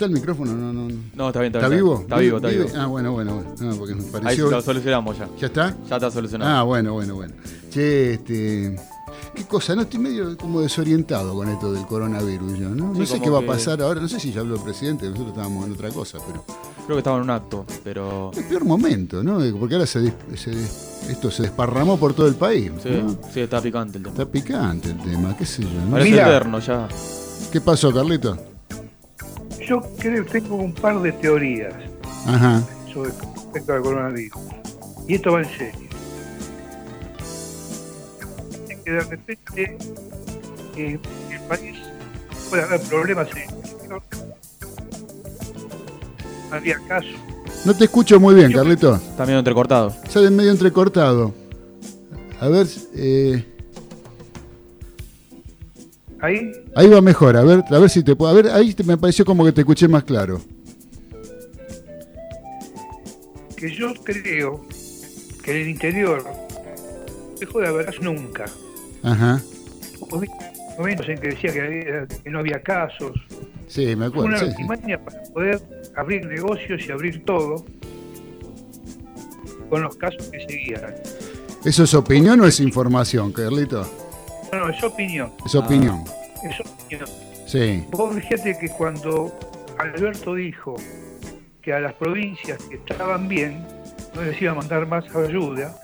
¿Ya 0.00 0.06
está 0.06 0.14
el 0.16 0.18
micrófono? 0.18 0.54
No, 0.54 0.72
no, 0.72 0.88
no. 0.88 0.94
No, 1.14 1.26
está 1.26 1.40
bien, 1.40 1.48
está, 1.54 1.58
¿Está 1.58 1.68
bien, 1.68 1.84
vivo? 1.84 2.00
Está 2.00 2.16
vivo, 2.16 2.36
está 2.38 2.48
vivo. 2.48 2.64
Ah, 2.74 2.86
bueno, 2.86 3.12
bueno, 3.12 3.34
bueno. 3.34 3.54
No, 3.60 3.76
porque 3.76 3.94
me 3.94 4.02
Ahí 4.26 4.38
lo 4.38 4.62
solucionamos 4.62 5.18
ya. 5.18 5.28
¿Ya 5.38 5.46
está? 5.48 5.76
Ya 5.90 5.96
está 5.96 6.10
solucionado. 6.10 6.50
Ah, 6.56 6.62
bueno, 6.62 6.94
bueno, 6.94 7.16
bueno. 7.16 7.34
Che, 7.68 8.14
este. 8.14 8.76
Qué 9.34 9.44
cosa, 9.44 9.76
no 9.76 9.82
estoy 9.82 10.00
medio 10.00 10.38
como 10.38 10.62
desorientado 10.62 11.34
con 11.34 11.50
esto 11.50 11.70
del 11.72 11.84
coronavirus 11.86 12.58
yo, 12.58 12.70
¿no? 12.70 12.94
No 12.94 13.04
sé 13.06 13.20
qué 13.20 13.28
va 13.28 13.38
a 13.38 13.40
que- 13.42 13.46
pasar 13.48 13.82
ahora, 13.82 14.00
no 14.00 14.08
sé 14.08 14.18
si 14.18 14.32
ya 14.32 14.40
habló 14.40 14.56
el 14.56 14.62
presidente, 14.62 15.04
nosotros 15.04 15.28
estábamos 15.28 15.66
en 15.66 15.72
otra 15.74 15.90
cosa, 15.90 16.16
pero. 16.26 16.44
Creo 16.86 16.96
que 16.96 16.98
estaba 16.98 17.18
en 17.18 17.24
un 17.24 17.30
acto, 17.30 17.66
pero. 17.84 18.30
El 18.34 18.44
peor 18.44 18.64
momento, 18.64 19.22
¿no? 19.22 19.38
Porque 19.58 19.74
ahora 19.74 19.86
se, 19.86 20.14
se 20.34 20.50
esto 21.10 21.30
se 21.30 21.42
desparramó 21.42 21.98
por 21.98 22.14
todo 22.14 22.26
el 22.26 22.36
país. 22.36 22.72
Sí, 22.82 22.88
¿no? 22.88 23.18
sí, 23.34 23.40
está 23.40 23.60
picante 23.60 23.98
el 23.98 24.04
tema. 24.04 24.14
Está 24.14 24.32
picante 24.32 24.90
el 24.92 24.98
tema, 24.98 25.36
qué 25.36 25.44
sé 25.44 25.62
yo. 25.62 25.68
¿no? 25.84 25.90
Parece 25.90 26.10
Mira. 26.10 26.26
eterno 26.28 26.58
ya. 26.58 26.88
¿Qué 27.52 27.60
pasó, 27.60 27.92
Carlito? 27.92 28.49
Yo 29.70 29.80
creo 30.00 30.26
que 30.26 30.40
tengo 30.40 30.56
un 30.56 30.72
par 30.72 31.00
de 31.00 31.12
teorías 31.12 31.72
Ajá. 32.26 32.60
sobre 32.92 33.10
respecto 33.10 33.72
al 33.72 33.82
coronavirus. 33.82 34.42
Y 35.06 35.14
esto 35.14 35.30
va 35.30 35.42
en 35.42 35.48
serio. 35.48 35.88
Es 38.68 38.78
que 38.80 38.90
de 38.90 39.00
repente 39.00 39.78
eh, 40.74 40.98
el 41.30 41.40
país 41.48 41.78
puede 42.48 42.64
haber 42.64 42.80
problemas 42.80 43.28
en 43.30 43.38
el 43.38 43.44
exterior. 43.44 44.02
Había 46.50 46.78
casos. 46.88 47.14
No 47.64 47.72
te 47.72 47.84
escucho 47.84 48.18
muy 48.18 48.34
bien, 48.34 48.52
Carlito. 48.52 48.96
Está 48.96 49.24
medio 49.24 49.38
entrecortado. 49.38 49.94
Sale 50.08 50.30
medio 50.30 50.50
entrecortado. 50.50 51.32
A 52.40 52.48
ver, 52.48 52.66
eh, 52.96 53.44
Ahí, 56.22 56.52
ahí 56.76 56.88
va 56.88 57.00
mejor. 57.00 57.36
A 57.36 57.42
ver, 57.42 57.64
a 57.70 57.78
ver 57.78 57.88
si 57.90 58.02
te 58.02 58.14
puedo. 58.14 58.30
A 58.30 58.34
ver, 58.34 58.48
ahí 58.50 58.74
te- 58.74 58.84
me 58.84 58.96
pareció 58.98 59.24
como 59.24 59.44
que 59.44 59.52
te 59.52 59.60
escuché 59.62 59.88
más 59.88 60.04
claro. 60.04 60.40
que 63.56 63.74
yo 63.74 63.92
creo 64.04 64.64
que 65.42 65.50
en 65.50 65.56
el 65.58 65.68
interior 65.68 66.24
no 66.24 67.38
dejó 67.38 67.60
de 67.60 67.68
haber 67.68 68.02
nunca. 68.02 68.46
Ajá. 69.02 69.40
Hubo 70.00 70.22
momentos 70.78 71.06
en 71.10 71.18
que 71.18 71.28
decía 71.28 71.52
que, 71.52 71.60
había- 71.60 72.06
que 72.06 72.30
no 72.30 72.38
había 72.38 72.62
casos, 72.62 73.12
Sí, 73.66 73.94
me 73.96 74.06
acuerdo. 74.06 74.28
una 74.28 74.38
sí, 74.38 74.46
para 75.04 75.22
poder 75.34 75.60
abrir 75.94 76.24
negocios 76.26 76.80
y 76.88 76.90
abrir 76.90 77.22
todo 77.26 77.64
con 79.68 79.82
los 79.82 79.94
casos 79.96 80.26
que 80.28 80.40
seguían. 80.40 80.94
¿Eso 81.64 81.84
es 81.84 81.92
opinión 81.94 82.40
o 82.40 82.46
es 82.46 82.60
información, 82.60 83.30
Carlito? 83.32 83.86
Bueno, 84.50 84.68
es 84.68 84.82
opinión, 84.82 85.32
Es 85.46 85.54
Ah. 85.54 85.58
opinión. 85.60 86.04
es 86.42 86.60
opinión. 86.60 87.08
Sí. 87.46 87.84
Vos 87.90 88.14
fíjate 88.14 88.58
que 88.58 88.68
cuando 88.70 89.32
Alberto 89.78 90.34
dijo 90.34 90.76
que 91.62 91.72
a 91.72 91.80
las 91.80 91.94
provincias 91.94 92.58
que 92.64 92.76
estaban 92.76 93.28
bien 93.28 93.64
no 94.14 94.22
les 94.22 94.40
iba 94.40 94.52
a 94.52 94.54
mandar 94.54 94.86
más 94.86 95.04
ayuda, 95.14 95.74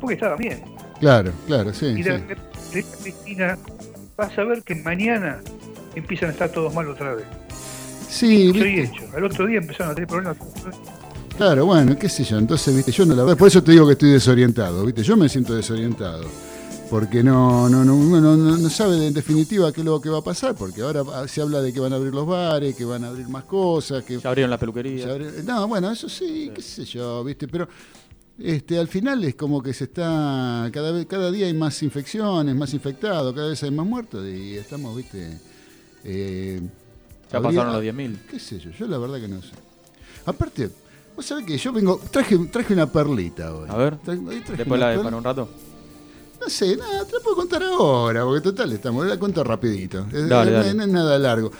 porque 0.00 0.14
estaban 0.14 0.38
bien. 0.38 0.62
Claro, 1.00 1.32
claro, 1.46 1.72
sí. 1.72 1.86
Y 1.86 2.02
sí. 2.02 2.10
de 2.10 2.84
Cristina, 3.02 3.58
vas 4.16 4.36
a 4.38 4.44
ver 4.44 4.62
que 4.62 4.74
mañana 4.76 5.40
empiezan 5.94 6.28
a 6.28 6.32
estar 6.32 6.50
todos 6.50 6.72
mal 6.74 6.88
otra 6.88 7.14
vez. 7.14 7.26
Sí, 8.08 8.52
Soy 8.52 8.80
hecho. 8.80 9.04
Al 9.16 9.24
otro 9.24 9.46
día 9.46 9.58
empezaron 9.58 9.92
a 9.92 9.94
tener 9.94 10.08
problemas. 10.08 10.36
Claro, 11.36 11.64
bueno, 11.66 11.96
qué 11.98 12.08
sé 12.08 12.22
yo. 12.24 12.38
Entonces, 12.38 12.74
viste, 12.76 12.92
yo 12.92 13.06
no 13.06 13.14
la 13.14 13.22
verdad, 13.22 13.38
por 13.38 13.48
eso 13.48 13.62
te 13.62 13.72
digo 13.72 13.86
que 13.86 13.92
estoy 13.92 14.10
desorientado, 14.10 14.84
viste. 14.84 15.02
Yo 15.02 15.16
me 15.16 15.28
siento 15.28 15.54
desorientado. 15.54 16.24
Porque 16.90 17.22
no, 17.22 17.68
no, 17.68 17.84
no, 17.84 17.94
uno 17.94 18.20
no, 18.36 18.68
sabe 18.68 19.06
en 19.06 19.14
definitiva 19.14 19.72
qué 19.72 19.80
es 19.82 19.84
lo 19.84 20.00
que 20.00 20.08
va 20.10 20.18
a 20.18 20.22
pasar, 20.24 20.56
porque 20.56 20.82
ahora 20.82 21.04
se 21.28 21.40
habla 21.40 21.62
de 21.62 21.72
que 21.72 21.78
van 21.78 21.92
a 21.92 21.96
abrir 21.96 22.12
los 22.12 22.26
bares, 22.26 22.74
que 22.74 22.84
van 22.84 23.04
a 23.04 23.08
abrir 23.08 23.28
más 23.28 23.44
cosas, 23.44 24.02
que 24.02 24.18
Ya 24.18 24.28
abrieron 24.28 24.50
la 24.50 24.58
peluquería. 24.58 25.04
se 25.04 25.10
abre- 25.12 25.42
No, 25.44 25.68
bueno, 25.68 25.90
eso 25.92 26.08
sí, 26.08 26.50
qué 26.52 26.60
sé 26.60 26.84
yo, 26.84 27.22
viste, 27.22 27.46
pero 27.46 27.68
este, 28.38 28.76
al 28.78 28.88
final 28.88 29.22
es 29.22 29.36
como 29.36 29.62
que 29.62 29.72
se 29.72 29.84
está, 29.84 30.68
cada 30.72 30.90
vez, 30.90 31.06
cada 31.06 31.30
día 31.30 31.46
hay 31.46 31.54
más 31.54 31.80
infecciones, 31.84 32.56
más 32.56 32.74
infectados, 32.74 33.32
cada 33.34 33.48
vez 33.50 33.62
hay 33.62 33.70
más 33.70 33.86
muertos 33.86 34.26
y 34.26 34.56
estamos, 34.56 34.96
viste. 34.96 35.38
eh, 36.02 36.60
Ya 37.30 37.38
habría- 37.38 37.50
pasaron 37.60 37.72
los 37.72 37.82
10.000. 37.82 38.18
qué 38.28 38.40
sé 38.40 38.58
yo, 38.58 38.70
yo 38.72 38.88
la 38.88 38.98
verdad 38.98 39.20
que 39.20 39.28
no 39.28 39.40
sé. 39.42 39.52
Aparte, 40.26 40.70
vos 41.14 41.24
sabés 41.24 41.46
que 41.46 41.56
yo 41.56 41.72
vengo, 41.72 42.00
traje, 42.10 42.36
traje 42.50 42.74
una 42.74 42.90
perlita 42.90 43.54
hoy. 43.54 43.68
A 43.70 43.76
ver. 43.76 43.94
Tra- 44.00 44.18
hoy 44.28 44.40
traje 44.40 44.56
Después 44.56 44.80
la 44.80 44.88
de 44.88 44.98
para 44.98 45.16
un 45.16 45.22
rato. 45.22 45.48
No 46.40 46.48
sé, 46.48 46.76
nada, 46.76 47.04
te 47.04 47.12
la 47.12 47.20
puedo 47.20 47.36
contar 47.36 47.62
ahora, 47.62 48.24
porque 48.24 48.40
total 48.40 48.72
estamos, 48.72 49.06
la 49.06 49.18
cuento 49.18 49.44
rapidito. 49.44 50.06
Dale, 50.10 50.50
no, 50.50 50.56
dale. 50.58 50.74
no 50.74 50.82
es 50.84 50.88
nada 50.88 51.18
largo. 51.18 51.50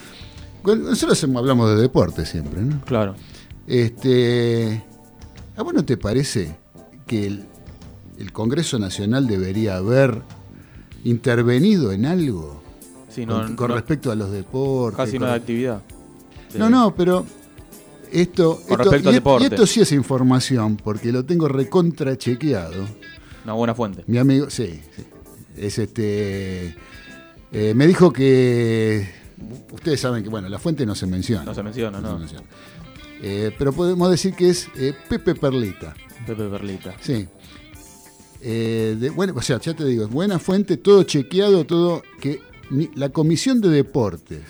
Nosotros 0.65 1.23
hablamos 1.25 1.71
de 1.75 1.77
deporte 1.83 2.25
siempre, 2.25 2.63
¿no? 2.63 2.81
Claro. 2.85 3.15
Este, 3.67 4.83
¿A 5.57 5.63
vos 5.63 5.75
no 5.75 5.85
te 5.85 5.97
parece 5.97 6.57
que 7.07 7.27
el, 7.27 7.45
el 8.19 8.33
Congreso 8.33 8.79
Nacional 8.79 9.27
debería 9.27 9.77
haber 9.77 10.23
intervenido 11.05 11.93
en 11.93 12.07
algo 12.07 12.63
Sí, 13.09 13.27
no, 13.27 13.41
con, 13.43 13.57
con 13.57 13.69
no- 13.69 13.75
respecto 13.75 14.11
a 14.11 14.15
los 14.15 14.31
deportes? 14.31 14.97
casi 14.97 15.13
con- 15.19 15.27
no 15.27 15.33
hay 15.35 15.39
actividad. 15.41 15.83
Sí. 16.51 16.59
No, 16.59 16.69
no, 16.71 16.95
pero 16.95 17.25
esto, 18.11 18.55
Con 18.55 18.63
esto- 18.63 18.77
respecto 18.77 19.09
al 19.09 19.15
y, 19.15 19.19
deporte. 19.19 19.45
y 19.45 19.47
esto 19.49 19.67
sí 19.67 19.81
es 19.81 19.93
información, 19.93 20.77
porque 20.83 21.13
lo 21.13 21.25
tengo 21.25 21.49
recontra 21.49 22.17
chequeado. 22.17 22.85
Una 23.45 23.53
buena 23.55 23.75
fuente. 23.75 24.05
Mi 24.07 24.19
amigo, 24.19 24.51
sí, 24.51 24.81
sí. 24.97 25.03
es 25.57 25.79
este, 25.79 26.75
eh, 27.53 27.73
me 27.75 27.87
dijo 27.87 28.13
que 28.13 29.09
ustedes 29.73 30.01
saben 30.01 30.23
que 30.23 30.29
bueno, 30.29 30.49
la 30.49 30.59
fuente 30.59 30.85
no 30.87 30.95
se 30.95 31.07
menciona. 31.07 31.45
No 31.45 31.55
se 31.55 31.63
menciona, 31.63 31.99
se 31.99 32.05
¿no? 32.05 32.19
menciona. 32.19 32.45
Eh, 33.23 33.55
pero 33.59 33.73
podemos 33.73 34.11
decir 34.11 34.35
que 34.35 34.51
es 34.51 34.69
eh, 34.77 34.95
Pepe 35.09 35.35
Perlita. 35.35 35.95
Pepe 36.27 36.49
Perlita. 36.49 36.95
Sí. 37.01 37.27
De- 38.41 39.11
bueno, 39.15 39.35
o 39.37 39.43
sea, 39.43 39.59
ya 39.61 39.75
te 39.75 39.85
digo, 39.85 40.09
buena 40.09 40.39
fuente, 40.39 40.77
todo 40.79 41.03
chequeado, 41.03 41.65
todo 41.67 42.03
que 42.21 42.41
ni- 42.71 42.91
la 42.95 43.11
Comisión 43.11 43.61
de 43.61 43.69
Deportes 43.69 44.41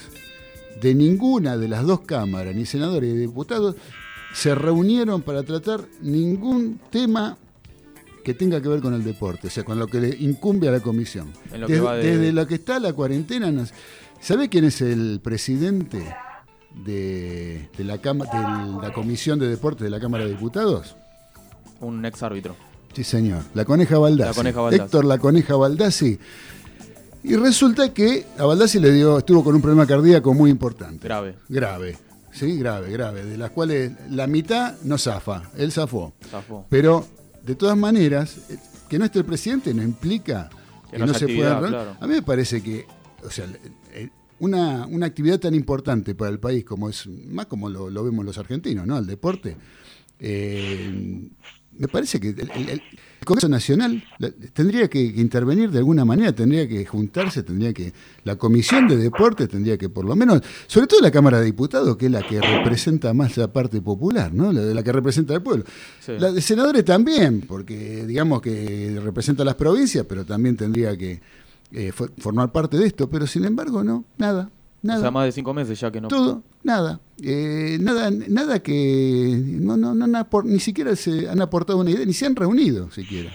de 0.80 0.94
ninguna 0.94 1.56
de 1.56 1.68
las 1.68 1.84
dos 1.84 2.00
cámaras, 2.02 2.54
ni 2.54 2.64
senadores 2.66 3.12
ni 3.12 3.18
diputados, 3.20 3.74
se 4.32 4.54
reunieron 4.54 5.22
para 5.22 5.42
tratar 5.42 5.82
ningún 6.00 6.80
tema 6.90 7.36
que 8.22 8.34
tenga 8.34 8.60
que 8.60 8.68
ver 8.68 8.80
con 8.80 8.94
el 8.94 9.02
deporte, 9.04 9.46
o 9.48 9.50
sea, 9.50 9.64
con 9.64 9.78
lo 9.78 9.86
que 9.86 10.00
le 10.00 10.08
incumbe 10.20 10.68
a 10.68 10.72
la 10.72 10.80
comisión. 10.80 11.32
Lo 11.56 11.66
desde, 11.66 11.82
de- 11.96 12.02
desde 12.18 12.32
lo 12.32 12.46
que 12.46 12.54
está 12.56 12.78
la 12.78 12.92
cuarentena, 12.92 13.50
nos- 13.50 13.72
¿sabe 14.20 14.48
quién 14.48 14.64
es 14.64 14.80
el 14.80 15.20
presidente 15.22 16.02
de, 16.84 17.68
de 17.76 17.84
la, 17.84 17.98
cama- 17.98 18.26
de 18.26 18.86
la 18.86 18.92
Comisión 18.92 19.38
de 19.38 19.48
Deportes 19.48 19.84
de 19.84 19.90
la 19.90 20.00
Cámara 20.00 20.24
de 20.24 20.30
Diputados? 20.30 20.96
Un 21.80 22.04
ex 22.04 22.22
árbitro. 22.22 22.54
Sí, 22.94 23.04
señor. 23.04 23.42
La 23.54 23.64
Coneja 23.64 23.98
Baldassi. 23.98 24.28
La 24.30 24.34
Coneja 24.34 24.60
Baldassi. 24.60 24.82
Héctor 24.84 25.04
La 25.04 25.18
Coneja 25.18 25.56
Baldassi. 25.56 26.18
Y 27.22 27.36
resulta 27.36 27.92
que 27.92 28.26
a 28.38 28.44
Baldassi 28.44 28.78
le 28.80 28.92
dio, 28.92 29.18
estuvo 29.18 29.44
con 29.44 29.54
un 29.54 29.60
problema 29.62 29.86
cardíaco 29.86 30.32
muy 30.34 30.50
importante. 30.50 31.06
Grave. 31.06 31.36
Grave. 31.48 31.98
Sí, 32.32 32.56
grave, 32.58 32.90
grave. 32.92 33.24
De 33.24 33.36
las 33.36 33.50
cuales 33.50 33.92
la 34.10 34.26
mitad 34.26 34.74
no 34.84 34.96
zafa. 34.98 35.42
Él 35.56 35.72
zafó. 35.72 36.12
Zafó. 36.30 36.64
Pero, 36.68 37.04
de 37.44 37.54
todas 37.54 37.76
maneras, 37.76 38.38
eh, 38.50 38.56
que 38.88 38.98
no 38.98 39.04
esté 39.04 39.18
el 39.20 39.24
presidente 39.24 39.72
no 39.74 39.82
implica 39.82 40.48
que, 40.90 40.96
Que 40.96 40.98
no 40.98 41.14
se 41.14 41.26
pueda. 41.28 41.58
claro. 41.60 41.96
A 42.00 42.06
mí 42.06 42.14
me 42.14 42.22
parece 42.22 42.62
que, 42.62 42.86
o 43.24 43.30
sea, 43.30 43.46
una, 44.38 44.86
una 44.86 45.06
actividad 45.06 45.38
tan 45.38 45.54
importante 45.54 46.14
para 46.14 46.30
el 46.30 46.38
país 46.40 46.64
como 46.64 46.88
es, 46.88 47.06
más 47.06 47.46
como 47.46 47.68
lo, 47.68 47.90
lo 47.90 48.02
vemos 48.04 48.24
los 48.24 48.38
argentinos, 48.38 48.86
¿no? 48.86 48.98
El 48.98 49.06
deporte. 49.06 49.56
eh, 50.18 51.28
me 51.78 51.88
parece 51.88 52.20
que 52.20 52.28
el, 52.30 52.50
el- 52.54 52.68
el 52.70 52.82
Congreso 53.30 53.48
Nacional 53.48 54.02
tendría 54.52 54.88
que, 54.88 55.00
intervenir 55.00 55.70
de 55.70 55.78
alguna 55.78 56.04
manera, 56.04 56.32
tendría 56.32 56.66
que 56.68 56.84
juntarse, 56.84 57.42
tendría 57.42 57.72
que. 57.72 57.92
La 58.24 58.36
Comisión 58.36 58.88
de 58.88 58.96
Deportes 58.96 59.48
tendría 59.48 59.78
que, 59.78 59.88
por 59.88 60.04
lo 60.04 60.14
menos, 60.16 60.42
sobre 60.66 60.86
todo 60.86 61.00
la 61.00 61.10
Cámara 61.10 61.38
de 61.38 61.46
Diputados, 61.46 61.96
que 61.96 62.06
es 62.06 62.12
la 62.12 62.22
que 62.26 62.40
representa 62.40 63.14
más 63.14 63.36
la 63.36 63.52
parte 63.52 63.80
popular, 63.80 64.32
¿no? 64.34 64.52
La, 64.52 64.60
la 64.62 64.82
que 64.82 64.92
representa 64.92 65.34
al 65.34 65.42
pueblo. 65.42 65.64
Sí. 66.00 66.12
La 66.18 66.32
de 66.32 66.40
senadores 66.40 66.84
también, 66.84 67.42
porque 67.46 68.04
digamos 68.06 68.42
que 68.42 68.98
representa 69.02 69.44
las 69.44 69.54
provincias, 69.54 70.04
pero 70.08 70.24
también 70.24 70.56
tendría 70.56 70.96
que 70.96 71.20
eh, 71.72 71.92
for- 71.92 72.12
formar 72.18 72.50
parte 72.52 72.76
de 72.76 72.86
esto. 72.86 73.08
Pero 73.08 73.26
sin 73.26 73.44
embargo, 73.44 73.84
no, 73.84 74.04
nada, 74.18 74.50
nada. 74.82 74.98
O 74.98 75.02
sea, 75.02 75.10
más 75.10 75.26
de 75.26 75.32
cinco 75.32 75.54
meses 75.54 75.78
ya 75.78 75.90
que 75.90 76.00
no. 76.00 76.08
Todo, 76.08 76.42
nada. 76.62 77.00
Eh, 77.22 77.78
nada, 77.80 78.10
nada 78.10 78.62
que. 78.62 79.40
No, 79.44 79.76
no, 79.76 79.94
no 79.94 80.24
ni 80.44 80.60
siquiera 80.60 80.96
se 80.96 81.28
han 81.28 81.40
aportado 81.40 81.78
una 81.78 81.90
idea, 81.90 82.04
ni 82.04 82.12
se 82.12 82.26
han 82.26 82.36
reunido 82.36 82.90
siquiera. 82.90 83.30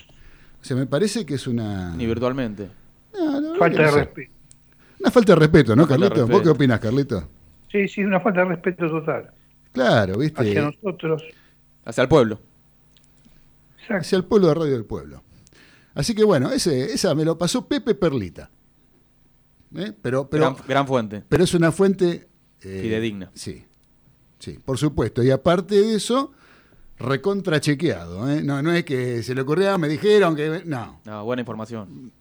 O 0.61 0.65
sea, 0.65 0.75
me 0.75 0.85
parece 0.85 1.25
que 1.25 1.35
es 1.35 1.47
una. 1.47 1.95
Ni 1.95 2.05
virtualmente. 2.05 2.69
No, 3.13 3.55
Falta 3.55 3.81
no 3.81 3.91
de 3.91 3.91
respeto. 3.91 4.31
Una 4.99 5.11
falta 5.11 5.33
de 5.33 5.39
respeto, 5.39 5.75
¿no, 5.75 5.87
Carlito? 5.87 6.27
¿Vos 6.27 6.41
qué 6.41 6.49
opinas, 6.49 6.79
Carlito? 6.79 7.29
Sí, 7.71 7.87
sí, 7.87 8.03
una 8.03 8.19
falta 8.19 8.39
de 8.41 8.45
respeto 8.47 8.89
total 8.89 9.29
Claro, 9.71 10.17
¿viste? 10.17 10.41
hacia 10.41 10.61
nosotros. 10.63 11.23
Hacia 11.83 12.01
el 12.03 12.07
pueblo. 12.07 12.39
Exacto. 13.81 14.01
hacia 14.01 14.17
el 14.17 14.23
pueblo 14.23 14.47
de 14.47 14.53
Radio 14.55 14.71
del 14.71 14.85
Pueblo. 14.85 15.21
Así 15.93 16.15
que 16.15 16.23
bueno, 16.23 16.51
ese, 16.51 16.93
esa 16.93 17.13
me 17.13 17.23
lo 17.23 17.37
pasó 17.37 17.67
Pepe 17.67 17.93
Perlita. 17.93 18.49
¿Eh? 19.77 19.93
Pero, 20.01 20.29
pero, 20.29 20.53
gran, 20.53 20.67
gran 20.67 20.87
fuente. 20.87 21.23
pero 21.27 21.43
es 21.43 21.53
una 21.53 21.71
fuente 21.71 22.27
eh, 22.61 22.79
Fidedigna. 22.81 23.31
Sí, 23.33 23.63
sí, 24.39 24.59
por 24.63 24.77
supuesto. 24.77 25.21
Y 25.23 25.31
aparte 25.31 25.75
de 25.75 25.95
eso, 25.95 26.31
recontrachequeado. 26.97 28.29
¿eh? 28.31 28.41
No, 28.43 28.61
no 28.61 28.71
es 28.71 28.83
que 28.85 29.23
se 29.23 29.35
le 29.35 29.41
ocurrió, 29.41 29.77
me 29.77 29.87
dijeron 29.87 30.35
que. 30.35 30.63
No, 30.65 31.01
No, 31.05 31.23
buena 31.25 31.41
información. 31.41 32.11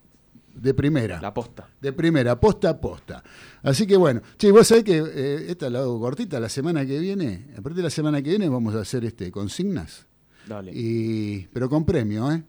de 0.54 0.74
primera. 0.74 1.20
La 1.20 1.32
posta. 1.34 1.68
De 1.80 1.92
primera, 1.92 2.38
posta 2.38 2.70
a 2.70 2.80
posta. 2.80 3.22
Así 3.62 3.86
que 3.86 3.96
bueno, 3.96 4.20
che, 4.38 4.50
vos 4.52 4.66
sabés 4.66 4.84
que 4.84 4.98
eh, 4.98 5.46
esta 5.48 5.68
la 5.70 5.80
hago 5.80 5.98
cortita, 6.00 6.38
la 6.40 6.48
semana 6.48 6.84
que 6.86 6.98
viene, 6.98 7.46
a 7.56 7.60
partir 7.62 7.76
de 7.78 7.82
la 7.82 7.90
semana 7.90 8.22
que 8.22 8.30
viene 8.30 8.48
vamos 8.48 8.74
a 8.74 8.80
hacer 8.80 9.04
este 9.04 9.30
consignas, 9.32 10.06
Dale. 10.46 10.70
y, 10.74 11.48
pero 11.52 11.68
con 11.68 11.84
premio, 11.84 12.30
¿eh? 12.30 12.42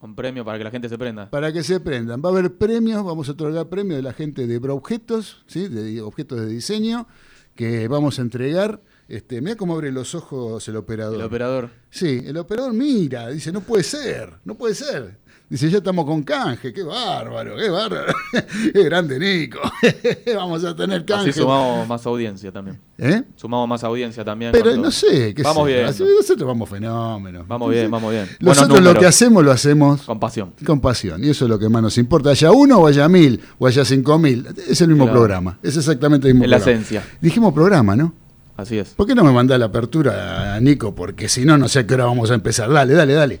Con 0.00 0.14
premio 0.14 0.46
para 0.46 0.56
que 0.56 0.64
la 0.64 0.70
gente 0.70 0.88
se 0.88 0.96
prenda. 0.96 1.28
Para 1.28 1.52
que 1.52 1.62
se 1.62 1.78
prendan. 1.78 2.22
Va 2.24 2.30
a 2.30 2.32
haber 2.32 2.54
premios, 2.56 3.04
vamos 3.04 3.28
a 3.28 3.32
otorgar 3.32 3.68
premios 3.68 3.96
de 3.96 4.02
la 4.02 4.14
gente 4.14 4.46
de 4.46 4.58
Broobjetos, 4.58 5.44
¿sí? 5.46 5.68
de 5.68 6.00
objetos 6.00 6.40
de 6.40 6.46
diseño, 6.46 7.06
que 7.54 7.86
vamos 7.86 8.18
a 8.18 8.22
entregar. 8.22 8.80
Este, 9.08 9.42
mira 9.42 9.56
cómo 9.56 9.74
abre 9.74 9.92
los 9.92 10.14
ojos 10.14 10.66
el 10.68 10.76
operador. 10.76 11.16
El 11.16 11.22
operador. 11.22 11.70
Sí, 11.90 12.22
el 12.24 12.38
operador 12.38 12.72
mira, 12.72 13.28
dice, 13.28 13.52
no 13.52 13.60
puede 13.60 13.82
ser, 13.82 14.38
no 14.44 14.56
puede 14.56 14.74
ser. 14.74 15.18
Dice, 15.50 15.68
ya 15.68 15.78
estamos 15.78 16.04
con 16.04 16.22
canje, 16.22 16.72
qué 16.72 16.84
bárbaro, 16.84 17.56
qué 17.56 17.68
bárbaro. 17.68 18.12
Qué 18.72 18.84
grande 18.84 19.18
Nico. 19.18 19.58
Vamos 20.36 20.64
a 20.64 20.76
tener 20.76 21.04
canje. 21.04 21.30
Así 21.30 21.40
sumamos 21.40 21.88
más 21.88 22.06
audiencia 22.06 22.52
también. 22.52 22.78
¿Eh? 22.96 23.24
Sumamos 23.34 23.68
más 23.68 23.82
audiencia 23.82 24.24
también. 24.24 24.52
Pero 24.52 24.66
cuando- 24.66 24.82
no 24.84 24.90
sé, 24.92 25.34
qué 25.34 25.42
Vamos 25.42 25.66
sé, 25.66 25.74
bien. 25.74 25.86
así 25.86 26.04
nosotros 26.04 26.46
vamos 26.46 26.68
fenómenos. 26.68 27.48
Vamos 27.48 27.68
bien, 27.70 27.90
vamos 27.90 28.12
bien. 28.12 28.28
Nosotros 28.38 28.80
lo 28.80 28.94
que 28.94 29.06
hacemos 29.06 29.42
lo 29.42 29.50
hacemos 29.50 30.02
Con 30.02 30.20
pasión. 30.20 30.52
con 30.64 30.80
pasión, 30.80 31.24
y 31.24 31.30
eso 31.30 31.46
es 31.46 31.48
lo 31.48 31.58
que 31.58 31.68
más 31.68 31.82
nos 31.82 31.98
importa. 31.98 32.30
Haya 32.30 32.52
uno 32.52 32.78
o 32.78 32.86
haya 32.86 33.08
mil, 33.08 33.40
o 33.58 33.66
haya 33.66 33.84
cinco 33.84 34.20
mil, 34.20 34.46
es 34.68 34.80
el 34.82 34.88
mismo 34.88 35.06
Claro. 35.06 35.18
programa, 35.18 35.58
es 35.64 35.76
exactamente 35.76 36.28
el 36.28 36.34
mismo 36.34 36.46
la 36.46 36.58
programa. 36.58 36.80
esencia. 36.80 37.02
Dijimos 37.20 37.52
programa, 37.52 37.96
¿no? 37.96 38.14
Así 38.56 38.76
es. 38.78 38.90
¿Por 38.90 39.06
qué 39.06 39.14
no 39.14 39.24
me 39.24 39.32
mandás 39.32 39.58
la 39.58 39.64
apertura, 39.66 40.54
a 40.54 40.60
Nico? 40.60 40.94
Porque 40.94 41.30
si 41.30 41.46
no, 41.46 41.56
no 41.56 41.66
sé 41.66 41.78
a 41.78 41.86
qué 41.86 41.94
hora 41.94 42.04
vamos 42.04 42.30
a 42.30 42.34
empezar. 42.34 42.70
Dale, 42.70 42.92
dale, 42.92 43.14
dale. 43.14 43.40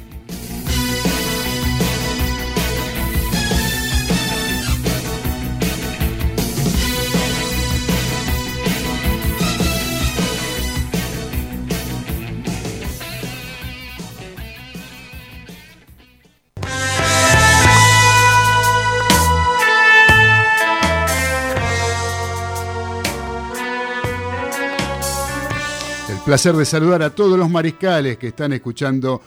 Placer 26.31 26.55
de 26.55 26.63
saludar 26.63 27.03
a 27.03 27.09
todos 27.09 27.37
los 27.37 27.49
mariscales 27.49 28.17
que 28.17 28.29
están 28.29 28.53
escuchando 28.53 29.21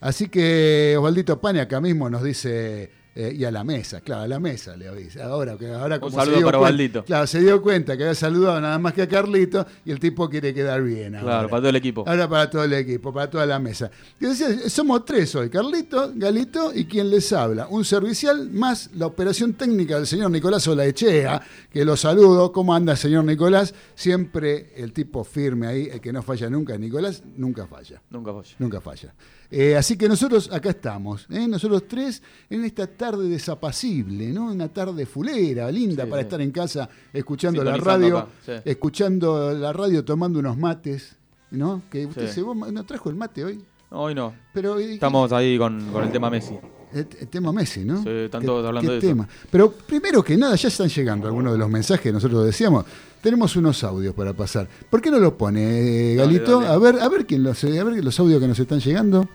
Así 0.00 0.28
que 0.28 0.94
Osvaldito 0.96 1.40
Pane 1.40 1.60
acá 1.60 1.80
mismo 1.80 2.08
nos 2.08 2.22
dice, 2.22 2.92
eh, 3.18 3.32
y 3.34 3.44
a 3.44 3.50
la 3.50 3.64
mesa, 3.64 4.02
claro, 4.02 4.22
a 4.24 4.28
la 4.28 4.38
mesa 4.38 4.76
le 4.76 4.86
avisa. 4.88 5.24
Ahora, 5.24 5.56
que 5.56 5.68
ahora 5.72 5.98
como 5.98 6.12
saludo 6.14 6.34
se 6.34 6.38
dio 6.38 6.46
para 6.46 6.58
cuen- 6.58 6.62
Osvaldito. 6.64 7.04
Claro, 7.06 7.26
se 7.26 7.40
dio 7.40 7.62
cuenta 7.62 7.96
que 7.96 8.02
había 8.02 8.14
saludado 8.14 8.60
nada 8.60 8.78
más 8.78 8.92
que 8.92 9.00
a 9.02 9.08
Carlito 9.08 9.66
y 9.86 9.90
el 9.90 9.98
tipo 9.98 10.28
quiere 10.28 10.52
quedar 10.52 10.82
bien. 10.82 11.12
Claro, 11.12 11.30
ahora. 11.32 11.48
para 11.48 11.60
todo 11.62 11.70
el 11.70 11.76
equipo. 11.76 12.04
Ahora 12.06 12.28
para 12.28 12.50
todo 12.50 12.64
el 12.64 12.72
equipo, 12.74 13.12
para 13.14 13.30
toda 13.30 13.46
la 13.46 13.58
mesa. 13.58 13.90
Decía, 14.20 14.68
somos 14.68 15.04
tres 15.06 15.34
hoy, 15.34 15.48
Carlito, 15.48 16.12
Galito 16.14 16.72
y 16.74 16.84
quien 16.84 17.08
les 17.08 17.32
habla. 17.32 17.66
Un 17.70 17.84
servicial 17.86 18.50
más 18.50 18.90
la 18.94 19.06
operación 19.06 19.54
técnica 19.54 19.96
del 19.96 20.06
señor 20.06 20.30
Nicolás 20.30 20.68
Olaechea, 20.68 21.40
que 21.72 21.84
lo 21.86 21.96
saludo. 21.96 22.52
¿Cómo 22.52 22.74
anda, 22.74 22.94
señor 22.96 23.24
Nicolás? 23.24 23.72
Siempre 23.94 24.72
el 24.76 24.92
tipo 24.92 25.24
firme 25.24 25.66
ahí, 25.66 25.88
el 25.92 26.00
que 26.00 26.12
no 26.12 26.22
falla 26.22 26.50
nunca. 26.50 26.76
Nicolás 26.76 27.22
nunca 27.36 27.66
falla. 27.66 28.00
Nunca 28.10 28.32
falla. 28.32 28.54
Nunca 28.58 28.80
falla. 28.80 29.14
Eh, 29.50 29.76
así 29.76 29.96
que 29.96 30.08
nosotros 30.08 30.50
acá 30.52 30.70
estamos, 30.70 31.26
¿eh? 31.30 31.46
nosotros 31.46 31.84
tres, 31.88 32.22
en 32.50 32.64
esta 32.64 32.86
tarde 32.86 33.28
desapacible, 33.28 34.28
¿no? 34.32 34.46
Una 34.50 34.68
tarde 34.68 35.06
fulera, 35.06 35.70
linda 35.70 36.04
Sí, 36.04 36.10
para 36.10 36.22
sí. 36.22 36.26
estar 36.26 36.40
en 36.40 36.50
casa 36.50 36.88
escuchando 37.12 37.62
la 37.62 37.76
radio, 37.76 38.18
acá, 38.18 38.28
sí. 38.44 38.52
escuchando 38.64 39.52
la 39.54 39.72
radio, 39.72 40.04
tomando 40.04 40.38
unos 40.40 40.56
mates, 40.56 41.16
¿no? 41.50 41.82
Que 41.90 42.06
usted 42.06 42.28
se 42.28 42.42
vos 42.42 42.56
no 42.56 42.84
trajo 42.84 43.08
el 43.08 43.16
mate 43.16 43.44
hoy, 43.44 43.64
No, 43.90 44.02
hoy 44.02 44.14
no. 44.14 44.34
pero 44.52 44.78
Estamos 44.78 45.30
ahí 45.32 45.56
con, 45.58 45.92
con 45.92 46.02
el 46.04 46.10
tema 46.10 46.28
Messi. 46.28 46.58
El, 46.96 47.08
el 47.20 47.28
tema 47.28 47.52
Messi, 47.52 47.80
¿no? 47.84 48.02
Sí, 48.02 48.08
están 48.08 48.40
¿Qué- 48.40 48.46
todos 48.46 48.66
hablando 48.66 48.88
qué 48.90 48.92
de 48.94 48.98
eso. 48.98 49.06
tema? 49.08 49.28
Pero 49.50 49.70
primero 49.72 50.22
que 50.24 50.36
nada, 50.36 50.56
ya 50.56 50.68
están 50.68 50.88
llegando 50.88 51.26
algunos 51.26 51.52
de 51.52 51.58
los 51.58 51.68
mensajes 51.68 52.02
que 52.02 52.12
nosotros 52.12 52.44
decíamos. 52.44 52.84
Tenemos 53.22 53.56
unos 53.56 53.82
audios 53.84 54.14
para 54.14 54.32
pasar. 54.32 54.68
¿Por 54.88 55.00
qué 55.02 55.10
no 55.10 55.18
lo 55.18 55.36
pone, 55.36 55.60
eh, 55.62 56.14
Dale, 56.16 56.32
Galito? 56.38 56.60
dale. 56.60 56.74
A 56.74 56.78
ver, 56.78 57.00
a 57.02 57.08
ver 57.08 57.26
quién 57.26 57.42
los, 57.42 57.62
a 57.64 57.66
ver 57.68 58.04
los 58.04 58.20
audios 58.20 58.40
que 58.40 58.46
nos 58.48 58.58
están 58.58 58.80
llegando. 58.80 59.28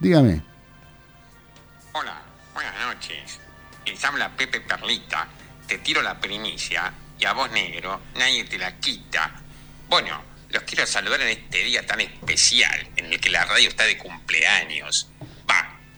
Dígame. 0.00 0.42
Hola, 1.92 2.22
buenas 2.54 2.74
noches. 2.86 3.38
Les 3.86 4.04
habla 4.04 4.34
Pepe 4.36 4.60
Perlita. 4.60 5.28
Te 5.66 5.78
tiro 5.78 6.02
la 6.02 6.18
primicia 6.20 6.92
y 7.18 7.24
a 7.24 7.32
vos, 7.32 7.50
negro, 7.52 8.00
nadie 8.18 8.44
te 8.44 8.58
la 8.58 8.78
quita. 8.78 9.40
Bueno, 9.88 10.20
los 10.50 10.62
quiero 10.64 10.86
saludar 10.86 11.20
en 11.22 11.28
este 11.28 11.64
día 11.64 11.86
tan 11.86 12.00
especial 12.00 12.88
en 12.96 13.12
el 13.12 13.20
que 13.20 13.30
la 13.30 13.44
radio 13.44 13.68
está 13.68 13.84
de 13.84 13.96
cumpleaños. 13.98 15.08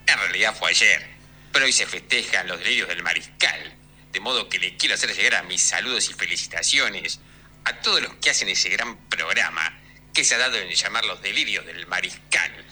En 0.07 0.19
realidad 0.19 0.57
fue 0.57 0.71
ayer, 0.71 1.07
pero 1.53 1.65
hoy 1.65 1.73
se 1.73 1.87
festejan 1.87 2.47
los 2.47 2.59
delirios 2.59 2.89
del 2.89 3.03
mariscal. 3.03 3.75
De 4.13 4.21
modo 4.21 4.49
que 4.49 4.59
le 4.59 4.77
quiero 4.77 4.95
hacer 4.95 5.15
llegar 5.15 5.37
a 5.37 5.43
mis 5.43 5.63
saludos 5.63 6.09
y 6.09 6.15
felicitaciones 6.15 7.21
a 7.65 7.81
todos 7.81 8.01
los 8.01 8.15
que 8.15 8.31
hacen 8.31 8.49
ese 8.49 8.69
gran 8.69 8.97
programa 9.09 9.79
que 10.15 10.25
se 10.25 10.35
ha 10.35 10.39
dado 10.39 10.57
en 10.57 10.71
llamar 10.71 11.05
los 11.05 11.21
delirios 11.21 11.67
del 11.67 11.87
mariscal. 11.87 12.65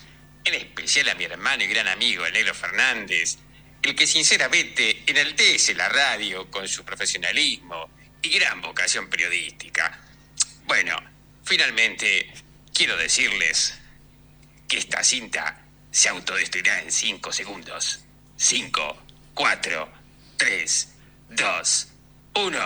En 0.44 0.54
especial 0.54 1.08
a 1.08 1.14
mi 1.14 1.24
hermano 1.24 1.64
y 1.64 1.66
gran 1.66 1.88
amigo, 1.88 2.24
el 2.24 2.32
negro 2.32 2.54
Fernández, 2.54 3.38
el 3.82 3.94
que 3.94 4.06
sinceramente 4.06 5.02
enaltece 5.06 5.74
la 5.74 5.88
radio 5.88 6.50
con 6.50 6.68
su 6.68 6.84
profesionalismo 6.84 7.90
y 8.22 8.30
gran 8.38 8.62
vocación 8.62 9.10
periodística. 9.10 10.00
Bueno, 10.64 10.96
finalmente 11.44 12.32
quiero 12.72 12.96
decirles 12.96 13.74
que 14.68 14.78
esta 14.78 15.04
cinta 15.04 15.63
se 15.94 16.08
autodestruirá 16.08 16.80
en 16.80 16.90
5 16.90 17.32
segundos. 17.32 18.00
5, 18.36 18.98
4, 19.32 19.88
3, 20.36 20.88
2, 21.30 21.88
1. 22.34 22.58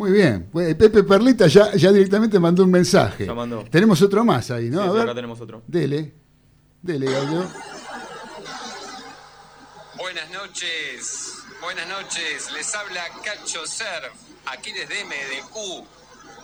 Muy 0.00 0.12
bien. 0.12 0.48
Pues, 0.50 0.74
Pepe 0.76 1.02
Perlita 1.04 1.46
ya, 1.46 1.72
ya 1.74 1.92
directamente 1.92 2.38
mandó 2.40 2.64
un 2.64 2.70
mensaje. 2.70 3.26
Ya 3.26 3.34
mandó. 3.34 3.64
Tenemos 3.70 4.00
otro 4.00 4.24
más 4.24 4.50
ahí, 4.50 4.70
¿no? 4.70 4.80
Sí, 4.80 4.88
A 4.88 4.90
sí, 4.92 4.94
ver. 4.94 5.02
acá 5.02 5.14
tenemos 5.14 5.38
otro. 5.42 5.62
Dele. 5.66 6.14
Dele, 6.80 7.04
Gallo. 7.04 7.46
Buenas 9.98 10.30
noches, 10.30 11.34
buenas 11.60 11.86
noches. 11.86 12.50
Les 12.54 12.74
habla 12.74 13.02
Cacho 13.22 13.66
Surf, 13.66 14.14
aquí 14.46 14.72
desde 14.72 15.04
MDQ, 15.04 15.84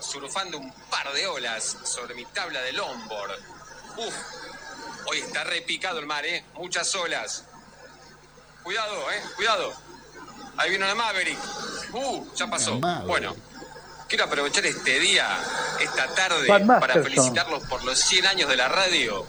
surfando 0.02 0.58
un 0.58 0.70
par 0.90 1.10
de 1.14 1.26
olas 1.26 1.78
sobre 1.84 2.14
mi 2.14 2.26
tabla 2.26 2.60
de 2.60 2.74
longboard. 2.74 3.30
Uf, 3.96 4.14
hoy 5.10 5.16
está 5.16 5.44
repicado 5.44 5.98
el 5.98 6.04
mar, 6.04 6.26
¿eh? 6.26 6.44
Muchas 6.56 6.94
olas. 6.94 7.46
Cuidado, 8.62 8.92
¿eh? 9.12 9.22
Cuidado. 9.36 9.72
Ahí 10.58 10.70
viene 10.70 10.86
la 10.86 10.94
Maverick. 10.94 11.38
Uh, 11.92 12.26
ya 12.34 12.48
pasó. 12.48 12.78
Bueno, 13.06 13.34
quiero 14.08 14.24
aprovechar 14.24 14.66
este 14.66 14.98
día, 15.00 15.26
esta 15.80 16.06
tarde, 16.14 16.46
para 16.46 17.02
felicitarlos 17.02 17.64
por 17.64 17.84
los 17.84 17.98
100 17.98 18.26
años 18.26 18.48
de 18.48 18.56
la 18.56 18.68
radio. 18.68 19.26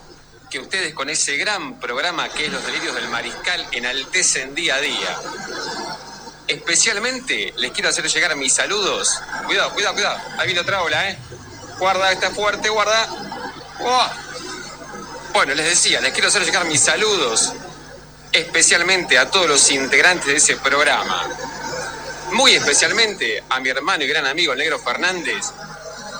Que 0.49 0.59
ustedes 0.59 0.93
con 0.93 1.09
ese 1.09 1.35
gran 1.35 1.77
programa 1.77 2.29
que 2.29 2.45
es 2.45 2.51
Los 2.51 2.65
Delirios 2.65 2.95
del 2.95 3.09
Mariscal 3.09 3.67
enaltecen 3.71 4.55
día 4.55 4.75
a 4.75 4.79
día. 4.79 5.17
Especialmente 6.47 7.53
les 7.57 7.71
quiero 7.71 7.89
hacer 7.89 8.07
llegar 8.07 8.33
mis 8.37 8.53
saludos. 8.53 9.19
Cuidado, 9.45 9.73
cuidado, 9.73 9.95
cuidado. 9.95 10.17
Ahí 10.37 10.45
viene 10.45 10.61
otra 10.61 10.81
ola, 10.81 11.09
¿eh? 11.09 11.17
Guarda, 11.79 12.13
está 12.13 12.31
fuerte, 12.31 12.69
guarda. 12.69 13.09
¡Oh! 13.81 14.07
Bueno, 15.33 15.53
les 15.53 15.65
decía, 15.65 15.99
les 15.99 16.13
quiero 16.13 16.29
hacer 16.29 16.45
llegar 16.45 16.63
mis 16.65 16.79
saludos. 16.79 17.51
Especialmente 18.31 19.17
a 19.17 19.29
todos 19.29 19.47
los 19.47 19.69
integrantes 19.69 20.27
de 20.27 20.37
ese 20.37 20.55
programa. 20.55 21.27
Muy 22.31 22.53
especialmente 22.53 23.43
a 23.49 23.59
mi 23.59 23.69
hermano 23.69 24.03
y 24.03 24.07
gran 24.07 24.25
amigo 24.25 24.53
el 24.53 24.59
Negro 24.59 24.79
Fernández, 24.79 25.45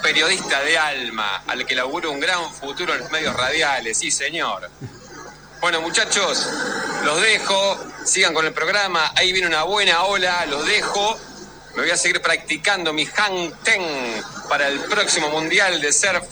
periodista 0.01 0.61
de 0.61 0.77
alma, 0.77 1.43
al 1.47 1.65
que 1.65 1.75
laburo 1.75 2.11
un 2.11 2.19
gran 2.19 2.53
futuro 2.53 2.93
en 2.93 3.01
los 3.01 3.11
medios 3.11 3.35
radiales, 3.35 3.97
sí 3.97 4.09
señor. 4.09 4.69
Bueno 5.59 5.81
muchachos, 5.81 6.47
los 7.03 7.21
dejo, 7.21 7.77
sigan 8.05 8.33
con 8.33 8.45
el 8.45 8.53
programa, 8.53 9.11
ahí 9.15 9.33
viene 9.33 9.47
una 9.47 9.63
buena 9.63 10.03
ola, 10.03 10.45
los 10.45 10.65
dejo. 10.65 11.19
Me 11.75 11.83
voy 11.83 11.91
a 11.91 11.97
seguir 11.97 12.21
practicando 12.21 12.93
mi 12.93 13.05
hang 13.05 13.51
ten 13.63 13.83
para 14.49 14.67
el 14.69 14.79
próximo 14.81 15.29
mundial 15.29 15.81
de 15.81 15.91
surf. 15.91 16.23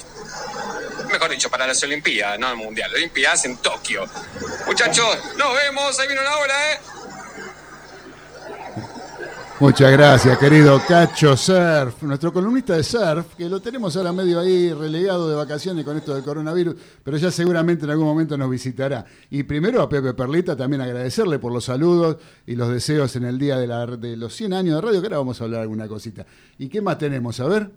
Mejor 1.12 1.30
dicho, 1.30 1.50
para 1.50 1.68
las 1.68 1.84
Olimpiadas, 1.84 2.40
no 2.40 2.50
el 2.50 2.56
mundial, 2.56 2.92
Olimpiadas 2.94 3.46
en 3.46 3.58
Tokio. 3.58 4.08
Muchachos, 4.66 5.18
nos 5.38 5.54
vemos, 5.54 6.00
ahí 6.00 6.08
viene 6.08 6.22
una 6.22 6.38
ola, 6.38 6.72
¿eh? 6.72 6.80
Muchas 9.58 9.90
gracias, 9.90 10.38
querido 10.38 10.82
Cacho 10.86 11.38
Surf, 11.38 12.04
nuestro 12.04 12.34
columnista 12.34 12.76
de 12.76 12.84
surf, 12.84 13.36
que 13.36 13.48
lo 13.48 13.62
tenemos 13.62 13.96
ahora 13.96 14.12
medio 14.12 14.38
ahí 14.42 14.74
relegado 14.74 15.30
de 15.30 15.36
vacaciones 15.38 15.86
con 15.86 15.96
esto 15.96 16.14
del 16.14 16.26
coronavirus, 16.26 16.76
pero 17.02 17.16
ya 17.16 17.32
seguramente 17.32 17.86
en 17.86 17.92
algún 17.92 18.06
momento 18.06 18.38
nos 18.38 18.50
visitará. 18.50 19.06
Y 19.30 19.44
primero 19.44 19.82
a 19.82 19.88
Pepe 19.88 20.14
Perlita 20.14 20.58
también 20.58 20.82
agradecerle 20.82 21.40
por 21.40 21.54
los 21.54 21.64
saludos 21.64 22.18
y 22.46 22.58
los 22.58 22.68
deseos 22.68 23.16
en 23.16 23.24
el 23.24 23.40
día 23.40 23.58
de, 23.58 24.18
los 24.18 24.36
100 24.36 24.52
años 24.52 24.76
de 24.76 24.82
radio, 24.82 25.00
que 25.00 25.08
ahora 25.08 25.20
vamos 25.20 25.40
a 25.40 25.46
hablar 25.46 25.62
alguna 25.62 25.88
cosita. 25.88 26.26
¿Y 26.58 26.68
qué 26.68 26.82
más 26.82 26.98
tenemos? 26.98 27.40
A 27.40 27.48
ver. 27.48 27.72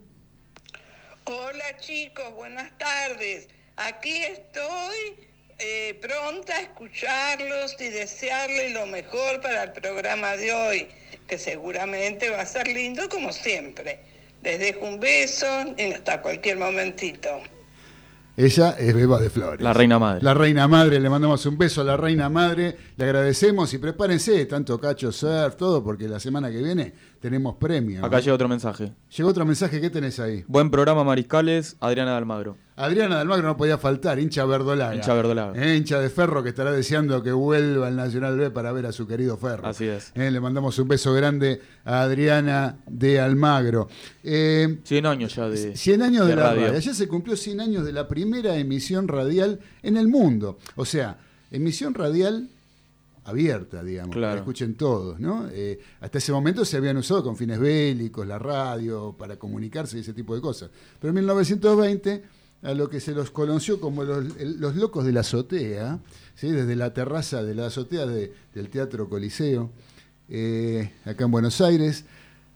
Hola 1.27 1.77
chicos, 1.79 2.35
buenas 2.35 2.77
tardes. 2.77 3.47
Aquí 3.77 4.17
estoy 4.17 5.29
eh, 5.59 5.99
pronta 6.01 6.57
a 6.57 6.61
escucharlos 6.61 7.77
y 7.81 7.89
desearles 7.89 8.73
lo 8.73 8.87
mejor 8.87 9.41
para 9.41 9.65
el 9.65 9.73
programa 9.73 10.37
de 10.37 10.53
hoy, 10.53 10.89
que 11.27 11.37
seguramente 11.37 12.31
va 12.31 12.43
a 12.43 12.47
ser 12.47 12.69
lindo 12.69 13.09
como 13.09 13.33
siempre. 13.33 14.01
Les 14.43 14.59
dejo 14.61 14.87
un 14.87 15.01
beso 15.01 15.47
y 15.77 15.93
hasta 15.93 16.23
cualquier 16.23 16.59
momentito. 16.59 17.29
Ella 18.37 18.77
es 18.79 18.95
Beba 18.95 19.19
de 19.19 19.31
Flores. 19.31 19.61
La 19.61 19.73
reina 19.73 19.99
madre. 19.99 20.23
La 20.23 20.33
reina 20.33 20.69
madre, 20.69 21.01
le 21.01 21.11
mandamos 21.11 21.45
un 21.45 21.59
beso 21.59 21.81
a 21.81 21.85
la 21.85 21.97
reina 21.97 22.29
madre, 22.29 22.77
le 22.97 23.05
agradecemos 23.05 23.75
y 23.75 23.79
prepárense, 23.79 24.47
tanto 24.47 24.79
Cacho 24.79 25.11
Surf, 25.11 25.57
todo, 25.57 25.83
porque 25.83 26.07
la 26.07 26.21
semana 26.21 26.49
que 26.49 26.63
viene 26.63 26.93
tenemos 27.21 27.57
premio. 27.57 28.05
Acá 28.05 28.17
¿no? 28.17 28.23
llega 28.23 28.35
otro 28.35 28.49
mensaje. 28.49 28.93
Llegó 29.17 29.29
otro 29.31 29.45
mensaje, 29.45 29.81
¿qué 29.81 29.91
tenés 29.91 30.21
ahí? 30.21 30.45
Buen 30.47 30.71
programa, 30.71 31.05
Mariscales. 31.05 31.77
Adriana 31.81 32.13
de 32.13 32.17
Almagro. 32.19 32.57
Adriana 32.77 33.17
de 33.17 33.23
Almagro 33.23 33.49
no 33.49 33.57
podía 33.57 33.77
faltar, 33.77 34.21
hincha 34.21 34.45
verdolaga. 34.45 34.95
Hincha 34.95 35.13
verdolaga. 35.15 35.61
Eh, 35.61 35.77
hincha 35.77 35.99
de 35.99 36.11
Ferro 36.11 36.43
que 36.45 36.51
estará 36.51 36.71
deseando 36.71 37.23
que 37.23 37.33
vuelva 37.33 37.89
al 37.89 37.97
Nacional 37.97 38.39
B 38.39 38.51
para 38.51 38.71
ver 38.71 38.87
a 38.87 38.93
su 38.93 39.07
querido 39.07 39.37
Ferro. 39.37 39.67
Así 39.67 39.87
es. 39.87 40.13
Eh, 40.15 40.31
le 40.31 40.41
mandamos 40.41 40.79
un 40.79 40.87
beso 40.87 41.13
grande 41.13 41.61
a 41.85 42.03
Adriana 42.03 42.79
de 42.87 43.19
Almagro. 43.19 43.89
Eh, 44.23 44.79
100 44.85 45.07
años 45.07 45.35
ya 45.35 45.49
de. 45.49 45.77
100 45.77 46.03
años 46.03 46.27
de, 46.27 46.31
de 46.31 46.37
la 46.37 46.43
radio. 46.51 46.63
radio. 46.67 46.79
Ayer 46.79 46.95
se 46.95 47.09
cumplió 47.09 47.37
100 47.37 47.61
años 47.61 47.85
de 47.85 47.93
la 47.93 48.07
primera 48.07 48.57
emisión 48.57 49.09
radial 49.09 49.59
en 49.83 49.97
el 49.97 50.07
mundo. 50.07 50.59
O 50.77 50.85
sea, 50.85 51.19
emisión 51.51 51.95
radial 51.95 52.49
abierta, 53.29 53.83
digamos, 53.83 54.15
Claro. 54.17 54.35
que 54.35 54.39
escuchen 54.41 54.75
todos, 54.75 55.19
¿no? 55.21 55.49
Eh, 55.53 55.79
hasta 56.01 56.19
ese 56.19 56.33
momento 56.33 56.65
se 56.65 56.77
habían 56.77 56.97
usado 56.97 57.23
con 57.23 57.37
fines 57.37 57.59
bélicos, 57.59 58.27
la 58.27 58.39
radio, 58.39 59.15
para 59.19 59.37
comunicarse 59.37 59.97
y 59.99 60.01
ese 60.01 60.13
tipo 60.13 60.35
de 60.35 60.41
cosas. 60.41 60.71
Pero 61.01 61.11
en 61.11 61.15
1920, 61.17 62.23
a 62.63 62.75
lo 62.75 62.89
que 62.91 63.01
se 63.01 63.13
los 63.13 63.31
conoció 63.31 63.81
como 63.81 64.03
los, 64.05 64.25
los 64.41 64.75
locos 64.77 65.05
de 65.05 65.13
la 65.13 65.21
azotea, 65.21 66.01
¿sí? 66.35 66.51
desde 66.51 66.75
la 66.75 66.93
terraza 66.93 67.43
de 67.43 67.55
la 67.55 67.67
azotea 67.67 68.05
de- 68.07 68.33
del 68.55 68.69
Teatro 68.69 69.09
Coliseo, 69.09 69.71
eh, 70.29 70.91
acá 71.05 71.25
en 71.25 71.31
Buenos 71.31 71.61
Aires, 71.61 72.05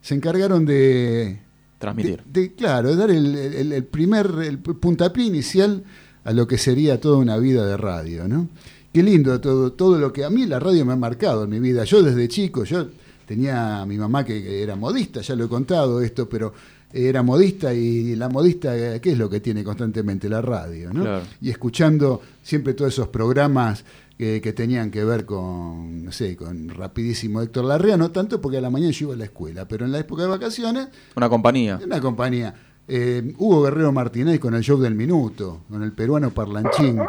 se 0.01 0.15
encargaron 0.15 0.65
de, 0.65 1.39
Transmitir. 1.79 2.21
de, 2.25 2.41
de- 2.41 2.53
claro, 2.53 2.89
de 2.89 2.95
dar 2.97 3.11
el, 3.11 3.35
el- 3.35 3.71
el 3.71 3.83
primer 3.85 4.27
el 4.43 4.59
puntapié 4.59 5.23
inicial 5.25 5.83
a 6.25 6.31
lo 6.33 6.47
que 6.47 6.57
sería 6.57 6.99
toda 6.99 7.17
una 7.17 7.37
vida 7.37 7.65
de 7.65 7.77
radio, 7.77 8.27
¿no? 8.27 8.49
Qué 8.93 9.01
lindo 9.01 9.41
todo, 9.41 9.73
todo 9.73 9.97
lo 9.97 10.13
que 10.13 10.23
a 10.23 10.29
mí 10.29 10.45
la 10.45 10.59
radio 10.59 10.85
me 10.85 10.93
ha 10.93 10.95
marcado 10.95 11.45
en 11.45 11.49
mi 11.49 11.59
vida. 11.59 11.83
Yo 11.83 12.03
desde 12.03 12.27
chico, 12.27 12.63
yo 12.63 12.89
tenía 13.25 13.81
a 13.81 13.85
mi 13.87 13.97
mamá 13.97 14.23
que, 14.23 14.61
era 14.61 14.75
modista, 14.75 15.21
ya 15.21 15.35
lo 15.35 15.45
he 15.45 15.49
contado 15.49 15.99
esto, 15.99 16.29
pero 16.29 16.53
era 16.91 17.23
modista 17.23 17.73
y 17.73 18.15
la 18.15 18.29
modista, 18.29 18.99
¿qué 18.99 19.11
es 19.11 19.17
lo 19.17 19.27
que 19.31 19.39
tiene 19.39 19.63
constantemente? 19.63 20.29
La 20.29 20.43
radio, 20.43 20.93
¿no? 20.93 21.01
Claro. 21.01 21.23
Y 21.41 21.49
escuchando 21.49 22.21
siempre 22.43 22.75
todos 22.75 22.93
esos 22.93 23.07
programas 23.07 23.83
que, 24.15 24.39
que 24.39 24.53
tenían 24.53 24.91
que 24.91 25.03
ver 25.03 25.25
con, 25.25 26.05
no 26.05 26.11
sé, 26.11 26.35
con 26.35 26.69
rapidísimo 26.69 27.41
Héctor 27.41 27.65
Larrea, 27.65 27.97
no 27.97 28.11
tanto 28.11 28.39
porque 28.39 28.59
a 28.59 28.61
la 28.61 28.69
mañana 28.69 28.91
yo 28.91 29.07
iba 29.07 29.15
a 29.15 29.17
la 29.17 29.25
escuela, 29.25 29.67
pero 29.67 29.85
en 29.85 29.91
la 29.91 29.97
época 29.97 30.21
de 30.21 30.27
vacaciones 30.27 30.89
Una 31.15 31.29
compañía. 31.29 31.79
una 31.83 31.99
compañía. 31.99 32.53
Eh, 32.87 33.33
Hugo 33.37 33.63
Guerrero 33.63 33.91
Martínez 33.91 34.39
con 34.39 34.55
el 34.55 34.61
show 34.61 34.79
del 34.79 34.95
minuto, 34.95 35.61
con 35.69 35.83
el 35.83 35.93
peruano 35.93 36.31
parlanchín. 36.31 36.99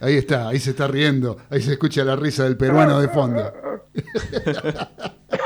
Ahí 0.00 0.16
está, 0.16 0.48
ahí 0.48 0.58
se 0.58 0.70
está 0.70 0.88
riendo, 0.88 1.36
ahí 1.50 1.62
se 1.62 1.72
escucha 1.72 2.04
la 2.04 2.16
risa 2.16 2.44
del 2.44 2.56
peruano 2.56 3.00
de 3.00 3.08
fondo. 3.08 3.52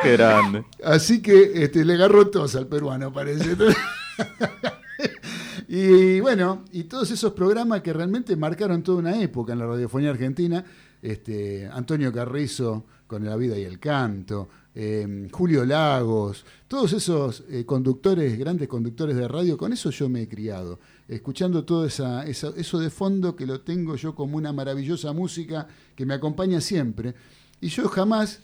Qué 0.02 0.12
grande. 0.12 0.64
Así 0.84 1.22
que 1.22 1.64
este, 1.64 1.84
le 1.84 1.94
agarró 1.94 2.28
tos 2.28 2.54
al 2.56 2.66
peruano, 2.66 3.12
parece. 3.12 3.56
y 5.68 6.20
bueno, 6.20 6.64
y 6.72 6.84
todos 6.84 7.10
esos 7.10 7.32
programas 7.32 7.80
que 7.80 7.92
realmente 7.92 8.36
marcaron 8.36 8.82
toda 8.82 8.98
una 8.98 9.20
época 9.20 9.52
en 9.52 9.60
la 9.60 9.66
radiofonía 9.66 10.10
argentina, 10.10 10.64
este, 11.02 11.68
Antonio 11.72 12.12
Carrizo 12.12 12.84
con 13.06 13.24
La 13.24 13.36
vida 13.36 13.58
y 13.58 13.64
el 13.64 13.78
canto, 13.78 14.48
eh, 14.74 15.28
Julio 15.30 15.64
Lagos, 15.64 16.44
todos 16.68 16.92
esos 16.92 17.44
eh, 17.48 17.64
conductores, 17.64 18.38
grandes 18.38 18.68
conductores 18.68 19.16
de 19.16 19.28
radio, 19.28 19.56
con 19.56 19.72
eso 19.72 19.90
yo 19.90 20.08
me 20.08 20.22
he 20.22 20.28
criado, 20.28 20.80
escuchando 21.06 21.64
todo 21.64 21.86
eso 21.86 22.78
de 22.80 22.90
fondo 22.90 23.36
que 23.36 23.46
lo 23.46 23.60
tengo 23.60 23.96
yo 23.96 24.14
como 24.14 24.36
una 24.36 24.52
maravillosa 24.52 25.12
música 25.12 25.68
que 25.94 26.06
me 26.06 26.14
acompaña 26.14 26.60
siempre. 26.60 27.14
Y 27.60 27.68
yo 27.68 27.88
jamás 27.88 28.40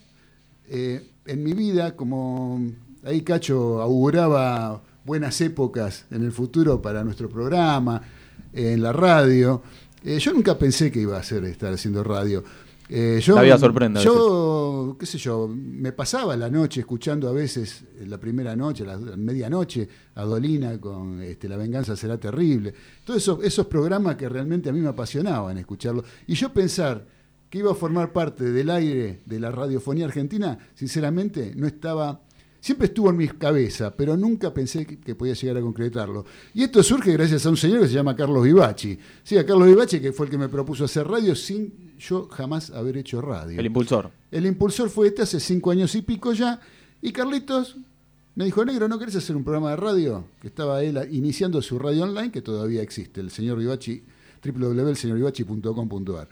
eh, 0.69 1.11
en 1.27 1.43
mi 1.43 1.53
vida, 1.53 1.97
como 1.97 2.61
ahí 3.03 3.23
Cacho 3.23 3.83
auguraba 3.83 4.83
buenas 5.05 5.41
épocas 5.41 6.07
en 6.11 6.23
el 6.23 6.31
futuro 6.31 6.81
para 6.81 7.03
nuestro 7.03 7.29
programa, 7.29 8.03
en 8.53 8.83
la 8.83 8.93
radio, 8.93 9.63
eh, 10.05 10.19
yo 10.19 10.33
nunca 10.33 10.57
pensé 10.59 10.91
que 10.91 11.01
iba 11.01 11.17
a 11.17 11.21
hacer 11.21 11.45
estar 11.45 11.73
haciendo 11.73 12.03
radio. 12.05 12.45
Eh, 12.93 13.21
yo, 13.23 13.37
La 13.37 13.43
vida 13.43 13.57
sorprende 13.57 14.03
Yo, 14.03 14.97
qué 14.99 15.07
sé 15.07 15.17
yo, 15.17 15.47
me 15.47 15.93
pasaba 15.93 16.37
la 16.37 16.51
noche 16.51 16.81
escuchando 16.81 17.29
a 17.29 17.33
veces, 17.33 17.85
eh, 18.01 18.05
la 18.05 18.19
primera 18.19 18.57
noche, 18.57 18.85
la, 18.85 18.97
la 18.97 19.17
medianoche, 19.17 19.89
a 20.17 20.25
Dolina 20.25 20.81
con 20.81 21.23
este, 21.23 21.49
La 21.49 21.57
venganza 21.57 21.95
será 21.95 22.19
terrible. 22.19 22.75
Todos 23.05 23.23
esos, 23.23 23.45
esos 23.45 23.67
programas 23.69 24.17
que 24.17 24.29
realmente 24.29 24.71
a 24.71 24.73
mí 24.73 24.81
me 24.81 24.89
apasionaban 24.89 25.57
escucharlos. 25.57 26.05
Y 26.27 26.35
yo 26.35 26.53
pensar 26.53 27.07
que 27.49 27.59
iba 27.59 27.71
a 27.71 27.77
formar 27.77 28.13
parte 28.13 28.51
del 28.51 28.69
aire 28.71 29.21
de 29.25 29.39
la 29.39 29.53
radiofonía 29.53 30.07
argentina, 30.07 30.59
sinceramente 30.75 31.53
no 31.55 31.69
estaba, 31.69 32.23
siempre 32.59 32.89
estuvo 32.89 33.11
en 33.11 33.19
mi 33.19 33.29
cabeza, 33.29 33.95
pero 33.97 34.17
nunca 34.17 34.53
pensé 34.53 34.85
que, 34.85 34.99
que 34.99 35.15
podía 35.15 35.35
llegar 35.35 35.59
a 35.59 35.61
concretarlo. 35.61 36.25
Y 36.55 36.65
esto 36.65 36.83
surge 36.83 37.13
gracias 37.13 37.47
a 37.47 37.51
un 37.51 37.57
señor 37.57 37.83
que 37.83 37.89
se 37.89 37.95
llama 37.95 38.17
Carlos 38.17 38.43
Vivachi. 38.43 38.99
Sí, 39.23 39.39
a 39.39 39.47
Carlos 39.47 39.69
Vivachi, 39.69 40.01
que 40.01 40.13
fue 40.13 40.27
el 40.27 40.33
que 40.33 40.39
me 40.39 40.49
propuso 40.49 40.85
hacer 40.85 41.07
radio 41.07 41.37
sin 41.37 41.90
yo 42.01 42.29
jamás 42.29 42.71
haber 42.71 42.97
hecho 42.97 43.21
radio. 43.21 43.61
El 43.61 43.67
impulsor. 43.67 44.11
El 44.33 44.47
impulsor 44.47 44.91
fue 44.91 45.07
este 45.09 45.23
hace 45.23 45.39
cinco 45.39 45.71
años 45.71 45.95
y 45.95 46.03
pico 46.03 46.33
ya. 46.33 46.61
Y 47.03 47.13
Carlitos 47.13 47.77
me 48.35 48.45
dijo, 48.47 48.65
negro, 48.65 48.89
¿no 48.89 48.99
querés 48.99 49.17
hacer 49.17 49.37
un 49.37 49.45
programa 49.45 49.71
de 49.71 49.77
radio? 49.77 50.25
Que 50.41 50.49
estaba 50.49 50.83
él 50.83 50.99
iniciando 51.13 51.61
su 51.63 51.79
radio 51.79 52.05
online, 52.05 52.31
que 52.33 52.43
todavía 52.43 52.81
existe, 52.83 53.21
el 53.21 53.31
señor 53.31 53.59
Vivachi, 53.59 54.03
www.elseñorvivachi.com.ar. 54.45 56.29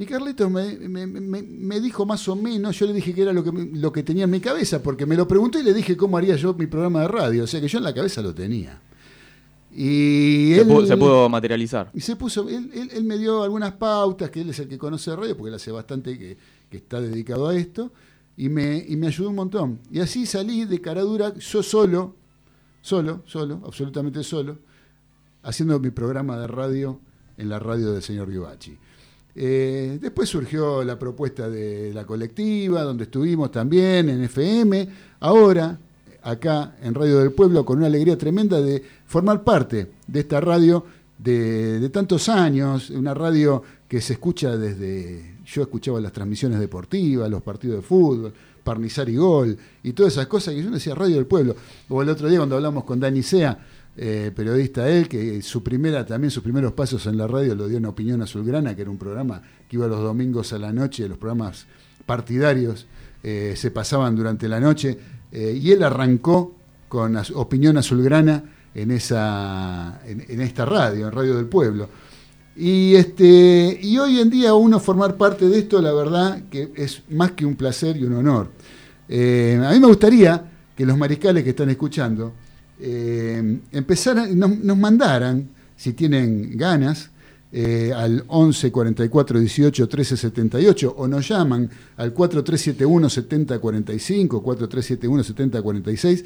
Y 0.00 0.06
Carlitos 0.06 0.48
me, 0.50 0.76
me- 0.78 1.06
me- 1.08 1.42
me 1.42 1.80
dijo 1.80 2.06
más 2.06 2.28
o 2.28 2.36
menos, 2.36 2.78
yo 2.78 2.86
le 2.86 2.92
dije 2.92 3.12
que 3.12 3.22
era 3.22 3.32
lo 3.32 3.42
que, 3.42 3.50
lo 3.50 3.92
que 3.92 4.04
tenía 4.04 4.24
en 4.24 4.30
mi 4.30 4.38
cabeza, 4.40 4.80
porque 4.80 5.06
me 5.06 5.16
lo 5.16 5.26
preguntó 5.26 5.58
y 5.58 5.64
le 5.64 5.74
dije 5.74 5.96
cómo 5.96 6.16
haría 6.16 6.36
yo 6.36 6.54
mi 6.54 6.66
programa 6.68 7.00
de 7.02 7.08
radio. 7.08 7.44
O 7.44 7.46
sea 7.48 7.60
que 7.60 7.66
yo 7.66 7.78
en 7.78 7.84
la 7.84 7.92
cabeza 7.94 8.22
lo 8.22 8.32
tenía. 8.32 8.80
Y 9.80 10.54
Se, 10.54 10.60
él, 10.62 10.66
pu- 10.68 10.86
se 10.86 10.96
pudo 10.96 11.28
materializar. 11.28 11.90
y 11.94 12.00
se 12.00 12.16
puso, 12.16 12.48
él, 12.48 12.68
él- 12.74 12.90
él 12.92 13.04
me 13.04 13.16
dio 13.16 13.44
algunas 13.44 13.72
pautas, 13.74 14.28
que 14.30 14.40
él 14.40 14.50
es 14.50 14.58
el 14.58 14.68
que 14.68 14.76
conoce 14.76 15.14
radio, 15.14 15.36
porque 15.36 15.50
él 15.50 15.54
hace 15.54 15.70
bastante 15.70 16.18
que, 16.18 16.36
que 16.68 16.76
está 16.78 17.00
dedicado 17.00 17.46
a 17.48 17.54
esto, 17.56 17.92
y 18.36 18.48
me, 18.48 18.84
y 18.88 18.96
me 18.96 19.06
ayudó 19.06 19.28
un 19.30 19.36
montón. 19.36 19.78
Y 19.92 20.00
así 20.00 20.26
salí 20.26 20.64
de 20.64 20.80
cara 20.80 21.02
dura, 21.02 21.32
yo 21.34 21.62
solo, 21.62 22.16
solo, 22.80 23.22
solo, 23.26 23.60
absolutamente 23.64 24.24
solo, 24.24 24.58
haciendo 25.44 25.78
mi 25.78 25.90
programa 25.90 26.36
de 26.38 26.48
radio 26.48 27.00
en 27.36 27.48
la 27.48 27.60
radio 27.60 27.92
del 27.92 28.02
señor 28.02 28.26
Vivachi. 28.28 28.76
Eh, 29.40 29.98
después 30.00 30.28
surgió 30.28 30.82
la 30.82 30.98
propuesta 30.98 31.48
de 31.48 31.92
la 31.94 32.04
colectiva, 32.04 32.82
donde 32.82 33.04
estuvimos 33.04 33.52
también 33.52 34.08
en 34.08 34.24
FM. 34.24 34.88
Ahora, 35.20 35.78
acá 36.28 36.76
en 36.82 36.94
Radio 36.94 37.18
del 37.18 37.32
Pueblo, 37.32 37.64
con 37.64 37.78
una 37.78 37.86
alegría 37.86 38.18
tremenda 38.18 38.60
de 38.60 38.82
formar 39.06 39.42
parte 39.44 39.90
de 40.06 40.20
esta 40.20 40.40
radio 40.40 40.84
de, 41.16 41.88
tantos 41.90 42.28
años, 42.28 42.90
una 42.90 43.14
radio 43.14 43.62
que 43.88 44.00
se 44.00 44.14
escucha 44.14 44.56
desde. 44.56 45.38
Yo 45.46 45.62
escuchaba 45.62 45.98
las 45.98 46.12
transmisiones 46.12 46.60
deportivas, 46.60 47.30
los 47.30 47.42
partidos 47.42 47.76
de 47.76 47.82
fútbol, 47.82 48.34
Parnizar 48.62 49.08
y 49.08 49.16
Gol, 49.16 49.56
y 49.82 49.94
todas 49.94 50.12
esas 50.12 50.26
cosas 50.26 50.52
que 50.52 50.62
yo 50.62 50.70
decía 50.70 50.94
Radio 50.94 51.16
del 51.16 51.26
Pueblo. 51.26 51.56
O 51.88 52.02
el 52.02 52.10
otro 52.10 52.28
día 52.28 52.38
cuando 52.38 52.56
hablamos 52.56 52.84
con 52.84 53.00
Dani 53.00 53.22
Sea, 53.22 53.58
eh, 53.96 54.30
periodista 54.36 54.88
él, 54.90 55.08
que 55.08 55.40
su 55.40 55.62
también 55.62 56.30
sus 56.30 56.42
primeros 56.42 56.72
pasos 56.74 57.06
en 57.06 57.16
la 57.16 57.26
radio 57.26 57.54
lo 57.54 57.66
dio 57.66 57.78
en 57.78 57.86
Opinión 57.86 58.20
Azulgrana, 58.20 58.76
que 58.76 58.82
era 58.82 58.90
un 58.90 58.98
programa 58.98 59.40
que 59.66 59.76
iba 59.76 59.86
los 59.86 60.02
domingos 60.02 60.52
a 60.52 60.58
la 60.58 60.70
noche, 60.70 61.08
los 61.08 61.16
programas 61.16 61.66
partidarios 62.04 62.86
eh, 63.22 63.54
se 63.56 63.70
pasaban 63.70 64.14
durante 64.14 64.48
la 64.48 64.60
noche, 64.60 64.98
eh, 65.32 65.58
y 65.60 65.72
él 65.72 65.82
arrancó 65.82 66.54
con 66.88 67.16
Opinión 67.34 67.76
Azulgrana 67.76 68.42
en, 68.74 68.90
esa, 68.90 70.00
en, 70.06 70.40
esta 70.40 70.64
radio, 70.64 71.08
en 71.08 71.12
Radio 71.12 71.36
del 71.36 71.46
Pueblo. 71.46 71.88
Y, 72.56 72.94
este, 72.94 73.78
y 73.80 73.98
hoy 73.98 74.18
en 74.18 74.30
día 74.30 74.54
uno 74.54 74.80
formar 74.80 75.16
parte 75.16 75.48
de 75.48 75.58
esto, 75.58 75.80
la 75.80 75.92
verdad 75.92 76.42
que 76.50 76.72
es 76.74 77.02
más 77.10 77.32
que 77.32 77.46
un 77.46 77.56
placer 77.56 77.96
y 77.96 78.04
un 78.04 78.14
honor. 78.14 78.50
Eh, 79.08 79.60
a 79.64 79.70
mí 79.70 79.80
me 79.80 79.86
gustaría 79.86 80.50
que 80.76 80.84
los 80.84 80.96
mariscales 80.96 81.44
que 81.44 81.50
están 81.50 81.70
escuchando 81.70 82.32
eh, 82.80 83.60
empezaran, 83.72 84.38
nos 84.38 84.76
mandaran, 84.76 85.48
si 85.76 85.92
tienen 85.92 86.56
ganas, 86.56 87.10
eh, 87.52 87.92
al 87.94 88.24
11 88.26 88.70
44 88.70 89.40
18 89.40 89.88
13 89.88 90.16
78 90.16 90.94
o 90.96 91.08
nos 91.08 91.28
llaman 91.28 91.70
al 91.96 92.12
4371 92.12 93.08
70 93.08 93.58
45, 93.58 94.42
4371 94.42 95.24
70 95.24 95.62
46. 95.62 96.24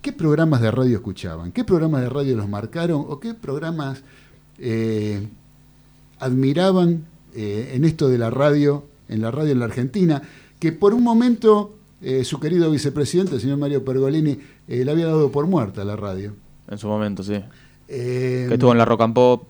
¿Qué 0.00 0.12
programas 0.12 0.60
de 0.60 0.70
radio 0.70 0.96
escuchaban? 0.96 1.52
¿Qué 1.52 1.64
programas 1.64 2.02
de 2.02 2.08
radio 2.08 2.36
los 2.36 2.48
marcaron? 2.48 3.04
¿O 3.08 3.20
qué 3.20 3.34
programas 3.34 4.02
eh, 4.58 5.28
admiraban 6.18 7.04
eh, 7.34 7.72
en 7.74 7.84
esto 7.84 8.08
de 8.08 8.18
la 8.18 8.30
radio, 8.30 8.84
en 9.08 9.22
la 9.22 9.30
radio 9.30 9.52
en 9.52 9.60
la 9.60 9.66
Argentina? 9.66 10.22
Que 10.58 10.72
por 10.72 10.92
un 10.92 11.04
momento 11.04 11.76
eh, 12.02 12.24
su 12.24 12.40
querido 12.40 12.68
vicepresidente, 12.68 13.36
el 13.36 13.40
señor 13.40 13.58
Mario 13.58 13.84
Pergolini, 13.84 14.36
eh, 14.66 14.84
la 14.84 14.90
había 14.90 15.06
dado 15.06 15.30
por 15.30 15.46
muerta 15.46 15.84
la 15.84 15.94
radio. 15.94 16.34
En 16.68 16.76
su 16.76 16.88
momento, 16.88 17.22
sí. 17.22 17.34
Eh, 17.86 18.46
Que 18.48 18.54
estuvo 18.54 18.72
en 18.72 18.78
la 18.78 18.84
Rock 18.84 19.02
and 19.02 19.14
Pop. 19.14 19.44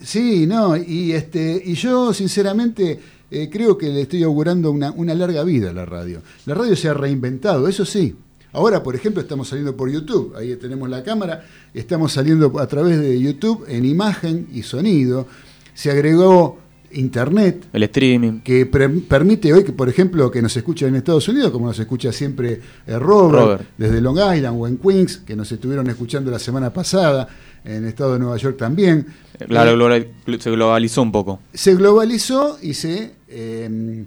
Sí, 0.00 0.46
no, 0.46 0.76
y 0.76 1.12
este, 1.12 1.62
y 1.64 1.74
yo 1.74 2.12
sinceramente 2.12 3.00
eh, 3.30 3.48
creo 3.50 3.76
que 3.78 3.88
le 3.88 4.02
estoy 4.02 4.22
augurando 4.22 4.70
una, 4.70 4.90
una 4.92 5.14
larga 5.14 5.42
vida 5.42 5.70
a 5.70 5.72
la 5.72 5.86
radio. 5.86 6.20
La 6.44 6.54
radio 6.54 6.76
se 6.76 6.88
ha 6.88 6.94
reinventado, 6.94 7.66
eso 7.66 7.84
sí. 7.84 8.14
Ahora, 8.52 8.82
por 8.82 8.94
ejemplo, 8.94 9.20
estamos 9.20 9.48
saliendo 9.48 9.76
por 9.76 9.90
YouTube, 9.90 10.34
ahí 10.36 10.54
tenemos 10.56 10.88
la 10.88 11.02
cámara, 11.02 11.44
estamos 11.74 12.12
saliendo 12.12 12.58
a 12.58 12.66
través 12.66 12.98
de 13.00 13.20
YouTube 13.20 13.64
en 13.68 13.84
imagen 13.84 14.46
y 14.52 14.62
sonido. 14.62 15.26
Se 15.74 15.90
agregó 15.90 16.58
internet, 16.92 17.66
El 17.72 17.82
streaming. 17.82 18.40
que 18.40 18.64
pre- 18.64 18.88
permite 18.88 19.52
hoy 19.52 19.64
que, 19.64 19.72
por 19.72 19.88
ejemplo, 19.88 20.30
que 20.30 20.40
nos 20.40 20.56
escuchen 20.56 20.88
en 20.88 20.96
Estados 20.96 21.28
Unidos, 21.28 21.50
como 21.50 21.66
nos 21.66 21.78
escucha 21.78 22.12
siempre 22.12 22.60
eh, 22.86 22.98
Robert, 22.98 23.44
Robert. 23.44 23.62
desde 23.76 24.00
Long 24.00 24.16
Island 24.16 24.56
o 24.58 24.66
en 24.66 24.78
Queens, 24.78 25.18
que 25.18 25.36
nos 25.36 25.50
estuvieron 25.52 25.88
escuchando 25.90 26.30
la 26.30 26.38
semana 26.38 26.72
pasada, 26.72 27.28
en 27.66 27.82
el 27.82 27.84
estado 27.86 28.14
de 28.14 28.18
Nueva 28.20 28.36
York 28.36 28.56
también. 28.56 29.06
Claro, 29.46 29.92
Eh, 29.94 30.10
se 30.38 30.50
globalizó 30.50 31.02
un 31.02 31.12
poco. 31.12 31.40
se 31.52 31.74
globalizó 31.74 32.58
y 32.62 32.74
se, 32.74 33.12
eh, 33.28 34.04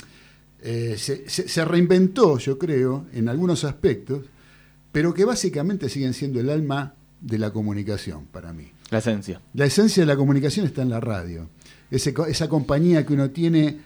eh, 0.62 0.96
se, 0.98 1.30
se- 1.30 1.66
reinventó, 1.66 2.38
yo 2.38 2.58
creo, 2.58 3.06
en 3.14 3.30
algunos 3.30 3.64
aspectos, 3.64 4.26
pero 4.92 5.14
que 5.14 5.26
básicamente 5.26 5.90
siguen 5.90 6.14
siendo 6.14 6.40
el 6.40 6.50
alma 6.50 6.94
de 7.22 7.38
la 7.38 7.52
comunicación 7.52 8.26
para 8.26 8.54
mí. 8.54 8.72
La 8.90 8.98
esencia. 9.00 9.42
La 9.54 9.66
esencia 9.66 10.02
de 10.04 10.08
la 10.08 10.16
comunicación 10.16 10.66
está 10.66 10.82
en 10.82 10.90
la 10.90 11.00
radio. 11.00 11.50
Ese 11.92 12.14
esa 12.28 12.48
compañía 12.50 13.06
que 13.06 13.14
uno 13.14 13.30
tiene 13.30 13.78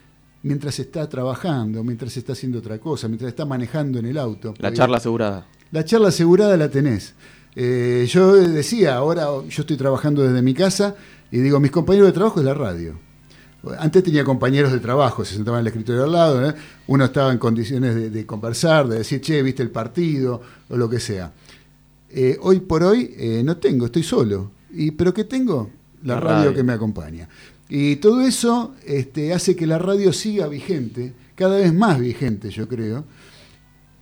mientras 0.44 0.80
está 0.80 1.08
trabajando, 1.10 1.84
mientras 1.84 2.16
está 2.18 2.34
haciendo 2.34 2.60
otra 2.60 2.78
cosa, 2.80 3.08
mientras 3.08 3.30
está 3.30 3.46
manejando 3.46 4.00
en 4.00 4.06
el 4.06 4.18
auto. 4.18 4.54
La 4.60 4.72
charla 4.72 4.98
asegurada. 4.98 5.48
La 5.72 5.84
charla 5.84 6.10
asegurada 6.10 6.56
la 6.58 6.70
tenés. 6.70 7.14
Eh, 7.56 8.06
yo 8.10 8.34
decía, 8.34 8.96
ahora 8.96 9.28
yo 9.48 9.62
estoy 9.62 9.78
trabajando 9.78 10.24
desde 10.24 10.42
mi 10.42 10.54
casa 10.54 10.96
y 11.32 11.40
digo, 11.40 11.60
mis 11.60 11.72
compañeros 11.72 12.08
de 12.08 12.14
trabajo 12.14 12.40
es 12.40 12.46
la 12.46 12.54
radio. 12.54 12.98
Antes 13.80 14.04
tenía 14.04 14.26
compañeros 14.26 14.74
de 14.74 14.80
trabajo, 14.80 15.24
se 15.24 15.36
sentaban 15.36 15.60
en 15.60 15.64
el 15.64 15.68
escritorio 15.68 16.04
al 16.04 16.12
lado, 16.12 16.50
¿eh? 16.50 16.54
uno 16.88 17.06
estaba 17.06 17.32
en 17.32 17.38
condiciones 17.38 17.96
de, 17.96 18.10
de 18.10 18.26
conversar, 18.26 18.88
de 18.88 18.98
decir, 18.98 19.22
che, 19.22 19.42
viste 19.42 19.64
el 19.64 19.72
partido, 19.72 20.42
o 20.70 20.76
lo 20.76 20.90
que 20.90 21.00
sea. 21.00 21.32
Eh, 22.10 22.38
hoy 22.42 22.60
por 22.60 22.84
hoy 22.84 23.42
no 23.44 23.58
tengo, 23.58 23.86
estoy 23.86 24.04
solo. 24.04 24.52
Y, 24.72 24.92
¿Pero 24.92 25.14
qué 25.14 25.24
tengo? 25.24 25.70
La, 26.04 26.16
La 26.16 26.20
radio, 26.20 26.36
radio. 26.36 26.54
que 26.54 26.64
me 26.64 26.74
acompaña. 26.74 27.30
Y 27.70 27.96
todo 27.98 28.22
eso 28.22 28.76
este, 28.86 29.34
hace 29.34 29.56
que 29.56 29.66
la 29.66 29.80
radio 29.80 30.12
siga 30.12 30.48
vigente, 30.48 31.14
cada 31.36 31.56
vez 31.56 31.74
más 31.74 32.00
vigente, 32.00 32.50
yo 32.50 32.68
creo, 32.68 33.06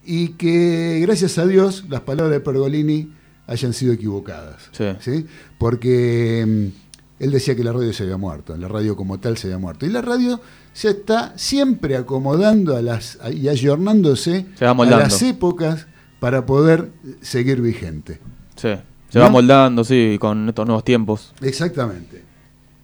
y 0.04 0.30
que 0.30 1.00
gracias 1.04 1.38
a 1.38 1.46
Dios 1.46 1.86
las 1.88 2.02
palabras 2.02 2.34
de 2.34 2.40
Pergolini 2.40 3.14
hayan 3.52 3.74
sido 3.74 3.94
equivocadas. 3.94 4.70
Sí. 4.72 5.26
Porque 5.58 6.44
mm, 6.48 7.24
él 7.24 7.32
decía 7.32 7.56
que 7.56 7.64
la 7.64 7.72
radio 7.74 7.94
se 7.94 8.04
había 8.04 8.18
muerto, 8.18 8.56
la 8.58 8.68
radio 8.68 8.96
como 8.96 9.20
tal 9.20 9.38
se 9.38 9.48
había 9.48 9.58
muerto. 9.60 9.86
Y 9.86 9.90
la 9.90 10.02
radio 10.02 10.40
se 10.74 10.90
está 10.90 11.34
siempre 11.38 11.96
acomodando 11.98 12.76
a 12.76 12.82
las, 12.82 13.18
a- 13.22 13.30
y 13.32 13.48
ayornándose 13.50 14.46
a 14.60 14.74
las 14.74 15.22
épocas 15.22 15.88
para 16.20 16.46
poder 16.46 16.90
seguir 17.22 17.62
vigente. 17.62 18.20
Sí. 18.56 18.70
Se 19.10 19.20
¿No? 19.20 19.26
va 19.26 19.30
moldando, 19.30 19.84
sí, 19.84 20.18
con 20.20 20.48
estos 20.50 20.66
nuevos 20.66 20.84
tiempos. 20.86 21.34
Exactamente. 21.42 22.24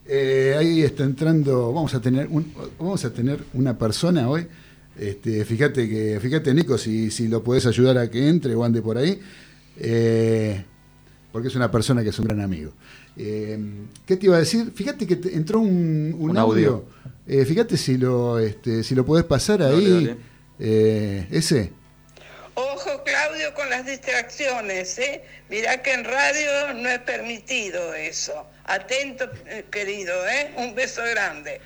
Eh, 0.06 0.56
ahí 0.58 0.82
está 0.84 1.03
entrando, 1.03 1.71
vamos 1.73 1.93
a 1.95 2.01
tener 2.01 2.27
un- 2.30 2.53
vamos 2.80 3.03
a 3.06 3.12
tener 3.13 3.43
una 3.53 3.77
persona 3.77 4.30
hoy. 4.30 4.47
Este, 4.97 5.45
fíjate 5.45 5.88
que, 5.88 6.19
fíjate 6.21 6.53
Nico, 6.53 6.77
si, 6.77 7.12
si 7.12 7.27
lo 7.27 7.43
podés 7.43 7.65
ayudar 7.65 7.97
a 7.97 8.10
que 8.10 8.27
entre 8.30 8.56
o 8.56 8.63
ande 8.63 8.82
por 8.82 8.97
ahí, 8.97 9.19
eh, 9.79 10.63
porque 11.31 11.47
es 11.49 11.55
una 11.55 11.69
persona 11.71 12.03
que 12.03 12.09
es 12.09 12.19
un 12.19 12.25
gran 12.25 12.41
amigo. 12.41 12.73
Eh, 13.15 13.57
¿Qué 14.05 14.15
te 14.17 14.25
iba 14.27 14.35
a 14.35 14.39
decir? 14.39 14.71
Fíjate 14.75 15.05
que 15.07 15.15
te- 15.15 15.35
entró 15.35 15.59
un, 15.59 16.15
un 16.17 16.29
Un 16.31 16.37
audio. 16.37 16.69
audio. 16.69 16.85
Eh, 17.27 17.45
fíjate 17.45 17.75
si 17.77 17.97
lo, 17.97 18.39
este, 18.39 18.83
si 18.83 18.95
lo 18.95 19.05
podés 19.05 19.25
pasar 19.25 19.61
ahí. 19.61 20.05
dale. 20.05 20.17
Eh, 20.59 21.27
ese. 21.31 21.71
Ojo, 22.55 23.03
Claudio, 23.03 23.53
con 23.53 23.69
las 23.69 23.85
distracciones, 23.85 24.97
¿eh? 24.97 25.21
Mirá 25.49 25.83
que 25.83 25.93
en 25.93 26.03
radio 26.05 26.73
no 26.75 26.89
es 26.89 26.99
permitido 26.99 27.93
eso. 27.93 28.33
Atento, 28.65 29.29
querido, 29.69 30.13
¿eh? 30.27 30.53
Un 30.57 30.73
beso 30.73 31.01
grande. 31.11 31.61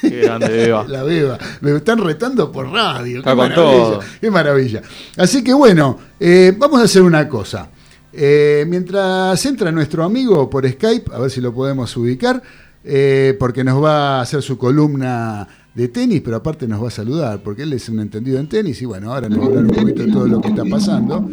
Qué 0.00 0.20
grande, 0.22 0.66
Eva. 0.66 0.84
La 0.88 1.02
beba. 1.02 1.38
Me 1.60 1.76
están 1.76 1.98
retando 1.98 2.50
por 2.52 2.70
radio. 2.70 3.14
Qué 3.14 3.18
Está 3.18 3.30
con 3.30 3.48
maravilla. 3.48 3.72
todo. 3.72 4.00
Qué 4.20 4.30
maravilla. 4.30 4.82
Así 5.16 5.42
que 5.42 5.52
bueno, 5.52 5.98
eh, 6.20 6.54
vamos 6.56 6.80
a 6.80 6.84
hacer 6.84 7.02
una 7.02 7.28
cosa. 7.28 7.70
Eh, 8.12 8.64
mientras 8.68 9.44
entra 9.44 9.70
nuestro 9.70 10.04
amigo 10.04 10.48
por 10.48 10.68
Skype, 10.68 11.14
a 11.14 11.18
ver 11.18 11.30
si 11.30 11.40
lo 11.40 11.52
podemos 11.52 11.96
ubicar, 11.96 12.42
eh, 12.84 13.36
porque 13.38 13.64
nos 13.64 13.82
va 13.82 14.18
a 14.18 14.20
hacer 14.22 14.42
su 14.42 14.56
columna 14.56 15.46
de 15.74 15.88
tenis, 15.88 16.22
pero 16.24 16.38
aparte 16.38 16.66
nos 16.66 16.82
va 16.82 16.88
a 16.88 16.92
saludar, 16.92 17.40
porque 17.42 17.62
él 17.62 17.72
es 17.72 17.88
un 17.88 18.00
entendido 18.00 18.38
en 18.40 18.48
tenis 18.48 18.80
y 18.82 18.86
bueno, 18.86 19.12
ahora 19.12 19.28
nos 19.28 19.38
va 19.38 19.44
a 19.44 19.46
hablar 19.46 19.64
un 19.64 19.70
poquito 19.70 20.02
de 20.04 20.12
todo 20.12 20.26
lo 20.26 20.40
que 20.40 20.48
está 20.48 20.64
pasando. 20.64 21.28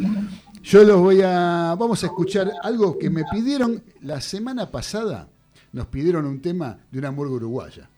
Yo 0.64 0.84
los 0.84 1.00
voy 1.00 1.22
a. 1.24 1.76
Vamos 1.80 2.04
a 2.04 2.08
escuchar 2.08 2.52
algo 2.64 2.98
que 2.98 3.10
me 3.10 3.24
pidieron 3.32 3.84
la 4.02 4.20
semana 4.20 4.72
pasada. 4.72 5.30
Nos 5.72 5.88
pidieron 5.88 6.26
un 6.26 6.42
tema 6.42 6.78
de 6.92 7.00
una 7.00 7.12
murga 7.12 7.34
uruguaya. 7.36 7.90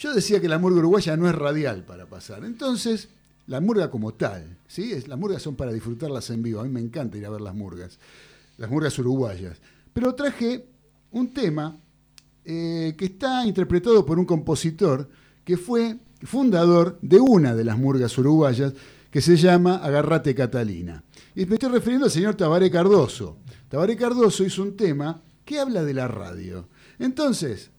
Yo 0.00 0.14
decía 0.14 0.40
que 0.40 0.48
la 0.48 0.58
murga 0.58 0.78
uruguaya 0.78 1.14
no 1.14 1.28
es 1.28 1.34
radial 1.34 1.84
para 1.84 2.06
pasar. 2.06 2.42
Entonces, 2.46 3.10
la 3.46 3.60
murga 3.60 3.90
como 3.90 4.14
tal, 4.14 4.56
¿sí? 4.66 4.94
Las 5.06 5.18
murgas 5.18 5.42
son 5.42 5.56
para 5.56 5.74
disfrutarlas 5.74 6.30
en 6.30 6.42
vivo. 6.42 6.60
A 6.60 6.64
mí 6.64 6.70
me 6.70 6.80
encanta 6.80 7.18
ir 7.18 7.26
a 7.26 7.30
ver 7.30 7.42
las 7.42 7.54
murgas, 7.54 7.98
las 8.56 8.70
murgas 8.70 8.98
uruguayas. 8.98 9.58
Pero 9.92 10.14
traje 10.14 10.64
un 11.10 11.34
tema 11.34 11.76
eh, 12.46 12.94
que 12.96 13.04
está 13.04 13.44
interpretado 13.44 14.06
por 14.06 14.18
un 14.18 14.24
compositor 14.24 15.06
que 15.44 15.58
fue 15.58 15.98
fundador 16.22 16.98
de 17.02 17.20
una 17.20 17.54
de 17.54 17.64
las 17.64 17.76
murgas 17.76 18.16
uruguayas 18.16 18.72
que 19.10 19.20
se 19.20 19.36
llama 19.36 19.76
Agarrate 19.84 20.34
Catalina. 20.34 21.04
Y 21.34 21.44
me 21.44 21.56
estoy 21.56 21.72
refiriendo 21.72 22.06
al 22.06 22.10
señor 22.10 22.36
Tabaré 22.36 22.70
Cardoso. 22.70 23.36
Tabaré 23.68 23.98
Cardoso 23.98 24.44
hizo 24.44 24.62
un 24.62 24.78
tema 24.78 25.20
que 25.44 25.60
habla 25.60 25.84
de 25.84 25.92
la 25.92 26.08
radio. 26.08 26.68
Entonces, 26.98 27.70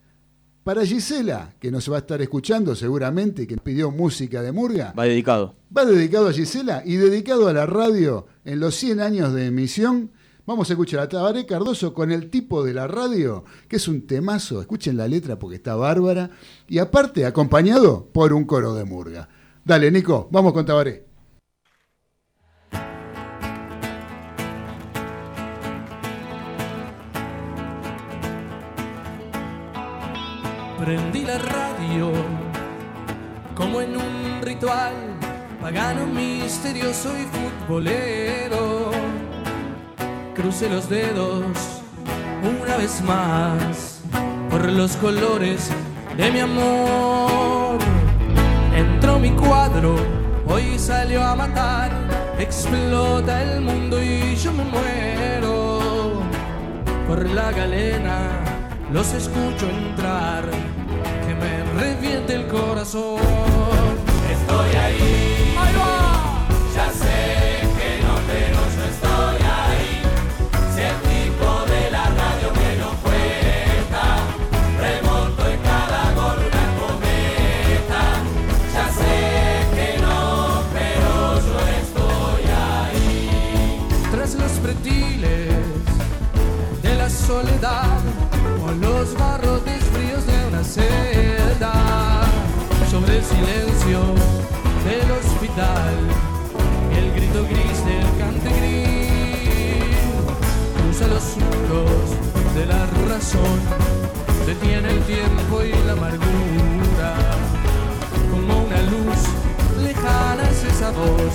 para 0.64 0.86
Gisela, 0.86 1.54
que 1.60 1.72
nos 1.72 1.92
va 1.92 1.96
a 1.96 2.00
estar 2.00 2.22
escuchando 2.22 2.76
seguramente, 2.76 3.48
que 3.48 3.58
pidió 3.58 3.90
música 3.92 4.42
de 4.42 4.52
murga, 4.52 4.94
Va 4.98 5.06
dedicado. 5.06 5.56
va 5.76 5.86
dedicado 5.86 6.28
a 6.28 6.34
Gisela 6.34 6.84
y 6.86 6.98
dedicado 6.98 7.48
a 7.48 7.54
la 7.54 7.66
radio 7.66 8.28
en 8.46 8.60
los 8.60 8.76
100 8.76 9.00
años 9.00 9.34
de 9.34 9.48
emisión. 9.48 10.12
Vamos 10.46 10.70
a 10.70 10.74
escuchar 10.74 11.00
a 11.02 11.10
Tabaré 11.10 11.46
Cardoso 11.46 11.94
con 11.94 12.12
el 12.12 12.30
tipo 12.30 12.64
de 12.64 12.74
la 12.74 12.88
radio, 12.88 13.44
que 13.68 13.78
es 13.78 13.88
un 13.88 14.06
temazo. 14.06 14.60
Escuchen 14.60 14.98
la 14.98 15.08
letra 15.08 15.38
porque 15.40 15.56
está 15.56 15.76
bárbara. 15.76 16.32
Y 16.68 16.80
aparte, 16.80 17.26
acompañado 17.26 18.08
por 18.12 18.34
un 18.34 18.44
coro 18.46 18.74
de 18.74 18.84
murga. 18.84 19.30
Dale, 19.64 19.92
Nico, 19.92 20.28
vamos 20.32 20.54
con 20.54 20.66
Tabaré. 20.66 21.06
Prendí 30.84 31.22
la 31.22 31.38
radio 31.38 32.12
como 33.54 33.82
en 33.82 33.96
un 33.96 34.42
ritual 34.42 34.96
pagano, 35.62 36.08
misterioso 36.08 37.10
y 37.20 37.28
futbolero. 37.68 38.90
Crucé 40.34 40.70
los 40.70 40.90
dedos 40.90 41.46
una 42.42 42.78
vez 42.78 43.00
más 43.04 44.02
por 44.50 44.66
los 44.72 44.98
colores 44.98 45.70
de 46.18 46.32
mi 46.32 46.40
amor. 46.40 47.78
Entró 48.76 49.20
mi 49.20 49.30
cuadro, 49.34 49.98
hoy 50.48 50.80
salió 50.80 51.24
a 51.24 51.36
matar. 51.36 51.92
Explota 52.40 53.40
el 53.44 53.62
mundo 53.62 54.02
y 54.02 54.36
yo 54.36 54.52
me 54.52 54.64
muero 54.64 56.24
por 57.08 57.30
la 57.30 57.52
galena 57.52 58.51
los 58.92 59.14
escucho 59.14 59.70
entrar, 59.70 60.44
que 61.26 61.36
me 61.36 61.64
reviente 61.82 62.36
el 62.36 62.48
corazón. 62.48 63.61
los 88.80 89.14
barrotes 89.16 89.84
fríos 89.86 90.26
de 90.26 90.48
una 90.48 90.64
celda, 90.64 91.74
sobre 92.90 93.18
el 93.18 93.24
silencio 93.24 94.00
del 94.86 95.12
hospital, 95.12 95.96
el 96.96 97.12
grito 97.14 97.44
gris 97.44 97.86
del 97.86 98.08
cantegrín, 98.18 99.92
cruza 100.78 101.08
los 101.08 101.24
surcos 101.24 102.56
de 102.56 102.66
la 102.66 102.86
razón, 103.10 103.60
detiene 104.46 104.90
el 104.90 105.02
tiempo 105.04 105.64
y 105.64 105.72
la 105.86 105.94
amargura, 105.94 107.16
como 108.32 108.66
una 108.66 108.82
luz 108.84 109.20
lejana 109.82 110.50
es 110.50 110.64
esa 110.64 110.92
voz 110.92 111.34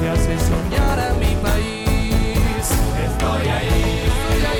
que 0.00 0.08
hace 0.08 0.36
soñar 0.38 0.98
a 0.98 1.14
mi 1.14 1.34
país. 1.42 2.70
Estoy 3.06 3.48
ahí, 3.48 4.02
estoy 4.06 4.46
ahí. 4.46 4.59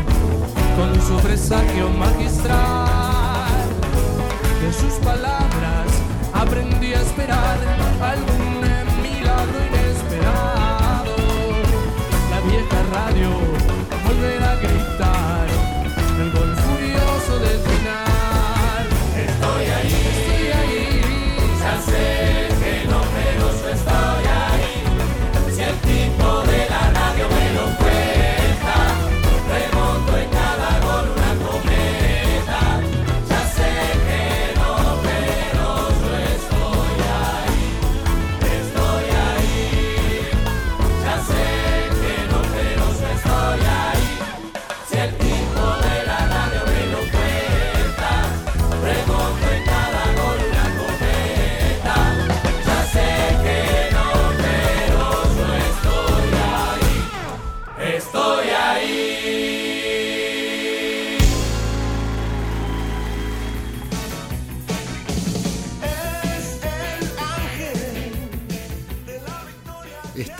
con 0.81 0.99
su 0.99 1.15
presagio 1.17 1.89
magistral. 1.89 3.67
De 4.61 4.73
sus 4.73 4.93
palabras 5.05 5.87
aprendí 6.33 6.93
a 6.93 7.01
esperar 7.01 7.59
algún 8.01 8.61
milagro 9.05 9.57
inesperado. 9.69 11.15
La 12.31 12.39
vieja 12.49 12.79
radio 12.97 13.29
volverá 14.07 14.51
a 14.51 14.55
gritar 14.55 15.20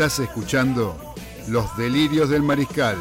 Estás 0.02 0.22
escuchando 0.22 0.98
Los 1.48 1.78
Delirios 1.78 2.32
del 2.32 2.42
Mariscal 2.42 2.98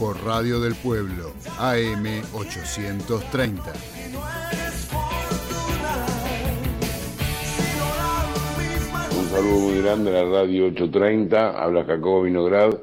por 0.00 0.20
Radio 0.24 0.58
del 0.58 0.74
Pueblo, 0.74 1.30
AM 1.60 2.04
830. 2.34 3.62
Y 3.94 4.10
no 4.10 4.18
es 4.18 4.86
fortuna, 4.86 6.08
sino 6.18 7.84
la 7.94 8.58
misma 8.58 9.08
Un 9.16 9.28
saludo 9.28 9.60
muy 9.60 9.80
grande 9.80 10.10
a 10.10 10.24
la 10.24 10.40
radio 10.40 10.66
830, 10.66 11.50
habla 11.50 11.84
Jacobo 11.84 12.22
Vinograd, 12.22 12.76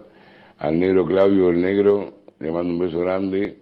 al 0.60 0.80
negro 0.80 1.06
Claudio 1.06 1.50
el 1.50 1.60
Negro, 1.60 2.20
le 2.40 2.50
mando 2.54 2.72
un 2.72 2.80
beso 2.80 3.00
grande, 3.00 3.58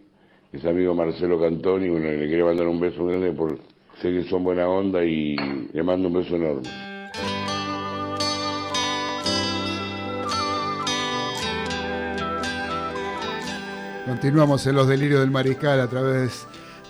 es 0.54 0.64
amigo 0.66 0.94
Marcelo 0.94 1.42
Cantoni, 1.42 1.90
bueno, 1.90 2.12
le 2.12 2.30
quería 2.30 2.46
mandar 2.46 2.68
un 2.68 2.80
beso 2.80 3.08
grande 3.08 3.32
por 3.32 3.58
sé 4.00 4.12
que 4.12 4.24
son 4.26 4.44
buena 4.44 4.70
onda 4.70 5.04
y 5.04 5.36
le 5.74 5.82
mando 5.82 6.10
un 6.10 6.14
beso 6.14 6.36
enorme. 6.36 6.95
Continuamos 14.06 14.68
en 14.68 14.76
los 14.76 14.88
delirios 14.88 15.20
del 15.20 15.32
mariscal 15.32 15.82
a 15.82 15.88
través 15.88 16.46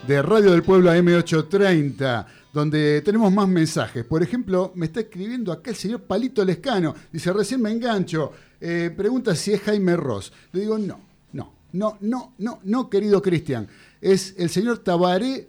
de 0.05 0.21
Radio 0.21 0.51
del 0.51 0.63
Pueblo 0.63 0.91
AM830, 0.91 2.25
donde 2.51 3.01
tenemos 3.03 3.31
más 3.31 3.47
mensajes. 3.47 4.03
Por 4.03 4.21
ejemplo, 4.21 4.73
me 4.75 4.87
está 4.87 4.99
escribiendo 4.99 5.53
acá 5.53 5.69
el 5.69 5.77
señor 5.77 6.01
Palito 6.01 6.43
Lescano. 6.43 6.93
Dice, 7.13 7.31
recién 7.31 7.61
me 7.61 7.71
engancho. 7.71 8.33
Eh, 8.59 8.93
pregunta 8.95 9.33
si 9.33 9.53
es 9.53 9.61
Jaime 9.61 9.95
Ross. 9.95 10.33
Le 10.51 10.59
digo, 10.59 10.77
no, 10.77 10.99
no, 11.31 11.53
no, 11.71 11.97
no, 12.01 12.33
no, 12.37 12.59
no, 12.61 12.89
querido 12.89 13.21
Cristian. 13.21 13.65
Es 14.01 14.35
el 14.37 14.49
señor 14.49 14.79
Tabaré 14.79 15.47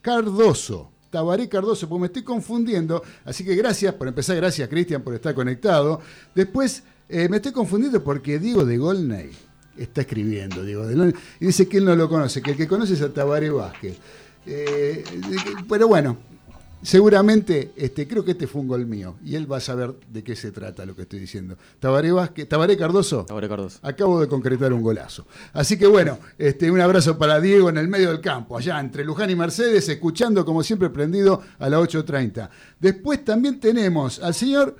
Cardoso. 0.00 0.92
Tabaré 1.10 1.48
Cardoso, 1.48 1.88
porque 1.88 2.00
me 2.00 2.06
estoy 2.06 2.22
confundiendo. 2.22 3.02
Así 3.24 3.44
que 3.44 3.56
gracias, 3.56 3.92
por 3.94 4.06
empezar, 4.06 4.36
gracias 4.36 4.68
Cristian 4.68 5.02
por 5.02 5.14
estar 5.14 5.34
conectado. 5.34 6.00
Después, 6.32 6.84
eh, 7.08 7.28
me 7.28 7.38
estoy 7.38 7.50
confundiendo 7.50 8.04
porque 8.04 8.38
Diego 8.38 8.64
de 8.64 8.78
Golney 8.78 9.47
está 9.78 10.02
escribiendo, 10.02 10.62
Diego 10.62 10.84
y 11.40 11.46
dice 11.46 11.68
que 11.68 11.78
él 11.78 11.84
no 11.84 11.94
lo 11.94 12.08
conoce, 12.08 12.42
que 12.42 12.52
el 12.52 12.56
que 12.56 12.66
conoce 12.66 12.94
es 12.94 13.02
a 13.02 13.12
Tabaré 13.12 13.50
Vázquez. 13.50 13.96
Eh, 14.46 15.04
pero 15.68 15.88
bueno, 15.88 16.16
seguramente 16.82 17.72
este, 17.76 18.06
creo 18.06 18.24
que 18.24 18.32
este 18.32 18.46
fue 18.46 18.62
un 18.62 18.68
gol 18.68 18.86
mío 18.86 19.16
y 19.24 19.34
él 19.34 19.50
va 19.50 19.58
a 19.58 19.60
saber 19.60 19.94
de 20.10 20.22
qué 20.22 20.36
se 20.36 20.52
trata 20.52 20.86
lo 20.86 20.94
que 20.94 21.02
estoy 21.02 21.18
diciendo. 21.18 21.56
Tabaré 21.80 22.12
Vázquez, 22.12 22.48
Tabaré 22.48 22.76
Cardoso. 22.76 23.24
Tabaré 23.24 23.48
Cardoso. 23.48 23.78
Acabo 23.82 24.20
de 24.20 24.28
concretar 24.28 24.72
un 24.72 24.82
golazo. 24.82 25.26
Así 25.52 25.78
que 25.78 25.86
bueno, 25.86 26.18
este, 26.38 26.70
un 26.70 26.80
abrazo 26.80 27.18
para 27.18 27.40
Diego 27.40 27.68
en 27.68 27.78
el 27.78 27.88
medio 27.88 28.08
del 28.08 28.20
campo, 28.20 28.56
allá 28.56 28.78
entre 28.80 29.04
Luján 29.04 29.30
y 29.30 29.36
Mercedes, 29.36 29.88
escuchando 29.88 30.44
como 30.44 30.62
siempre 30.62 30.90
prendido 30.90 31.42
a 31.58 31.68
las 31.68 31.80
8.30. 31.80 32.48
Después 32.80 33.24
también 33.24 33.60
tenemos 33.60 34.18
al 34.20 34.34
señor 34.34 34.76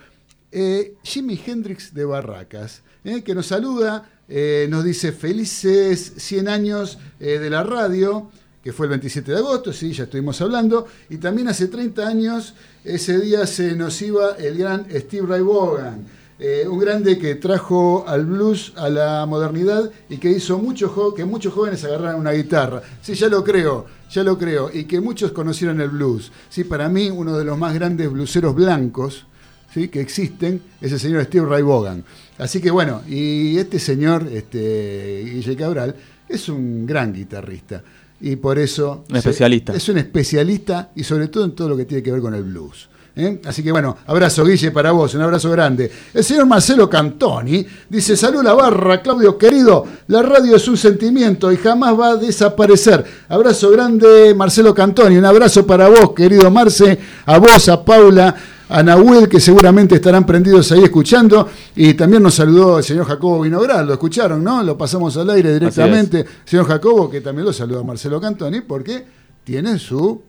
eh, 0.50 0.94
Jimi 1.02 1.40
Hendrix 1.44 1.92
de 1.92 2.04
Barracas, 2.04 2.82
eh, 3.04 3.22
que 3.22 3.34
nos 3.34 3.46
saluda, 3.46 4.08
eh, 4.28 4.66
nos 4.68 4.84
dice 4.84 5.12
felices 5.12 6.12
100 6.16 6.48
años 6.48 6.98
eh, 7.18 7.38
de 7.38 7.48
la 7.48 7.62
radio, 7.62 8.30
que 8.62 8.72
fue 8.72 8.86
el 8.86 8.90
27 8.90 9.32
de 9.32 9.38
agosto, 9.38 9.72
sí, 9.72 9.92
ya 9.92 10.04
estuvimos 10.04 10.40
hablando, 10.42 10.86
y 11.08 11.16
también 11.16 11.48
hace 11.48 11.68
30 11.68 12.06
años, 12.06 12.54
ese 12.84 13.18
día 13.18 13.46
se 13.46 13.74
nos 13.74 14.00
iba 14.02 14.32
el 14.36 14.58
gran 14.58 14.86
Steve 14.90 15.26
Ray 15.26 15.40
Vaughan, 15.40 16.06
eh, 16.38 16.66
un 16.68 16.78
grande 16.78 17.18
que 17.18 17.34
trajo 17.36 18.04
al 18.06 18.26
blues 18.26 18.72
a 18.76 18.88
la 18.88 19.26
modernidad 19.26 19.90
y 20.08 20.18
que 20.18 20.30
hizo 20.30 20.58
mucho 20.58 21.14
que 21.14 21.24
muchos 21.24 21.52
jóvenes 21.52 21.82
agarraran 21.84 22.20
una 22.20 22.30
guitarra. 22.30 22.80
Sí, 23.02 23.14
ya 23.14 23.28
lo 23.28 23.42
creo, 23.42 23.86
ya 24.10 24.22
lo 24.22 24.38
creo, 24.38 24.70
y 24.72 24.84
que 24.84 25.00
muchos 25.00 25.32
conocieron 25.32 25.80
el 25.80 25.88
blues. 25.88 26.30
Sí, 26.48 26.62
para 26.62 26.88
mí 26.88 27.10
uno 27.10 27.36
de 27.36 27.44
los 27.44 27.58
más 27.58 27.74
grandes 27.74 28.08
blueseros 28.10 28.54
blancos 28.54 29.26
¿sí? 29.74 29.88
que 29.88 30.00
existen 30.00 30.62
es 30.80 30.92
el 30.92 31.00
señor 31.00 31.24
Steve 31.24 31.46
Ray 31.46 31.62
Vaughan. 31.62 32.04
Así 32.38 32.61
que 32.61 32.70
bueno, 32.70 33.03
y 33.09 33.59
este 33.59 33.79
señor, 33.79 34.29
este, 34.33 35.24
Guille 35.24 35.57
Cabral, 35.57 35.94
es 36.29 36.48
un 36.48 36.87
gran 36.87 37.12
guitarrista. 37.12 37.83
Y 38.20 38.37
por 38.37 38.59
eso... 38.59 39.05
Un 39.09 39.16
especialista. 39.16 39.72
Es 39.74 39.88
un 39.88 39.98
especialista 39.98 40.90
y 40.94 41.05
sobre 41.05 41.29
todo 41.29 41.44
en 41.44 41.53
todo 41.53 41.68
lo 41.68 41.77
que 41.77 41.85
tiene 41.85 42.03
que 42.03 42.12
ver 42.12 42.20
con 42.20 42.35
el 42.35 42.44
blues. 42.44 42.88
¿eh? 43.18 43.40
Así 43.44 43.62
que 43.62 43.72
bueno, 43.72 43.96
abrazo 44.07 44.44
Guille 44.44 44.70
para 44.70 44.92
vos, 44.92 45.14
un 45.14 45.22
abrazo 45.22 45.51
grande. 45.51 45.90
El 46.14 46.24
señor 46.24 46.46
Marcelo 46.46 46.88
Cantoni 46.88 47.66
dice, 47.88 48.16
salud 48.16 48.42
la 48.42 48.55
barra, 48.55 49.03
Claudio 49.03 49.37
querido, 49.37 49.85
la 50.07 50.22
radio 50.22 50.57
es 50.57 50.68
un 50.68 50.77
sentimiento 50.77 51.53
y 51.53 51.57
jamás 51.57 51.98
va 51.98 52.11
a 52.11 52.16
desaparecer. 52.16 53.05
Abrazo 53.29 53.70
grande 53.70 54.35
Marcelo 54.35 54.74
Cantoni, 54.74 55.16
un 55.16 55.24
abrazo 55.24 55.66
para 55.66 55.88
vos, 55.88 56.12
querido 56.14 56.51
Marce, 56.51 56.98
a 57.27 57.38
vos, 57.38 57.68
a 57.68 57.85
Paula, 57.85 58.35
a 58.70 58.83
Nahuel, 58.83 59.28
que 59.28 59.40
seguramente 59.40 59.94
estarán 59.94 60.26
prendidos 60.26 60.70
ahí 60.72 60.83
escuchando, 60.85 61.48
y 61.76 61.94
también 61.94 62.22
nos 62.22 62.35
saludó 62.35 62.78
el 62.78 62.85
señor 62.85 63.07
Jacobo 63.07 63.40
Vinogral, 63.40 63.87
lo 63.87 63.92
escucharon, 63.94 64.42
¿no? 64.44 64.62
Lo 64.62 64.76
pasamos 64.76 65.16
al 65.16 65.31
aire 65.31 65.54
directamente. 65.54 66.24
Señor 66.44 66.66
Jacobo, 66.66 67.09
que 67.11 67.20
también 67.20 67.46
lo 67.46 67.52
saluda 67.52 67.81
a 67.81 67.85
Marcelo 67.85 68.20
Cantoni, 68.20 68.61
porque 68.61 69.04
tiene 69.44 69.78
su 69.78 70.20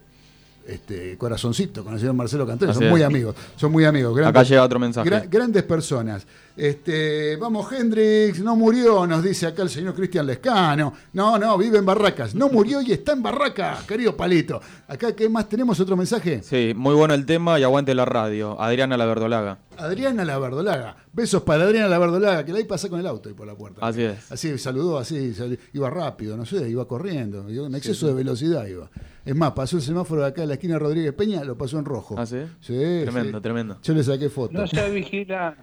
este, 0.67 1.17
corazoncito 1.17 1.83
con 1.83 1.93
el 1.93 1.99
señor 1.99 2.13
Marcelo 2.13 2.45
Cantoni, 2.45 2.69
Así 2.71 2.77
son 2.77 2.85
es. 2.87 2.91
muy 2.91 3.01
amigos, 3.01 3.35
son 3.55 3.71
muy 3.71 3.85
amigos. 3.85 4.17
Acá 4.25 4.43
llega 4.43 4.63
otro 4.63 4.79
mensaje. 4.79 5.09
gra- 5.09 5.27
grandes 5.29 5.63
personas. 5.63 6.25
Este, 6.63 7.37
vamos, 7.37 7.71
Hendrix, 7.71 8.41
no 8.41 8.53
murió, 8.53 9.07
nos 9.07 9.23
dice 9.23 9.47
acá 9.47 9.61
el 9.61 9.69
señor 9.69 9.93
Cristian 9.95 10.25
Lescano. 10.27 10.91
No, 11.13 11.39
no, 11.39 11.57
vive 11.57 11.77
en 11.77 11.85
Barracas. 11.85 12.35
No 12.35 12.49
murió 12.49 12.81
y 12.81 12.91
está 12.91 13.13
en 13.13 13.23
Barracas, 13.23 13.83
querido 13.83 14.17
Palito. 14.17 14.59
Acá, 14.89 15.15
¿qué 15.15 15.29
más 15.29 15.47
tenemos? 15.47 15.79
¿Otro 15.79 15.95
mensaje? 15.95 16.41
Sí, 16.43 16.73
muy 16.75 16.95
bueno 16.95 17.13
el 17.13 17.25
tema 17.25 17.57
y 17.59 17.63
aguante 17.63 17.95
la 17.95 18.03
radio. 18.03 18.59
Adriana 18.59 18.97
La 18.97 19.05
Verdolaga. 19.05 19.59
Adriana 19.77 20.25
La 20.25 20.37
Verdolaga. 20.37 20.97
Besos 21.13 21.43
para 21.43 21.63
Adriana 21.63 21.87
La 21.87 21.97
Verdolaga, 21.97 22.43
que 22.43 22.51
la 22.51 22.57
ahí 22.57 22.65
pasa 22.65 22.89
con 22.89 22.99
el 22.99 23.07
auto 23.07 23.29
ahí 23.29 23.35
por 23.35 23.47
la 23.47 23.55
puerta. 23.55 23.79
Así 23.85 24.03
es. 24.03 24.29
Así 24.29 24.57
saludó, 24.57 24.97
así, 24.99 25.33
sal- 25.33 25.57
iba 25.73 25.89
rápido, 25.89 26.35
no 26.35 26.45
sé, 26.45 26.69
iba 26.69 26.85
corriendo, 26.85 27.49
iba 27.49 27.67
en 27.67 27.75
exceso 27.75 28.07
de 28.07 28.13
velocidad 28.15 28.67
iba. 28.67 28.89
Es 29.25 29.35
más, 29.35 29.51
pasó 29.51 29.77
el 29.77 29.83
semáforo 29.83 30.21
de 30.21 30.27
acá 30.27 30.41
en 30.43 30.49
la 30.49 30.53
esquina 30.55 30.73
de 30.73 30.79
Rodríguez 30.79 31.13
Peña, 31.13 31.43
lo 31.43 31.57
pasó 31.57 31.77
en 31.79 31.85
rojo. 31.85 32.15
¿Ah, 32.17 32.25
sí? 32.25 32.37
Sí, 32.61 32.73
Tremendo, 33.03 33.37
sí. 33.37 33.41
tremendo. 33.41 33.77
Yo 33.83 33.93
le 33.93 34.03
saqué 34.03 34.29
foto. 34.29 34.53
No 34.53 34.67
sea 34.67 34.87
vigilante. 34.89 35.61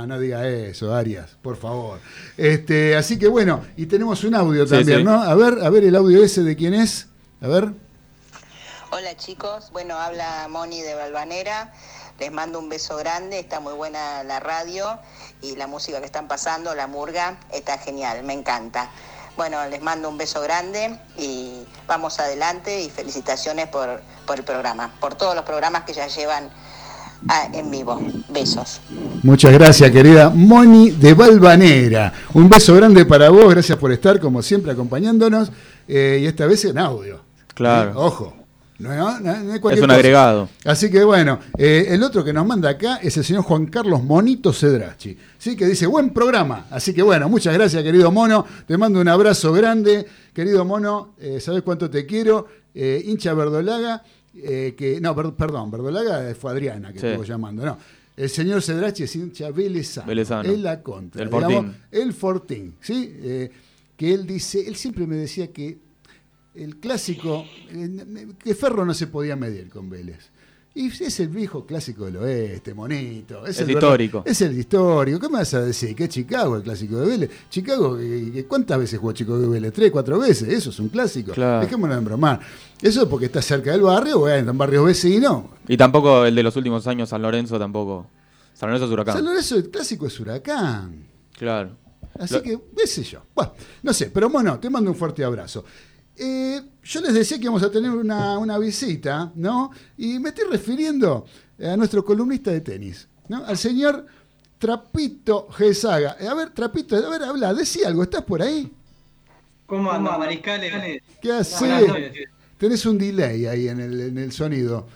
No, 0.00 0.06
no 0.06 0.18
diga 0.18 0.48
eso, 0.48 0.94
Arias, 0.94 1.36
por 1.42 1.58
favor. 1.58 2.00
Este, 2.38 2.96
así 2.96 3.18
que 3.18 3.28
bueno, 3.28 3.66
y 3.76 3.84
tenemos 3.84 4.24
un 4.24 4.34
audio 4.34 4.64
Sí, 4.64 4.70
también, 4.70 5.00
sí. 5.00 5.04
¿no? 5.04 5.20
A 5.22 5.34
ver, 5.34 5.62
a 5.62 5.68
ver 5.68 5.84
el 5.84 5.94
audio 5.94 6.24
ese 6.24 6.42
de 6.42 6.56
quién 6.56 6.72
es. 6.72 7.08
A 7.42 7.48
ver. 7.48 7.72
Hola 8.92 9.14
chicos, 9.18 9.70
bueno, 9.72 9.98
habla 9.98 10.48
Moni 10.48 10.80
de 10.80 10.94
Balvanera, 10.94 11.74
les 12.18 12.32
mando 12.32 12.58
un 12.58 12.70
beso 12.70 12.96
grande, 12.96 13.38
está 13.38 13.60
muy 13.60 13.74
buena 13.74 14.24
la 14.24 14.40
radio 14.40 14.98
y 15.42 15.56
la 15.56 15.66
música 15.66 16.00
que 16.00 16.06
están 16.06 16.28
pasando, 16.28 16.74
la 16.74 16.86
murga, 16.86 17.38
está 17.52 17.76
genial, 17.76 18.24
me 18.24 18.32
encanta. 18.32 18.90
Bueno, 19.36 19.68
les 19.68 19.82
mando 19.82 20.08
un 20.08 20.16
beso 20.16 20.40
grande 20.40 20.98
y 21.18 21.62
vamos 21.86 22.18
adelante 22.20 22.80
y 22.80 22.88
felicitaciones 22.88 23.68
por, 23.68 24.00
por 24.26 24.38
el 24.38 24.44
programa, 24.44 24.94
por 24.98 25.14
todos 25.14 25.34
los 25.34 25.44
programas 25.44 25.84
que 25.84 25.92
ya 25.92 26.06
llevan 26.08 26.48
ah, 26.48 26.69
en 27.52 27.70
vivo. 27.70 28.00
Besos. 28.28 28.80
Muchas 29.22 29.52
gracias, 29.52 29.90
querida 29.90 30.30
Moni 30.30 30.90
de 30.90 31.14
Valvanera. 31.14 32.12
Un 32.34 32.48
beso 32.48 32.74
grande 32.74 33.04
para 33.04 33.30
vos, 33.30 33.50
gracias 33.50 33.78
por 33.78 33.92
estar, 33.92 34.18
como 34.20 34.42
siempre, 34.42 34.72
acompañándonos. 34.72 35.50
eh, 35.88 36.20
y 36.22 36.26
esta 36.26 36.46
vez 36.46 36.64
en 36.64 36.78
audio. 36.78 37.20
Claro. 37.54 37.90
Eh, 37.90 37.94
ojo. 37.96 38.40
No, 38.80 39.20
no, 39.20 39.20
no 39.20 39.54
es 39.54 39.56
un 39.56 39.60
cosa. 39.60 39.92
agregado. 39.94 40.48
Así 40.64 40.90
que 40.90 41.04
bueno, 41.04 41.38
eh, 41.58 41.88
el 41.90 42.02
otro 42.02 42.24
que 42.24 42.32
nos 42.32 42.46
manda 42.46 42.70
acá 42.70 42.96
es 43.02 43.14
el 43.18 43.24
señor 43.24 43.42
Juan 43.42 43.66
Carlos 43.66 44.02
Monito 44.02 44.54
Cedrachi, 44.54 45.18
¿sí? 45.36 45.54
que 45.54 45.66
dice, 45.66 45.86
buen 45.86 46.14
programa. 46.14 46.64
Así 46.70 46.94
que 46.94 47.02
bueno, 47.02 47.28
muchas 47.28 47.52
gracias 47.52 47.82
querido 47.82 48.10
Mono, 48.10 48.46
te 48.66 48.78
mando 48.78 48.98
un 48.98 49.08
abrazo 49.08 49.52
grande. 49.52 50.06
Querido 50.32 50.64
Mono, 50.64 51.10
eh, 51.18 51.40
sabes 51.40 51.60
cuánto 51.62 51.90
te 51.90 52.06
quiero. 52.06 52.46
Eh, 52.74 53.02
hincha 53.04 53.34
Verdolaga, 53.34 54.02
eh, 54.34 54.74
que, 54.76 55.00
no, 55.00 55.14
per- 55.14 55.32
perdón, 55.34 55.70
Verdolaga 55.70 56.34
fue 56.34 56.52
Adriana 56.52 56.92
que 56.92 57.00
Sí. 57.00 57.06
estuvo 57.06 57.24
llamando, 57.24 57.64
no. 57.64 57.78
El 58.16 58.28
señor 58.28 58.60
Cedrachi 58.62 59.04
es 59.04 59.16
hincha 59.16 59.50
Velezano. 59.50 60.06
Velezano. 60.06 60.50
Es 60.50 60.58
la 60.58 60.82
contra. 60.82 61.22
El 61.22 61.28
Fortín. 61.30 61.74
el 61.90 62.12
Fortín, 62.12 62.74
¿sí? 62.80 63.14
Eh, 63.18 63.50
que 63.96 64.12
él 64.14 64.26
dice, 64.26 64.66
él 64.66 64.76
siempre 64.76 65.06
me 65.06 65.16
decía 65.16 65.50
que 65.52 65.78
el 66.54 66.76
clásico, 66.76 67.44
eh, 67.70 68.26
que 68.42 68.54
Ferro 68.54 68.84
no 68.84 68.92
se 68.94 69.06
podía 69.06 69.36
medir 69.36 69.68
con 69.70 69.88
Vélez. 69.88 70.30
Y 70.72 70.86
es 70.86 71.18
el 71.18 71.28
viejo 71.28 71.66
clásico 71.66 72.04
del 72.04 72.18
oeste, 72.18 72.74
monito. 72.74 73.44
Es 73.44 73.58
El 73.60 73.72
histórico. 73.72 74.22
Es 74.24 74.40
el 74.40 74.56
histórico. 74.56 75.18
¿Qué 75.18 75.28
me 75.28 75.38
vas 75.38 75.52
a 75.54 75.62
decir? 75.62 75.96
Que 75.96 76.04
es 76.04 76.10
Chicago 76.10 76.56
el 76.56 76.62
clásico 76.62 76.96
de 76.98 77.06
Vélez. 77.08 77.30
Chicago, 77.50 77.98
eh, 77.98 78.32
eh, 78.36 78.44
¿cuántas 78.46 78.78
veces 78.78 78.98
jugó 79.00 79.12
Chicago 79.12 79.40
de 79.40 79.48
Vélez? 79.48 79.72
¿Tres, 79.72 79.90
cuatro 79.90 80.20
veces? 80.20 80.48
Eso 80.48 80.70
es 80.70 80.78
un 80.78 80.88
clásico. 80.88 81.32
Claro. 81.32 81.62
Dejémonos 81.62 81.96
de 81.98 82.04
bromar. 82.04 82.38
Eso 82.80 83.02
es 83.02 83.08
porque 83.08 83.26
está 83.26 83.42
cerca 83.42 83.72
del 83.72 83.80
barrio, 83.80 84.20
bueno, 84.20 84.52
en 84.52 84.56
barrios 84.58 84.84
vecinos. 84.84 85.44
Y 85.66 85.76
tampoco 85.76 86.24
el 86.24 86.34
de 86.36 86.42
los 86.44 86.54
últimos 86.54 86.86
años, 86.86 87.08
San 87.08 87.20
Lorenzo 87.22 87.58
tampoco. 87.58 88.06
San 88.54 88.68
Lorenzo 88.68 88.86
es 88.86 88.92
huracán. 88.92 89.14
San 89.16 89.24
Lorenzo, 89.24 89.56
el 89.56 89.70
clásico 89.70 90.06
es 90.06 90.20
Huracán. 90.20 91.04
Claro. 91.36 91.76
Así 92.18 92.34
Lo- 92.34 92.42
que, 92.42 92.58
qué 92.76 92.86
sé 92.86 93.02
yo. 93.02 93.22
Bueno, 93.34 93.54
no 93.82 93.92
sé, 93.92 94.10
pero 94.12 94.28
bueno, 94.30 94.58
te 94.60 94.70
mando 94.70 94.90
un 94.90 94.96
fuerte 94.96 95.24
abrazo. 95.24 95.64
Eh, 96.16 96.60
yo 96.84 97.00
les 97.00 97.14
decía 97.14 97.38
que 97.38 97.44
íbamos 97.44 97.62
a 97.62 97.70
tener 97.70 97.90
una, 97.90 98.38
una 98.38 98.58
visita, 98.58 99.32
¿no? 99.34 99.70
Y 99.96 100.18
me 100.18 100.30
estoy 100.30 100.44
refiriendo 100.50 101.24
a 101.62 101.76
nuestro 101.76 102.04
columnista 102.04 102.50
de 102.50 102.60
tenis, 102.60 103.08
¿no? 103.28 103.44
Al 103.44 103.56
señor 103.56 104.06
Trapito 104.58 105.48
Gesaga. 105.50 106.16
Eh, 106.20 106.28
A 106.28 106.34
ver, 106.34 106.50
Trapito, 106.50 106.96
a 106.96 107.08
ver, 107.08 107.22
habla, 107.22 107.54
decí 107.54 107.82
algo, 107.84 108.02
¿estás 108.02 108.22
por 108.22 108.42
ahí? 108.42 108.70
¿Cómo 109.66 109.90
anda, 109.90 110.18
mariscales? 110.18 111.00
¿Qué 111.22 111.32
haces? 111.32 111.58
Tenés 112.58 112.84
un 112.84 112.98
delay 112.98 113.46
ahí 113.46 113.68
en 113.68 113.80
el, 113.80 114.00
en 114.00 114.18
el 114.18 114.32
sonido. 114.32 114.86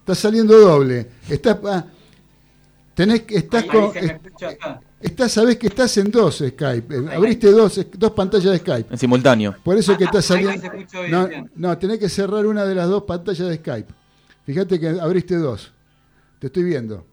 Estás 0.00 0.18
saliendo 0.18 0.58
doble. 0.58 1.08
Estás, 1.28 1.58
ah, 1.64 1.84
tenés, 2.94 3.22
que- 3.22 3.36
estás 3.36 3.62
Ahí- 3.64 3.68
con, 3.68 3.84
ahí 3.84 3.92
se 3.92 4.00
me 4.02 4.12
escucha 4.14 4.48
acá. 4.48 4.80
Estás, 5.00 5.32
sabés 5.32 5.56
que 5.56 5.66
estás 5.68 5.96
en 5.98 6.10
dos 6.10 6.36
Skype. 6.46 6.94
Eh, 6.94 7.14
Abriste 7.14 7.50
dos, 7.50 7.80
dos 7.92 8.12
pantallas 8.12 8.52
de 8.52 8.58
Skype. 8.58 8.92
En 8.92 8.98
simultáneo. 8.98 9.56
Por 9.62 9.76
eso 9.76 9.96
que 9.96 10.04
estás 10.04 10.30
Ahí 10.30 10.44
saliendo. 10.44 10.70
No, 11.08 11.28
no, 11.54 11.78
tenés 11.78 11.98
que 11.98 12.08
cerrar 12.08 12.46
una 12.46 12.64
de 12.64 12.74
las 12.74 12.88
dos 12.88 13.04
pantallas 13.04 13.48
de 13.48 13.56
Skype. 13.56 13.92
Fíjate 14.44 14.78
que 14.78 14.88
abriste 14.88 15.36
dos. 15.36 15.72
Te 16.38 16.46
estoy 16.48 16.62
viendo. 16.62 17.04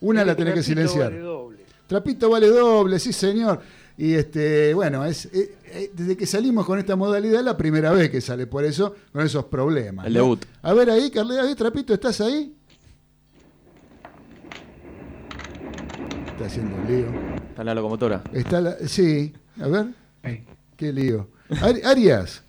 Una 0.00 0.24
la 0.24 0.34
tenés 0.34 0.54
que 0.54 0.60
Trapito 0.62 0.80
silenciar. 0.88 1.10
vale 1.12 1.22
doble. 1.22 1.58
Trapito 1.86 2.30
vale 2.30 2.48
doble, 2.48 2.98
sí 2.98 3.12
señor. 3.12 3.60
Y 3.96 4.14
este, 4.14 4.74
bueno, 4.74 5.04
es 5.04 5.26
eh, 5.26 5.56
eh, 5.66 5.90
desde 5.94 6.16
que 6.16 6.26
salimos 6.26 6.66
con 6.66 6.78
esta 6.78 6.96
modalidad 6.96 7.40
es 7.40 7.44
la 7.44 7.56
primera 7.56 7.92
vez 7.92 8.10
que 8.10 8.20
sale, 8.20 8.46
por 8.46 8.64
eso, 8.64 8.94
con 9.12 9.24
esos 9.24 9.44
problemas. 9.44 10.06
El 10.06 10.14
¿no? 10.14 10.20
debut. 10.20 10.44
A 10.62 10.72
ver 10.74 10.90
ahí, 10.90 11.10
Carlea, 11.10 11.42
ahí, 11.42 11.54
Trapito, 11.54 11.94
¿estás 11.94 12.20
ahí? 12.20 12.54
Está 16.44 16.60
haciendo 16.60 16.76
un 16.76 16.86
lío. 16.86 17.06
Está 17.48 17.64
la 17.64 17.74
locomotora. 17.74 18.22
Está 18.32 18.60
la- 18.60 18.76
sí, 18.86 19.32
a 19.58 19.66
ver, 19.66 19.86
Ahí. 20.22 20.44
qué 20.76 20.92
lío. 20.92 21.28
Ari- 21.48 21.82
Arias, 21.84 22.42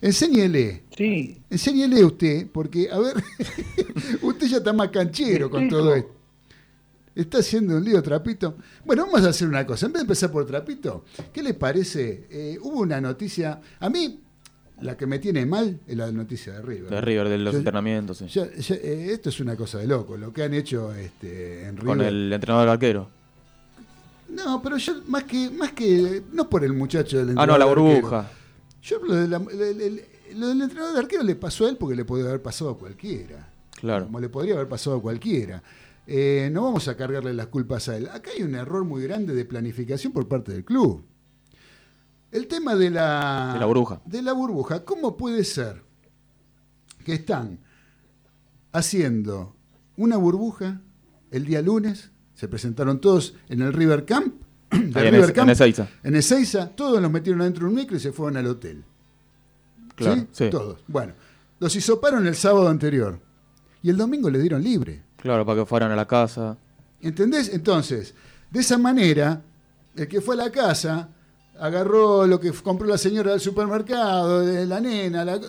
enséñele. 0.00 0.82
Sí, 0.96 1.40
Enséñele 1.48 2.04
usted, 2.04 2.48
porque, 2.52 2.88
a 2.90 2.98
ver, 2.98 3.14
usted 4.22 4.46
ya 4.48 4.56
está 4.56 4.72
más 4.72 4.88
canchero 4.88 5.48
con 5.50 5.68
todo 5.68 5.94
esto. 5.94 6.10
Está 7.14 7.38
haciendo 7.38 7.76
un 7.76 7.84
lío, 7.84 8.02
Trapito. 8.02 8.56
Bueno, 8.84 9.06
vamos 9.06 9.24
a 9.24 9.28
hacer 9.28 9.46
una 9.46 9.64
cosa. 9.66 9.86
En 9.86 9.92
vez 9.92 10.00
de 10.00 10.04
empezar 10.04 10.32
por 10.32 10.44
Trapito, 10.44 11.04
¿qué 11.32 11.40
le 11.42 11.54
parece? 11.54 12.26
Eh, 12.30 12.58
hubo 12.60 12.80
una 12.80 13.00
noticia. 13.00 13.60
A 13.80 13.88
mí, 13.88 14.20
la 14.80 14.96
que 14.96 15.06
me 15.06 15.18
tiene 15.20 15.44
mal 15.46 15.78
es 15.86 15.96
la 15.96 16.10
noticia 16.10 16.54
de 16.54 16.62
River. 16.62 16.90
De 16.90 17.00
River, 17.00 17.28
de 17.28 17.38
los 17.38 17.52
Yo- 17.52 17.58
entrenamientos, 17.58 18.18
sí. 18.18 18.26
ya- 18.28 18.52
ya, 18.52 18.74
eh, 18.76 19.10
esto 19.12 19.28
es 19.30 19.38
una 19.40 19.54
cosa 19.56 19.78
de 19.78 19.86
loco, 19.86 20.16
lo 20.16 20.32
que 20.32 20.42
han 20.44 20.54
hecho 20.54 20.92
este, 20.94 21.64
en 21.66 21.76
River. 21.76 21.86
Con 21.86 22.00
el 22.02 22.32
entrenador 22.32 22.68
arquero. 22.68 23.10
No, 24.28 24.60
pero 24.62 24.76
yo, 24.76 24.94
más 25.06 25.24
que, 25.24 25.50
más 25.50 25.72
que. 25.72 26.22
No 26.32 26.48
por 26.48 26.64
el 26.64 26.72
muchacho 26.74 27.18
del 27.24 27.30
Ah, 27.38 27.46
no, 27.46 27.58
la 27.58 27.64
entrenador 27.64 27.78
burbuja. 28.00 28.30
Yo 28.82 28.98
lo, 29.04 29.14
de 29.14 29.28
la- 29.28 29.38
lo 29.38 30.48
del 30.48 30.60
entrenador 30.62 30.92
de 30.94 30.98
arquero 31.00 31.22
le 31.22 31.34
pasó 31.36 31.66
a 31.66 31.70
él 31.70 31.76
porque 31.76 31.96
le 31.96 32.04
podría 32.04 32.28
haber 32.28 32.42
pasado 32.42 32.70
a 32.70 32.78
cualquiera. 32.78 33.50
Claro. 33.80 34.04
Como 34.06 34.20
le 34.20 34.28
podría 34.28 34.54
haber 34.54 34.68
pasado 34.68 34.96
a 34.96 35.02
cualquiera. 35.02 35.62
Eh, 36.06 36.48
no 36.52 36.62
vamos 36.62 36.88
a 36.88 36.96
cargarle 36.96 37.32
las 37.34 37.48
culpas 37.48 37.88
a 37.88 37.96
él. 37.96 38.08
Acá 38.08 38.30
hay 38.36 38.42
un 38.42 38.54
error 38.54 38.84
muy 38.84 39.02
grande 39.02 39.34
de 39.34 39.44
planificación 39.44 40.12
por 40.12 40.26
parte 40.28 40.52
del 40.52 40.64
club. 40.64 41.04
El 42.30 42.46
tema 42.46 42.74
de 42.76 42.90
la, 42.90 43.52
De 43.54 43.60
la 43.60 43.66
burbuja. 43.66 44.00
De 44.04 44.22
la 44.22 44.32
burbuja. 44.32 44.84
¿Cómo 44.84 45.16
puede 45.16 45.44
ser 45.44 45.82
que 47.04 47.14
están 47.14 47.58
haciendo 48.72 49.54
una 49.96 50.16
burbuja 50.16 50.80
el 51.30 51.44
día 51.46 51.62
lunes? 51.62 52.10
Se 52.38 52.46
presentaron 52.46 53.00
todos 53.00 53.34
en 53.48 53.62
el 53.62 53.72
River 53.72 54.04
Camp. 54.04 54.32
en 54.70 54.96
Es- 54.96 55.36
en 55.36 55.50
Ezeiza. 55.50 55.88
En 56.04 56.14
Ezeiza. 56.14 56.68
Todos 56.68 57.02
los 57.02 57.10
metieron 57.10 57.40
adentro 57.40 57.64
de 57.64 57.70
un 57.70 57.74
micro 57.74 57.96
y 57.96 58.00
se 58.00 58.12
fueron 58.12 58.36
al 58.36 58.46
hotel. 58.46 58.84
Claro, 59.96 60.20
¿Sí? 60.20 60.26
sí. 60.30 60.50
Todos. 60.50 60.78
Bueno, 60.86 61.14
los 61.58 61.74
hisoparon 61.74 62.28
el 62.28 62.36
sábado 62.36 62.68
anterior. 62.68 63.18
Y 63.82 63.90
el 63.90 63.96
domingo 63.96 64.30
le 64.30 64.38
dieron 64.38 64.62
libre. 64.62 65.02
Claro, 65.16 65.44
para 65.44 65.60
que 65.62 65.66
fueran 65.66 65.90
a 65.90 65.96
la 65.96 66.06
casa. 66.06 66.56
¿Entendés? 67.00 67.48
Entonces, 67.52 68.14
de 68.52 68.60
esa 68.60 68.78
manera, 68.78 69.42
el 69.96 70.06
que 70.06 70.20
fue 70.20 70.36
a 70.36 70.38
la 70.38 70.52
casa, 70.52 71.08
agarró 71.58 72.24
lo 72.28 72.38
que 72.38 72.52
compró 72.52 72.86
la 72.86 72.98
señora 72.98 73.32
del 73.32 73.40
supermercado, 73.40 74.46
de 74.46 74.64
la 74.64 74.78
nena, 74.80 75.24
la... 75.24 75.40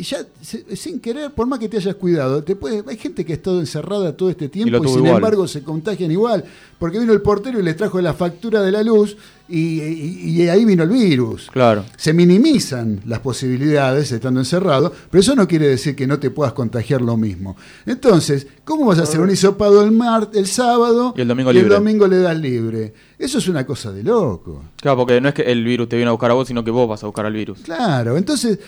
ya 0.00 0.24
se- 0.40 0.76
sin 0.76 1.00
querer, 1.00 1.32
por 1.32 1.46
más 1.46 1.58
que 1.58 1.68
te 1.68 1.76
hayas 1.76 1.94
cuidado, 1.96 2.42
te 2.42 2.56
puede, 2.56 2.82
hay 2.88 2.96
gente 2.96 3.24
que 3.24 3.32
ha 3.32 3.36
estado 3.36 3.60
encerrada 3.60 4.16
todo 4.16 4.30
este 4.30 4.48
tiempo 4.48 4.82
y, 4.84 4.88
sin 4.88 4.98
igual. 4.98 5.16
embargo 5.16 5.46
se 5.48 5.62
contagian 5.62 6.10
igual, 6.10 6.44
porque 6.78 6.98
vino 6.98 7.12
el 7.12 7.20
portero 7.20 7.60
y 7.60 7.62
les 7.62 7.76
trajo 7.76 8.00
la 8.00 8.14
factura 8.14 8.62
de 8.62 8.72
la 8.72 8.82
luz 8.82 9.16
y, 9.48 9.80
y- 9.82 10.40
y 10.42 10.48
ahí 10.48 10.64
vino 10.64 10.82
el 10.84 10.88
virus. 10.88 11.50
Claro. 11.52 11.84
Se 11.96 12.12
minimizan 12.12 13.00
las 13.06 13.18
posibilidades 13.20 14.10
estando 14.12 14.40
encerrado, 14.40 14.92
pero 15.10 15.20
eso 15.20 15.34
no 15.36 15.46
quiere 15.46 15.68
decir 15.68 15.94
que 15.94 16.06
no 16.06 16.18
te 16.18 16.30
puedas 16.30 16.52
contagiar 16.54 17.02
lo 17.02 17.16
mismo. 17.16 17.56
Entonces, 17.84 18.46
¿cómo 18.64 18.86
vas 18.86 18.98
a 18.98 19.02
hacer 19.02 19.20
un 19.20 19.30
hisopado 19.30 19.82
el, 19.84 19.90
mar, 19.92 20.30
el 20.32 20.46
sábado 20.46 21.12
Y 21.16 21.20
el 21.20 21.28
domingo 21.28 21.50
y 21.50 21.54
libre. 21.54 21.68
el 21.68 21.74
domingo 21.82 22.06
le 22.06 22.18
das 22.18 22.38
libre? 22.38 22.94
Eso 23.18 23.38
es 23.38 23.48
una 23.48 23.66
cosa 23.66 23.92
de 23.92 24.02
loco. 24.02 24.62
Claro, 24.80 24.96
porque 24.98 25.20
no 25.20 25.28
es 25.28 25.34
que 25.34 25.42
el 25.42 25.62
virus 25.64 25.88
te 25.88 25.96
viene 25.96 26.08
a 26.08 26.12
buscar 26.12 26.30
a 26.30 26.34
vos, 26.34 26.48
sino 26.48 26.64
que 26.64 26.70
vos 26.70 26.88
vas 26.88 27.02
a 27.02 27.06
buscar 27.06 27.26
al 27.26 27.32
virus. 27.34 27.60
Claro, 27.60 28.16
entonces, 28.16 28.58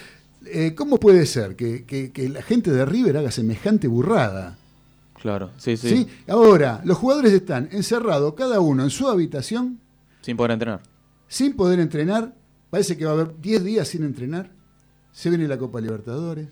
eh, 0.47 0.75
¿cómo 0.75 0.99
puede 0.99 1.27
ser 1.27 1.57
que, 1.57 1.85
que- 1.85 2.11
que 2.13 2.29
la 2.29 2.43
gente 2.43 2.71
de 2.71 2.85
River 2.85 3.17
haga 3.19 3.31
semejante 3.31 3.87
burrada? 3.89 4.57
Claro, 5.21 5.51
sí, 5.57 5.77
sí. 5.77 5.89
¿sí? 5.89 6.09
Ahora, 6.29 6.83
los 6.85 6.99
jugadores 6.99 7.33
están 7.33 7.69
encerrados, 7.73 8.35
cada 8.35 8.61
uno 8.61 8.83
en 8.85 8.91
su 8.91 9.09
habitación, 9.09 9.79
Sin 10.21 10.37
poder 10.37 10.51
entrenar. 10.53 10.81
sin 11.29 11.55
poder 11.57 11.81
entrenar. 11.81 12.35
Parece 12.71 12.97
que 12.97 13.05
va 13.05 13.13
a 13.13 13.15
haber 13.15 13.41
10 13.41 13.65
días 13.65 13.89
sin 13.89 14.03
entrenar. 14.05 14.51
Se 15.13 15.31
viene 15.31 15.47
la 15.49 15.57
Copa 15.57 15.81
Libertadores. 15.81 16.49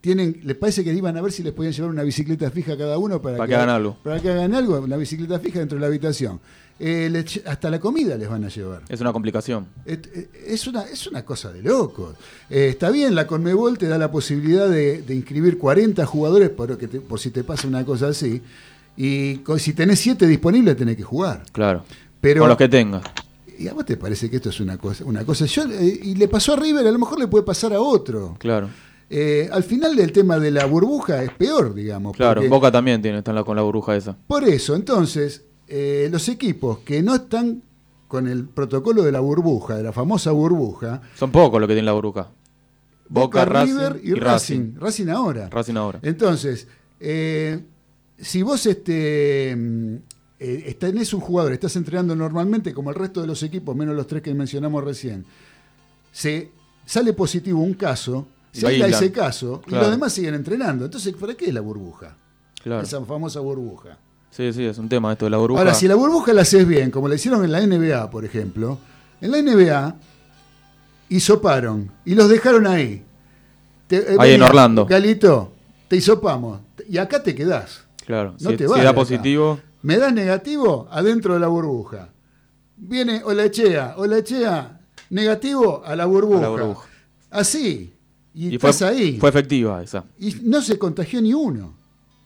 Tienen, 0.00 0.40
les 0.44 0.56
parece 0.56 0.82
que 0.82 0.92
iban 0.94 1.16
a 1.18 1.20
ver 1.20 1.30
si 1.30 1.42
les 1.42 1.52
podían 1.52 1.74
llevar 1.74 1.90
una 1.90 2.02
bicicleta 2.02 2.50
fija 2.50 2.72
a 2.72 2.78
cada 2.78 2.96
uno 2.96 3.20
para, 3.20 3.36
Para 3.36 3.46
que 3.48 3.54
hagan 3.54 3.68
algo. 3.68 3.96
Para 4.02 4.18
que 4.20 4.30
hagan 4.30 4.54
algo, 4.54 4.80
una 4.80 4.96
bicicleta 4.96 5.38
fija 5.38 5.58
dentro 5.58 5.76
de 5.76 5.82
la 5.82 5.88
habitación. 5.88 6.40
Eh, 6.82 7.10
les- 7.12 7.42
hasta 7.46 7.68
la 7.68 7.78
comida 7.78 8.16
les 8.16 8.26
van 8.28 8.42
a 8.42 8.48
llevar. 8.48 8.82
Es 8.88 9.00
una 9.02 9.12
complicación. 9.12 9.66
Eh, 9.84 10.00
Es 10.46 10.66
una, 10.66 10.82
es 10.84 11.06
una 11.06 11.24
cosa 11.26 11.52
de 11.52 11.62
locos. 11.62 12.16
Eh, 12.48 12.68
está 12.70 12.88
bien, 12.90 13.14
la 13.14 13.26
Conmebol 13.26 13.76
te 13.76 13.86
da 13.86 13.98
la 13.98 14.10
posibilidad 14.10 14.66
de, 14.68 15.02
de 15.02 15.14
inscribir 15.14 15.58
40 15.58 16.06
jugadores 16.06 16.48
por, 16.48 16.78
que 16.78 16.88
te- 16.88 17.00
por 17.02 17.20
si 17.20 17.30
te 17.30 17.44
pasa 17.44 17.68
una 17.68 17.84
cosa 17.84 18.08
así. 18.08 18.40
Y 18.96 19.40
si 19.58 19.72
tenés 19.74 20.00
7 20.00 20.26
disponibles, 20.26 20.76
tenés 20.76 20.96
que 20.96 21.02
jugar. 21.02 21.42
Claro. 21.52 21.84
Pero, 22.20 22.40
Con 22.40 22.48
los 22.48 22.58
que 22.58 22.68
tenga. 22.68 23.02
¿Y 23.58 23.68
a 23.68 23.74
vos 23.74 23.84
te 23.84 23.98
parece 23.98 24.30
que 24.30 24.36
esto 24.36 24.48
es 24.48 24.58
una 24.60 24.78
cosa? 24.78 25.04
Una 25.04 25.22
cosa 25.24 25.44
Yo, 25.44 25.64
eh, 25.64 26.00
y 26.02 26.14
le 26.14 26.28
pasó 26.28 26.54
a 26.54 26.56
River, 26.56 26.86
a 26.86 26.90
lo 26.90 26.98
mejor 26.98 27.18
le 27.18 27.28
puede 27.28 27.44
pasar 27.44 27.74
a 27.74 27.80
otro. 27.80 28.36
Claro. 28.38 28.70
Eh, 29.10 29.50
al 29.52 29.64
final 29.64 29.94
del 29.96 30.12
tema 30.12 30.38
de 30.38 30.50
la 30.50 30.64
burbuja 30.64 31.22
es 31.22 31.30
peor, 31.32 31.74
digamos. 31.74 32.16
Claro. 32.16 32.42
Boca 32.48 32.72
también 32.72 33.02
tiene, 33.02 33.18
está 33.18 33.44
con 33.44 33.54
la 33.56 33.62
burbuja 33.62 33.96
esa. 33.96 34.16
por 34.26 34.44
eso, 34.44 34.74
entonces, 34.74 35.42
eh, 35.72 36.08
los 36.10 36.28
equipos 36.28 36.80
que 36.80 37.00
no 37.00 37.14
están 37.14 37.62
con 38.08 38.26
el 38.26 38.44
protocolo 38.46 39.04
de 39.04 39.12
la 39.12 39.20
burbuja, 39.20 39.76
de 39.76 39.84
la 39.84 39.92
famosa 39.92 40.32
burbuja, 40.32 41.00
Son 41.14 41.30
pocos 41.30 41.60
los 41.60 41.68
que 41.68 41.74
tienen 41.74 41.86
la 41.86 41.92
burbuja. 41.92 42.28
Boca, 43.08 43.44
Racing 43.44 43.74
River 43.74 44.00
y, 44.02 44.10
y 44.10 44.14
Racing. 44.14 44.74
Racing 44.80 45.08
ahora. 45.08 45.48
Racing 45.48 45.76
ahora. 45.76 46.00
Entonces, 46.02 46.66
eh, 46.98 47.60
si 48.18 48.42
vos 48.42 48.66
este, 48.66 49.54
mm, 49.56 49.94
eh, 50.40 50.76
tenés 50.76 51.14
un 51.14 51.20
jugador, 51.20 51.52
estás 51.52 51.76
entrenando 51.76 52.16
normalmente 52.16 52.74
como 52.74 52.90
el 52.90 52.96
resto 52.96 53.20
de 53.20 53.28
los 53.28 53.40
equipos, 53.44 53.76
menos 53.76 53.94
los 53.94 54.08
tres 54.08 54.22
que 54.22 54.34
mencionamos 54.34 54.82
recién, 54.82 55.24
se 56.10 56.50
sale 56.84 57.12
positivo 57.12 57.60
un 57.60 57.74
caso, 57.74 58.26
se 58.50 58.66
aísla 58.66 58.88
ese 58.88 59.12
caso 59.12 59.62
y 59.68 59.70
los 59.70 59.88
demás 59.88 60.12
siguen 60.12 60.34
entrenando. 60.34 60.84
Entonces, 60.86 61.14
¿para 61.14 61.34
qué 61.34 61.46
es 61.46 61.54
la 61.54 61.60
burbuja? 61.60 62.16
Claro. 62.60 62.82
Esa 62.82 63.00
famosa 63.04 63.38
burbuja. 63.38 63.98
Sí, 64.30 64.52
sí, 64.52 64.64
es 64.64 64.78
un 64.78 64.88
tema 64.88 65.12
esto 65.12 65.24
de 65.26 65.30
la 65.30 65.36
burbuja. 65.38 65.60
Ahora, 65.60 65.74
si 65.74 65.86
la 65.88 65.94
burbuja 65.96 66.32
la 66.32 66.42
haces 66.42 66.66
bien, 66.66 66.90
como 66.90 67.08
la 67.08 67.16
hicieron 67.16 67.44
en 67.44 67.52
la 67.52 67.60
NBA, 67.66 68.10
por 68.10 68.24
ejemplo, 68.24 68.78
en 69.20 69.32
la 69.32 69.38
NBA 69.42 69.96
hisoparon 71.08 71.90
y 72.04 72.14
los 72.14 72.28
dejaron 72.28 72.66
ahí. 72.66 73.04
Te- 73.86 74.14
eh, 74.14 74.16
Ahí 74.18 74.32
en 74.32 74.42
Orlando. 74.42 74.86
Galito, 74.86 75.52
te 75.88 75.96
hisopamos 75.96 76.60
y 76.88 76.98
acá 76.98 77.22
te 77.22 77.34
quedás. 77.34 77.84
Claro. 78.06 78.34
No 78.40 78.50
si, 78.50 78.56
te 78.56 78.64
si 78.64 78.70
vas 78.70 78.78
de 78.78 78.84
da 78.84 78.90
acá. 78.90 78.98
positivo, 79.00 79.60
Me 79.82 79.96
das 79.96 80.12
negativo 80.12 80.88
adentro 80.90 81.34
de 81.34 81.40
la 81.40 81.48
burbuja. 81.48 82.08
Viene 82.76 83.22
Olachea, 83.24 83.94
Olachea, 83.96 84.80
negativo 85.10 85.82
a 85.84 85.96
la 85.96 86.04
burbuja. 86.06 86.38
A 86.38 86.42
la 86.42 86.48
burbuja. 86.48 86.88
Así. 87.30 87.94
Y, 88.32 88.54
y 88.54 88.58
fue, 88.58 88.70
ahí. 88.86 89.18
fue 89.18 89.28
efectiva 89.30 89.82
esa. 89.82 90.04
Y 90.18 90.36
no 90.44 90.62
se 90.62 90.78
contagió 90.78 91.20
ni 91.20 91.34
uno. 91.34 91.74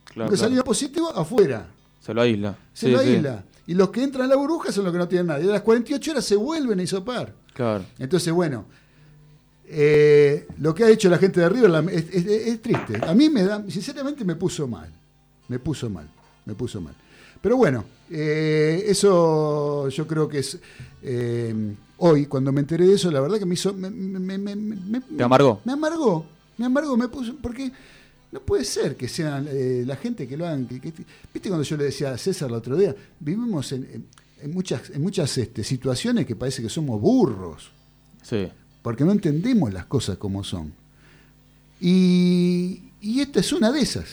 Claro, 0.04 0.28
Porque 0.28 0.36
claro. 0.36 0.36
salió 0.36 0.64
positivo 0.64 1.10
afuera. 1.16 1.66
Se 2.04 2.12
lo 2.14 2.20
aísla. 2.20 2.56
Se 2.72 2.86
Sí, 2.86 2.92
lo 2.92 3.00
sí. 3.00 3.08
aísla. 3.10 3.44
Y 3.66 3.74
los 3.74 3.88
que 3.90 4.02
entran 4.02 4.26
a 4.26 4.28
la 4.28 4.36
burbuja 4.36 4.70
son 4.72 4.84
los 4.84 4.92
que 4.92 4.98
no 4.98 5.08
tienen 5.08 5.28
nada. 5.28 5.40
Y 5.40 5.48
a 5.48 5.52
las 5.52 5.62
48 5.62 6.10
horas 6.10 6.24
se 6.24 6.36
vuelven 6.36 6.78
a 6.80 6.82
hisopar. 6.82 7.32
Claro. 7.54 7.84
Entonces, 7.98 8.32
bueno, 8.32 8.66
eh, 9.66 10.46
lo 10.58 10.74
que 10.74 10.84
ha 10.84 10.90
hecho 10.90 11.08
la 11.08 11.18
gente 11.18 11.40
de 11.40 11.48
River 11.48 11.88
es, 11.90 12.04
es- 12.12 12.26
es 12.26 12.62
triste. 12.62 13.00
A 13.06 13.14
mí 13.14 13.30
me 13.30 13.42
da, 13.44 13.64
sinceramente 13.68 14.24
me 14.24 14.36
puso 14.36 14.68
mal. 14.68 14.90
Me 15.48 15.58
puso 15.58 15.88
mal. 15.88 16.06
Me 16.44 16.54
puso 16.54 16.80
mal. 16.80 16.94
Pero 17.40 17.56
bueno, 17.56 17.84
eh, 18.10 18.84
eso 18.86 19.88
yo 19.88 20.06
creo 20.06 20.28
que 20.28 20.38
es... 20.40 20.58
eh, 21.02 21.74
hoy, 21.98 22.26
cuando 22.26 22.52
me 22.52 22.60
enteré 22.60 22.86
de 22.86 22.94
eso, 22.94 23.10
la 23.10 23.20
verdad 23.20 23.38
que 23.38 23.46
me 23.46 23.54
hizo... 23.54 23.72
Me, 23.72 23.88
me- 23.90 24.18
me- 24.38 24.56
me- 24.56 24.76
me- 24.76 25.00
¿Te 25.00 25.22
amargó? 25.22 25.60
Me 25.64 25.72
amargó. 25.72 26.26
Me 26.58 26.66
amargó, 26.66 26.96
me 26.96 27.08
puso... 27.08 27.34
Porque 27.42 27.70
no 28.34 28.40
puede 28.40 28.64
ser 28.64 28.96
que 28.96 29.06
sean 29.08 29.46
eh, 29.48 29.84
la 29.86 29.94
gente 29.94 30.26
que 30.26 30.36
lo 30.36 30.44
hagan. 30.44 30.66
que- 30.66 30.80
que- 30.80 30.92
Viste 31.32 31.48
cuando 31.48 31.62
yo 31.62 31.76
le 31.76 31.84
decía 31.84 32.10
a 32.12 32.18
César 32.18 32.48
el 32.48 32.56
otro 32.56 32.76
día, 32.76 32.92
vivimos 33.20 33.70
en, 33.70 33.84
en- 33.84 34.06
en 34.42 34.52
muchas, 34.52 34.90
en 34.90 35.00
muchas 35.02 35.38
este, 35.38 35.62
situaciones 35.62 36.26
que 36.26 36.34
parece 36.34 36.60
que 36.60 36.68
somos 36.68 37.00
burros 37.00 37.70
Sí. 38.22 38.48
porque 38.82 39.04
no 39.04 39.12
entendemos 39.12 39.72
las 39.72 39.86
cosas 39.86 40.18
como 40.18 40.42
son. 40.42 40.72
Y, 41.80 42.82
y 43.00 43.20
esta 43.20 43.38
es 43.40 43.52
una 43.52 43.70
de 43.70 43.80
esas. 43.80 44.06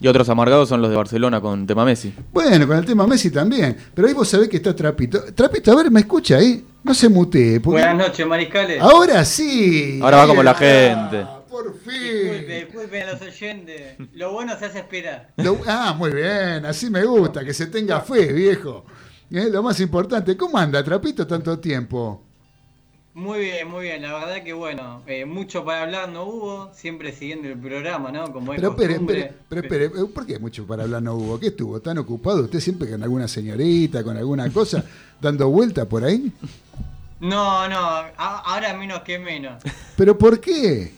Y 0.00 0.06
otros 0.08 0.28
amargados 0.28 0.68
son 0.68 0.80
los 0.80 0.88
de 0.90 0.96
Barcelona 0.96 1.40
con 1.40 1.66
tema 1.66 1.84
Messi. 1.84 2.12
Bueno, 2.32 2.66
con 2.66 2.78
el 2.78 2.84
tema 2.86 3.06
Messi 3.06 3.30
también. 3.30 3.76
Pero 3.94 4.08
ahí 4.08 4.14
vos 4.14 4.28
sabés 4.28 4.48
que 4.48 4.56
está 4.58 4.74
Trapito. 4.74 5.22
Trapito, 5.34 5.72
a 5.72 5.76
ver, 5.76 5.90
¿me 5.90 6.00
escucha 6.00 6.36
ahí? 6.36 6.64
No 6.84 6.94
se 6.94 7.08
mutee. 7.08 7.60
porque- 7.60 7.82
Buenas 7.82 8.08
noches, 8.08 8.26
mariscales. 8.26 8.80
Ahora 8.80 9.24
sí. 9.24 9.98
Ahora 10.02 10.18
va 10.18 10.26
como 10.28 10.42
la 10.42 10.54
gente. 10.54 11.26
Por 11.48 11.78
fin. 11.80 11.92
Disculpe, 12.02 12.64
disculpen 12.64 13.02
a 13.08 13.12
los 13.12 13.22
oyentes. 13.22 13.96
Lo 14.14 14.32
bueno 14.32 14.58
se 14.58 14.66
hace 14.66 14.78
esperar. 14.80 15.32
Lo- 15.36 15.58
ah, 15.66 15.94
muy 15.96 16.10
bien. 16.12 16.64
Así 16.66 16.90
me 16.90 17.04
gusta, 17.04 17.44
que 17.44 17.54
se 17.54 17.66
tenga 17.66 18.00
fe, 18.00 18.32
viejo. 18.32 18.84
Es 19.30 19.50
lo 19.50 19.62
más 19.62 19.78
importante. 19.80 20.36
¿Cómo 20.36 20.58
anda, 20.58 20.82
Trapito, 20.82 21.26
tanto 21.26 21.58
tiempo? 21.58 22.22
Muy 23.14 23.40
bien, 23.40 23.68
muy 23.68 23.82
bien. 23.84 24.02
La 24.02 24.14
verdad 24.14 24.44
que 24.44 24.52
bueno, 24.52 25.02
eh, 25.06 25.24
mucho 25.24 25.64
para 25.64 25.82
hablar 25.82 26.08
no 26.08 26.22
hubo, 26.24 26.70
siempre 26.72 27.12
siguiendo 27.12 27.48
el 27.48 27.58
programa, 27.58 28.12
¿no? 28.12 28.32
Como 28.32 28.52
es 28.52 28.60
Pero 28.60 28.70
espere, 28.80 29.32
pero 29.48 29.60
espere, 29.60 29.84
eh, 29.86 29.90
¿por 30.14 30.24
qué 30.24 30.38
mucho 30.38 30.64
para 30.66 30.84
hablar 30.84 31.02
no 31.02 31.14
hubo? 31.14 31.40
¿Qué 31.40 31.48
estuvo? 31.48 31.80
¿Tan 31.80 31.98
ocupado 31.98 32.44
usted 32.44 32.60
siempre 32.60 32.88
con 32.88 33.02
alguna 33.02 33.26
señorita, 33.26 34.04
con 34.04 34.16
alguna 34.16 34.48
cosa, 34.52 34.84
dando 35.20 35.48
vuelta 35.48 35.84
por 35.84 36.04
ahí? 36.04 36.30
No, 37.18 37.68
no, 37.68 37.76
ahora 38.16 38.74
menos 38.74 39.00
que 39.00 39.18
menos. 39.18 39.60
¿Pero 39.96 40.16
por 40.16 40.40
qué? 40.40 40.92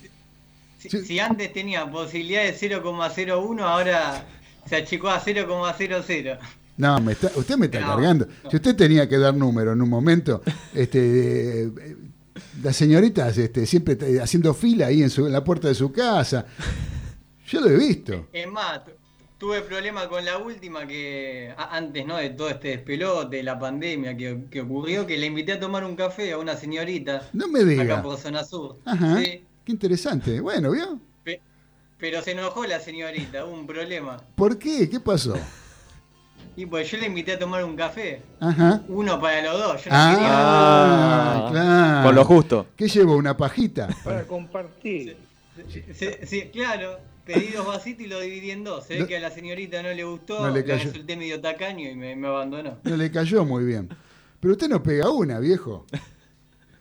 Si, 0.81 0.89
si 1.05 1.19
antes 1.19 1.53
tenía 1.53 1.91
posibilidad 1.91 2.43
de 2.43 2.55
0,01, 2.55 3.61
ahora 3.63 4.25
se 4.67 4.77
achicó 4.77 5.09
a 5.11 5.21
0,00. 5.21 6.39
No, 6.77 6.99
me 7.01 7.13
está- 7.13 7.31
usted 7.37 7.57
me 7.57 7.67
está 7.67 7.81
No, 7.81 7.89
cargando. 7.89 8.27
Si 8.51 8.57
usted 8.57 8.75
tenía 8.75 9.07
que 9.09 9.19
dar 9.19 9.35
número 9.35 9.73
en 9.73 9.83
un 9.83 9.89
momento, 9.91 10.43
este, 10.75 11.65
eh, 11.65 11.71
las 12.63 12.75
señoritas 12.77 13.37
este, 13.37 13.67
siempre 13.67 13.99
haciendo 14.23 14.55
fila 14.55 14.87
ahí 14.87 15.03
en, 15.03 15.11
su- 15.11 15.27
en 15.27 15.33
la 15.33 15.45
puerta 15.45 15.69
de 15.69 15.75
su 15.75 15.93
casa. 15.93 16.47
Yo 17.47 17.61
lo 17.61 17.69
he 17.69 17.77
visto. 17.77 18.29
Es 18.33 18.49
más, 18.49 18.83
tu- 18.85 18.93
tuve 19.37 19.61
problemas 19.63 20.07
con 20.07 20.25
la 20.25 20.39
última 20.39 20.87
que 20.87 21.53
antes 21.57 22.07
no 22.07 22.17
de 22.17 22.31
todo 22.31 22.49
este 22.49 22.69
despelote 22.69 23.37
de 23.39 23.43
la 23.43 23.59
pandemia 23.59 24.17
que, 24.17 24.45
que 24.51 24.61
ocurrió, 24.63 25.07
que 25.07 25.19
le 25.19 25.27
invité 25.27 25.53
a 25.53 25.61
tomar 25.61 25.85
un 25.85 25.97
café 25.97 26.33
a 26.33 26.39
una 26.39 26.57
señorita 26.57 27.29
No 27.35 27.49
me 27.49 27.61
acá 27.61 27.69
diga. 27.69 28.03
por 28.03 28.17
zona 28.19 28.45
sur. 28.45 28.77
Ajá. 28.87 29.19
Sí, 29.21 29.43
Qué 29.71 29.75
interesante. 29.75 30.41
Bueno, 30.41 30.73
¿vio? 30.73 30.99
pe- 31.23 31.41
pero 31.97 32.21
se 32.23 32.33
enojó 32.33 32.67
la 32.67 32.81
señorita, 32.81 33.45
hubo 33.47 33.55
un 33.55 33.69
problema. 33.69 34.17
¿Por 34.35 34.59
qué? 34.59 34.91
¿Qué 34.91 34.99
pasó? 34.99 35.35
Y 36.57 36.67
pues 36.67 36.91
yo 36.91 36.99
le 36.99 37.07
invité 37.07 37.35
a 37.35 37.39
tomar 37.39 37.63
un 37.65 37.77
café, 37.77 38.21
Ajá. 38.41 38.83
uno 38.89 39.21
para 39.21 39.41
los 39.43 39.53
dos, 39.57 39.85
yo 39.85 39.91
no 39.91 39.97
Ah, 39.97 41.49
claro. 41.53 42.07
Con 42.07 42.15
lo 42.17 42.25
justo. 42.25 42.67
¿Qué 42.77 42.89
llevó? 42.89 43.15
¿Una 43.15 43.37
pajita? 43.37 43.87
Para 44.05 44.25
compartir. 44.27 45.17
quería. 45.73 45.95
Sí, 45.95 46.09
sí, 46.27 46.43
claro, 46.53 46.99
pedí 47.25 47.53
dos 47.53 47.65
vasitos 47.69 48.05
y 48.05 48.09
lo 48.09 48.19
dividí 48.21 48.51
en 48.51 48.65
dos. 48.65 48.87
Se 48.87 48.95
ve 48.95 49.01
No- 49.01 49.07
que 49.07 49.17
a 49.19 49.21
la 49.21 49.31
señorita 49.31 49.81
no 49.85 49.91
le 49.93 50.03
gustó, 50.03 50.49
No 50.49 50.53
le 50.53 50.65
cayó. 50.65 50.83
resulté 50.91 51.17
medio 51.17 51.41
tacaño 51.41 51.89
y 51.89 51.95
me, 51.95 52.17
me 52.17 52.27
abandonó. 52.27 52.79
No 52.83 52.97
le 52.97 53.09
cayó 53.13 53.45
muy 53.45 53.65
bien. 53.65 53.89
Pero 54.41 54.53
usted 54.55 54.69
no 54.69 54.83
pega 54.83 55.11
una, 55.11 55.39
viejo. 55.39 55.87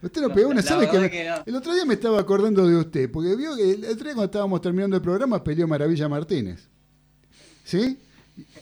Usted 0.01 0.21
no 0.21 0.27
No, 0.29 0.33
pega 0.33 0.47
la- 0.47 0.53
una. 0.53 0.61
¿Sabe 0.61 0.85
que, 0.89 0.97
verdad 0.97 1.11
que 1.11 1.23
no. 1.29 1.35
El 1.45 1.55
otro 1.55 1.73
día 1.73 1.85
me 1.85 1.93
estaba 1.95 2.19
acordando 2.19 2.65
de 2.67 2.75
usted, 2.75 3.11
porque 3.11 3.35
vio 3.35 3.55
que 3.55 3.71
el 3.71 3.83
otro 3.85 3.95
día 4.05 4.13
cuando 4.13 4.25
estábamos 4.25 4.61
terminando 4.61 4.95
el 4.95 5.01
programa 5.01 5.43
peleó 5.43 5.67
Maravilla 5.67 6.07
Martínez. 6.07 6.67
¿Sí? 7.63 7.97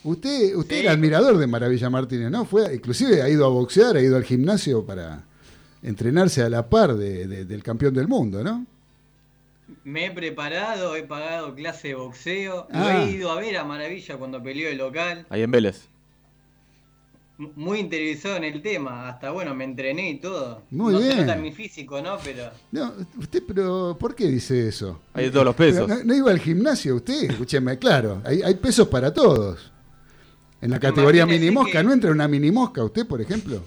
Usted, 0.03 0.55
usted 0.55 0.75
Sí. 0.77 0.81
era 0.81 0.91
admirador 0.93 1.37
de 1.37 1.45
Maravilla 1.47 1.89
Martínez, 1.89 2.31
¿no? 2.31 2.45
Fue, 2.45 2.73
inclusive 2.73 3.21
ha 3.21 3.29
ido 3.29 3.45
a 3.45 3.49
boxear, 3.49 3.95
ha 3.95 4.01
ido 4.01 4.17
al 4.17 4.23
gimnasio 4.23 4.83
para 4.85 5.23
entrenarse 5.83 6.41
a 6.41 6.49
la 6.49 6.67
par 6.67 6.95
de- 6.95 7.27
de- 7.27 7.45
del 7.45 7.61
campeón 7.63 7.93
del 7.93 8.07
mundo, 8.07 8.43
¿no? 8.43 8.65
Me 9.83 10.05
he 10.07 10.11
preparado, 10.11 10.95
he 10.95 11.03
pagado 11.03 11.53
clase 11.53 11.89
de 11.89 11.95
boxeo, 11.95 12.67
Ah. 12.71 12.93
lo 12.93 13.01
he 13.01 13.11
ido 13.11 13.31
a 13.31 13.35
ver 13.39 13.57
a 13.57 13.63
Maravilla 13.63 14.17
cuando 14.17 14.41
peleó 14.41 14.69
el 14.69 14.77
local, 14.79 15.25
Ahí 15.29 15.43
en 15.43 15.51
Vélez. 15.51 15.87
Muy 17.37 17.79
interesado 17.79 18.37
en 18.37 18.45
el 18.45 18.61
tema, 18.63 19.09
hasta 19.09 19.29
bueno, 19.29 19.53
me 19.53 19.63
entrené 19.63 20.09
y 20.09 20.15
todo. 20.19 20.63
Muy 20.71 20.93
no 20.93 20.99
bien. 20.99 21.29
en 21.29 21.41
mi 21.41 21.51
físico, 21.51 22.01
¿no? 22.01 22.17
Pero 22.23 22.49
No, 22.71 22.93
usted, 23.19 23.43
pero 23.47 23.95
¿por 23.99 24.15
qué 24.15 24.25
dice 24.27 24.67
eso? 24.67 25.01
Hay 25.13 25.25
de 25.25 25.31
todos 25.31 25.45
los 25.45 25.55
pesos. 25.55 25.87
¿No, 25.87 26.03
no 26.03 26.15
iba 26.15 26.31
al 26.31 26.39
gimnasio 26.39 26.95
usted? 26.95 27.29
Escúcheme, 27.29 27.77
claro, 27.77 28.21
hay, 28.25 28.41
hay 28.41 28.55
pesos 28.55 28.87
para 28.87 29.13
todos. 29.13 29.71
En 30.61 30.71
la 30.71 30.79
categoría 30.79 31.23
Imagínese 31.23 31.45
mini 31.45 31.53
mosca, 31.55 31.71
que- 31.79 31.83
¿no 31.83 31.93
entra 31.93 32.09
una 32.11 32.27
mini 32.27 32.49
mosca 32.49 32.83
usted, 32.83 33.05
por 33.05 33.21
ejemplo? 33.21 33.61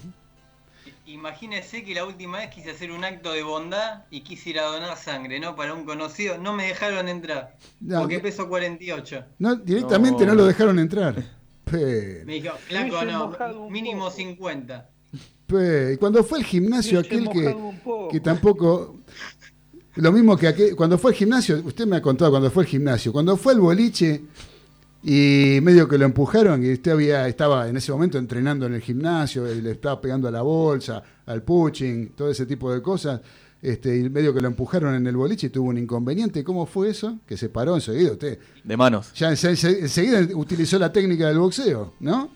Imagínese 1.06 1.84
que 1.84 1.94
la 1.94 2.04
última 2.04 2.38
vez 2.38 2.50
quise 2.50 2.70
hacer 2.70 2.90
un 2.92 3.04
acto 3.04 3.32
de 3.32 3.42
bondad 3.42 4.04
y 4.10 4.20
quise 4.22 4.50
ir 4.50 4.60
a 4.60 4.64
donar 4.64 4.96
sangre, 4.96 5.40
¿no? 5.40 5.56
Para 5.56 5.74
un 5.74 5.84
conocido. 5.84 6.38
No 6.38 6.52
me 6.52 6.66
dejaron 6.66 7.08
entrar. 7.08 7.56
No, 7.80 8.00
porque 8.00 8.16
que- 8.16 8.22
peso 8.22 8.48
48. 8.48 9.24
No, 9.38 9.56
directamente 9.56 10.24
no, 10.26 10.32
No. 10.34 10.38
lo 10.42 10.46
dejaron 10.46 10.78
entrar. 10.78 11.39
Pe- 11.70 12.22
Me 12.24 12.34
dijo, 12.34 12.54
flaco, 12.56 13.04
no, 13.04 13.70
mínimo 13.70 14.04
poco. 14.06 14.16
50. 14.16 14.88
pe- 15.46 15.92
y 15.94 15.96
cuando 15.96 16.22
fue 16.24 16.38
al 16.38 16.44
gimnasio 16.44 17.00
aquel 17.00 17.28
que, 17.28 17.56
que 18.10 18.20
tampoco... 18.20 18.96
Lo 19.96 20.12
mismo 20.12 20.36
que 20.36 20.46
aquel, 20.46 20.76
cuando 20.76 20.96
fue 20.98 21.10
al 21.10 21.16
gimnasio, 21.16 21.60
usted 21.64 21.84
me 21.86 21.96
ha 21.96 22.02
contado 22.02 22.30
cuando 22.30 22.50
fue 22.50 22.62
al 22.62 22.68
gimnasio, 22.68 23.12
cuando 23.12 23.36
fue 23.36 23.52
al 23.54 23.60
boliche 23.60 24.22
y 25.02 25.58
medio 25.62 25.88
que 25.88 25.98
lo 25.98 26.04
empujaron 26.04 26.64
y 26.64 26.72
usted 26.74 26.92
había, 26.92 27.26
estaba 27.26 27.68
en 27.68 27.76
ese 27.76 27.90
momento 27.90 28.16
entrenando 28.18 28.66
en 28.66 28.74
el 28.74 28.82
gimnasio 28.82 29.52
y 29.52 29.60
le 29.60 29.72
estaba 29.72 30.00
pegando 30.00 30.28
a 30.28 30.30
la 30.30 30.42
bolsa, 30.42 31.02
al 31.26 31.42
pushing, 31.42 32.10
todo 32.10 32.30
ese 32.30 32.46
tipo 32.46 32.72
de 32.72 32.80
cosas, 32.80 33.20
este, 33.62 33.96
y 33.96 34.08
medio 34.11 34.32
que 34.34 34.40
lo 34.40 34.48
empujaron 34.48 34.94
en 34.94 35.06
el 35.06 35.16
boliche 35.16 35.48
y 35.48 35.50
tuvo 35.50 35.68
un 35.68 35.78
inconveniente. 35.78 36.42
¿Cómo 36.44 36.66
fue 36.66 36.90
eso? 36.90 37.18
Que 37.26 37.36
se 37.36 37.48
paró 37.48 37.74
enseguida 37.74 38.12
usted. 38.12 38.38
De 38.64 38.76
manos. 38.76 39.12
Ya 39.14 39.30
ense- 39.30 39.50
ense- 39.50 39.78
enseguida 39.80 40.20
utilizó 40.34 40.78
la 40.78 40.92
técnica 40.92 41.28
del 41.28 41.38
boxeo, 41.38 41.94
¿no? 42.00 42.30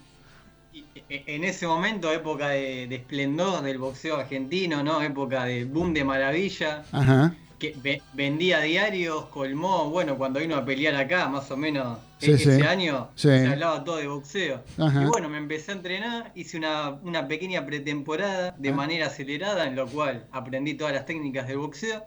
Y, 0.73 0.85
e- 1.09 1.25
En 1.27 1.45
ese 1.45 1.67
momento, 1.67 2.13
época 2.13 2.49
de, 2.51 2.87
de 2.89 2.95
esplendor 2.97 3.63
del 3.63 3.79
boxeo 3.79 4.17
argentino, 4.17 4.83
¿no? 4.83 5.01
Época 5.03 5.45
de 5.45 5.65
boom 5.65 5.95
de 5.95 6.05
maravilla. 6.05 6.85
Ajá. 6.93 7.35
Que 7.73 7.79
ve- 7.81 8.03
vendía 8.13 8.61
diarios, 8.61 9.27
colmó, 9.27 9.91
bueno, 9.91 10.17
cuando 10.17 10.41
vino 10.41 10.57
a 10.57 10.65
pelear 10.65 10.95
acá, 10.97 11.29
más 11.29 11.51
o 11.51 11.57
menos 11.57 11.99
Sí, 12.19 12.37
sí. 12.39 12.49
ese 12.51 12.67
año, 12.67 13.09
Sí. 13.15 13.29
se 13.29 13.47
hablaba 13.49 13.85
todo 13.85 13.97
de 13.97 14.07
boxeo. 14.07 14.63
Ajá. 14.79 15.03
Y 15.03 15.07
bueno, 15.07 15.29
me 15.29 15.39
empecé 15.39 15.73
a 15.73 15.75
entrenar, 15.75 16.33
hice 16.35 16.57
una, 16.59 16.91
una 17.03 17.27
pequeña 17.29 17.65
pretemporada 17.67 18.55
de 18.59 18.69
Ah. 18.71 18.73
manera 18.75 19.07
acelerada, 19.07 19.67
en 19.67 19.77
lo 19.77 19.87
cual 19.87 20.27
aprendí 20.33 20.75
todas 20.75 20.93
las 20.95 21.07
técnicas 21.07 21.47
del 21.49 21.59
boxeo, 21.59 22.05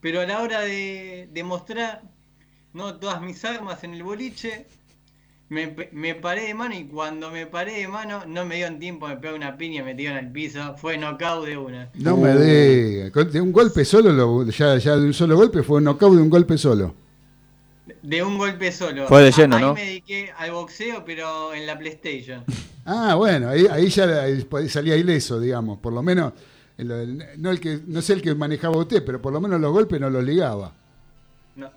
pero 0.00 0.20
a 0.20 0.26
la 0.26 0.40
hora 0.42 0.60
de, 0.60 1.28
de 1.32 1.42
mostrar 1.44 2.02
¿no? 2.72 2.96
todas 2.96 3.20
mis 3.22 3.44
armas 3.44 3.84
en 3.84 3.94
el 3.94 4.02
boliche, 4.02 4.66
me, 5.54 5.88
me 5.92 6.14
paré 6.14 6.48
de 6.48 6.54
mano 6.54 6.74
y 6.74 6.84
cuando 6.84 7.30
me 7.30 7.46
paré 7.46 7.78
de 7.78 7.88
mano 7.88 8.24
no 8.26 8.44
me 8.44 8.56
dieron 8.56 8.78
tiempo, 8.78 9.08
me 9.08 9.16
pegó 9.16 9.34
una 9.36 9.56
piña, 9.56 9.82
me 9.82 9.94
tiraron 9.94 10.26
al 10.26 10.32
piso, 10.32 10.76
fue 10.76 10.98
knockout 10.98 11.46
de 11.46 11.56
una. 11.56 11.88
No 11.94 12.16
me 12.18 12.34
diga. 12.36 13.10
Con- 13.10 13.30
De 13.30 13.40
un 13.40 13.52
golpe 13.52 13.84
solo, 13.84 14.12
lo- 14.12 14.44
ya, 14.50 14.76
ya 14.78 14.96
de 14.96 15.06
un 15.06 15.14
solo 15.14 15.36
golpe 15.36 15.62
fue 15.62 15.78
un 15.78 15.84
knockout 15.84 16.14
de 16.16 16.22
un 16.22 16.28
golpe 16.30 16.58
solo. 16.58 16.94
De 18.02 18.22
un 18.22 18.36
golpe 18.38 18.72
solo. 18.72 19.06
Fue 19.08 19.22
de 19.22 19.30
lleno, 19.32 19.56
ahí 19.56 19.62
¿no? 19.62 19.74
me 19.74 19.84
dediqué 19.84 20.30
al 20.36 20.50
boxeo, 20.52 21.04
pero 21.06 21.54
en 21.54 21.66
la 21.66 21.78
PlayStation. 21.78 22.44
Ah, 22.86 23.14
bueno, 23.14 23.48
ahí, 23.48 23.66
ahí 23.70 23.88
ya 23.88 24.04
ahí 24.24 24.46
salía 24.68 24.94
ileso, 24.94 25.40
digamos. 25.40 25.78
Por 25.78 25.94
lo 25.94 26.02
menos, 26.02 26.34
en 26.76 26.88
lo 26.88 26.96
del- 26.98 27.24
no, 27.38 27.50
el 27.50 27.58
que, 27.58 27.80
no 27.86 28.02
sé 28.02 28.12
el 28.12 28.20
que 28.20 28.34
manejaba 28.34 28.76
usted, 28.76 29.02
pero 29.02 29.22
por 29.22 29.32
lo 29.32 29.40
menos 29.40 29.58
los 29.58 29.72
golpes 29.72 29.98
no 29.98 30.10
los 30.10 30.22
ligaba. 30.22 30.70
No, 31.56 31.70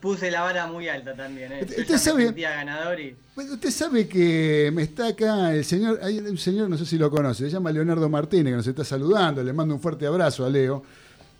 puse 0.00 0.28
la 0.30 0.40
vara 0.40 0.66
muy 0.66 0.88
alta 0.88 1.14
también. 1.14 1.52
¿eh? 1.52 1.60
Usted- 1.62 1.96
sabe- 1.98 2.32
ganador 2.32 2.98
y. 2.98 3.16
Usted 3.36 3.70
sabe 3.70 4.08
que 4.08 4.70
me 4.74 4.82
está 4.82 5.06
acá 5.08 5.54
el 5.54 5.64
señor, 5.64 6.00
hay 6.02 6.18
un 6.18 6.36
señor, 6.36 6.68
no 6.68 6.76
sé 6.76 6.84
si 6.84 6.98
lo 6.98 7.10
conoce, 7.10 7.44
se 7.44 7.50
llama 7.50 7.70
Leonardo 7.70 8.08
Martínez, 8.08 8.52
que 8.52 8.56
nos 8.56 8.66
está 8.66 8.84
saludando, 8.84 9.42
le 9.42 9.52
mando 9.52 9.74
un 9.74 9.80
fuerte 9.80 10.04
abrazo 10.06 10.44
a 10.44 10.50
Leo. 10.50 10.82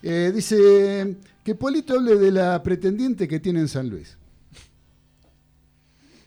Eh, 0.03 0.31
dice 0.35 1.17
que 1.45 1.55
Polito 1.57 1.95
hable 1.95 2.15
de 2.17 2.31
la 2.31 2.63
pretendiente 2.63 3.27
que 3.27 3.41
tiene 3.41 3.59
en 3.61 3.69
San 3.69 3.89
Luis. 3.91 4.17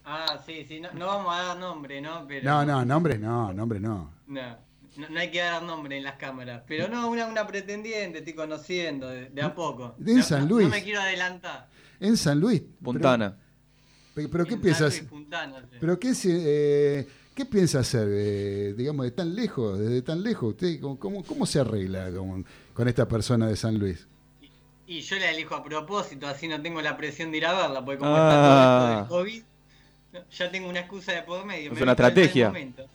Ah, 0.06 0.38
sí, 0.46 0.66
sí. 0.68 0.80
No, 0.82 0.92
no 0.94 1.06
vamos 1.08 1.34
a 1.34 1.44
dar 1.44 1.58
nombre, 1.58 2.02
¿no? 2.02 2.26
Pero... 2.28 2.44
No, 2.44 2.66
no, 2.66 2.84
nombres 2.86 3.20
no, 3.20 3.54
nombres 3.54 3.82
no. 3.82 4.12
No, 4.28 4.58
no, 4.98 5.10
no 5.10 5.20
hay 5.20 5.32
que 5.32 5.40
dar 5.40 5.62
nombre 5.64 5.98
en 5.98 6.04
las 6.04 6.16
cámaras. 6.16 6.64
Pero 6.68 6.88
no, 6.88 7.10
una, 7.10 7.26
una 7.28 7.46
pretendiente, 7.48 8.20
estoy 8.20 8.34
conociendo 8.34 9.08
de, 9.10 9.30
de 9.30 9.42
a 9.42 9.54
poco. 9.54 9.96
De 9.98 10.16
No- 10.16 10.24
San 10.24 10.48
Luis. 10.48 10.66
No 10.68 10.74
me 10.76 10.84
quiero 10.84 11.02
adelantar. 11.02 11.70
En 12.00 12.18
San 12.18 12.40
Luis. 12.40 12.62
Puntana. 12.84 13.38
Pero, 14.14 14.30
pero 14.30 14.46
¿qué 14.46 14.54
En 14.56 14.62
piensas? 14.62 15.00
Puntana, 15.02 15.60
sí. 15.72 15.78
Pero 15.80 16.00
qué, 16.00 16.14
se- 16.14 17.00
eh, 17.00 17.08
¿qué 17.34 17.46
piensa 17.46 17.80
hacer, 17.80 18.08
eh, 18.12 18.74
digamos, 18.78 19.06
de 19.06 19.12
tan 19.12 19.34
lejos, 19.36 19.80
desde 19.80 20.02
tan 20.02 20.22
lejos? 20.22 20.50
¿Usted 20.52 20.80
cómo, 20.80 21.00
cómo, 21.00 21.24
cómo 21.24 21.46
se 21.46 21.60
arregla 21.60 22.12
con, 22.12 22.46
con 22.74 22.88
esta 22.88 23.08
persona 23.08 23.48
de 23.48 23.56
San 23.56 23.80
Luis? 23.80 24.08
Y 24.86 25.00
yo 25.02 25.16
la 25.16 25.32
elijo 25.32 25.56
a 25.56 25.64
propósito, 25.64 26.28
así 26.28 26.48
no 26.48 26.62
tengo 26.62 26.82
la 26.82 26.98
presión 26.98 27.32
de 27.32 27.38
ir 27.38 27.46
a 27.46 27.54
verla, 27.54 27.84
porque 27.84 28.00
como 28.00 28.12
Ah. 28.16 28.20
está 28.30 29.08
todo 29.08 29.26
esto 29.26 29.34
del 29.34 29.44
COVID, 30.22 30.28
ya 30.38 30.52
tengo 30.52 30.70
una 30.70 30.80
excusa 30.82 31.14
de 31.14 31.24
por 31.24 31.44
medio. 31.46 31.72
Es 31.72 31.78
me 31.78 31.82
una 31.84 31.94
en 31.94 31.98
estrategia. 31.98 32.48
momento. 32.48 32.86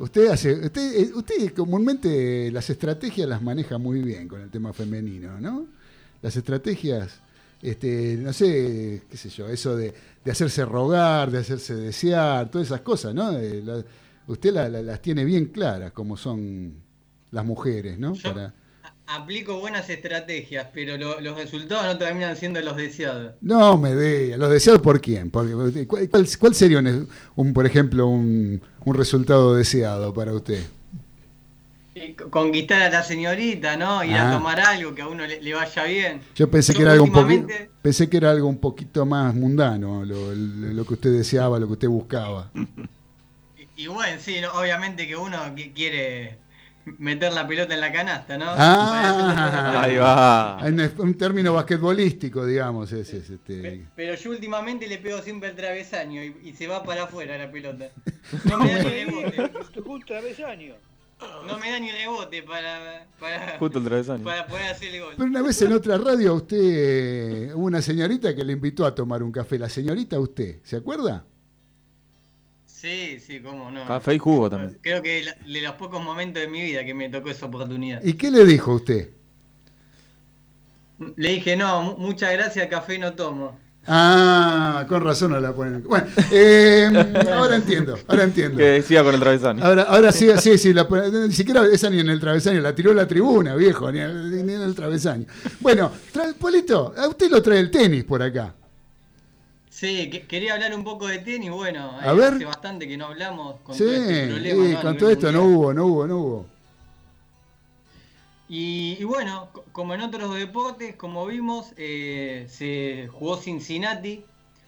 Usted 0.00 0.28
hace, 0.28 0.52
usted, 0.54 0.94
eh, 0.94 1.10
usted 1.14 1.52
comúnmente 1.52 2.50
las 2.50 2.68
estrategias 2.70 3.28
las 3.28 3.42
maneja 3.42 3.76
muy 3.78 4.00
bien 4.02 4.26
con 4.28 4.40
el 4.40 4.50
tema 4.50 4.72
femenino, 4.72 5.38
¿no? 5.40 5.66
Las 6.22 6.34
estrategias, 6.36 7.20
este, 7.60 8.16
no 8.16 8.32
sé, 8.32 9.02
qué 9.10 9.16
sé 9.16 9.28
yo, 9.28 9.48
eso 9.48 9.76
de, 9.76 9.92
de 10.24 10.30
hacerse 10.30 10.64
rogar, 10.64 11.30
de 11.30 11.38
hacerse 11.38 11.74
desear, 11.74 12.50
todas 12.50 12.68
esas 12.68 12.80
cosas, 12.80 13.14
¿no? 13.14 13.30
De 13.32 13.62
la- 13.62 13.84
usted 14.26 14.52
la- 14.54 14.68
la- 14.70 14.82
las 14.82 15.02
tiene 15.02 15.22
bien 15.24 15.46
claras, 15.46 15.92
como 15.92 16.16
son 16.16 16.74
las 17.30 17.44
mujeres, 17.44 17.98
¿no? 17.98 18.14
Yo- 18.14 18.22
Para, 18.34 18.54
Aplico 19.12 19.58
buenas 19.58 19.90
estrategias, 19.90 20.68
pero 20.72 20.96
lo- 20.96 21.20
los 21.20 21.36
resultados 21.36 21.84
no 21.84 21.98
terminan 21.98 22.36
siendo 22.36 22.60
los 22.60 22.76
deseados. 22.76 23.34
No 23.40 23.76
me 23.76 23.96
diga, 23.96 24.36
¿los 24.36 24.50
deseados 24.50 24.80
por 24.82 25.00
quién? 25.00 25.30
Porque, 25.30 25.86
¿cuál, 25.86 26.08
cuál- 26.08 26.28
cuál 26.38 26.54
sería, 26.54 26.78
un, 26.78 27.08
un, 27.34 27.52
por 27.52 27.66
ejemplo, 27.66 28.06
un, 28.06 28.60
un 28.84 28.94
resultado 28.94 29.54
deseado 29.56 30.14
para 30.14 30.32
usted? 30.32 30.62
Conquistar 32.30 32.82
a 32.82 32.88
la 32.90 33.02
señorita, 33.02 33.76
¿no? 33.76 34.02
Ir 34.04 34.14
Ah. 34.14 34.30
a 34.30 34.32
tomar 34.32 34.60
algo 34.60 34.94
que 34.94 35.02
a 35.02 35.08
uno 35.08 35.26
le, 35.26 35.42
le 35.42 35.54
vaya 35.54 35.84
bien. 35.84 36.20
Yo 36.36 36.48
pensé 36.50 36.72
Yo 36.72 36.76
que 36.78 36.82
era 36.84 36.92
algo 36.92 37.04
un 37.04 37.12
poquito, 37.12 37.48
pensé 37.82 38.08
que 38.08 38.16
era 38.16 38.30
algo 38.30 38.46
un 38.48 38.58
poquito 38.58 39.04
más 39.04 39.34
mundano, 39.34 40.04
lo, 40.04 40.32
lo 40.34 40.84
que 40.84 40.94
usted 40.94 41.12
deseaba, 41.12 41.58
lo 41.58 41.66
que 41.66 41.72
usted 41.72 41.88
buscaba. 41.88 42.50
Y, 43.76 43.84
y 43.84 43.86
bueno, 43.88 44.18
sí, 44.20 44.40
no, 44.40 44.52
obviamente 44.52 45.06
que 45.08 45.16
uno 45.16 45.36
qui- 45.56 45.72
quiere 45.74 46.38
meter 46.98 47.32
la 47.32 47.46
pelota 47.46 47.74
en 47.74 47.80
la 47.80 47.92
canasta, 47.92 48.36
¿no? 48.38 48.46
Ah, 48.48 49.82
Ahí 49.84 49.96
va. 49.96 50.62
Hay 50.62 50.72
un, 50.98 51.14
término 51.14 51.54
basquetbolístico, 51.54 52.44
digamos, 52.44 52.92
ese 52.92 53.18
es 53.18 53.30
este. 53.30 53.60
Pe- 53.60 53.86
Pero 53.96 54.14
yo 54.14 54.30
últimamente 54.30 54.86
le 54.88 54.98
pego 54.98 55.20
siempre 55.22 55.48
al 55.50 55.56
travesaño 55.56 56.22
y, 56.22 56.36
y 56.44 56.52
se 56.54 56.66
va 56.66 56.82
para 56.82 57.04
afuera 57.04 57.36
la 57.38 57.50
pelota. 57.50 57.88
No 58.44 58.58
me 58.58 58.72
da 58.74 58.82
ni 58.82 58.90
rebote. 58.90 59.50
Un 59.84 60.02
travesaño. 60.04 60.74
No 61.46 61.58
me 61.58 61.70
da 61.70 61.78
ni 61.78 61.90
rebote 61.90 62.42
para, 62.42 63.06
para, 63.18 63.58
Justo 63.58 63.78
el 63.78 63.84
travesaño. 63.84 64.24
para 64.24 64.46
poder 64.46 64.66
hacer 64.70 64.94
el 64.94 65.02
gol. 65.02 65.14
Pero 65.16 65.28
una 65.28 65.42
vez 65.42 65.60
en 65.60 65.72
otra 65.72 65.98
radio 65.98 66.34
usted 66.34 66.56
eh, 66.58 67.54
hubo 67.54 67.66
una 67.66 67.82
señorita 67.82 68.34
que 68.34 68.42
le 68.42 68.54
invitó 68.54 68.86
a 68.86 68.94
tomar 68.94 69.22
un 69.22 69.30
café. 69.30 69.58
La 69.58 69.68
señorita 69.68 70.18
usted, 70.18 70.60
¿se 70.62 70.76
acuerda? 70.76 71.24
Sí, 72.80 73.18
sí, 73.20 73.40
cómo 73.40 73.70
no. 73.70 73.86
Café 73.86 74.14
y 74.14 74.18
jugo 74.18 74.48
también. 74.48 74.78
Creo 74.80 75.02
que 75.02 75.22
de 75.46 75.60
los 75.60 75.72
pocos 75.74 76.02
momentos 76.02 76.40
de 76.42 76.48
mi 76.48 76.62
vida 76.62 76.84
que 76.84 76.94
me 76.94 77.08
tocó 77.10 77.28
esa 77.30 77.46
oportunidad. 77.46 78.02
¿Y 78.02 78.14
qué 78.14 78.30
le 78.30 78.44
dijo 78.46 78.72
usted? 78.74 79.10
Le 81.16 81.28
dije, 81.30 81.56
no, 81.56 81.82
mu- 81.82 81.96
muchas 81.98 82.32
gracias, 82.32 82.66
café 82.68 82.98
no 82.98 83.12
tomo. 83.14 83.58
Ah, 83.86 84.84
con 84.88 85.02
razón 85.02 85.32
no 85.32 85.40
la 85.40 85.54
ponen. 85.54 85.82
Bueno, 85.82 86.06
eh, 86.30 86.88
ahora 87.34 87.56
entiendo, 87.56 87.98
ahora 88.08 88.24
entiendo. 88.24 88.56
Que 88.58 88.64
decía 88.64 89.02
con 89.02 89.14
el 89.14 89.20
travesaño. 89.20 89.64
Ahora, 89.64 89.82
ahora 89.82 90.12
sí, 90.12 90.28
sí, 90.38 90.56
sí, 90.58 90.72
la 90.74 90.86
ni 91.26 91.32
siquiera 91.34 91.66
esa 91.66 91.88
ni 91.90 92.00
en 92.00 92.08
el 92.08 92.20
travesaño, 92.20 92.60
la 92.60 92.74
tiró 92.74 92.92
la 92.94 93.06
tribuna, 93.06 93.54
viejo, 93.56 93.90
ni, 93.92 94.00
en- 94.00 94.46
ni 94.46 94.52
en 94.54 94.60
el 94.62 94.74
travesaño. 94.74 95.26
Bueno, 95.60 95.90
tra- 96.14 96.34
Polito, 96.34 96.94
a 96.96 97.08
usted 97.08 97.30
lo 97.30 97.42
trae 97.42 97.58
el 97.60 97.70
tenis 97.70 98.04
por 98.04 98.22
acá. 98.22 98.54
Sí, 99.80 100.10
que- 100.10 100.26
quería 100.26 100.52
hablar 100.52 100.74
un 100.74 100.84
poco 100.84 101.06
de 101.06 101.20
tenis, 101.20 101.50
bueno, 101.50 101.98
A 101.98 102.12
ver. 102.12 102.34
hace 102.34 102.44
bastante 102.44 102.86
que 102.86 102.98
no 102.98 103.06
hablamos 103.06 103.60
con 103.62 103.74
Sí, 103.74 103.82
todo 103.84 103.94
este 103.94 104.26
problema. 104.28 104.66
sí, 104.66 104.76
con 104.86 104.98
todo 104.98 105.10
esto 105.10 105.32
no 105.32 105.42
hubo, 105.44 105.72
no 105.72 105.86
hubo, 105.86 106.06
no 106.06 106.16
hubo. 106.18 106.46
Y, 108.46 108.98
y 109.00 109.04
bueno, 109.04 109.48
co- 109.52 109.64
como 109.72 109.94
en 109.94 110.02
otros 110.02 110.34
deportes, 110.34 110.96
como 110.96 111.24
vimos, 111.24 111.72
eh, 111.78 112.46
se 112.50 113.08
jugó 113.10 113.38
Cincinnati, 113.38 114.22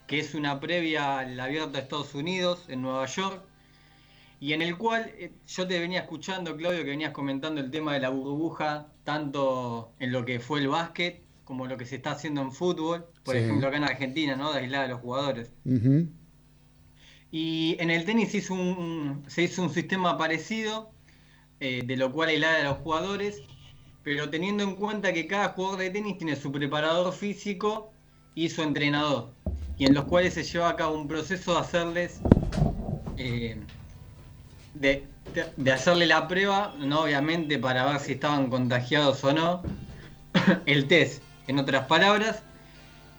que 0.06 0.20
es 0.20 0.34
una 0.34 0.58
previa 0.60 1.18
al 1.18 1.38
abierto 1.38 1.72
de 1.72 1.80
Estados 1.80 2.14
Unidos, 2.14 2.64
en 2.68 2.80
Nueva 2.80 3.04
York, 3.04 3.42
y 4.40 4.54
en 4.54 4.62
el 4.62 4.78
cual 4.78 5.10
eh, 5.18 5.32
yo 5.46 5.66
te 5.68 5.78
venía 5.78 6.00
escuchando, 6.00 6.56
Claudio, 6.56 6.84
que 6.84 6.90
venías 6.90 7.12
comentando 7.12 7.60
el 7.60 7.70
tema 7.70 7.92
de 7.92 8.00
la 8.00 8.08
burbuja, 8.08 8.86
tanto 9.04 9.90
en 9.98 10.10
lo 10.10 10.24
que 10.24 10.40
fue 10.40 10.60
el 10.60 10.68
básquet, 10.68 11.20
como 11.52 11.66
lo 11.66 11.76
que 11.76 11.84
se 11.84 11.96
está 11.96 12.12
haciendo 12.12 12.40
en 12.40 12.50
fútbol, 12.50 13.04
por 13.24 13.34
Sí. 13.34 13.42
ejemplo 13.42 13.68
acá 13.68 13.76
en 13.76 13.84
Argentina, 13.84 14.36
¿no? 14.36 14.54
De 14.54 14.60
aislar 14.60 14.86
a 14.86 14.88
los 14.88 15.00
jugadores. 15.00 15.52
Y 17.30 17.76
en 17.78 17.90
el 17.90 18.06
tenis 18.06 18.30
se 18.30 18.38
hizo 18.38 18.54
un, 18.54 19.22
se 19.26 19.42
hizo 19.42 19.62
un 19.62 19.68
sistema 19.68 20.16
parecido, 20.16 20.92
eh, 21.60 21.82
de 21.84 21.96
lo 21.98 22.10
cual 22.10 22.30
aislar 22.30 22.62
a 22.62 22.64
los 22.64 22.78
jugadores, 22.78 23.42
pero 24.02 24.30
teniendo 24.30 24.64
en 24.64 24.76
cuenta 24.76 25.12
que 25.12 25.26
cada 25.26 25.50
jugador 25.50 25.80
de 25.80 25.90
tenis 25.90 26.16
tiene 26.16 26.36
su 26.36 26.50
preparador 26.50 27.12
físico 27.12 27.92
y 28.34 28.48
su 28.48 28.62
entrenador, 28.62 29.34
y 29.76 29.84
en 29.84 29.92
los 29.92 30.04
cuales 30.06 30.32
se 30.32 30.44
lleva 30.44 30.70
a 30.70 30.76
cabo 30.76 30.96
un 30.96 31.06
proceso 31.06 31.52
de 31.52 31.60
hacerles, 31.60 32.18
eh, 33.18 33.58
de 34.74 35.70
hacerle 35.70 36.06
la 36.06 36.26
prueba, 36.28 36.74
no 36.78 37.02
obviamente 37.02 37.58
para 37.58 37.84
ver 37.84 38.00
si 38.00 38.12
estaban 38.12 38.48
contagiados 38.48 39.22
o 39.22 39.34
no, 39.34 39.62
el 40.66 40.86
test, 40.86 41.22
en 41.46 41.58
otras 41.58 41.86
palabras, 41.86 42.42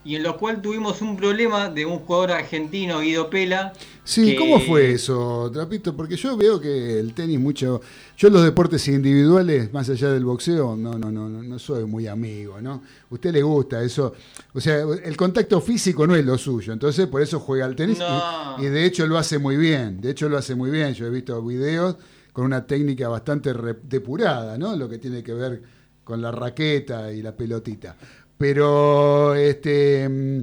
y 0.06 0.16
en 0.16 0.22
lo 0.22 0.36
cual 0.36 0.60
tuvimos 0.60 1.00
un 1.00 1.16
problema 1.16 1.70
de 1.70 1.86
un 1.86 1.98
jugador 2.00 2.32
argentino, 2.32 3.00
Guido 3.00 3.30
Pela. 3.30 3.72
Sí, 4.04 4.32
que- 4.32 4.36
¿cómo 4.36 4.60
fue 4.60 4.92
eso, 4.92 5.50
Trapito? 5.50 5.96
Porque 5.96 6.16
yo 6.16 6.36
veo 6.36 6.60
que 6.60 6.98
el 7.00 7.14
tenis 7.14 7.40
mucho... 7.40 7.80
Yo 8.18 8.28
los 8.28 8.44
deportes 8.44 8.86
individuales, 8.88 9.72
más 9.72 9.88
allá 9.88 10.10
del 10.12 10.26
boxeo, 10.26 10.76
no, 10.76 10.98
no, 10.98 11.10
no, 11.10 11.30
no 11.30 11.42
no 11.42 11.58
soy 11.58 11.86
muy 11.86 12.06
amigo, 12.06 12.60
¿no? 12.60 12.82
usted 13.08 13.32
le 13.32 13.42
gusta 13.42 13.82
eso. 13.82 14.12
O 14.52 14.60
sea, 14.60 14.82
el 15.04 15.16
contacto 15.16 15.58
físico 15.62 16.06
no 16.06 16.14
es 16.14 16.24
lo 16.26 16.36
suyo, 16.36 16.74
entonces 16.74 17.06
por 17.06 17.22
eso 17.22 17.40
juega 17.40 17.64
al 17.64 17.74
tenis 17.74 17.96
y- 17.96 18.00
No. 18.00 18.56
y, 18.62 18.66
de 18.66 18.84
hecho 18.84 19.06
lo 19.06 19.16
hace 19.16 19.38
muy 19.38 19.56
bien. 19.56 20.02
De 20.02 20.10
hecho 20.10 20.28
lo 20.28 20.36
hace 20.36 20.54
muy 20.54 20.70
bien. 20.70 20.92
Yo 20.92 21.06
he 21.06 21.10
visto 21.10 21.40
videos 21.42 21.96
con 22.34 22.44
una 22.44 22.66
técnica 22.66 23.08
bastante 23.08 23.54
depurada, 23.84 24.58
¿no? 24.58 24.76
Lo 24.76 24.86
que 24.88 24.98
tiene 24.98 25.22
que 25.22 25.32
ver 25.32 25.62
con 26.04 26.20
la 26.22 26.30
raqueta 26.30 27.10
y 27.12 27.22
la 27.22 27.32
pelotita. 27.36 27.96
Pero, 28.36 29.34
este, 29.34 30.08
mm, 30.08 30.40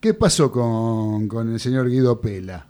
¿qué 0.00 0.14
pasó 0.14 0.50
con, 0.50 1.28
con 1.28 1.52
el 1.52 1.60
señor 1.60 1.88
Guido 1.88 2.20
Pela? 2.20 2.66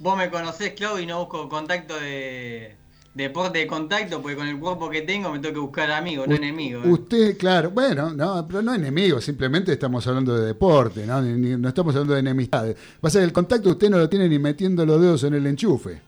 Vos 0.00 0.16
me 0.16 0.30
conocés, 0.30 0.72
Clau, 0.74 0.98
y 0.98 1.06
no 1.06 1.20
busco 1.20 1.48
contacto 1.48 1.94
de 1.98 2.76
deporte 3.14 3.58
de 3.58 3.66
contacto, 3.66 4.22
porque 4.22 4.36
con 4.36 4.46
el 4.46 4.58
cuerpo 4.60 4.88
que 4.88 5.02
tengo 5.02 5.32
me 5.32 5.40
tengo 5.40 5.54
que 5.54 5.60
buscar 5.60 5.90
amigos, 5.90 6.28
no 6.28 6.34
U- 6.34 6.36
enemigos. 6.36 6.86
¿eh? 6.86 6.88
Usted, 6.88 7.36
claro, 7.36 7.70
bueno, 7.72 8.12
no, 8.14 8.46
pero 8.46 8.62
no 8.62 8.72
enemigo, 8.74 9.20
simplemente 9.20 9.72
estamos 9.72 10.06
hablando 10.06 10.36
de 10.38 10.46
deporte, 10.46 11.04
¿no? 11.04 11.20
Ni- 11.20 11.32
ni- 11.32 11.56
no 11.56 11.68
estamos 11.68 11.94
hablando 11.96 12.14
de 12.14 12.20
enemistades. 12.20 12.76
Pasa 13.00 13.18
que 13.18 13.24
el 13.24 13.32
contacto 13.32 13.70
usted 13.70 13.90
no 13.90 13.98
lo 13.98 14.08
tiene 14.08 14.28
ni 14.28 14.38
metiendo 14.38 14.86
los 14.86 15.00
dedos 15.00 15.24
en 15.24 15.34
el 15.34 15.46
enchufe, 15.48 16.00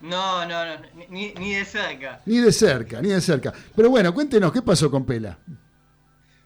No, 0.00 0.46
no, 0.46 0.64
no, 0.64 0.82
ni, 1.10 1.32
ni 1.34 1.54
de 1.54 1.64
cerca. 1.64 2.20
ni 2.26 2.38
de 2.38 2.52
cerca, 2.52 3.02
ni 3.02 3.08
de 3.08 3.20
cerca. 3.20 3.52
Pero 3.74 3.90
bueno, 3.90 4.14
cuéntenos, 4.14 4.52
¿qué 4.52 4.62
pasó 4.62 4.90
con 4.90 5.04
Pela? 5.04 5.38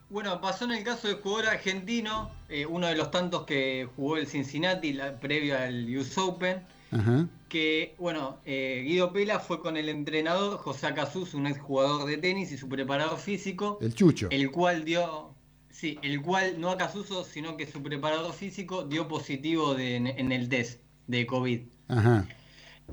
Bueno, 0.08 0.40
pasó 0.40 0.64
en 0.66 0.72
el 0.72 0.84
caso 0.84 1.08
del 1.08 1.16
jugador 1.18 1.48
argentino, 1.48 2.30
eh, 2.48 2.66
uno 2.66 2.86
de 2.86 2.94
los 2.96 3.10
tantos 3.10 3.44
que 3.44 3.88
jugó 3.96 4.16
el 4.18 4.26
Cincinnati 4.26 4.92
la- 4.92 5.18
previo 5.18 5.58
al 5.58 5.86
US 5.96 6.18
Open, 6.18 6.62
Ajá, 6.90 7.26
que, 7.48 7.94
bueno, 7.98 8.38
eh, 8.44 8.82
Guido 8.86 9.12
Pela 9.12 9.38
fue 9.38 9.60
con 9.60 9.76
el 9.78 9.88
entrenador 9.88 10.58
José 10.58 10.86
Acasus, 10.86 11.32
un 11.32 11.46
exjugador 11.46 12.06
de 12.06 12.18
tenis 12.18 12.52
y 12.52 12.58
su 12.58 12.68
preparador 12.68 13.18
físico, 13.18 13.78
el 13.80 13.94
chucho. 13.94 14.28
el 14.30 14.50
cual 14.50 14.84
dio, 14.84 15.34
sí, 15.70 15.98
el 16.02 16.20
cual, 16.20 16.60
no 16.60 16.70
Acasuso, 16.70 17.24
sino 17.24 17.56
que 17.56 17.66
su 17.66 17.82
preparador 17.82 18.34
físico 18.34 18.84
dio 18.84 19.08
positivo 19.08 19.74
de- 19.74 19.96
en, 19.96 20.06
en 20.08 20.30
el 20.32 20.48
test 20.50 20.80
de 21.06 21.26
COVID. 21.26 21.60
Ajá, 21.88 22.26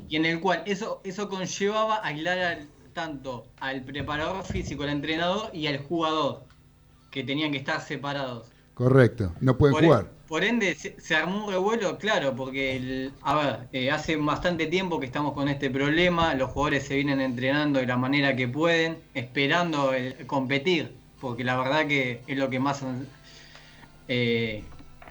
Y 0.07 0.15
en 0.15 0.25
el 0.25 0.39
cual 0.39 0.63
eso, 0.65 1.01
eso 1.03 1.29
conllevaba 1.29 2.01
aislar 2.05 2.39
al- 2.39 2.67
tanto 2.93 3.45
al 3.59 3.81
preparador 3.83 4.43
físico, 4.43 4.83
al 4.83 4.89
entrenador 4.89 5.49
y 5.53 5.67
al 5.67 5.77
jugador, 5.79 6.43
que 7.11 7.23
tenían 7.23 7.51
que 7.51 7.57
estar 7.59 7.81
separados. 7.81 8.47
correcto, 8.73 9.33
no 9.41 9.57
pueden 9.57 9.73
Por, 9.75 9.83
e- 9.83 9.87
jugar. 9.87 10.11
por 10.27 10.43
ende, 10.43 10.73
se, 10.73 10.99
se 11.01 11.15
armó 11.15 11.45
un 11.45 11.51
revuelo, 11.51 11.97
claro, 11.97 12.33
porque, 12.35 12.77
el- 12.77 13.11
a 13.21 13.35
ver, 13.35 13.67
eh, 13.73 13.91
hace 13.91 14.15
bastante 14.15 14.67
tiempo 14.67 14.99
que 14.99 15.05
estamos 15.05 15.33
con 15.33 15.49
este 15.49 15.69
problema, 15.69 16.33
los 16.33 16.51
jugadores 16.51 16.85
se 16.87 16.95
vienen 16.95 17.19
entrenando 17.19 17.79
de 17.79 17.85
la 17.87 17.97
manera 17.97 18.35
que 18.35 18.47
pueden, 18.47 18.97
esperando 19.13 19.93
el- 19.93 20.25
competir, 20.27 20.93
porque 21.19 21.43
la 21.43 21.57
verdad 21.57 21.87
que 21.87 22.21
es 22.25 22.37
lo 22.37 22.49
que 22.49 22.59
más... 22.59 22.81
eh, 24.07 24.63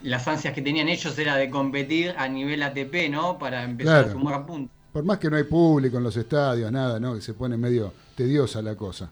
las 0.02 0.28
ansias 0.28 0.54
que 0.54 0.62
tenían 0.62 0.88
ellos 0.88 1.18
era 1.18 1.36
de 1.36 1.50
competir 1.50 2.14
a 2.16 2.28
nivel 2.28 2.62
ATP, 2.62 3.08
¿no? 3.10 3.38
Para 3.38 3.64
empezar 3.64 4.04
Claro. 4.04 4.08
a 4.08 4.12
sumar 4.12 4.46
puntos. 4.46 4.77
Por 4.92 5.04
más 5.04 5.18
que 5.18 5.30
no 5.30 5.36
hay 5.36 5.44
público 5.44 5.98
en 5.98 6.04
los 6.04 6.16
estadios, 6.16 6.70
nada, 6.72 6.98
¿no? 7.00 7.14
Que 7.14 7.20
se 7.20 7.34
pone 7.34 7.56
medio 7.56 7.92
tediosa 8.14 8.62
la 8.62 8.74
cosa. 8.76 9.10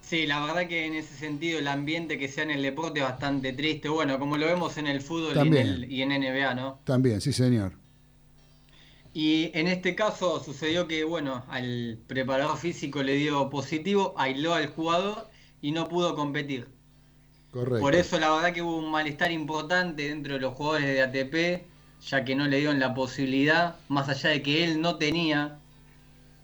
Sí, 0.00 0.26
la 0.26 0.44
verdad 0.44 0.68
que 0.68 0.86
en 0.86 0.94
ese 0.94 1.14
sentido 1.14 1.58
el 1.58 1.66
ambiente 1.68 2.18
que 2.18 2.28
sea 2.28 2.44
en 2.44 2.50
el 2.50 2.62
deporte 2.62 3.00
es 3.00 3.04
bastante 3.06 3.52
triste. 3.54 3.88
Bueno, 3.88 4.18
como 4.18 4.36
lo 4.36 4.46
vemos 4.46 4.76
en 4.76 4.86
el 4.86 5.00
fútbol 5.00 5.40
y 5.42 5.46
en, 5.48 5.54
el- 5.56 5.90
y 5.92 6.02
en 6.02 6.10
NBA, 6.12 6.54
¿no? 6.54 6.80
También, 6.84 7.20
sí, 7.20 7.32
señor. 7.32 7.72
Y 9.14 9.50
en 9.54 9.68
este 9.68 9.94
caso 9.94 10.40
sucedió 10.42 10.88
que, 10.88 11.04
bueno, 11.04 11.44
al 11.48 11.98
preparador 12.06 12.56
físico 12.56 13.02
le 13.02 13.14
dio 13.14 13.50
positivo, 13.50 14.14
aisló 14.16 14.54
al 14.54 14.68
jugador 14.68 15.28
y 15.60 15.72
no 15.72 15.88
pudo 15.88 16.14
competir. 16.14 16.68
Correcto. 17.50 17.80
Por 17.80 17.94
eso 17.94 18.18
la 18.18 18.30
verdad 18.34 18.52
que 18.54 18.62
hubo 18.62 18.78
un 18.78 18.90
malestar 18.90 19.30
importante 19.30 20.08
dentro 20.08 20.34
de 20.34 20.40
los 20.40 20.54
jugadores 20.54 20.86
de 20.88 21.02
ATP, 21.02 21.66
ya 22.08 22.24
que 22.24 22.34
no 22.34 22.46
le 22.48 22.58
dieron 22.58 22.78
la 22.80 22.94
posibilidad, 22.94 23.76
más 23.88 24.08
allá 24.08 24.30
de 24.30 24.42
que 24.42 24.64
él 24.64 24.80
no 24.80 24.96
tenía, 24.96 25.56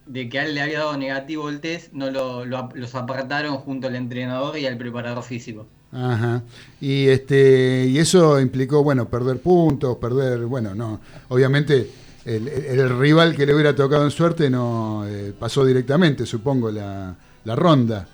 de 0.07 0.29
que 0.29 0.39
a 0.39 0.45
él 0.47 0.55
le 0.55 0.63
había 0.63 0.79
dado 0.81 0.97
negativo 0.97 1.49
el 1.49 1.61
test, 1.61 1.93
no 1.93 2.11
lo, 2.11 2.45
lo- 2.45 2.71
los 2.75 2.95
apartaron 2.95 3.57
junto 3.59 3.89
al 3.89 3.97
entrenador 3.97 4.57
y 4.59 4.67
al 4.67 4.77
preparador 4.79 5.23
físico. 5.23 5.67
Ajá. 5.93 6.43
Y 6.81 7.09
este 7.09 7.87
y 7.89 7.99
eso 7.99 8.39
implicó, 8.41 8.83
bueno, 8.85 9.09
perder 9.09 9.41
puntos, 9.41 9.97
perder, 9.97 10.41
bueno, 10.47 10.75
no, 10.75 11.01
obviamente 11.29 11.91
el 12.27 12.99
rival 12.99 13.35
que 13.35 13.47
le 13.47 13.55
hubiera 13.55 13.75
tocado 13.75 14.05
en 14.05 14.11
suerte 14.11 14.51
no 14.51 15.07
eh, 15.09 15.33
pasó 15.39 15.65
directamente, 15.65 16.27
supongo, 16.27 16.71
la, 16.71 17.15
la 17.45 17.57
ronda. 17.57 18.07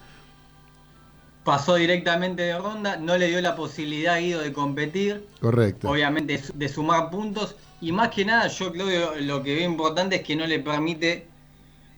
Pasó 1.44 1.74
directamente 1.74 2.42
de 2.42 2.58
ronda, 2.58 2.96
no 2.96 3.18
le 3.18 3.28
dio 3.28 3.40
la 3.40 3.54
posibilidad 3.54 4.14
a 4.14 4.18
Guido 4.18 4.40
de 4.40 4.52
competir, 4.52 5.26
Correcto. 5.40 5.90
obviamente 5.90 6.42
de 6.54 6.68
sumar 6.68 7.10
puntos 7.10 7.56
y 7.80 7.92
más 7.92 8.08
que 8.08 8.24
nada 8.24 8.48
yo 8.48 8.72
creo 8.72 8.86
que 8.86 9.20
lo 9.20 9.42
que 9.42 9.54
veo 9.54 9.68
importante 9.68 10.16
es 10.16 10.22
que 10.22 10.36
no 10.36 10.46
le 10.46 10.58
permite 10.58 11.26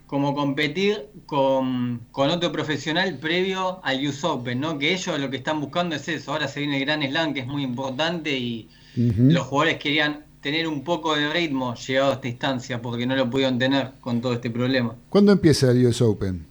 como 0.07 0.35
competir 0.35 1.07
con, 1.27 2.01
con 2.13 2.31
otro 2.31 2.53
profesional 2.53 3.19
previo 3.19 3.81
al 3.83 4.07
US 4.07 4.25
Open, 4.25 4.61
¿no? 4.61 4.79
Que 4.79 4.93
ellos 4.93 5.19
lo 5.19 5.31
que 5.31 5.39
están 5.39 5.61
buscando 5.61 5.97
es 5.97 6.09
eso, 6.09 6.33
ahora 6.33 6.49
se 6.49 6.61
viene 6.61 6.79
el 6.79 6.85
Gran 6.85 7.03
Slam 7.03 7.35
que 7.35 7.41
es 7.41 7.47
muy 7.47 7.63
importante 7.63 8.37
y 8.37 8.69
los 8.97 9.47
jugadores 9.47 9.79
querían 9.79 10.25
tener 10.41 10.69
un 10.69 10.85
poco 10.85 11.17
de 11.17 11.29
ritmo 11.33 11.75
llegado 11.75 12.13
a 12.13 12.15
esta 12.15 12.29
instancia 12.29 12.81
porque 12.81 13.05
no 13.05 13.17
lo 13.17 13.29
pudieron 13.29 13.59
tener 13.59 13.93
con 14.01 14.21
todo 14.21 14.35
este 14.35 14.49
problema. 14.49 14.95
¿Cuándo 15.09 15.33
empieza 15.33 15.71
el 15.71 15.85
US 15.87 16.01
Open? 16.01 16.46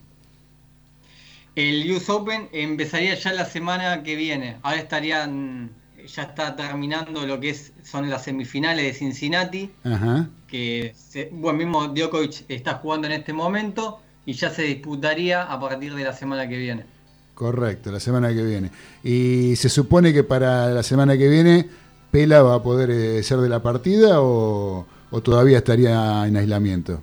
El 1.56 1.90
US 1.92 2.10
Open 2.10 2.50
empezaría 2.52 3.16
ya 3.16 3.32
la 3.34 3.46
semana 3.46 4.04
que 4.04 4.16
viene. 4.16 4.58
Ahora 4.62 4.78
estarían, 4.80 5.72
ya 6.06 6.24
está 6.24 6.56
terminando 6.56 7.26
lo 7.26 7.40
que 7.40 7.52
es, 7.52 7.72
son 7.84 8.10
las 8.10 8.24
semifinales 8.24 8.86
de 8.86 8.94
Cincinnati, 8.94 9.72
Ajá. 9.84 10.28
que 10.48 10.94
se- 10.98 11.30
bueno, 11.32 11.58
mismo 11.58 11.88
Djokovic 11.88 12.44
está 12.50 12.76
jugando 12.76 13.08
en 13.08 13.14
este 13.14 13.32
momento 13.32 14.00
y 14.26 14.34
ya 14.34 14.50
se 14.50 14.64
disputaría 14.64 15.44
a 15.44 15.60
partir 15.60 15.94
de 15.96 16.04
la 16.04 16.14
semana 16.14 16.48
que 16.50 16.58
viene. 16.58 16.84
Correcto, 17.36 17.92
la 17.92 18.00
semana 18.00 18.30
que 18.34 18.44
viene. 18.44 18.72
Y 19.04 19.56
se 19.56 19.70
supone 19.70 20.14
que 20.14 20.24
para 20.24 20.70
la 20.70 20.84
semana 20.84 21.18
que 21.18 21.28
viene 21.30 21.70
Pela 22.12 22.42
va 22.42 22.56
a 22.56 22.64
poder 22.64 22.90
eh, 22.92 23.24
ser 23.24 23.40
de 23.40 23.50
la 23.50 23.62
partida 23.62 24.22
o, 24.22 24.86
o 25.12 25.22
todavía 25.22 25.58
estaría 25.58 26.26
en 26.28 26.38
aislamiento. 26.38 27.02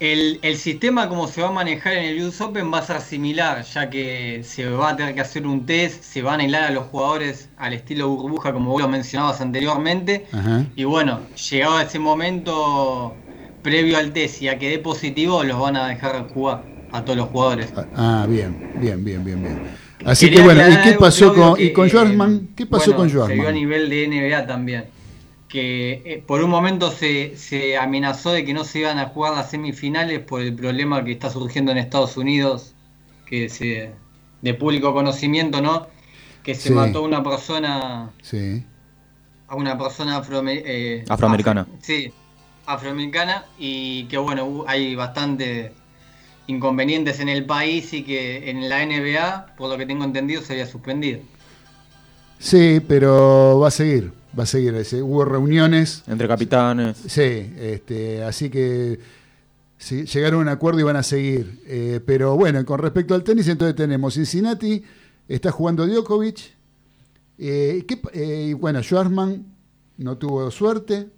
El, 0.00 0.38
el 0.42 0.56
sistema 0.56 1.08
como 1.08 1.26
se 1.26 1.42
va 1.42 1.48
a 1.48 1.52
manejar 1.52 1.94
en 1.94 2.04
el 2.04 2.22
US 2.22 2.40
Open 2.40 2.72
va 2.72 2.78
a 2.78 2.82
ser 2.82 3.00
similar, 3.00 3.64
ya 3.64 3.90
que 3.90 4.42
se 4.44 4.68
va 4.68 4.90
a 4.90 4.96
tener 4.96 5.14
que 5.14 5.20
hacer 5.20 5.46
un 5.46 5.66
test, 5.66 6.04
se 6.04 6.22
van 6.22 6.38
a 6.38 6.42
aislar 6.44 6.64
a 6.64 6.70
los 6.70 6.84
jugadores 6.86 7.48
al 7.56 7.72
estilo 7.72 8.08
burbuja, 8.08 8.52
como 8.52 8.70
vos 8.70 8.82
lo 8.82 8.88
mencionabas 8.88 9.40
anteriormente. 9.40 10.26
Ajá. 10.32 10.64
Y 10.76 10.84
bueno, 10.84 11.20
llegado 11.50 11.78
a 11.78 11.82
ese 11.82 11.98
momento 11.98 13.14
previo 13.62 13.98
al 13.98 14.12
test 14.12 14.40
y 14.42 14.48
a 14.48 14.58
que 14.58 14.70
dé 14.70 14.78
positivo, 14.78 15.42
los 15.42 15.58
van 15.58 15.76
a 15.76 15.88
dejar 15.88 16.28
jugar 16.28 16.62
a 16.92 17.04
todos 17.04 17.18
los 17.18 17.28
jugadores. 17.28 17.72
Ah, 17.96 18.26
bien, 18.28 18.72
bien, 18.80 19.04
bien, 19.04 19.24
bien, 19.24 19.42
bien. 19.42 19.88
Así 20.04 20.26
Quería 20.26 20.38
que 20.38 20.44
bueno, 20.44 20.60
¿y 20.60 20.62
aclarar 20.64 20.84
qué 20.84 20.98
pasó 20.98 21.34
con, 21.34 21.54
que, 21.56 21.64
y 21.64 21.72
con 21.72 21.86
eh, 21.86 21.90
Schwarzman? 21.90 22.48
¿Qué 22.54 22.66
pasó 22.66 22.94
bueno, 22.94 23.12
con 23.12 23.28
Se 23.28 23.34
vio 23.34 23.48
a 23.48 23.52
nivel 23.52 23.90
de 23.90 24.08
NBA 24.08 24.46
también. 24.46 24.84
Que 25.48 26.02
eh, 26.04 26.22
por 26.26 26.42
un 26.42 26.50
momento 26.50 26.90
se, 26.90 27.36
se 27.36 27.76
amenazó 27.78 28.32
de 28.32 28.44
que 28.44 28.52
no 28.52 28.64
se 28.64 28.80
iban 28.80 28.98
a 28.98 29.06
jugar 29.06 29.34
las 29.34 29.50
semifinales 29.50 30.20
por 30.20 30.42
el 30.42 30.54
problema 30.54 31.02
que 31.04 31.12
está 31.12 31.30
surgiendo 31.30 31.72
en 31.72 31.78
Estados 31.78 32.16
Unidos, 32.18 32.74
que 33.24 33.48
se, 33.48 33.90
de 34.42 34.54
público 34.54 34.92
conocimiento, 34.92 35.62
¿no? 35.62 35.86
Que 36.42 36.54
se 36.54 36.68
Sí. 36.68 36.74
mató 36.74 37.02
una 37.02 37.22
persona, 37.22 38.10
Sí, 38.22 38.62
a 39.48 39.54
una 39.56 39.78
persona 39.78 40.18
afroame- 40.22 40.62
eh, 40.66 41.04
Afroamericana. 41.08 41.62
afro- 41.62 41.72
sí, 41.80 42.12
afroamericana 42.66 43.46
y 43.58 44.04
que 44.04 44.18
bueno, 44.18 44.64
hay 44.66 44.94
bastante 44.94 45.72
inconvenientes 46.46 47.20
en 47.20 47.30
el 47.30 47.46
país 47.46 47.92
y 47.94 48.02
que 48.04 48.50
en 48.50 48.68
la 48.68 48.82
NBA, 48.82 49.54
por 49.56 49.70
lo 49.70 49.78
que 49.78 49.86
tengo 49.86 50.04
entendido, 50.04 50.42
se 50.42 50.52
había 50.52 50.66
suspendido. 50.66 51.20
sí, 52.38 52.80
pero 52.86 53.58
va 53.60 53.68
a 53.68 53.70
seguir, 53.70 54.12
va 54.38 54.44
a 54.44 54.46
seguir. 54.46 54.74
ese- 54.74 55.02
Hubo 55.02 55.24
reuniones, 55.24 56.02
Entre 56.06 56.28
capitanes. 56.28 56.96
sí, 57.06 57.52
este, 57.58 58.22
así 58.22 58.50
que 58.50 58.98
sí, 59.76 60.04
llegaron 60.04 60.40
a 60.40 60.42
un 60.42 60.48
acuerdo 60.48 60.80
y 60.80 60.84
van 60.84 60.96
a 60.96 61.02
seguir. 61.02 61.62
Eh, 61.66 62.00
pero 62.06 62.36
bueno, 62.36 62.64
con 62.64 62.78
respecto 62.80 63.14
al 63.14 63.24
tenis, 63.24 63.48
entonces 63.48 63.74
tenemos 63.76 64.14
Cincinnati, 64.14 64.82
está 65.28 65.50
jugando 65.50 65.86
Djokovic, 65.86 66.52
eh, 67.38 67.84
¿qué 67.86 67.96
pa- 67.96 68.10
eh, 68.14 68.46
y 68.50 68.52
bueno, 68.54 68.82
Schwarzman 68.82 69.44
no 69.98 70.16
tuvo 70.16 70.50
suerte, 70.50 71.08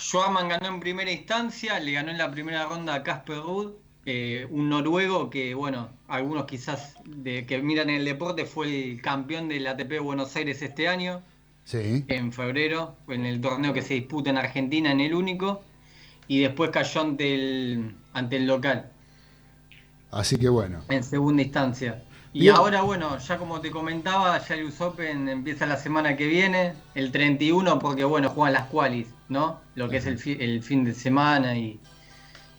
Schwarman 0.00 0.48
ganó 0.48 0.66
en 0.68 0.80
primera 0.80 1.10
instancia, 1.12 1.78
le 1.78 1.92
ganó 1.92 2.10
en 2.10 2.18
la 2.18 2.30
primera 2.30 2.66
ronda 2.66 2.94
a 2.94 3.02
Casper 3.04 3.38
Ruud, 3.38 3.72
eh, 4.06 4.46
un 4.50 4.68
noruego 4.68 5.30
que, 5.30 5.54
bueno, 5.54 5.88
algunos 6.08 6.46
quizás 6.46 6.94
de, 7.06 7.46
que 7.46 7.62
miran 7.62 7.88
el 7.90 8.04
deporte 8.04 8.44
fue 8.44 8.66
el 8.92 9.00
campeón 9.02 9.48
del 9.48 9.66
ATP 9.66 9.88
de 9.94 10.00
Buenos 10.00 10.34
Aires 10.36 10.60
este 10.62 10.88
año, 10.88 11.22
Sí. 11.64 12.04
en 12.08 12.32
febrero, 12.32 12.96
en 13.08 13.24
el 13.24 13.40
torneo 13.40 13.72
que 13.72 13.82
se 13.82 13.94
disputa 13.94 14.30
en 14.30 14.38
Argentina, 14.38 14.92
en 14.92 15.00
el 15.00 15.14
único, 15.14 15.62
y 16.28 16.40
después 16.40 16.70
cayó 16.70 17.00
ante 17.00 17.34
el, 17.34 17.94
ante 18.12 18.36
el 18.36 18.46
local, 18.46 18.90
Así 20.10 20.36
que 20.38 20.48
bueno. 20.48 20.80
en 20.88 21.02
segunda 21.02 21.42
instancia. 21.42 22.02
Y 22.32 22.40
Bien. 22.40 22.54
ahora, 22.56 22.82
bueno, 22.82 23.18
ya 23.18 23.38
como 23.38 23.60
te 23.60 23.70
comentaba, 23.70 24.38
ya 24.44 24.54
el 24.56 24.64
US 24.66 24.80
Open 24.80 25.28
empieza 25.28 25.66
la 25.66 25.76
semana 25.76 26.16
que 26.16 26.26
viene, 26.26 26.74
el 26.94 27.12
31, 27.12 27.78
porque 27.78 28.04
bueno, 28.04 28.28
juegan 28.30 28.54
las 28.54 28.66
qualis, 28.68 29.06
¿no? 29.28 29.60
Lo 29.74 29.88
que 29.88 29.98
es 29.98 30.06
el, 30.06 30.18
fi- 30.18 30.36
el 30.40 30.62
fin 30.62 30.84
de 30.84 30.94
semana 30.94 31.56
y, 31.56 31.80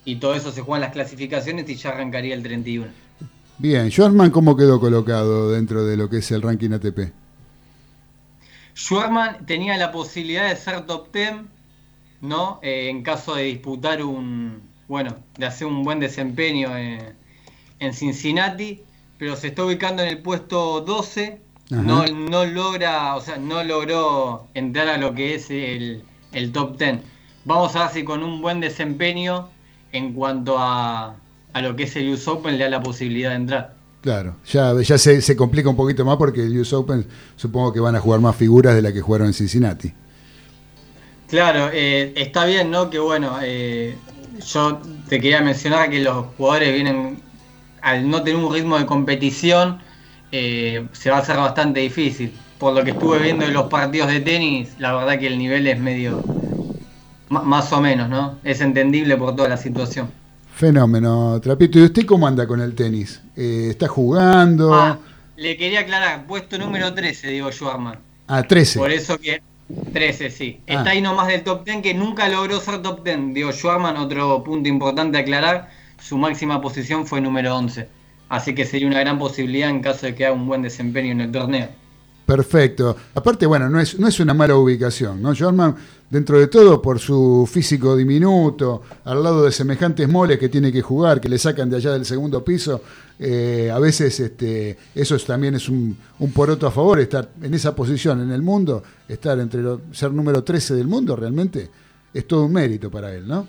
y 0.06 0.18
todo 0.18 0.36
eso 0.36 0.52
se 0.52 0.62
juegan 0.62 0.82
las 0.82 0.94
clasificaciones 0.94 1.70
y 1.70 1.76
ya 1.76 1.90
arrancaría 1.90 2.36
el 2.36 2.44
31. 2.44 2.88
Bien, 3.58 3.90
Schwarzman, 3.90 4.32
¿cómo 4.32 4.56
quedó 4.58 4.80
colocado 4.80 5.52
dentro 5.52 5.86
de 5.86 5.98
lo 5.98 6.10
que 6.10 6.18
es 6.18 6.32
el 6.32 6.42
ranking 6.42 6.72
ATP? 6.72 7.14
Schwarman 8.76 9.46
tenía 9.46 9.78
la 9.78 9.92
posibilidad 9.92 10.50
de 10.50 10.56
ser 10.56 10.86
top 10.86 11.12
10, 11.14 11.34
¿no? 12.22 12.60
Eh, 12.62 12.90
en 12.90 13.04
caso 13.04 13.36
de 13.36 13.44
disputar 13.44 14.04
un, 14.04 14.62
bueno, 14.88 15.16
de 15.38 15.46
hacer 15.46 15.68
un 15.68 15.84
buen 15.84 16.00
desempeño 16.00 16.76
en, 16.78 17.16
en 17.80 17.94
Cincinnati, 17.94 18.82
pero 19.18 19.36
se 19.36 19.48
está 19.48 19.64
ubicando 19.64 20.04
en 20.04 20.10
el 20.10 20.22
puesto 20.22 20.82
12, 20.82 21.40
Ajá. 21.72 21.82
no, 21.82 22.06
no 22.06 22.46
logra, 22.46 23.16
o 23.16 23.22
sea, 23.22 23.38
no 23.38 23.64
logró 23.64 24.48
entrar 24.54 24.90
a 24.90 24.98
lo 24.98 25.14
que 25.16 25.36
es 25.36 25.50
el, 25.50 26.04
el 26.34 26.52
top 26.52 26.78
10. 26.78 27.00
Vamos 27.46 27.76
a 27.76 27.84
ver 27.84 27.90
si 27.92 28.04
con 28.04 28.24
un 28.24 28.42
buen 28.42 28.60
desempeño 28.60 29.50
en 29.94 30.14
cuanto 30.14 30.58
a, 30.60 31.16
a 31.54 31.62
lo 31.62 31.76
que 31.76 31.84
es 31.84 31.96
el 31.96 32.10
US 32.10 32.28
Open 32.28 32.58
le 32.58 32.66
da 32.66 32.70
la 32.70 32.84
posibilidad 32.84 33.30
de 33.30 33.36
entrar. 33.38 33.75
Claro, 34.06 34.36
ya, 34.46 34.80
ya 34.84 35.00
se, 35.00 35.20
se 35.20 35.36
complica 35.36 35.68
un 35.68 35.76
poquito 35.76 36.06
más 36.06 36.18
porque 36.18 36.44
el 36.44 36.60
US 36.60 36.74
Open 36.74 37.08
supongo 37.36 37.74
que 37.74 37.80
van 37.80 37.96
a 37.96 38.00
jugar 38.00 38.20
más 38.20 38.36
figuras 38.36 38.76
de 38.76 38.84
las 38.84 38.94
que 38.94 39.02
jugaron 39.02 39.26
en 39.26 39.34
Cincinnati. 39.34 39.92
Claro, 41.28 41.72
eh, 41.74 42.14
está 42.16 42.46
bien, 42.46 42.70
¿no? 42.70 42.92
Que 42.92 43.00
bueno, 43.00 43.40
eh, 43.42 43.96
yo 44.46 44.80
te 45.10 45.20
quería 45.20 45.42
mencionar 45.42 45.90
que 45.90 46.02
los 46.02 46.28
jugadores 46.38 46.72
vienen, 46.76 47.18
al 47.82 48.08
no 48.08 48.22
tener 48.22 48.46
un 48.46 48.54
ritmo 48.54 48.78
de 48.78 48.86
competición, 48.86 49.80
eh, 50.32 50.86
se 50.92 51.10
va 51.10 51.18
a 51.18 51.22
hacer 51.22 51.38
bastante 51.38 51.80
difícil. 51.80 52.32
Por 52.60 52.76
lo 52.76 52.84
que 52.84 52.92
estuve 52.92 53.18
viendo 53.18 53.44
en 53.44 53.54
los 53.54 53.70
partidos 53.70 54.10
de 54.10 54.20
tenis, 54.20 54.76
la 54.78 54.94
verdad 54.94 55.18
que 55.18 55.26
el 55.26 55.40
nivel 55.40 55.66
es 55.66 55.80
medio, 55.80 56.24
más 57.30 57.74
o 57.74 57.82
menos, 57.82 58.08
¿no? 58.08 58.38
Es 58.44 58.62
entendible 58.62 59.18
por 59.18 59.36
toda 59.36 59.50
la 59.50 59.58
situación. 59.58 60.12
Fenómeno, 60.56 61.38
Trapito. 61.42 61.80
¿Y 61.80 61.84
usted 61.84 62.06
cómo 62.06 62.26
anda 62.26 62.48
con 62.48 62.62
el 62.62 62.74
tenis? 62.74 63.22
Eh, 63.36 63.68
¿Está 63.72 63.90
jugando? 63.90 64.74
Ah, 64.74 64.98
le 65.36 65.58
quería 65.58 65.82
aclarar, 65.82 66.26
puesto 66.26 66.58
número 66.58 66.94
13, 66.94 67.28
digo 67.28 67.52
Schwarman. 67.52 68.00
Ah, 68.28 68.42
13. 68.42 68.80
Por 68.80 68.90
eso 68.90 69.20
que 69.20 69.42
13, 69.92 70.32
sí. 70.32 70.62
Ah. 70.62 70.76
Está 70.76 70.92
ahí 70.92 71.02
nomás 71.02 71.28
del 71.28 71.44
top 71.44 71.66
10 71.66 71.82
que 71.82 71.94
nunca 71.94 72.30
logró 72.30 72.62
ser 72.62 72.82
top 72.82 73.04
10. 73.04 73.34
Digo, 73.34 73.52
Schwarman, 73.52 73.98
otro 73.98 74.46
punto 74.46 74.70
importante 74.70 75.18
a 75.18 75.22
aclarar, 75.22 75.70
su 76.00 76.18
máxima 76.18 76.62
posición 76.62 77.06
fue 77.06 77.20
número 77.20 77.54
11. 77.54 77.90
Así 78.30 78.56
que 78.56 78.66
sería 78.66 78.88
una 78.88 79.02
gran 79.02 79.20
posibilidad 79.20 79.70
en 79.70 79.82
caso 79.82 80.06
de 80.06 80.16
que 80.16 80.26
haga 80.26 80.36
un 80.36 80.48
buen 80.48 80.62
desempeño 80.62 81.12
en 81.12 81.20
el 81.20 81.32
torneo. 81.34 81.68
Perfecto. 82.26 82.96
Aparte, 83.14 83.46
bueno, 83.46 83.70
no 83.70 83.80
es, 83.80 84.00
no 84.00 84.08
es 84.08 84.20
una 84.20 84.34
mala 84.34 84.56
ubicación, 84.56 85.22
¿no? 85.22 85.36
Jorman, 85.36 85.76
dentro 86.10 86.40
de 86.40 86.48
todo, 86.48 86.82
por 86.82 86.98
su 87.00 87.48
físico 87.52 87.96
diminuto, 87.96 88.82
al 89.04 89.22
lado 89.22 89.44
de 89.46 89.52
semejantes 89.52 90.10
moles 90.10 90.40
que 90.40 90.50
tiene 90.50 90.72
que 90.72 90.82
jugar, 90.82 91.22
que 91.22 91.30
le 91.30 91.38
sacan 91.38 91.70
de 91.70 91.78
allá 91.78 91.92
del 91.92 92.04
segundo 92.04 92.44
piso, 92.44 92.82
eh, 93.20 93.70
a 93.72 93.78
veces 93.78 94.20
este, 94.20 94.76
eso 94.96 95.16
es- 95.16 95.26
también 95.26 95.54
es 95.54 95.70
un, 95.70 95.96
un 96.18 96.32
poroto 96.32 96.66
a 96.66 96.72
favor, 96.72 97.00
estar 97.00 97.30
en 97.44 97.54
esa 97.54 97.76
posición 97.76 98.20
en 98.22 98.32
el 98.32 98.42
mundo, 98.42 98.82
estar 99.08 99.40
entre 99.40 99.62
los, 99.62 99.82
ser 99.92 100.12
número 100.12 100.44
13 100.44 100.74
del 100.74 100.88
mundo, 100.88 101.16
realmente 101.16 101.70
es 102.12 102.28
todo 102.28 102.46
un 102.46 102.54
mérito 102.54 102.90
para 102.90 103.14
él, 103.14 103.28
¿no? 103.28 103.48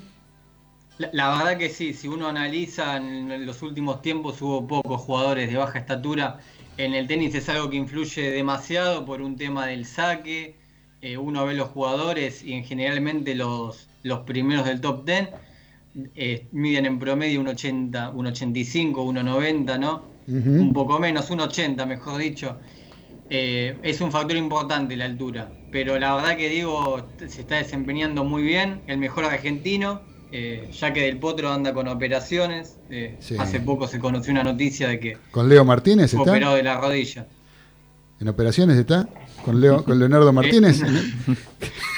La, 0.99 1.11
la 1.13 1.29
verdad 1.37 1.59
que 1.59 1.69
sí, 1.69 1.93
si 1.93 2.09
uno 2.09 2.27
analiza 2.27 2.97
en 2.97 3.45
los 3.45 3.61
últimos 3.63 4.01
tiempos 4.03 4.41
hubo 4.41 4.67
pocos 4.67 5.01
jugadores 5.03 5.51
de 5.51 5.57
baja 5.57 5.79
estatura. 5.79 6.39
En 6.79 6.95
el 6.95 7.07
tenis 7.07 7.35
es 7.35 7.49
algo 7.49 7.71
que 7.71 7.77
influye 7.77 8.31
demasiado 8.31 9.05
por 9.05 9.23
un 9.23 9.37
tema 9.37 9.67
del 9.67 9.87
saque. 9.87 10.57
Eh, 11.01 11.17
uno 11.17 11.47
ve 11.47 11.55
los 11.55 11.69
jugadores 11.71 12.43
y 12.43 12.53
en 12.53 12.65
generalmente 12.65 13.35
los, 13.35 13.89
los 14.03 14.21
primeros 14.21 14.67
del 14.67 14.81
top 14.81 15.05
10 15.05 15.29
eh, 16.15 16.47
miden 16.53 16.85
en 16.85 16.99
promedio 16.99 17.41
un 17.41 17.49
80, 17.49 18.11
un 18.11 18.27
85, 18.27 19.05
1,90, 19.05 19.79
¿no? 19.79 20.17
Un 20.29 20.73
poco 20.73 20.99
menos, 20.99 21.31
un 21.31 21.41
80 21.41 21.87
mejor 21.87 22.19
dicho. 22.19 22.59
Eh, 23.31 23.79
es 23.83 24.01
un 24.01 24.13
factor 24.13 24.37
importante 24.37 24.97
la 24.97 25.07
altura, 25.07 25.51
pero 25.73 25.99
la 25.99 26.15
verdad 26.15 26.37
que 26.37 26.49
Diego 26.49 27.09
se 27.19 27.41
está 27.41 27.57
desempeñando 27.57 28.25
muy 28.25 28.43
bien, 28.43 28.83
el 28.87 28.99
mejor 28.99 29.25
argentino, 29.25 30.03
eh, 30.33 30.71
ya 30.73 30.93
que 30.93 31.03
Del 31.03 31.19
Potro 31.19 31.53
anda 31.53 31.73
con 31.73 31.89
operaciones. 31.89 32.77
eh, 32.91 33.17
Sí. 33.21 33.37
Hace 33.39 33.61
poco 33.61 33.87
se 33.89 33.99
conoció 33.99 34.33
una 34.33 34.43
noticia 34.45 34.89
de 34.89 34.99
que 35.01 35.19
¿Con 35.31 35.49
Leo 35.49 35.65
Martínez 35.65 36.11
fue 36.13 36.21
está? 36.21 36.31
operado 36.33 36.55
de 36.57 36.63
la 36.63 36.79
rodilla. 36.81 37.27
¿En 38.21 38.29
operaciones 38.29 38.77
está? 38.79 39.09
¿Con, 39.45 39.61
Leo, 39.61 39.85
con 39.85 39.99
Leonardo 39.99 40.33
Martínez? 40.33 40.81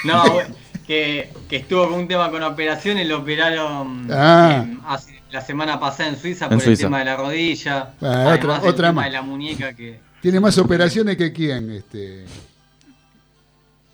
No, 0.04 0.30
bueno, 0.32 0.54
que, 0.86 1.30
que 1.48 1.56
estuvo 1.56 1.88
con 1.88 2.00
un 2.00 2.08
tema 2.08 2.30
con 2.30 2.42
operaciones, 2.42 3.06
lo 3.08 3.18
operaron 3.18 4.08
Ah. 4.10 4.64
eh, 4.68 4.76
hace- 4.86 5.18
la 5.30 5.40
semana 5.42 5.78
pasada 5.78 6.08
en 6.08 6.16
Suiza 6.18 6.46
En 6.46 6.52
por 6.52 6.60
Suiza. 6.62 6.70
el 6.84 6.86
tema 6.86 6.98
de 7.00 7.04
la 7.04 7.16
rodilla. 7.16 7.94
Ah, 8.00 8.30
además 8.30 8.38
otra- 8.38 8.58
del 8.60 8.68
otra 8.70 8.88
tema 8.88 8.92
más. 8.92 9.04
de 9.04 9.10
la 9.12 9.22
muñeca 9.22 9.74
que, 9.74 10.00
Tiene 10.22 10.40
más 10.40 10.56
operaciones 10.58 11.16
que 11.16 11.32
quién, 11.32 11.70
este. 11.70 12.24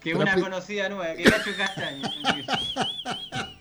que 0.00 0.14
una 0.14 0.34
conocida 0.38 0.88
nueva, 0.88 1.14
que 1.14 1.24
Gacho 1.24 1.50
Castaño. 1.58 2.08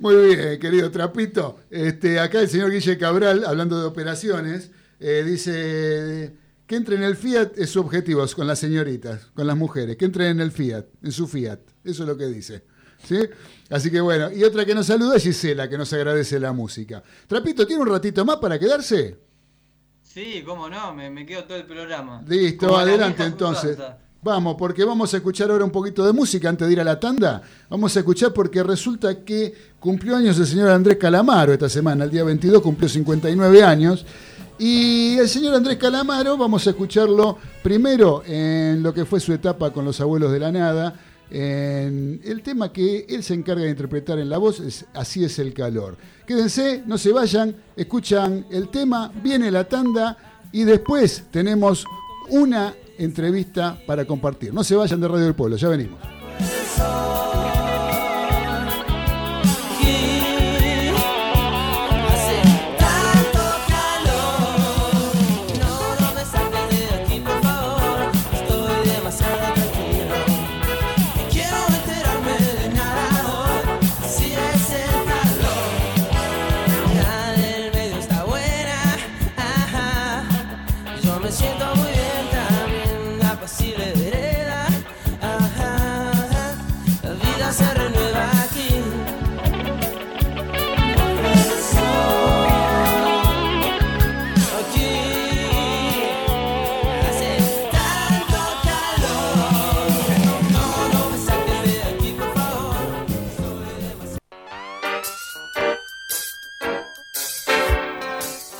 Muy 0.00 0.34
bien, 0.34 0.58
querido 0.58 0.90
Trapito. 0.90 1.58
Este, 1.70 2.18
acá 2.18 2.40
el 2.40 2.48
señor 2.48 2.70
Guille 2.70 2.98
Cabral, 2.98 3.44
hablando 3.46 3.78
de 3.78 3.86
operaciones, 3.86 4.70
eh, 5.00 5.22
dice 5.24 6.36
que 6.66 6.76
entre 6.76 6.96
en 6.96 7.02
el 7.02 7.16
Fiat 7.16 7.58
es 7.58 7.70
su 7.70 7.80
objetivo 7.80 8.24
con 8.34 8.46
las 8.46 8.58
señoritas, 8.58 9.26
con 9.34 9.46
las 9.46 9.56
mujeres, 9.56 9.96
que 9.96 10.04
entren 10.04 10.28
en 10.28 10.40
el 10.40 10.50
Fiat, 10.50 10.86
en 11.02 11.12
su 11.12 11.26
Fiat. 11.26 11.60
Eso 11.84 12.02
es 12.02 12.08
lo 12.08 12.16
que 12.16 12.26
dice. 12.26 12.64
¿Sí? 13.04 13.18
Así 13.68 13.90
que 13.90 14.00
bueno, 14.00 14.32
y 14.32 14.44
otra 14.44 14.64
que 14.64 14.74
nos 14.74 14.86
saluda 14.86 15.16
es 15.16 15.22
Gisela, 15.22 15.68
que 15.68 15.76
nos 15.76 15.92
agradece 15.92 16.40
la 16.40 16.52
música. 16.52 17.02
Trapito, 17.26 17.66
¿tiene 17.66 17.82
un 17.82 17.88
ratito 17.88 18.24
más 18.24 18.38
para 18.38 18.58
quedarse? 18.58 19.18
Sí, 20.02 20.42
cómo 20.46 20.70
no, 20.70 20.94
me, 20.94 21.10
me 21.10 21.26
quedo 21.26 21.44
todo 21.44 21.58
el 21.58 21.66
programa. 21.66 22.22
Listo, 22.26 22.76
adelante 22.76 23.24
entonces. 23.24 23.72
usanza. 23.72 23.98
Vamos, 24.24 24.56
porque 24.58 24.86
vamos 24.86 25.12
a 25.12 25.18
escuchar 25.18 25.50
ahora 25.50 25.66
un 25.66 25.70
poquito 25.70 26.02
de 26.06 26.14
música 26.14 26.48
antes 26.48 26.66
de 26.66 26.72
ir 26.72 26.80
a 26.80 26.84
la 26.84 26.98
tanda. 26.98 27.42
Vamos 27.68 27.94
a 27.94 27.98
escuchar 27.98 28.32
porque 28.32 28.62
resulta 28.62 29.22
que 29.22 29.52
cumplió 29.78 30.16
años 30.16 30.38
el 30.38 30.46
señor 30.46 30.70
Andrés 30.70 30.96
Calamaro 30.96 31.52
esta 31.52 31.68
semana, 31.68 32.04
el 32.04 32.10
día 32.10 32.24
22 32.24 32.62
cumplió 32.62 32.88
59 32.88 33.62
años. 33.62 34.06
Y 34.58 35.18
el 35.18 35.28
señor 35.28 35.54
Andrés 35.54 35.76
Calamaro, 35.76 36.38
vamos 36.38 36.66
a 36.66 36.70
escucharlo 36.70 37.36
primero 37.62 38.22
en 38.26 38.82
lo 38.82 38.94
que 38.94 39.04
fue 39.04 39.20
su 39.20 39.30
etapa 39.34 39.74
con 39.74 39.84
los 39.84 40.00
abuelos 40.00 40.32
de 40.32 40.40
la 40.40 40.50
nada, 40.50 40.98
en 41.30 42.22
el 42.24 42.42
tema 42.42 42.72
que 42.72 43.04
él 43.06 43.22
se 43.22 43.34
encarga 43.34 43.64
de 43.64 43.70
interpretar 43.70 44.18
en 44.18 44.30
la 44.30 44.38
voz, 44.38 44.58
es 44.58 44.86
Así 44.94 45.22
es 45.22 45.38
el 45.38 45.52
calor. 45.52 45.98
Quédense, 46.26 46.82
no 46.86 46.96
se 46.96 47.12
vayan, 47.12 47.54
escuchan 47.76 48.46
el 48.50 48.70
tema, 48.70 49.12
viene 49.22 49.50
la 49.50 49.64
tanda 49.64 50.16
y 50.50 50.64
después 50.64 51.24
tenemos 51.30 51.84
una 52.30 52.74
entrevista 52.98 53.78
para 53.86 54.04
compartir. 54.04 54.52
No 54.52 54.64
se 54.64 54.76
vayan 54.76 55.00
de 55.00 55.08
Radio 55.08 55.24
del 55.24 55.34
Pueblo, 55.34 55.56
ya 55.56 55.68
venimos. 55.68 55.98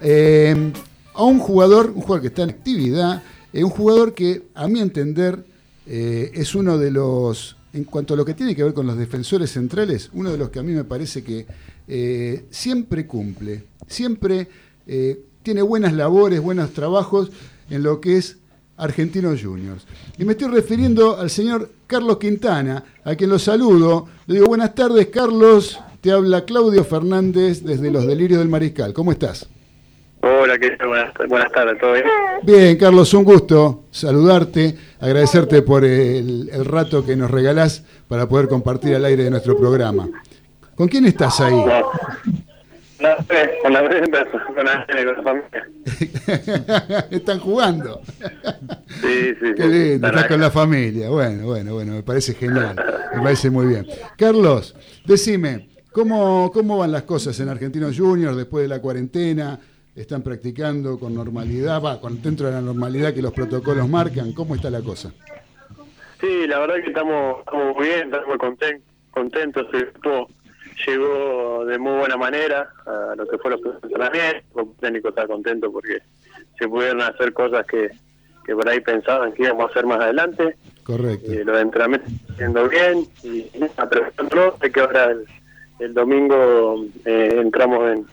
eh, 0.00 0.72
a 1.14 1.24
un 1.24 1.38
jugador, 1.38 1.92
un 1.94 2.02
jugador 2.02 2.20
que 2.22 2.28
está 2.28 2.42
en 2.42 2.50
actividad, 2.50 3.22
eh, 3.52 3.64
un 3.64 3.70
jugador 3.70 4.14
que, 4.14 4.48
a 4.54 4.68
mi 4.68 4.80
entender, 4.80 5.44
eh, 5.86 6.30
es 6.34 6.54
uno 6.54 6.78
de 6.78 6.90
los, 6.90 7.56
en 7.72 7.84
cuanto 7.84 8.14
a 8.14 8.16
lo 8.16 8.24
que 8.24 8.34
tiene 8.34 8.56
que 8.56 8.64
ver 8.64 8.72
con 8.72 8.86
los 8.86 8.96
defensores 8.96 9.50
centrales, 9.50 10.10
uno 10.14 10.32
de 10.32 10.38
los 10.38 10.50
que 10.50 10.58
a 10.58 10.62
mí 10.62 10.72
me 10.72 10.84
parece 10.84 11.22
que 11.22 11.46
eh, 11.86 12.46
siempre 12.50 13.06
cumple, 13.06 13.64
siempre 13.86 14.48
eh, 14.86 15.20
tiene 15.42 15.60
buenas 15.60 15.92
labores, 15.92 16.40
buenos 16.40 16.70
trabajos 16.72 17.30
en 17.68 17.82
lo 17.82 18.00
que 18.00 18.16
es 18.16 18.38
Argentinos 18.76 19.42
Juniors. 19.42 19.86
Y 20.18 20.24
me 20.24 20.32
estoy 20.32 20.48
refiriendo 20.48 21.18
al 21.18 21.30
señor 21.30 21.70
Carlos 21.86 22.18
Quintana, 22.18 22.82
a 23.04 23.14
quien 23.14 23.30
lo 23.30 23.38
saludo. 23.38 24.08
Le 24.26 24.34
digo, 24.34 24.46
buenas 24.46 24.74
tardes, 24.74 25.06
Carlos. 25.08 25.80
Te 26.00 26.12
habla 26.12 26.44
Claudio 26.44 26.84
Fernández 26.84 27.62
desde 27.62 27.90
Los 27.90 28.06
Delirios 28.06 28.40
del 28.40 28.48
Mariscal. 28.48 28.92
¿Cómo 28.92 29.12
estás? 29.12 29.48
Hola, 30.20 30.58
¿qué 30.58 30.70
tal? 30.70 30.88
Buenas, 30.88 31.12
buenas 31.28 31.52
tardes, 31.52 31.78
¿todo 31.78 31.92
bien? 31.92 32.04
Bien, 32.42 32.76
Carlos, 32.78 33.12
un 33.14 33.24
gusto 33.24 33.84
saludarte, 33.90 34.74
agradecerte 35.00 35.62
por 35.62 35.84
el, 35.84 36.48
el 36.50 36.64
rato 36.64 37.04
que 37.04 37.14
nos 37.14 37.30
regalás 37.30 37.84
para 38.08 38.28
poder 38.28 38.48
compartir 38.48 38.94
al 38.94 39.04
aire 39.04 39.24
de 39.24 39.30
nuestro 39.30 39.56
programa. 39.56 40.08
¿Con 40.74 40.88
quién 40.88 41.06
estás 41.06 41.40
ahí? 41.40 41.54
No, 41.54 41.90
no, 43.04 43.16
con 43.62 43.72
la 43.72 43.82
con 43.82 44.64
la, 44.64 44.86
con 44.86 45.16
la 45.16 45.22
familia. 45.22 45.68
Están 47.10 47.38
jugando. 47.38 48.00
Sí, 49.00 49.34
sí. 49.40 49.54
Qué 49.56 49.66
lindo, 49.66 50.08
estás 50.08 50.26
con 50.26 50.40
la 50.40 50.50
familia. 50.50 51.10
Bueno, 51.10 51.46
bueno, 51.46 51.74
bueno, 51.74 51.92
me 51.92 52.02
parece 52.02 52.34
genial. 52.34 52.76
Me 53.14 53.22
parece 53.22 53.50
muy 53.50 53.66
bien. 53.66 53.86
Carlos, 54.16 54.74
decime, 55.04 55.68
¿cómo, 55.92 56.50
cómo 56.52 56.78
van 56.78 56.92
las 56.92 57.02
cosas 57.02 57.38
en 57.40 57.48
Argentinos 57.48 57.98
Juniors 57.98 58.36
después 58.36 58.62
de 58.62 58.68
la 58.68 58.80
cuarentena? 58.80 59.58
¿Están 59.94 60.22
practicando 60.22 60.98
con 60.98 61.14
normalidad? 61.14 61.80
Va, 61.80 62.00
con, 62.00 62.20
dentro 62.20 62.46
de 62.46 62.54
la 62.54 62.60
normalidad 62.60 63.14
que 63.14 63.22
los 63.22 63.32
protocolos 63.32 63.88
marcan. 63.88 64.32
¿Cómo 64.32 64.56
está 64.56 64.70
la 64.70 64.80
cosa? 64.80 65.12
Sí, 66.20 66.46
la 66.48 66.58
verdad 66.58 66.76
que 66.76 66.88
estamos, 66.88 67.40
estamos 67.40 67.76
muy 67.76 67.86
bien, 67.86 68.12
estamos 68.12 68.38
contentos. 69.12 69.66
Grupo 69.70 70.28
llegó 70.86 71.64
de 71.64 71.78
muy 71.78 71.98
buena 71.98 72.16
manera 72.16 72.68
a 72.86 73.14
lo 73.16 73.26
que 73.26 73.38
fue 73.38 73.50
los 73.52 73.60
entrenamientos. 73.82 74.42
El 74.56 74.74
técnico 74.80 75.08
está 75.08 75.26
contento 75.26 75.70
porque 75.72 75.98
se 76.58 76.68
pudieron 76.68 77.02
hacer 77.02 77.32
cosas 77.32 77.66
que, 77.66 77.90
que 78.44 78.54
por 78.54 78.68
ahí 78.68 78.80
pensaban 78.80 79.32
que 79.32 79.44
íbamos 79.44 79.66
a 79.66 79.70
hacer 79.70 79.86
más 79.86 80.00
adelante. 80.00 80.56
Correcto. 80.84 81.32
Eh, 81.32 81.44
los 81.44 81.60
entrenamientos 81.60 82.12
están 82.12 82.36
yendo 82.36 82.68
bien 82.68 83.06
y 83.22 83.50
de 84.60 84.72
que 84.72 84.80
ahora 84.80 85.04
el, 85.06 85.24
el 85.78 85.94
domingo 85.94 86.84
eh, 87.04 87.36
entramos 87.40 87.92
en, 87.92 88.06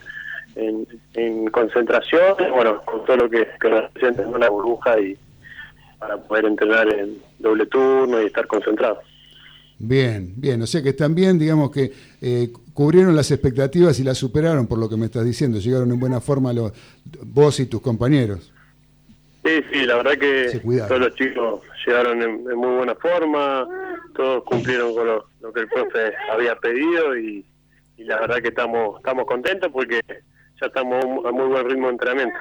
en, 0.56 0.86
en 1.14 1.50
concentración, 1.50 2.36
bueno, 2.54 2.82
con 2.82 3.04
todo 3.04 3.16
lo 3.18 3.30
que, 3.30 3.46
que 3.60 3.68
representa 3.68 4.26
una 4.26 4.48
burbuja 4.48 4.98
y 5.00 5.16
para 5.98 6.16
poder 6.16 6.46
entrenar 6.46 6.92
en 6.92 7.22
doble 7.38 7.66
turno 7.66 8.20
y 8.20 8.26
estar 8.26 8.46
concentrados. 8.46 8.98
Bien, 9.84 10.32
bien. 10.36 10.62
O 10.62 10.66
sea 10.68 10.80
que 10.80 10.94
bien, 11.08 11.40
digamos 11.40 11.72
que 11.72 11.90
eh, 12.20 12.52
cubrieron 12.72 13.16
las 13.16 13.32
expectativas 13.32 13.98
y 13.98 14.04
las 14.04 14.16
superaron 14.16 14.68
por 14.68 14.78
lo 14.78 14.88
que 14.88 14.96
me 14.96 15.06
estás 15.06 15.24
diciendo. 15.24 15.58
Llegaron 15.58 15.90
en 15.90 15.98
buena 15.98 16.20
forma 16.20 16.52
los, 16.52 16.72
vos 17.24 17.58
y 17.58 17.66
tus 17.66 17.82
compañeros. 17.82 18.52
Sí, 19.44 19.60
sí, 19.72 19.84
la 19.84 19.96
verdad 19.96 20.12
que 20.12 20.60
todos 20.86 21.00
los 21.00 21.14
chicos 21.16 21.62
llegaron 21.84 22.22
en, 22.22 22.30
en 22.48 22.56
muy 22.56 22.76
buena 22.76 22.94
forma, 22.94 23.66
todos 24.14 24.44
cumplieron 24.44 24.94
con 24.94 25.04
lo, 25.04 25.26
lo 25.40 25.52
que 25.52 25.60
el 25.62 25.68
profe 25.68 26.12
había 26.32 26.54
pedido 26.54 27.18
y, 27.18 27.44
y 27.96 28.04
la 28.04 28.20
verdad 28.20 28.36
que 28.36 28.48
estamos 28.48 28.98
estamos 28.98 29.26
contentos 29.26 29.68
porque 29.72 30.00
ya 30.60 30.66
estamos 30.68 31.04
a 31.26 31.32
muy 31.32 31.48
buen 31.48 31.68
ritmo 31.68 31.88
de 31.88 31.92
entrenamiento. 31.94 32.38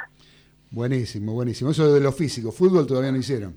Buenísimo, 0.70 1.34
buenísimo. 1.34 1.72
Eso 1.72 1.92
de 1.92 2.02
lo 2.02 2.12
físico. 2.12 2.52
Fútbol 2.52 2.86
todavía 2.86 3.12
no 3.12 3.18
hicieron. 3.18 3.56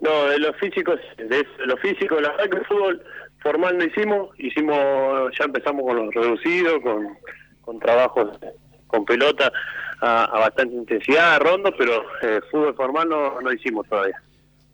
No, 0.00 0.26
de 0.26 0.38
los 0.38 0.56
físicos, 0.56 0.98
de, 1.18 1.46
los 1.66 1.78
físicos, 1.80 2.22
la 2.22 2.30
verdad 2.30 2.50
que 2.50 2.56
el 2.56 2.66
fútbol 2.66 3.02
formal 3.42 3.76
no 3.76 3.84
hicimos, 3.84 4.30
hicimos, 4.38 5.30
ya 5.38 5.44
empezamos 5.44 5.82
con 5.84 5.96
los 5.96 6.14
reducidos, 6.14 6.80
con, 7.62 7.78
trabajos 7.78 8.38
con 8.86 9.04
pelota 9.04 9.52
a, 10.00 10.38
bastante 10.38 10.74
intensidad, 10.74 11.40
rondo, 11.40 11.72
pero 11.76 12.02
eh, 12.22 12.40
fútbol 12.50 12.74
formal 12.74 13.08
no, 13.08 13.40
no 13.40 13.52
hicimos 13.52 13.86
todavía. 13.88 14.16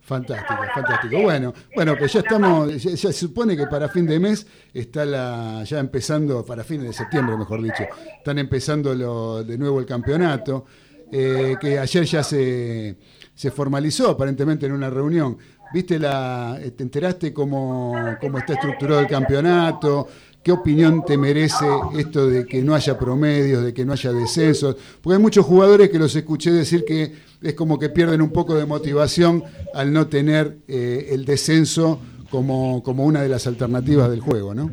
Fantástico, 0.07 0.63
fantástico. 0.73 1.21
Bueno, 1.21 1.53
bueno, 1.75 1.97
pues 1.97 2.13
ya 2.13 2.21
estamos, 2.21 2.81
ya, 2.81 2.91
ya 2.91 2.97
se 2.97 3.11
supone 3.11 3.57
que 3.57 3.67
para 3.67 3.89
fin 3.89 4.07
de 4.07 4.21
mes 4.21 4.47
está 4.73 5.03
la, 5.05 5.65
ya 5.65 5.79
empezando, 5.79 6.45
para 6.45 6.63
fines 6.63 6.87
de 6.87 6.93
septiembre, 6.93 7.35
mejor 7.35 7.61
dicho, 7.61 7.83
están 8.17 8.39
empezando 8.39 8.95
lo, 8.95 9.43
de 9.43 9.57
nuevo 9.57 9.81
el 9.81 9.85
campeonato, 9.85 10.65
eh, 11.11 11.55
que 11.59 11.77
ayer 11.77 12.05
ya 12.05 12.23
se, 12.23 12.95
se 13.37 13.51
formalizó 13.51 14.09
aparentemente 14.09 14.65
en 14.65 14.71
una 14.71 14.89
reunión. 14.89 15.37
¿Viste 15.71 15.99
la, 15.99 16.59
te 16.75 16.81
enteraste 16.81 17.31
cómo, 17.31 17.95
cómo 18.19 18.39
está 18.39 18.53
estructurado 18.53 19.01
el 19.01 19.07
campeonato? 19.07 20.07
¿Qué 20.43 20.51
opinión 20.51 21.05
te 21.05 21.17
merece 21.17 21.67
esto 21.95 22.27
de 22.27 22.47
que 22.47 22.63
no 22.63 22.73
haya 22.73 22.97
promedios, 22.97 23.63
de 23.63 23.75
que 23.75 23.85
no 23.85 23.93
haya 23.93 24.11
descensos? 24.11 24.75
Porque 25.01 25.17
hay 25.17 25.21
muchos 25.21 25.45
jugadores 25.45 25.89
que 25.89 25.99
los 25.99 26.15
escuché 26.15 26.51
decir 26.51 26.83
que 26.83 27.13
es 27.39 27.53
como 27.53 27.77
que 27.77 27.89
pierden 27.89 28.23
un 28.23 28.31
poco 28.31 28.55
de 28.55 28.65
motivación 28.65 29.43
al 29.75 29.93
no 29.93 30.07
tener 30.07 30.57
eh, 30.67 31.09
el 31.11 31.23
descenso 31.25 32.01
como, 32.31 32.81
como 32.81 33.05
una 33.05 33.21
de 33.21 33.29
las 33.29 33.45
alternativas 33.45 34.09
del 34.09 34.21
juego, 34.21 34.55
¿no? 34.55 34.71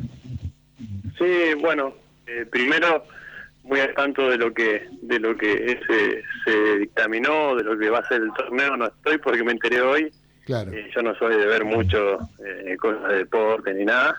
Sí, 1.19 1.53
bueno, 1.61 1.93
eh, 2.25 2.47
primero 2.49 3.03
muy 3.65 3.79
al 3.79 3.93
tanto 3.95 4.29
de 4.29 4.37
lo 4.37 4.53
que 4.53 4.87
de 5.01 5.19
lo 5.19 5.35
que 5.35 5.79
se, 5.87 6.23
se 6.45 6.77
dictaminó, 6.77 7.55
de 7.55 7.63
lo 7.63 7.77
que 7.77 7.89
va 7.89 7.99
a 7.99 8.07
ser 8.07 8.21
el 8.21 8.31
torneo, 8.33 8.77
no 8.77 8.85
estoy 8.85 9.17
porque 9.17 9.43
me 9.43 9.51
enteré 9.51 9.81
hoy. 9.81 10.11
Claro. 10.45 10.71
Eh, 10.71 10.91
yo 10.95 11.01
no 11.01 11.15
soy 11.15 11.35
de 11.35 11.45
ver 11.47 11.65
mucho 11.65 12.19
eh, 12.45 12.77
cosas 12.79 13.09
de 13.09 13.17
deporte 13.17 13.73
ni 13.73 13.83
nada. 13.85 14.15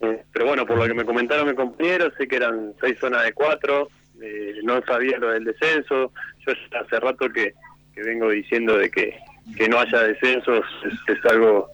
Eh, 0.00 0.22
pero 0.30 0.44
bueno, 0.44 0.66
por 0.66 0.76
lo 0.76 0.86
que 0.86 0.92
me 0.92 1.06
comentaron 1.06 1.46
mis 1.46 1.56
compañeros, 1.56 2.12
sé 2.18 2.28
que 2.28 2.36
eran 2.36 2.74
seis 2.80 2.98
zonas 2.98 3.24
de 3.24 3.32
cuatro, 3.32 3.88
eh, 4.20 4.56
no 4.62 4.82
sabía 4.84 5.16
lo 5.18 5.30
del 5.30 5.44
descenso. 5.44 6.12
Yo 6.46 6.52
hace 6.78 7.00
rato 7.00 7.30
que, 7.30 7.54
que 7.94 8.02
vengo 8.02 8.28
diciendo 8.28 8.76
de 8.76 8.90
que, 8.90 9.18
que 9.56 9.68
no 9.68 9.80
haya 9.80 10.02
descensos 10.02 10.66
es, 10.84 11.16
es 11.16 11.24
algo 11.24 11.70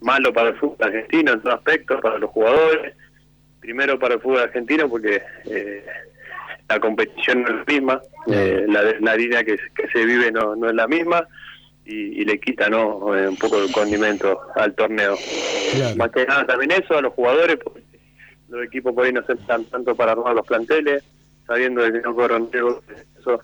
malo 0.00 0.32
para 0.32 0.50
el 0.50 0.56
fútbol 0.56 0.86
argentino 0.86 1.32
en 1.32 1.40
todo 1.40 1.54
aspecto, 1.54 2.00
para 2.00 2.18
los 2.18 2.30
jugadores. 2.30 2.94
Primero 3.60 3.98
para 3.98 4.14
el 4.14 4.20
fútbol 4.20 4.40
argentino 4.40 4.88
porque 4.88 5.20
eh, 5.46 5.84
la 6.68 6.80
competición 6.80 7.42
no 7.42 7.48
es 7.48 7.54
la 7.54 7.64
misma, 7.66 8.02
eh, 8.26 8.66
la, 9.00 9.16
línea 9.16 9.44
que, 9.44 9.56
que 9.74 9.88
se 9.92 10.04
vive 10.04 10.32
no, 10.32 10.56
no 10.56 10.68
es 10.68 10.74
la 10.74 10.88
misma 10.88 11.26
y, 11.84 12.20
y 12.20 12.24
le 12.24 12.40
quita 12.40 12.68
no 12.68 13.16
Eh, 13.16 13.28
un 13.28 13.36
poco 13.36 13.60
de 13.60 13.72
condimento 13.72 14.40
al 14.56 14.74
torneo. 14.74 15.16
Claro. 15.74 15.96
Más 15.96 16.10
que 16.10 16.26
nada 16.26 16.46
también 16.46 16.72
eso 16.72 16.98
a 16.98 17.02
los 17.02 17.12
jugadores, 17.12 17.56
porque 17.62 17.82
los 18.48 18.64
equipos 18.64 18.94
por 18.94 19.04
ahí 19.04 19.12
no 19.12 19.24
se 19.24 19.34
están 19.34 19.64
tanto 19.66 19.94
para 19.94 20.12
armar 20.12 20.34
los 20.34 20.46
planteles, 20.46 21.04
sabiendo 21.46 21.82
que 21.82 22.00
no 22.00 22.14
corren. 22.14 22.48
Eso 22.52 23.40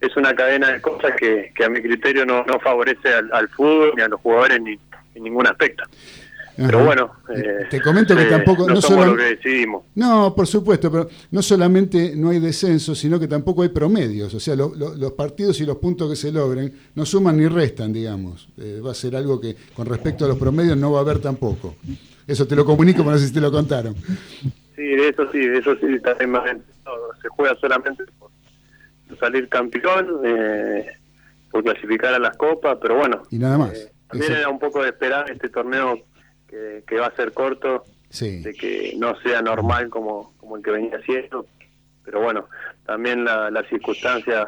es 0.00 0.16
una 0.16 0.34
cadena 0.34 0.72
de 0.72 0.80
cosas 0.80 1.12
que, 1.16 1.52
que 1.54 1.64
a 1.64 1.68
mi 1.68 1.80
criterio 1.80 2.24
no, 2.24 2.44
no 2.44 2.60
favorece 2.60 3.08
al, 3.14 3.30
al 3.32 3.48
fútbol 3.48 3.92
ni 3.96 4.02
a 4.02 4.08
los 4.08 4.20
jugadores 4.20 4.60
ni 4.60 4.78
en 5.14 5.22
ningún 5.24 5.46
aspecto. 5.46 5.84
Pero 6.66 6.84
bueno, 6.84 7.12
eh, 7.36 7.66
Te 7.70 7.80
comento 7.80 8.16
que 8.16 8.22
eh, 8.22 8.26
tampoco- 8.30 8.66
no, 8.66 8.74
no 8.74 8.80
somos 8.80 9.04
solo- 9.04 9.12
lo 9.12 9.16
que 9.22 9.36
decidimos. 9.36 9.84
No, 9.94 10.34
por 10.34 10.46
supuesto, 10.48 10.90
pero 10.90 11.08
no 11.30 11.40
solamente 11.40 12.14
no 12.16 12.30
hay 12.30 12.40
descenso, 12.40 12.96
sino 12.96 13.20
que 13.20 13.28
tampoco 13.28 13.62
hay 13.62 13.68
promedios. 13.68 14.34
O 14.34 14.40
sea, 14.40 14.56
lo- 14.56 14.74
lo- 14.74 14.94
los 14.96 15.12
partidos 15.12 15.60
y 15.60 15.64
los 15.66 15.76
puntos 15.76 16.10
que 16.10 16.16
se 16.16 16.32
logren 16.32 16.72
no 16.96 17.06
suman 17.06 17.36
ni 17.36 17.46
restan, 17.46 17.92
digamos. 17.92 18.48
Eh, 18.58 18.80
va 18.84 18.90
a 18.90 18.94
ser 18.94 19.14
algo 19.14 19.40
que 19.40 19.54
con 19.74 19.86
respecto 19.86 20.24
a 20.24 20.28
los 20.28 20.36
promedios 20.36 20.76
no 20.76 20.90
va 20.90 20.98
a 20.98 21.02
haber 21.02 21.20
tampoco. 21.20 21.76
Eso 22.26 22.46
te 22.46 22.56
lo 22.56 22.64
comunico, 22.64 22.98
pero 22.98 23.12
no 23.12 23.18
sé 23.18 23.28
si 23.28 23.32
te 23.34 23.40
lo 23.40 23.52
contaron. 23.52 23.94
Sí, 24.74 24.82
de 24.82 25.08
eso 25.10 25.30
sí, 25.30 25.38
de 25.38 25.58
eso 25.58 25.74
sí, 25.76 25.86
también 26.02 26.62
se 27.22 27.28
juega 27.28 27.54
solamente 27.60 28.04
por 28.18 28.30
salir 29.18 29.48
campeón, 29.48 30.08
eh, 30.24 30.86
por 31.50 31.62
clasificar 31.62 32.14
a 32.14 32.18
las 32.18 32.36
copas, 32.36 32.78
pero 32.82 32.96
bueno, 32.96 33.22
Y 33.30 33.38
nada 33.38 33.58
más. 33.58 33.90
también 34.10 34.32
era 34.32 34.48
un 34.48 34.58
poco 34.58 34.82
de 34.82 34.88
esperar 34.90 35.30
este 35.30 35.48
torneo 35.48 35.98
que, 36.48 36.82
que 36.86 36.96
va 36.96 37.06
a 37.06 37.16
ser 37.16 37.32
corto, 37.32 37.84
Sí. 38.10 38.40
de 38.40 38.54
que 38.54 38.94
no 38.96 39.14
sea 39.20 39.42
normal 39.42 39.90
como, 39.90 40.32
como 40.38 40.56
el 40.56 40.62
que 40.62 40.70
venía 40.70 40.98
siendo. 41.04 41.46
Pero 42.04 42.22
bueno, 42.22 42.46
también 42.86 43.24
la- 43.24 43.50
las 43.50 43.68
circunstancias 43.68 44.46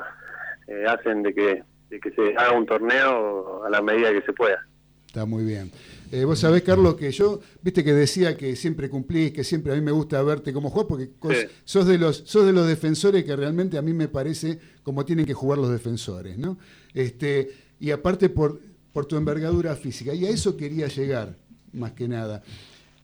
eh, 0.67 0.85
hacen 0.89 1.23
de 1.23 1.35
que, 1.35 1.63
de 1.91 2.01
que 2.01 2.11
se 2.13 2.35
haga 2.37 2.53
un 2.53 2.65
torneo 2.65 3.65
a 3.65 3.69
la 3.71 3.83
medida 3.83 4.11
que 4.13 4.23
se 4.23 4.33
pueda. 4.33 4.67
Está 5.07 5.27
muy 5.27 5.45
bien. 5.45 5.71
Eh, 6.13 6.25
vos 6.25 6.39
sabés, 6.39 6.63
Carlos, 6.63 6.95
que 6.95 7.11
yo, 7.11 7.41
viste 7.63 7.83
que 7.85 7.93
decía 7.93 8.37
que 8.37 8.55
siempre 8.57 8.89
cumplís, 8.89 9.33
que 9.33 9.43
siempre 9.45 9.73
a 9.73 9.75
mí 9.75 9.81
me 9.83 9.91
gusta 9.91 10.23
verte 10.23 10.53
como 10.53 10.71
jugador, 10.71 10.89
porque 11.19 11.35
Sí. 11.43 11.47
sos, 11.65 11.87
de 11.87 11.99
los, 11.99 12.19
sos 12.19 12.47
de 12.47 12.53
los 12.53 12.67
defensores 12.67 13.25
que 13.25 13.35
realmente 13.37 13.77
a 13.77 13.83
mí 13.83 13.93
me 13.93 14.09
parece 14.09 14.59
como 14.85 15.05
tienen 15.05 15.27
que 15.27 15.35
jugar 15.35 15.59
los 15.59 15.71
defensores, 15.71 16.39
¿no? 16.39 16.59
Este, 16.95 17.51
y 17.81 17.91
aparte 17.91 18.29
por, 18.31 18.61
por 18.93 19.07
tu 19.07 19.17
envergadura 19.17 19.75
física. 19.77 20.15
Y 20.15 20.25
a 20.27 20.31
eso 20.31 20.57
quería 20.57 20.87
llegar, 20.87 21.35
más 21.73 21.93
que 21.93 22.09
nada. 22.09 22.43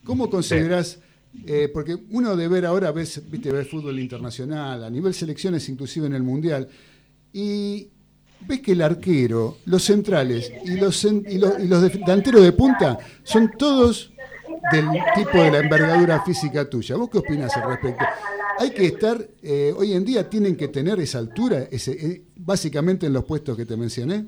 ¿Cómo 0.05 0.31
considerás, 0.31 1.01
eh, 1.47 1.69
porque 1.73 1.99
uno 2.11 2.37
de 2.37 2.49
ver 2.49 2.67
ahora, 2.67 2.93
ves, 2.93 3.23
viste, 3.31 3.51
ves 3.51 3.69
fútbol 3.69 3.99
internacional, 3.99 4.85
a 4.85 4.91
nivel 4.91 5.15
selecciones, 5.15 5.69
inclusive 5.69 6.07
en 6.07 6.15
el 6.15 6.23
Mundial, 6.23 6.69
y 7.33 7.89
ves 8.47 8.61
que 8.61 8.73
el 8.73 8.83
arquero, 8.83 9.59
los 9.65 9.83
centrales 9.83 10.53
y 10.65 10.77
los, 10.77 11.05
y 11.05 11.39
los, 11.39 11.59
y 11.59 11.67
los 11.67 11.83
delanteros 11.93 12.43
de 12.43 12.53
punta 12.53 12.99
son 13.23 13.51
todos 13.59 14.13
del 14.73 14.87
tipo 15.15 15.43
de 15.43 15.51
la 15.51 15.59
envergadura 15.59 16.23
física 16.25 16.69
tuya. 16.69 16.97
¿Vos 16.97 17.11
qué 17.11 17.19
opinás 17.19 17.57
al 17.57 17.71
respecto? 17.71 18.05
Hay 18.59 18.71
que 18.71 18.87
estar, 18.87 19.29
eh, 19.43 19.75
hoy 19.77 19.93
en 19.93 20.05
día 20.05 20.29
tienen 20.31 20.57
que 20.57 20.69
tener 20.69 20.99
esa 21.01 21.19
altura, 21.19 21.69
ese, 21.71 21.93
eh, 21.93 22.23
básicamente 22.37 23.07
en 23.07 23.13
los 23.13 23.25
puestos 23.25 23.57
que 23.57 23.67
te 23.67 23.77
mencioné. 23.77 24.27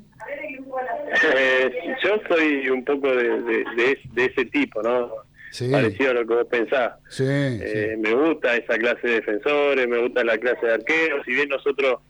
Eh, 1.37 1.71
yo 2.05 2.21
soy 2.29 2.69
un 2.71 2.85
poco 2.85 3.09
de, 3.15 3.25
de- 3.43 3.65
de- 3.77 3.99
de 4.13 4.25
ese 4.25 4.45
tipo, 4.47 4.83
¿no? 4.83 5.11
Sí. 5.51 5.69
Parecido 5.71 6.11
a 6.11 6.15
lo 6.15 6.27
que 6.27 6.35
vos 6.35 6.47
pensás. 6.51 6.93
Sí, 7.09 7.25
Eh, 7.27 7.97
Me 7.99 8.13
gusta 8.15 8.55
esa 8.57 8.77
clase 8.79 9.07
de 9.09 9.15
defensores, 9.15 9.89
me 9.89 9.99
gusta 9.99 10.23
la 10.25 10.37
clase 10.39 10.67
de 10.67 10.75
arqueros. 10.75 11.25
Si 11.25 11.33
bien 11.33 11.49
nosotros 11.49 12.01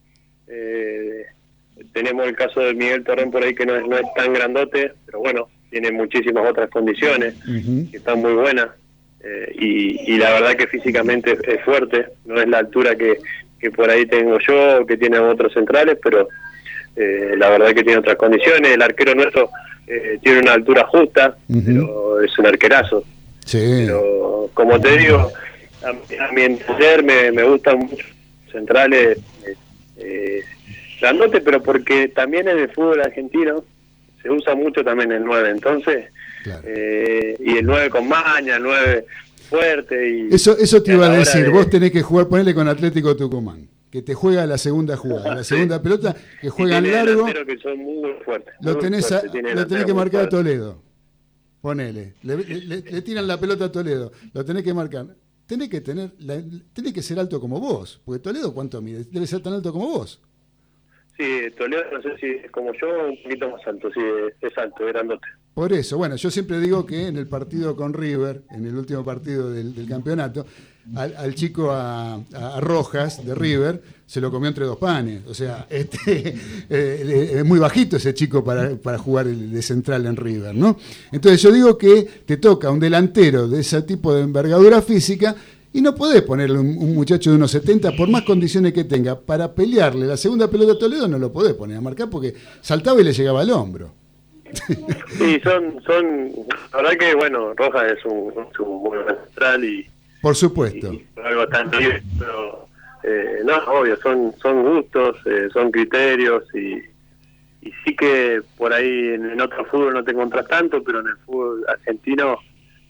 eh, 0.48 1.24
tenemos 1.92 2.26
el 2.26 2.34
caso 2.34 2.60
de 2.60 2.74
Miguel 2.74 3.04
Torrén 3.04 3.30
por 3.30 3.42
ahí 3.42 3.54
que 3.54 3.64
no 3.66 3.76
es, 3.76 3.86
no 3.86 3.96
es 3.96 4.06
tan 4.16 4.32
grandote, 4.32 4.92
pero 5.06 5.20
bueno, 5.20 5.48
tiene 5.70 5.92
muchísimas 5.92 6.48
otras 6.50 6.68
condiciones 6.70 7.34
que 7.90 7.96
están 7.98 8.20
muy 8.20 8.32
buenas. 8.32 8.68
Eh, 9.22 9.52
y, 9.58 10.14
y 10.14 10.16
la 10.18 10.32
verdad 10.32 10.56
que 10.56 10.66
físicamente 10.66 11.32
es, 11.32 11.40
es 11.46 11.64
fuerte, 11.64 12.06
no 12.24 12.40
es 12.40 12.48
la 12.48 12.58
altura 12.58 12.96
que, 12.96 13.18
que 13.60 13.70
por 13.70 13.90
ahí 13.90 14.06
tengo 14.06 14.38
yo 14.46 14.80
o 14.82 14.86
que 14.86 14.96
tienen 14.96 15.20
otros 15.22 15.52
centrales, 15.52 15.98
pero 16.02 16.28
eh, 16.98 17.34
la 17.36 17.48
verdad 17.50 17.68
que 17.74 17.82
tiene 17.84 17.98
otras 17.98 18.16
condiciones. 18.16 18.72
El 18.72 18.82
arquero 18.82 19.14
nuestro 19.14 19.50
eh, 19.86 20.18
tiene 20.22 20.40
una 20.40 20.52
altura 20.54 20.84
justa, 20.86 21.36
pero 21.64 22.20
es 22.20 22.38
un 22.38 22.46
arquerazo. 22.46 23.04
Sí. 23.44 23.84
Pero 23.86 24.50
como 24.54 24.78
te 24.80 24.98
digo, 24.98 25.30
a, 25.84 25.88
a 26.24 26.32
mi 26.32 26.42
entender 26.42 27.02
me, 27.02 27.32
me 27.32 27.42
gustan 27.44 27.78
mucho 27.78 28.04
centrales 28.52 29.18
eh, 29.46 29.54
eh, 29.98 30.40
grandotes, 31.00 31.40
pero 31.44 31.62
porque 31.62 32.08
también 32.08 32.48
en 32.48 32.58
el 32.58 32.68
fútbol 32.70 33.00
argentino 33.00 33.64
se 34.22 34.30
usa 34.30 34.54
mucho 34.54 34.82
también 34.82 35.12
el 35.12 35.24
9, 35.24 35.50
entonces, 35.50 36.06
eh, 36.64 37.36
y 37.38 37.58
el 37.58 37.66
9 37.66 37.88
con 37.90 38.08
maña, 38.08 38.56
el 38.56 38.62
9 38.64 39.04
fuerte. 39.48 40.10
Y, 40.10 40.34
Eso, 40.34 40.56
eso 40.58 40.82
te 40.82 40.92
iba 40.94 41.06
a 41.06 41.16
decir, 41.16 41.44
de- 41.44 41.50
vos 41.50 41.70
tenés 41.70 41.92
que 41.92 42.02
jugar, 42.02 42.26
ponele 42.26 42.52
con 42.54 42.66
Atlético 42.68 43.16
Tucumán, 43.16 43.66
que 43.98 44.02
te 44.02 44.14
juega 44.14 44.46
la 44.46 44.58
segunda 44.58 44.96
jugada, 44.96 45.34
la 45.36 45.44
segunda 45.44 45.82
pelota, 45.82 46.14
que 46.40 46.48
juegan 46.50 46.82
tiene 46.84 46.96
largo, 47.04 47.26
delanteros 47.26 47.46
que 47.46 47.58
son 47.58 47.78
muy 47.78 48.12
fuertes. 48.24 48.54
lo 48.60 48.78
tenés, 48.78 49.10
a- 49.12 49.22
lo 49.54 49.66
tenés 49.66 49.84
que 49.84 49.94
marcar 49.94 50.24
a. 50.24 50.28
Toledo. 50.28 50.82
Ponele, 51.60 52.14
le, 52.22 52.36
le- 52.36 52.82
le 52.82 53.02
tiran 53.02 53.26
la 53.26 53.38
pelota 53.40 53.64
a 53.66 53.72
Toledo, 53.72 54.12
lo 54.32 54.44
tenés 54.44 54.62
que 54.62 54.72
marcar. 54.72 55.06
Tenés 55.46 55.68
que 55.68 55.80
tener, 55.80 56.12
la- 56.20 56.40
tenés 56.72 56.92
que 56.92 57.02
ser 57.02 57.18
alto 57.18 57.40
como 57.40 57.58
vos, 57.58 58.00
porque 58.04 58.20
Toledo 58.20 58.54
cuánto 58.54 58.80
mide, 58.80 59.04
debe 59.10 59.26
ser 59.26 59.40
tan 59.42 59.54
alto 59.54 59.72
como 59.72 59.88
vos. 59.88 60.20
Sí, 61.16 61.24
Toledo 61.56 61.82
no 61.92 62.00
sé 62.02 62.16
si 62.20 62.26
es 62.26 62.50
como 62.52 62.70
yo, 62.80 62.86
un 63.08 63.20
poquito 63.24 63.50
más 63.50 63.66
alto, 63.66 63.90
sí, 63.92 64.00
es 64.40 64.56
alto, 64.58 64.86
grandote. 64.86 65.26
Por 65.54 65.72
eso, 65.72 65.96
bueno, 65.98 66.14
yo 66.14 66.30
siempre 66.30 66.60
digo 66.60 66.86
que 66.86 67.08
en 67.08 67.16
el 67.16 67.26
partido 67.26 67.74
con 67.74 67.92
River, 67.92 68.42
en 68.50 68.64
el 68.66 68.76
último 68.76 69.04
partido 69.04 69.50
del, 69.50 69.74
del 69.74 69.88
campeonato, 69.88 70.46
al, 70.96 71.14
al 71.16 71.34
chico 71.34 71.70
a, 71.70 72.20
Rojas 72.60 73.24
de 73.24 73.34
River 73.34 73.82
se 74.06 74.20
lo 74.20 74.30
comió 74.30 74.48
entre 74.48 74.64
dos 74.64 74.78
panes. 74.78 75.22
O 75.26 75.34
sea, 75.34 75.66
este, 75.70 76.34
eh, 76.70 77.32
es 77.36 77.44
muy 77.44 77.58
bajito 77.58 77.96
ese 77.96 78.14
chico 78.14 78.42
para, 78.42 78.76
para 78.76 78.98
jugar 78.98 79.26
de 79.26 79.62
central 79.62 80.06
en 80.06 80.16
River, 80.16 80.54
¿no? 80.54 80.78
Entonces 81.12 81.42
yo 81.42 81.52
digo 81.52 81.76
que 81.76 82.02
te 82.24 82.36
toca 82.36 82.70
un 82.70 82.80
delantero 82.80 83.48
de 83.48 83.60
ese 83.60 83.82
tipo 83.82 84.14
de 84.14 84.22
envergadura 84.22 84.82
física 84.82 85.34
y 85.72 85.82
no 85.82 85.94
podés 85.94 86.22
ponerle 86.22 86.58
un, 86.58 86.78
un 86.78 86.94
muchacho 86.94 87.30
de 87.30 87.36
unos 87.36 87.50
70, 87.50 87.94
por 87.94 88.08
más 88.08 88.22
condiciones 88.22 88.72
que 88.72 88.84
tenga, 88.84 89.20
para 89.20 89.54
pelearle 89.54 90.06
la 90.06 90.16
segunda 90.16 90.48
pelota 90.48 90.72
a 90.72 90.78
Toledo, 90.78 91.06
no 91.06 91.18
lo 91.18 91.30
podés 91.30 91.54
poner 91.54 91.76
a 91.76 91.80
marcar 91.80 92.08
porque 92.08 92.34
saltaba 92.62 93.00
y 93.00 93.04
le 93.04 93.12
llegaba 93.12 93.42
al 93.42 93.50
hombro. 93.50 93.92
Sí, 95.18 95.40
son, 95.42 95.82
son, 95.84 96.32
la 96.72 96.82
verdad 96.82 96.98
que 96.98 97.14
bueno, 97.14 97.54
Rojas 97.54 97.92
es 97.92 98.04
un, 98.04 98.32
es 98.38 99.16
central 99.26 99.64
y 99.64 99.86
Por 100.20 100.34
supuesto. 100.36 100.90
algo 101.24 101.44
bien, 101.78 102.02
pero 102.18 102.66
eh, 103.04 103.40
no, 103.44 103.56
obvio, 103.72 103.96
son, 104.02 104.32
son 104.42 104.62
gustos, 104.62 105.16
eh, 105.26 105.48
son 105.52 105.70
criterios 105.70 106.42
y, 106.54 106.74
y 107.66 107.72
sí 107.84 107.94
que 107.96 108.40
por 108.56 108.72
ahí 108.72 109.14
en, 109.14 109.30
en 109.30 109.40
otro 109.40 109.64
fútbol 109.66 109.94
no 109.94 110.04
te 110.04 110.10
encontrás 110.12 110.46
tanto, 110.48 110.82
pero 110.82 111.00
en 111.00 111.08
el 111.08 111.16
fútbol 111.24 111.64
argentino 111.68 112.38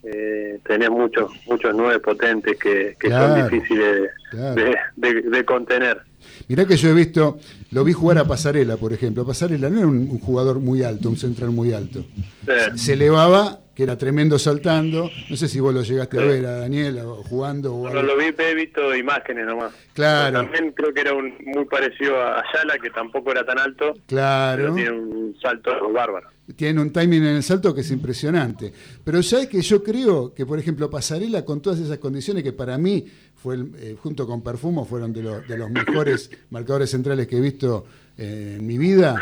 eh, 0.04 0.58
tenés 0.66 0.90
muchos 0.90 1.30
muchos 1.46 1.74
nueve 1.74 1.98
potentes 1.98 2.56
que, 2.58 2.96
que 2.98 3.08
Claro, 3.08 3.34
son 3.36 3.50
difíciles 3.50 4.10
claro. 4.30 4.54
de, 4.54 4.76
de- 4.96 5.22
de 5.22 5.44
contener. 5.44 6.00
Mirá 6.48 6.66
que 6.66 6.76
yo 6.76 6.88
he 6.90 6.94
visto, 6.94 7.38
lo 7.72 7.84
vi 7.84 7.92
jugar 7.92 8.18
a 8.18 8.24
Pasarela, 8.24 8.76
por 8.76 8.92
ejemplo. 8.92 9.26
Pasarela 9.26 9.68
no 9.70 9.78
era 9.78 9.86
un, 9.86 9.98
un 10.10 10.18
jugador 10.18 10.58
muy 10.60 10.82
alto, 10.82 11.08
un 11.10 11.16
central 11.16 11.50
muy 11.50 11.72
alto. 11.72 12.04
Sí. 12.46 12.78
Se 12.78 12.92
elevaba, 12.94 13.58
que 13.78 13.84
era 13.84 13.96
tremendo 13.96 14.40
saltando. 14.40 15.08
No 15.30 15.36
sé 15.36 15.46
si 15.46 15.60
vos 15.60 15.72
lo 15.72 15.82
llegaste 15.84 16.18
a 16.18 16.24
ver 16.24 16.44
a 16.46 16.56
Daniel 16.58 16.98
o 16.98 17.22
jugando 17.22 17.72
o 17.76 17.88
No 17.88 18.02
lo 18.02 18.16
vi, 18.16 18.24
he 18.36 18.54
visto 18.56 18.92
imágenes 18.92 19.46
nomás. 19.46 19.72
Claro. 19.92 20.32
Pero 20.40 20.42
también 20.52 20.72
creo 20.72 20.92
que 20.92 21.00
era 21.00 21.14
un, 21.14 21.32
muy 21.46 21.64
parecido 21.64 22.20
a 22.20 22.40
Ayala, 22.42 22.76
que 22.82 22.90
tampoco 22.90 23.30
era 23.30 23.46
tan 23.46 23.56
alto, 23.60 23.94
Claro. 24.08 24.62
pero 24.62 24.74
tiene 24.74 24.90
un 24.90 25.36
salto 25.40 25.70
bárbaro. 25.92 26.28
Tiene 26.56 26.80
un 26.80 26.90
timing 26.92 27.22
en 27.22 27.36
el 27.36 27.42
salto 27.44 27.72
que 27.72 27.82
es 27.82 27.90
impresionante. 27.92 28.72
Pero 29.04 29.22
sabes 29.22 29.46
que 29.46 29.60
yo 29.62 29.84
creo 29.84 30.34
que, 30.34 30.44
por 30.44 30.58
ejemplo, 30.58 30.90
Pasarela 30.90 31.44
con 31.44 31.60
todas 31.62 31.78
esas 31.78 31.98
condiciones 31.98 32.42
que 32.42 32.52
para 32.52 32.78
mí 32.78 33.04
fue 33.36 33.54
el- 33.54 33.70
eh, 33.78 33.96
junto 34.02 34.26
con 34.26 34.42
Perfumo 34.42 34.86
fueron 34.86 35.12
de, 35.12 35.22
los- 35.22 35.46
de 35.46 35.56
los 35.56 35.70
mejores 35.70 36.32
marcadores 36.50 36.90
centrales 36.90 37.28
que 37.28 37.36
he 37.36 37.40
visto 37.40 37.86
eh, 38.16 38.56
en 38.58 38.66
mi 38.66 38.76
vida. 38.76 39.14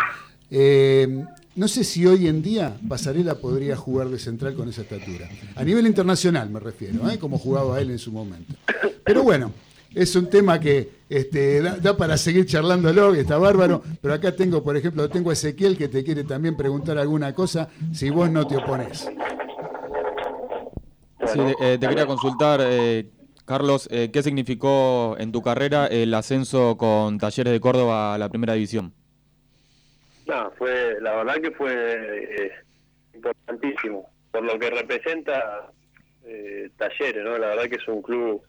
Eh, 0.51 1.25
no 1.57 1.69
sé 1.69 1.85
si 1.85 2.07
hoy 2.07 2.29
en 2.29 2.43
día 2.43 2.77
Pasarela 2.87 3.37
podría 3.37 3.77
jugar 3.77 4.09
de 4.09 4.19
central 4.19 4.55
con 4.55 4.69
esa 4.69 4.83
estatura. 4.83 5.29
A 5.55 5.65
nivel 5.65 5.87
internacional 5.87 6.51
me 6.51 6.61
refiero, 6.61 7.09
¿eh? 7.11 7.19
como 7.19 7.39
jugaba 7.39 7.81
él 7.81 7.91
en 7.91 7.99
su 7.99 8.13
momento. 8.13 8.55
Pero 9.03 9.23
bueno, 9.23 9.53
es 9.95 10.15
un 10.17 10.29
tema 10.29 10.61
que 10.61 10.91
este, 11.09 11.63
da, 11.63 11.97
para 11.97 12.19
seguir 12.19 12.45
charlándolo, 12.45 13.15
que 13.15 13.21
está 13.21 13.39
bárbaro. 13.39 13.83
Pero 14.03 14.13
acá 14.13 14.33
tengo, 14.33 14.63
por 14.63 14.77
ejemplo, 14.77 15.09
tengo 15.09 15.31
a 15.31 15.33
Ezequiel 15.33 15.79
que 15.79 15.89
te 15.89 16.05
quiere 16.05 16.25
también 16.25 16.57
preguntar 16.59 16.99
alguna 16.99 17.35
cosa, 17.35 17.71
si 17.93 18.11
vos 18.11 18.31
no 18.31 18.47
te 18.47 18.59
opones. 18.59 19.09
Sí, 21.33 21.41
eh, 21.63 21.79
te 21.81 21.89
quería 21.89 22.07
consultar, 22.07 22.61
eh, 22.63 23.11
Carlos, 23.47 23.89
¿qué 23.89 24.23
significó 24.23 25.17
en 25.19 25.33
tu 25.33 25.41
carrera 25.41 25.87
el 25.87 26.13
ascenso 26.13 26.77
con 26.77 27.19
Talleres 27.19 27.53
de 27.53 27.61
Córdoba 27.61 28.15
a 28.15 28.19
la 28.19 28.29
primera 28.29 28.53
división? 28.53 28.93
No, 30.27 30.51
fue, 30.59 30.97
la 31.01 31.17
verdad 31.17 31.41
que 31.41 31.53
fue 31.53 31.73
eh, 31.73 32.53
importantísimo, 33.15 34.11
por 34.33 34.43
lo 34.43 34.59
que 34.59 34.71
representa 34.71 35.71
eh, 36.25 36.69
Talleres, 36.77 37.25
¿no? 37.25 37.39
La 37.39 37.49
verdad 37.49 37.69
que 37.71 37.77
es 37.77 37.89
un 37.89 38.03
club 38.03 38.43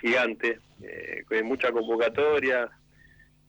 gigante, 0.00 0.58
eh, 0.82 1.22
con 1.28 1.44
mucha 1.46 1.70
convocatoria, 1.70 2.68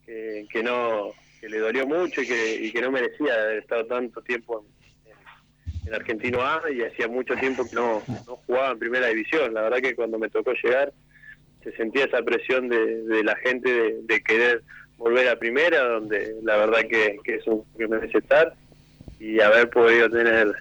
que, 0.05 0.45
que 0.51 0.61
no 0.61 1.11
que 1.41 1.49
le 1.49 1.57
dolió 1.57 1.88
mucho 1.88 2.22
y 2.22 2.28
que, 2.28 2.55
y 2.55 2.72
que 2.72 2.82
no 2.82 2.91
merecía 2.91 3.34
haber 3.34 3.57
estado 3.57 3.86
tanto 3.88 4.22
tiempo 4.22 4.63
en, 5.05 5.88
en 5.88 5.93
Argentino 5.93 6.41
A 6.41 6.61
y 6.72 6.82
hacía 6.84 7.07
mucho 7.07 7.36
tiempo 7.36 7.68
que 7.68 7.76
no, 7.76 8.01
no 8.28 8.36
jugaba 8.45 8.72
en 8.72 8.80
primera 8.80 9.07
división. 9.07 9.53
La 9.53 9.63
verdad 9.63 9.80
que 9.80 9.95
cuando 9.95 10.18
me 10.20 10.30
tocó 10.30 10.53
llegar 10.53 10.93
se 11.63 11.72
sentía 11.76 12.05
esa 12.05 12.22
presión 12.22 12.70
de, 12.70 13.03
de 13.03 13.24
la 13.24 13.36
gente 13.38 13.97
de 14.03 14.22
querer 14.22 14.63
volver 14.98 15.28
a 15.30 15.38
primera, 15.38 15.84
donde 15.84 16.36
la 16.43 16.58
verdad 16.58 16.82
que, 16.89 17.18
que 17.24 17.36
es 17.36 17.48
un 17.48 17.64
que 17.78 17.88
merece 17.88 18.18
estar 18.20 18.54
y 19.20 19.39
haber 19.39 19.70
podido 19.70 20.10
tener 20.10 20.54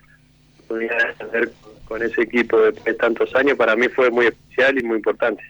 oportunidad 0.59 1.14
de 1.16 1.47
con, 1.61 1.72
con 1.87 2.03
ese 2.03 2.22
equipo 2.22 2.61
después 2.61 2.85
de 2.85 2.95
tantos 2.95 3.35
años 3.35 3.57
para 3.57 3.76
mí 3.76 3.89
fue 3.89 4.11
muy 4.11 4.26
especial 4.26 4.78
y 4.78 4.82
muy 4.82 4.97
importante. 4.97 5.43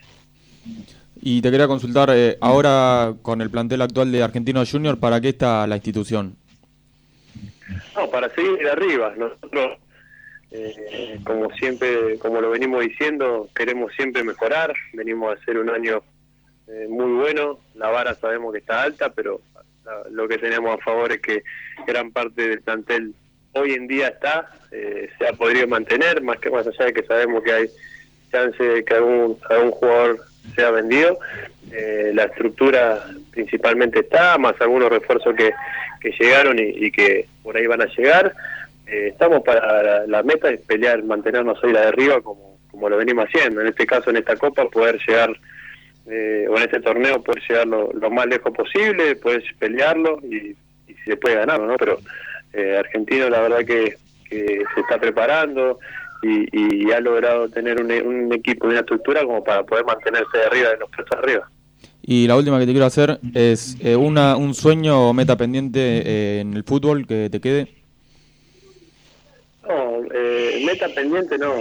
Y 1.21 1.41
te 1.41 1.51
quería 1.51 1.67
consultar, 1.67 2.11
eh, 2.13 2.37
ahora 2.41 3.15
con 3.23 3.41
el 3.41 3.51
plantel 3.51 3.83
actual 3.83 4.13
de 4.13 4.23
Argentino 4.23 4.63
Junior, 4.71 4.99
¿para 4.99 5.21
qué 5.21 5.31
está 5.31 5.67
la 5.67 5.77
institución? 5.77 6.37
No, 7.97 8.11
para 8.11 8.29
seguir 8.35 8.69
arriba. 8.69 9.15
Nosotros 9.17 9.79
Eh, 10.57 11.19
como 11.25 11.51
siempre, 11.51 12.17
como 12.21 12.41
lo 12.41 12.51
venimos 12.51 12.81
diciendo, 12.81 13.49
queremos 13.57 13.93
siempre 13.95 14.23
mejorar. 14.23 14.73
Venimos 14.93 15.31
a 15.31 15.41
hacer 15.41 15.59
un 15.59 15.69
año 15.69 16.01
eh, 16.69 16.87
muy 16.89 17.13
bueno. 17.13 17.59
La 17.75 17.89
vara 17.91 18.15
sabemos 18.15 18.53
que 18.53 18.59
está 18.59 18.83
alta, 18.83 19.11
pero 19.13 19.41
la- 19.85 20.05
lo 20.11 20.27
que 20.29 20.39
tenemos 20.39 20.75
a 20.79 20.83
favor 20.83 21.13
es 21.13 21.21
que 21.21 21.43
gran 21.87 22.11
parte 22.11 22.49
del 22.49 22.63
plantel 22.63 23.15
hoy 23.53 23.73
en 23.75 23.87
día 23.87 24.09
está, 24.09 24.51
eh, 24.73 25.09
se 25.19 25.29
ha 25.29 25.33
podido 25.33 25.67
mantener, 25.69 26.23
más 26.23 26.39
que 26.39 26.51
más 26.51 26.67
allá 26.67 26.87
de 26.87 26.93
que 26.93 27.03
sabemos 27.05 27.43
que 27.43 27.53
hay 27.53 27.67
chance 28.33 28.63
de 28.63 28.85
que 28.85 28.95
algún, 28.95 29.39
algún 29.49 29.71
jugador 29.71 30.21
sea 30.57 30.71
vendido. 30.73 31.19
Eh, 31.71 32.11
la 32.15 32.25
estructura 32.25 33.05
principalmente 33.31 34.01
está, 34.01 34.37
más 34.39 34.55
algunos 34.61 34.91
refuerzos 34.91 35.35
que, 35.37 35.53
que 36.01 36.11
llegaron 36.19 36.59
y, 36.59 36.91
que 36.91 37.27
por 37.43 37.57
ahí 37.57 37.67
van 37.67 37.83
a 37.83 37.87
llegar. 37.87 38.35
Eh, 38.87 39.09
estamos 39.13 39.43
para 39.43 39.83
la, 39.83 40.07
la 40.07 40.23
meta 40.23 40.51
es 40.51 40.61
pelear, 40.61 41.03
mantenernos 41.05 41.59
ahí 41.63 41.73
la 41.73 41.83
de 41.83 41.89
arriba 41.89 42.21
como, 42.21 42.59
como 42.71 42.89
lo 42.89 42.97
venimos 42.97 43.27
haciendo. 43.27 43.61
En 43.61 43.69
este 43.69 43.87
caso, 43.87 44.11
en 44.11 44.17
esta 44.17 44.37
copa, 44.37 44.69
poder 44.69 44.99
llegar, 45.07 45.31
eh, 46.07 46.47
o 46.49 46.57
en 46.57 46.63
este 46.63 46.81
torneo, 46.81 47.23
poder 47.23 47.43
llegar 47.49 47.67
lo, 47.67 47.93
lo 47.93 48.11
más 48.11 48.27
lejos 48.27 48.53
posible, 48.53 49.17
poder 49.17 49.43
pelearlo 49.59 50.21
y, 50.23 50.57
y 50.87 50.95
si 50.95 51.05
se 51.07 51.17
puede 51.17 51.37
ganarlo, 51.37 51.67
¿no? 51.67 51.77
Pero 51.77 51.99
eh, 52.53 52.77
Argentino, 52.79 53.29
la 53.29 53.41
verdad 53.41 53.65
que, 53.65 53.97
que 54.29 54.63
se 54.75 54.81
está 54.81 54.99
preparando 54.99 55.79
y, 56.23 56.87
y 56.87 56.93
ha 56.93 57.01
logrado 57.01 57.49
tener 57.49 57.81
un, 57.81 57.91
un 57.93 58.33
equipo 58.33 58.67
y 58.67 58.71
una 58.71 58.81
estructura 58.81 59.25
como 59.25 59.43
para 59.43 59.63
poder 59.63 59.85
mantenerse 59.85 60.39
de 60.39 60.45
arriba 60.45 60.71
de 60.71 60.77
los 60.79 60.91
puestos 60.91 61.19
arriba. 61.19 61.49
Y 62.07 62.27
la 62.27 62.37
última 62.37 62.59
que 62.59 62.67
te 62.67 62.73
quiero 62.73 62.87
hacer 62.87 63.19
es 63.35 63.79
eh, 63.81 63.97
una, 63.97 64.37
un 64.37 64.53
sueño 64.53 65.09
o 65.09 65.15
meta 65.15 65.37
pendiente 65.37 65.81
eh, 65.81 66.41
en 66.41 66.53
el 66.55 66.63
fútbol 66.63 67.07
que 67.07 67.31
te 67.31 67.41
quede. 67.41 67.69
No, 69.67 70.03
eh, 70.15 70.63
meta 70.67 70.87
pendiente 70.95 71.39
no. 71.39 71.55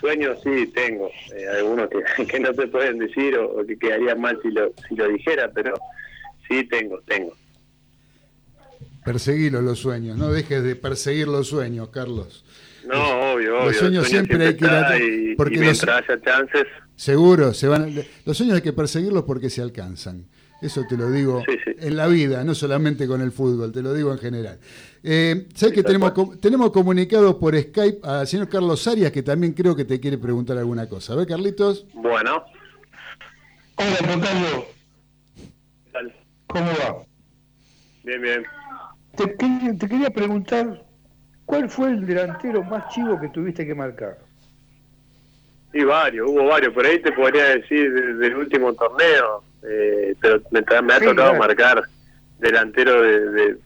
Sueños 0.00 0.38
sí 0.42 0.66
tengo. 0.74 1.10
Eh, 1.36 1.46
algunos 1.58 1.88
que, 1.90 2.24
que 2.26 2.40
no 2.40 2.52
se 2.54 2.66
pueden 2.68 2.98
decir 2.98 3.36
o, 3.36 3.60
o 3.60 3.66
que 3.66 3.78
quedarían 3.78 4.20
mal 4.20 4.38
si 4.42 4.50
lo, 4.50 4.72
si 4.88 4.96
lo 4.96 5.08
dijera, 5.08 5.50
pero 5.52 5.74
sí 6.48 6.64
tengo, 6.64 7.00
tengo. 7.06 7.34
Perseguilo 9.04 9.62
los 9.62 9.78
sueños, 9.78 10.16
no 10.18 10.30
dejes 10.30 10.62
de 10.62 10.76
perseguir 10.76 11.26
los 11.28 11.48
sueños, 11.48 11.88
Carlos. 11.88 12.44
No, 12.86 13.32
obvio, 13.32 13.56
obvio. 13.58 13.66
Los 13.66 13.76
sueños 13.76 14.08
siempre 14.08 14.46
hay 14.46 14.56
que 14.56 14.64
ir 14.64 14.70
a- 14.70 14.94
porque 15.36 15.54
y 15.56 15.58
los- 15.64 15.82
haya 15.84 16.20
chances, 16.22 16.66
Seguro, 16.96 17.54
se 17.54 17.66
van, 17.66 17.94
los 18.26 18.36
sueños 18.36 18.56
hay 18.56 18.60
que 18.62 18.74
perseguirlos 18.74 19.24
porque 19.24 19.48
se 19.48 19.62
alcanzan. 19.62 20.26
Eso 20.60 20.84
te 20.86 20.98
lo 20.98 21.10
digo 21.10 21.42
en 21.78 21.96
la 21.96 22.06
vida, 22.08 22.44
no 22.44 22.54
solamente 22.54 23.06
con 23.06 23.22
el 23.22 23.32
fútbol, 23.32 23.72
te 23.72 23.80
lo 23.80 23.94
digo 23.94 24.12
en 24.12 24.18
general. 24.18 24.58
Eh, 25.02 25.46
¿Sabes 25.54 25.74
que 25.74 25.82
tenemos, 25.82 26.12
com- 26.12 26.36
tenemos 26.38 26.70
comunicado 26.72 27.38
por 27.38 27.56
Skype 27.58 28.00
al 28.02 28.26
señor 28.26 28.48
Carlos 28.48 28.86
Arias, 28.86 29.10
que 29.12 29.22
también 29.22 29.54
creo 29.54 29.74
que 29.74 29.84
te 29.86 29.98
quiere 29.98 30.18
preguntar 30.18 30.58
alguna 30.58 30.88
cosa? 30.88 31.14
A 31.14 31.16
ver, 31.16 31.26
Carlitos. 31.26 31.86
bueno. 31.94 32.44
Hola, 33.76 33.96
Tocayo. 33.96 34.66
¿Cómo 36.48 36.66
va? 36.66 37.02
Bien, 38.04 38.20
bien. 38.22 38.42
Te, 39.16 39.34
quería- 39.36 39.78
te 39.78 39.88
quería 39.88 40.10
preguntar, 40.10 40.84
¿cuál 41.46 41.70
fue 41.70 41.88
el 41.90 42.06
delantero 42.06 42.62
más 42.64 42.92
chivo 42.92 43.18
que 43.20 43.28
tuviste 43.28 43.66
que 43.66 43.74
marcar? 43.74 44.18
Y 45.72 45.84
varios, 45.84 46.28
hubo 46.28 46.44
varios. 46.46 46.74
Por 46.74 46.84
ahí 46.84 47.00
te 47.00 47.12
podría 47.12 47.44
decir 47.56 47.92
de- 47.92 48.14
del 48.14 48.36
último 48.36 48.74
torneo, 48.74 49.44
eh, 49.62 50.14
pero 50.20 50.42
me, 50.50 50.58
ha 50.58 50.62
Sí, 50.98 51.04
tocado 51.06 51.14
claro. 51.14 51.38
marcar 51.38 51.82
delanteros 52.40 53.02
de, 53.02 53.30
de- 53.30 53.56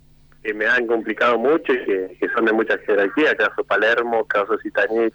que 0.45 0.53
me 0.55 0.66
han 0.66 0.86
complicado 0.86 1.38
mucho 1.38 1.72
y 1.72 1.84
que, 1.84 2.28
son 2.34 2.45
de 2.45 2.53
mucha 2.53 2.76
jerarquía. 2.78 3.34
Caso 3.34 3.64
Palermo, 3.64 4.24
caso 4.26 4.59
Zitanich, 4.59 5.14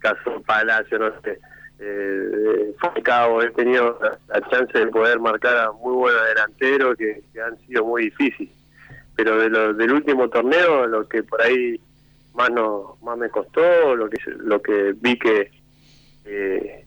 caso 0.00 0.42
Palacio, 0.44 0.98
no 0.98 1.12
sé. 1.22 1.38
Eh, 1.78 2.74
Falcao, 2.80 3.40
he 3.40 3.50
tenido 3.52 3.98
la, 4.28 4.40
chance 4.50 4.76
de 4.76 4.88
poder 4.88 5.20
marcar 5.20 5.56
a 5.56 5.70
muy 5.72 5.94
buenos 5.94 6.20
delanteros 6.26 6.96
que, 6.96 7.22
han 7.40 7.56
sido 7.66 7.84
muy 7.84 8.06
difíciles. 8.06 8.52
Pero 9.14 9.38
de 9.38 9.48
lo- 9.48 9.72
del 9.74 9.92
último 9.92 10.28
torneo, 10.28 10.86
lo 10.88 11.08
que 11.08 11.22
por 11.22 11.40
ahí 11.40 11.80
más 12.34 12.50
no, 12.50 12.96
más 13.02 13.16
me 13.16 13.28
costó, 13.30 13.94
lo 13.94 14.10
que 14.10 14.18
lo 14.38 14.60
que 14.60 14.92
vi 15.00 15.16
que 15.18 15.50
eh, 16.24 16.84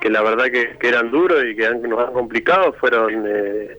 que 0.00 0.10
la 0.10 0.22
verdad 0.22 0.46
que, 0.46 0.76
que 0.78 0.88
eran 0.88 1.10
duros 1.10 1.42
y 1.44 1.56
que 1.56 1.66
han- 1.66 1.82
nos 1.82 2.06
han 2.06 2.12
complicado 2.12 2.72
fueron 2.74 3.24
eh, 3.26 3.78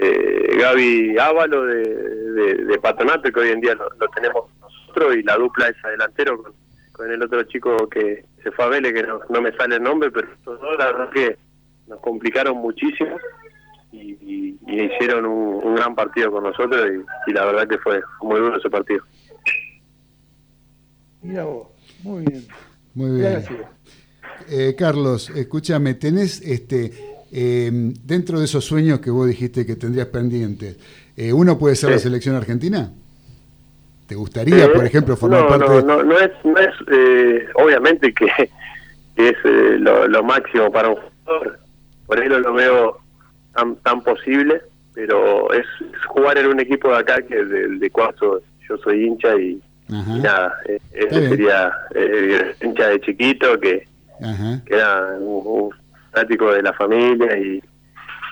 eh, 0.00 0.56
Gaby 0.58 1.18
Ávalo 1.18 1.64
de, 1.64 1.82
de, 1.84 2.54
de 2.64 2.78
Patronato, 2.78 3.30
que 3.32 3.40
hoy 3.40 3.48
en 3.50 3.60
día 3.60 3.74
lo, 3.74 3.88
lo 3.98 4.08
tenemos 4.08 4.44
nosotros, 4.60 5.16
y 5.16 5.22
la 5.22 5.36
dupla 5.36 5.68
esa 5.68 5.88
delantero 5.88 6.42
con, 6.42 6.52
con 6.92 7.10
el 7.10 7.22
otro 7.22 7.42
chico 7.44 7.88
que 7.88 8.24
se 8.42 8.50
fue 8.52 8.64
a 8.64 8.68
Vélez, 8.68 8.92
que 8.94 9.02
no, 9.02 9.20
no 9.28 9.40
me 9.42 9.52
sale 9.56 9.76
el 9.76 9.82
nombre, 9.82 10.10
pero 10.10 10.28
la 10.78 10.86
verdad 10.86 11.10
que 11.10 11.36
nos 11.86 12.00
complicaron 12.00 12.56
muchísimo 12.58 13.16
y, 13.92 14.12
y- 14.20 14.58
y 14.66 14.82
hicieron 14.82 15.24
un, 15.24 15.64
un 15.64 15.74
gran 15.76 15.94
partido 15.94 16.30
con 16.30 16.42
nosotros 16.44 16.86
y, 17.26 17.30
y 17.30 17.34
la 17.34 17.46
verdad 17.46 17.66
que 17.66 17.78
fue 17.78 18.00
muy 18.20 18.38
duro 18.38 18.58
ese 18.58 18.68
partido. 18.68 19.02
Mira 21.22 21.44
vos, 21.44 21.68
muy 22.02 22.24
bien. 22.24 22.46
Muy 22.94 23.10
bien. 23.20 23.32
Gracias. 23.32 23.60
Eh, 24.50 24.74
Carlos, 24.76 25.30
escúchame, 25.30 25.94
tenés 25.94 26.40
este 26.42 26.92
eh, 27.32 27.70
dentro 28.04 28.38
de 28.38 28.44
esos 28.46 28.64
sueños 28.64 29.00
que 29.00 29.10
vos 29.10 29.26
dijiste 29.26 29.64
que 29.66 29.76
tendrías 29.76 30.06
pendientes, 30.08 30.76
eh, 31.16 31.32
¿uno 31.32 31.58
puede 31.58 31.76
ser 31.76 31.90
la 31.90 31.98
selección 31.98 32.36
argentina? 32.36 32.90
¿Te 34.06 34.14
gustaría, 34.14 34.64
Eh, 34.64 34.68
por 34.68 34.84
ejemplo, 34.86 35.16
formar 35.16 35.42
no, 35.42 35.48
parte 35.48 35.66
no, 35.66 35.74
de- 35.76 35.82
no, 35.82 36.02
no 36.02 36.18
es, 36.18 36.30
no 36.44 36.56
es 36.58 36.74
eh, 36.90 37.46
obviamente 37.56 38.12
que, 38.14 38.26
que 39.16 39.28
es 39.28 39.36
lo, 39.80 40.08
lo 40.08 40.22
máximo 40.22 40.70
para 40.72 40.88
un 40.90 40.96
jugador. 40.96 41.58
Por 42.06 42.18
ahí 42.20 42.28
no 42.28 42.38
lo 42.38 42.54
veo 42.54 42.98
tan, 43.54 43.76
tan 43.76 44.02
posible, 44.02 44.62
pero 44.94 45.52
es 45.52 45.66
jugar 46.06 46.38
en 46.38 46.46
un 46.46 46.58
equipo 46.60 46.88
de 46.88 46.96
acá 46.96 47.20
que 47.20 47.38
es 47.40 47.48
del 47.50 47.78
de 47.78 47.90
Cuarzo. 47.90 48.40
Yo 48.66 48.78
soy 48.78 49.04
hincha 49.04 49.34
y, 49.38 49.60
nada, 49.88 50.54
ese 50.92 51.28
sería 51.28 51.72
hincha 52.62 52.88
de 52.88 53.00
chiquito 53.00 53.58
que, 53.60 53.86
que 54.66 54.74
era 54.74 55.16
un, 55.20 55.42
un 55.64 55.70
fanático 56.12 56.52
de 56.52 56.62
la 56.62 56.72
familia 56.72 57.38
y, 57.38 57.62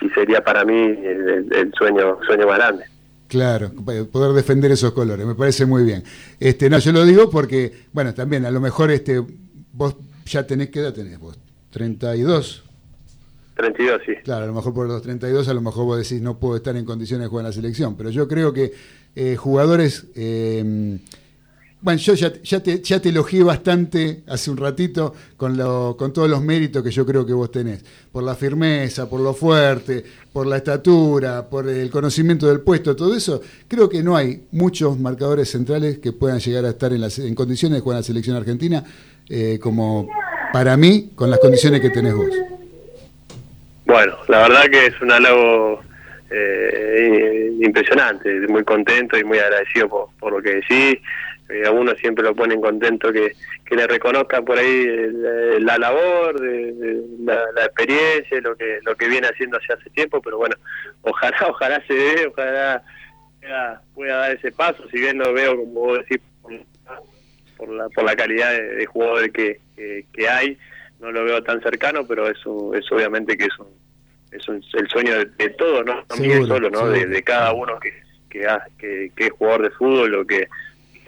y 0.01 0.09
sería 0.11 0.43
para 0.43 0.64
mí 0.64 0.74
el, 0.74 1.72
sueño 1.77 2.18
sueño 2.27 2.47
más 2.47 2.59
grande. 2.59 2.85
Claro, 3.29 3.72
poder 4.12 4.33
defender 4.33 4.70
esos 4.70 4.93
colores, 4.93 5.27
me 5.27 5.35
parece 5.35 5.66
muy 5.66 5.85
bien. 5.85 6.05
Este, 6.39 6.70
no, 6.70 6.79
yo 6.79 6.93
lo 6.93 7.05
digo 7.05 7.29
porque, 7.29 7.72
bueno, 7.93 8.14
también 8.14 8.47
a 8.47 8.51
lo 8.51 8.61
mejor 8.61 8.91
este, 8.93 9.20
vos 9.72 9.97
ya 10.27 10.47
tenés, 10.47 10.70
¿qué 10.70 10.81
edad 10.81 10.94
tenés 10.94 11.19
vos? 11.19 11.36
32. 11.70 12.62
32, 13.57 14.01
sí. 14.07 14.12
Claro, 14.23 14.44
a 14.44 14.47
lo 14.47 14.53
mejor 14.53 14.74
por 14.74 14.86
los 14.86 15.03
32, 15.03 15.48
a 15.48 15.55
lo 15.55 15.61
mejor 15.61 15.86
vos 15.86 15.98
decís 15.98 16.23
no 16.23 16.39
puedo 16.39 16.57
estar 16.57 16.77
en 16.77 16.85
condiciones 16.85 17.24
de 17.24 17.28
jugar 17.28 17.44
en 17.44 17.48
la 17.48 17.53
selección, 17.53 17.97
pero 17.97 18.11
yo 18.11 18.28
creo 18.28 18.53
que 18.53 18.73
eh, 19.16 19.35
jugadores, 19.36 20.07
eh, 20.15 20.98
bueno, 21.81 22.01
yo 22.01 22.15
ya, 22.15 22.32
ya, 22.43 22.61
te, 22.62 22.81
ya 22.82 23.01
te 23.01 23.11
elogié 23.11 23.43
bastante 23.44 24.23
hace 24.27 24.51
un 24.51 24.57
ratito 24.57 25.15
con, 25.36 25.57
lo, 25.57 25.97
con 25.97 26.12
todos 26.12 26.28
los 26.28 26.43
méritos 26.43 26.82
que 26.82 26.90
yo 26.90 27.07
creo 27.07 27.24
que 27.24 27.32
vos 27.32 27.51
tenés, 27.51 27.85
por 28.11 28.24
la 28.24 28.35
firmeza, 28.35 29.09
por 29.09 29.20
lo 29.20 29.35
fuerte, 29.35 30.03
por 30.32 30.47
la 30.47 30.57
estatura, 30.57 31.48
por 31.48 31.69
el 31.69 31.90
conocimiento 31.90 32.48
del 32.48 32.61
puesto, 32.61 32.97
todo 32.97 33.15
eso, 33.15 33.40
creo 33.69 33.89
que 33.89 34.03
no 34.03 34.16
hay 34.16 34.47
muchos 34.53 34.98
marcadores 34.98 35.51
centrales 35.51 35.98
que 35.98 36.12
puedan 36.12 36.40
llegar 36.40 36.65
a 36.65 36.70
estar 36.70 36.93
en, 36.93 37.01
la, 37.03 37.11
se- 37.11 37.28
en 37.28 37.35
condiciones 37.35 37.77
de 37.78 37.82
jugar 37.82 37.97
en 37.97 38.01
la 38.01 38.05
selección 38.05 38.36
argentina, 38.36 38.82
eh, 39.28 39.59
como 39.61 40.09
para 40.53 40.77
mí, 40.77 41.11
con 41.15 41.31
las 41.31 41.39
condiciones 41.39 41.81
que 41.81 41.90
tenés 41.90 42.15
vos. 42.15 42.31
Bueno, 43.85 44.16
la 44.28 44.39
verdad 44.48 44.65
que 44.70 44.86
es 44.86 45.01
un 45.01 45.12
halago 45.12 45.81
eh, 46.31 47.53
impresionante, 47.61 48.40
muy 48.48 48.65
contento 48.65 49.16
y 49.16 49.23
muy 49.23 49.39
agradecido 49.39 49.89
por, 49.89 50.09
por 50.19 50.32
lo 50.32 50.43
que 50.43 50.57
decís. 50.57 50.98
Eh, 51.48 51.64
a 51.64 51.70
uno 51.70 51.94
siempre 51.94 52.24
lo 52.24 52.35
ponen 52.35 52.60
contento 52.60 53.12
que, 53.12 53.32
que 53.64 53.77
le 53.77 53.86
reconozcan 53.86 54.44
por 54.44 54.59
ahí 54.59 54.82
el- 54.85 55.64
la 55.64 55.78
labor, 55.78 56.40
de- 56.40 56.73
de 56.73 57.02
la, 57.20 57.40
la 57.55 57.64
experiencia, 57.66 58.40
lo 58.40 58.56
que 58.56 58.81
lo 58.82 58.97
que 58.97 59.09
viene 59.09 59.28
haciendo 59.28 59.56
hace 59.56 59.73
hace 59.73 59.89
tiempo, 59.90 60.20
pero 60.20 60.39
bueno, 60.39 60.56
ojalá, 61.02 61.36
ojalá 61.48 61.82
se 61.86 61.94
dé, 61.94 62.27
ojalá 62.27 62.82
pueda, 63.40 63.82
pueda 63.94 64.16
dar 64.16 64.31
ese 64.36 64.51
paso, 64.52 64.89
si 64.90 64.98
bien 64.98 65.18
lo 65.18 65.32
veo, 65.32 65.56
como 65.56 65.73
vos 65.81 65.98
decís, 66.01 66.18
por, 66.43 66.52
por 67.56 67.68
la, 67.68 67.89
por 67.90 68.05
la 68.05 68.16
calidad 68.16 68.51
de, 68.51 68.62
de 68.74 68.86
jugadores 68.86 69.31
que, 69.32 69.60
que, 69.77 70.05
que 70.12 70.28
hay, 70.28 70.59
no 70.98 71.12
lo 71.12 71.24
veo 71.24 71.43
tan 71.44 71.62
cercano, 71.62 72.05
pero 72.09 72.28
eso 72.28 72.74
es 72.74 72.90
obviamente 72.90 73.36
que 73.36 73.44
es 73.44 73.59
un, 73.60 73.68
es 74.32 74.48
un- 74.48 74.64
el 74.74 74.89
sueño 74.89 75.12
de, 75.18 75.27
de 75.27 75.51
todos, 75.51 75.85
no 75.86 76.02
también 76.06 76.32
Seguro, 76.44 76.55
solo, 76.56 76.70
¿no? 76.70 76.89
De, 76.89 77.23
cada 77.23 77.52
uno 77.52 77.78
que 77.78 78.05
que, 78.28 78.44
ha- 78.47 78.66
que, 78.78 79.12
que 79.16 79.27
es 79.27 79.31
jugador 79.31 79.62
de 79.62 79.70
fútbol 79.70 80.14
o 80.16 80.27
que 80.27 80.48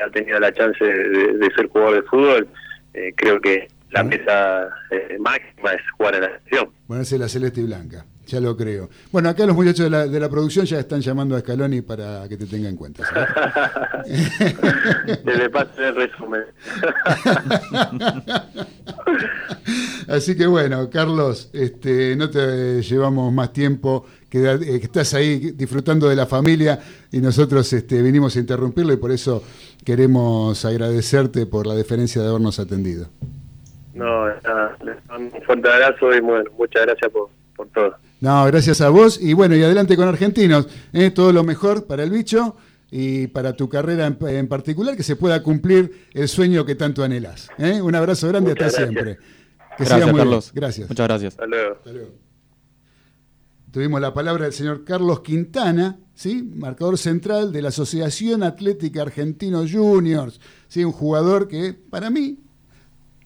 ha 0.02 0.10
tenido 0.10 0.38
la 0.38 0.52
chance 0.52 0.84
de, 0.84 1.50
ser 1.54 1.68
jugador 1.68 1.96
de 1.96 2.02
fútbol, 2.02 2.48
eh, 2.94 3.12
creo 3.16 3.40
que, 3.40 3.68
la 3.90 4.02
meta 4.02 4.68
eh, 4.90 5.16
máxima 5.18 5.72
es 5.72 5.80
jugar 5.96 6.16
en 6.16 6.22
la 6.22 6.28
selección. 6.28 6.70
Ponerse 6.86 7.18
la 7.18 7.28
celeste 7.28 7.60
y 7.60 7.64
blanca, 7.64 8.04
ya 8.26 8.40
lo 8.40 8.56
creo. 8.56 8.90
Bueno, 9.10 9.30
acá 9.30 9.46
los 9.46 9.56
muchachos 9.56 9.84
de 9.84 9.90
la, 9.90 10.06
de 10.06 10.20
la 10.20 10.28
producción 10.28 10.66
ya 10.66 10.78
están 10.78 11.00
llamando 11.00 11.36
a 11.36 11.40
Scaloni 11.40 11.80
para 11.80 12.28
que 12.28 12.36
te 12.36 12.44
tenga 12.46 12.68
en 12.68 12.76
cuenta. 12.76 13.04
Que 14.04 15.34
le 15.34 15.50
pasen 15.50 15.84
el 15.84 15.96
resumen. 15.96 16.44
Así 20.08 20.36
que 20.36 20.46
bueno, 20.46 20.88
Carlos, 20.88 21.50
este, 21.52 22.16
no 22.16 22.30
te 22.30 22.80
llevamos 22.82 23.32
más 23.32 23.52
tiempo, 23.52 24.06
que, 24.28 24.44
eh, 24.50 24.58
que 24.80 24.86
estás 24.86 25.14
ahí 25.14 25.52
disfrutando 25.52 26.08
de 26.08 26.16
la 26.16 26.26
familia 26.26 26.80
y 27.10 27.18
nosotros 27.20 27.72
este, 27.72 28.02
vinimos 28.02 28.36
a 28.36 28.40
interrumpirlo 28.40 28.92
y 28.92 28.96
por 28.96 29.10
eso 29.10 29.42
queremos 29.84 30.64
agradecerte 30.64 31.46
por 31.46 31.66
la 31.66 31.74
deferencia 31.74 32.22
de 32.22 32.28
habernos 32.28 32.58
atendido. 32.58 33.08
No, 33.94 34.26
nada, 34.28 34.76
un 35.18 35.30
fuerte 35.44 35.68
abrazo 35.68 36.14
y 36.14 36.20
bueno, 36.20 36.50
muchas 36.56 36.86
gracias 36.86 37.10
por, 37.10 37.30
por 37.56 37.66
todo. 37.68 37.94
No, 38.20 38.44
gracias 38.46 38.80
a 38.80 38.88
vos 38.90 39.20
y 39.20 39.32
bueno, 39.32 39.56
y 39.56 39.62
adelante 39.62 39.96
con 39.96 40.08
Argentinos, 40.08 40.68
¿eh? 40.92 41.10
todo 41.10 41.32
lo 41.32 41.42
mejor 41.44 41.86
para 41.86 42.02
el 42.02 42.10
bicho 42.10 42.56
y 42.90 43.26
para 43.28 43.54
tu 43.54 43.68
carrera 43.68 44.06
en, 44.06 44.16
en 44.28 44.48
particular, 44.48 44.96
que 44.96 45.02
se 45.02 45.16
pueda 45.16 45.42
cumplir 45.42 46.06
el 46.14 46.28
sueño 46.28 46.64
que 46.64 46.74
tanto 46.74 47.02
anhelás. 47.04 47.48
¿eh? 47.58 47.80
Un 47.82 47.94
abrazo 47.94 48.28
grande, 48.28 48.50
Muchas 48.50 48.68
hasta 48.68 48.82
gracias. 48.86 49.04
siempre. 49.04 49.16
Que 49.76 49.84
Gracias, 49.84 49.94
siga 49.94 50.06
muy 50.06 50.14
bien. 50.14 50.24
Carlos. 50.26 50.50
Gracias. 50.54 50.88
Muchas 50.88 51.06
gracias. 51.08 51.34
Hasta 51.34 51.46
luego. 51.46 51.74
Hasta 51.74 51.92
luego. 51.92 52.27
Tuvimos 53.70 54.00
la 54.00 54.14
palabra 54.14 54.44
del 54.44 54.52
señor 54.54 54.84
Carlos 54.84 55.20
Quintana, 55.20 55.98
¿sí? 56.14 56.42
marcador 56.56 56.96
central 56.96 57.52
de 57.52 57.60
la 57.62 57.68
Asociación 57.68 58.42
Atlética 58.42 59.02
Argentino 59.02 59.64
Juniors, 59.70 60.40
¿sí? 60.68 60.84
un 60.84 60.92
jugador 60.92 61.48
que, 61.48 61.74
para 61.74 62.08
mí, 62.08 62.38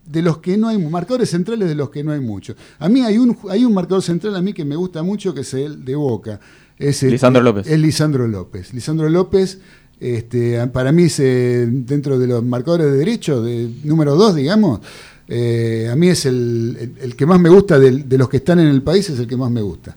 de 0.05 0.21
los 0.23 0.39
que 0.39 0.57
no 0.57 0.67
hay, 0.69 0.79
marcadores 0.79 1.31
centrales 1.31 1.69
de 1.69 1.77
los 1.77 1.91
que 1.91 2.03
no 2.03 2.11
hay 2.11 2.19
muchos. 2.21 2.57
A 2.81 2.89
mí 2.89 3.03
hay 3.03 3.19
un, 3.19 3.39
hay 3.49 3.65
un 3.65 3.73
marcador 3.73 4.03
central 4.03 4.35
a 4.35 4.43
mí 4.43 4.53
que 4.53 4.65
me 4.65 4.75
gusta 4.75 5.03
mucho, 5.05 5.33
que 5.33 5.43
es 5.43 5.55
el 5.55 5.85
de 5.85 5.95
Boca. 5.95 6.41
Es 6.77 7.05
el- 7.05 7.13
Lisandro 7.13 7.41
López. 7.43 7.69
Es 7.69 7.79
Lisandro 7.79 8.27
López. 8.27 8.75
Lisandro 8.75 9.09
López, 9.09 9.61
este, 10.01 10.67
para 10.69 10.91
mí, 10.91 11.05
es, 11.05 11.21
eh, 11.21 11.69
dentro 11.71 12.19
de 12.19 12.27
los 12.27 12.43
marcadores 12.45 12.87
de 12.91 12.99
derecho, 12.99 13.43
de 13.43 13.71
número 13.85 14.17
dos, 14.17 14.35
digamos, 14.35 14.81
eh, 15.29 15.89
a 15.91 15.95
mí 15.95 16.09
es 16.09 16.27
el, 16.27 16.77
el- 16.81 16.95
el 17.01 17.15
que 17.17 17.27
más 17.27 17.39
me 17.39 17.49
gusta 17.49 17.79
de, 17.79 18.19
los 18.19 18.29
que 18.29 18.39
están 18.39 18.59
en 18.59 18.67
el 18.67 18.83
país, 18.83 19.09
es 19.09 19.21
el 19.21 19.29
que 19.29 19.37
más 19.37 19.53
me 19.53 19.63
gusta. 19.63 19.97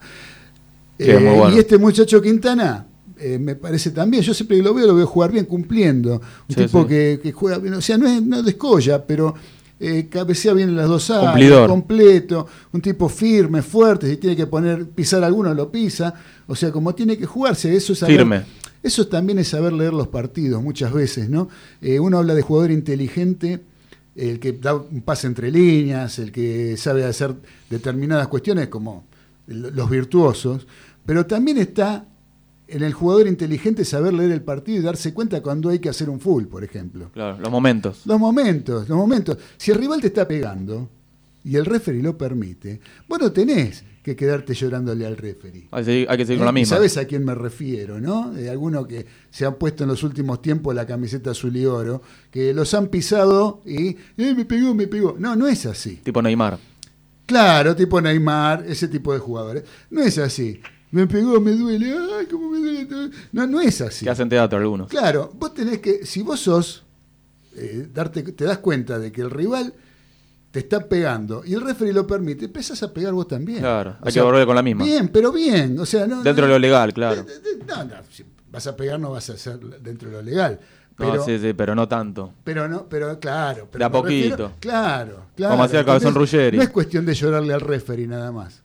Sí, 0.97 1.09
Eh, 1.11 1.15
bueno. 1.17 1.55
Y 1.55 1.59
este 1.59 1.77
muchacho 1.77 2.21
Quintana, 2.21 2.87
eh, 3.17 3.37
me 3.39 3.55
parece 3.55 3.91
también, 3.91 4.23
yo 4.23 4.33
siempre 4.33 4.57
que 4.57 4.63
lo 4.63 4.73
veo, 4.73 4.87
lo 4.87 4.95
veo 4.95 5.05
jugar 5.07 5.31
bien, 5.31 5.45
cumpliendo. 5.45 6.15
Un 6.15 6.55
Sí, 6.55 6.61
tipo 6.63 6.83
sí. 6.83 6.87
Que, 6.89 7.19
que 7.21 7.31
juega 7.31 7.57
bien, 7.57 7.73
o 7.73 7.81
sea, 7.81 7.97
no 7.97 8.07
es 8.07 8.21
no 8.21 8.41
descolla, 8.43 9.05
pero 9.05 9.33
eh, 9.79 10.07
cabecea 10.09 10.53
bien 10.53 10.69
en 10.69 10.77
las 10.77 10.87
dos 10.87 11.09
áreas, 11.09 11.31
Cumplidor. 11.31 11.69
completo, 11.69 12.47
un 12.71 12.81
tipo 12.81 13.09
firme, 13.09 13.61
fuerte, 13.61 14.09
si 14.09 14.17
tiene 14.17 14.35
que 14.35 14.47
poner, 14.47 14.85
pisar 14.89 15.21
alguno, 15.23 15.53
lo 15.53 15.69
pisa. 15.69 16.13
O 16.47 16.55
sea, 16.55 16.71
como 16.71 16.95
tiene 16.95 17.17
que 17.17 17.25
jugarse, 17.25 17.75
eso 17.75 17.93
es 17.93 17.99
saber- 17.99 18.17
Firme. 18.17 18.43
Eso 18.81 19.07
también 19.07 19.39
es 19.39 19.47
saber 19.49 19.73
leer 19.73 19.93
los 19.93 20.07
partidos 20.09 20.61
muchas 20.61 20.93
veces, 20.93 21.27
¿no? 21.29 21.49
Eh, 21.81 21.99
uno 21.99 22.19
habla 22.19 22.35
de 22.35 22.41
jugador 22.43 22.69
inteligente, 22.71 23.59
el 24.15 24.39
que 24.39 24.53
da 24.53 24.75
un 24.75 25.01
pase 25.01 25.25
entre 25.27 25.51
líneas, 25.51 26.19
el 26.19 26.31
que 26.31 26.77
sabe 26.77 27.03
hacer 27.03 27.33
determinadas 27.69 28.27
cuestiones 28.27 28.67
como 28.69 29.03
los 29.47 29.89
virtuosos, 29.89 30.67
pero 31.05 31.25
también 31.25 31.57
está 31.57 32.07
en 32.67 32.83
el 32.83 32.93
jugador 32.93 33.27
inteligente 33.27 33.85
saber 33.85 34.13
leer 34.13 34.31
el 34.31 34.41
partido 34.41 34.79
y 34.79 34.81
darse 34.81 35.13
cuenta 35.13 35.41
cuando 35.41 35.69
hay 35.69 35.79
que 35.79 35.89
hacer 35.89 36.09
un 36.09 36.19
full, 36.19 36.45
por 36.45 36.63
ejemplo. 36.63 37.11
Claro, 37.13 37.37
los 37.39 37.51
momentos. 37.51 38.01
Los 38.05 38.19
momentos, 38.19 38.89
los 38.89 38.97
momentos. 38.97 39.37
Si 39.57 39.71
el 39.71 39.77
rival 39.77 40.01
te 40.01 40.07
está 40.07 40.27
pegando 40.27 40.89
y 41.43 41.55
el 41.55 41.65
referee 41.65 42.01
lo 42.01 42.17
permite, 42.17 42.79
vos 43.07 43.19
no 43.19 43.31
tenés 43.31 43.83
que 44.01 44.15
quedarte 44.15 44.53
llorándole 44.53 45.05
al 45.05 45.17
referee. 45.17 45.67
Hay 45.71 45.81
que 45.81 45.85
seguir, 45.85 46.07
hay 46.09 46.17
que 46.17 46.25
seguir 46.25 46.39
con 46.39 46.45
la 46.45 46.51
¿Eh? 46.51 46.53
Misma. 46.53 46.75
¿Sabes 46.77 46.97
a 46.97 47.05
quién 47.05 47.25
me 47.25 47.35
refiero, 47.35 47.99
no? 47.99 48.31
De 48.31 48.49
alguno 48.49 48.85
que 48.85 49.05
se 49.29 49.45
han 49.45 49.55
puesto 49.55 49.83
en 49.83 49.89
los 49.89 50.03
últimos 50.03 50.41
tiempos 50.41 50.73
la 50.75 50.85
camiseta 50.85 51.31
azul 51.31 51.55
y 51.55 51.65
oro, 51.65 52.01
que 52.31 52.53
los 52.53 52.73
han 52.73 52.87
pisado 52.87 53.61
y 53.65 53.89
eh, 53.89 54.33
me 54.35 54.45
pegó, 54.45 54.73
me 54.73 54.87
pegó. 54.87 55.15
No, 55.17 55.35
no 55.35 55.47
es 55.47 55.65
así. 55.65 56.01
Tipo 56.03 56.21
Neymar. 56.21 56.59
Claro, 57.25 57.75
tipo 57.75 57.99
Neymar, 57.99 58.65
ese 58.67 58.87
tipo 58.87 59.11
de 59.13 59.19
jugadores. 59.19 59.63
No 59.89 60.01
es 60.01 60.17
así. 60.19 60.61
Me 60.95 61.07
pegó, 61.07 61.41
me 61.41 61.51
duele, 61.51 61.93
ay, 62.17 62.25
cómo 62.27 62.49
me 62.49 62.59
duele. 62.59 62.87
No, 63.33 63.45
no 63.45 63.59
es 63.59 63.81
así. 63.81 64.05
Que 64.05 64.11
hacen 64.11 64.29
teatro 64.29 64.57
algunos. 64.57 64.87
Claro, 64.87 65.29
vos 65.35 65.53
tenés 65.53 65.79
que, 65.79 66.05
si 66.05 66.21
vos 66.21 66.39
sos, 66.39 66.83
eh, 67.55 67.87
darte, 67.93 68.23
te 68.23 68.45
das 68.45 68.59
cuenta 68.59 68.97
de 68.97 69.11
que 69.11 69.19
el 69.21 69.29
rival 69.29 69.73
te 70.51 70.59
está 70.59 70.87
pegando 70.87 71.43
y 71.45 71.53
el 71.53 71.59
referee 71.59 71.91
lo 71.91 72.07
permite, 72.07 72.45
empezás 72.45 72.81
a 72.81 72.93
pegar 72.93 73.11
vos 73.11 73.27
también. 73.27 73.59
Claro, 73.59 73.97
O 74.01 74.05
hay 74.05 74.11
sea, 74.13 74.21
que 74.21 74.25
volver 74.25 74.45
con 74.45 74.55
la 74.55 74.61
misma. 74.63 74.85
Bien, 74.85 75.09
pero 75.09 75.33
bien. 75.33 75.77
O 75.79 75.85
sea, 75.85 76.07
no, 76.07 76.23
Dentro 76.23 76.43
no, 76.47 76.53
de 76.53 76.59
lo 76.59 76.59
legal, 76.59 76.93
claro. 76.93 77.25
no, 77.67 77.83
no, 77.83 77.95
si 78.09 78.23
vas 78.49 78.65
a 78.67 78.75
pegar 78.77 78.97
no 78.97 79.11
vas 79.11 79.29
a 79.29 79.33
hacer 79.33 79.59
dentro 79.59 80.09
de 80.09 80.15
lo 80.15 80.21
legal. 80.21 80.59
No, 80.97 81.11
Pero, 81.11 81.25
sí, 81.25 81.37
sí, 81.39 81.51
pero 81.51 81.75
no 81.75 81.89
tanto. 81.89 82.31
pero 82.45 82.69
no, 82.69 82.87
pero 82.87 83.19
claro. 83.19 83.67
Pero 83.69 83.79
De 83.79 83.85
a 83.97 84.01
refiero- 84.01 84.37
poquito. 84.37 84.53
claro, 84.61 85.25
claro. 85.35 85.51
Como 85.51 85.63
hacía 85.65 85.79
el 85.81 85.85
Cabezón 85.85 86.15
Ruggeri. 86.15 86.55
No 86.55 86.63
es 86.63 86.69
cuestión 86.69 87.05
de 87.05 87.13
llorarle 87.13 87.53
al 87.53 87.59
referee 87.59 88.07
nada 88.07 88.31
más. 88.31 88.63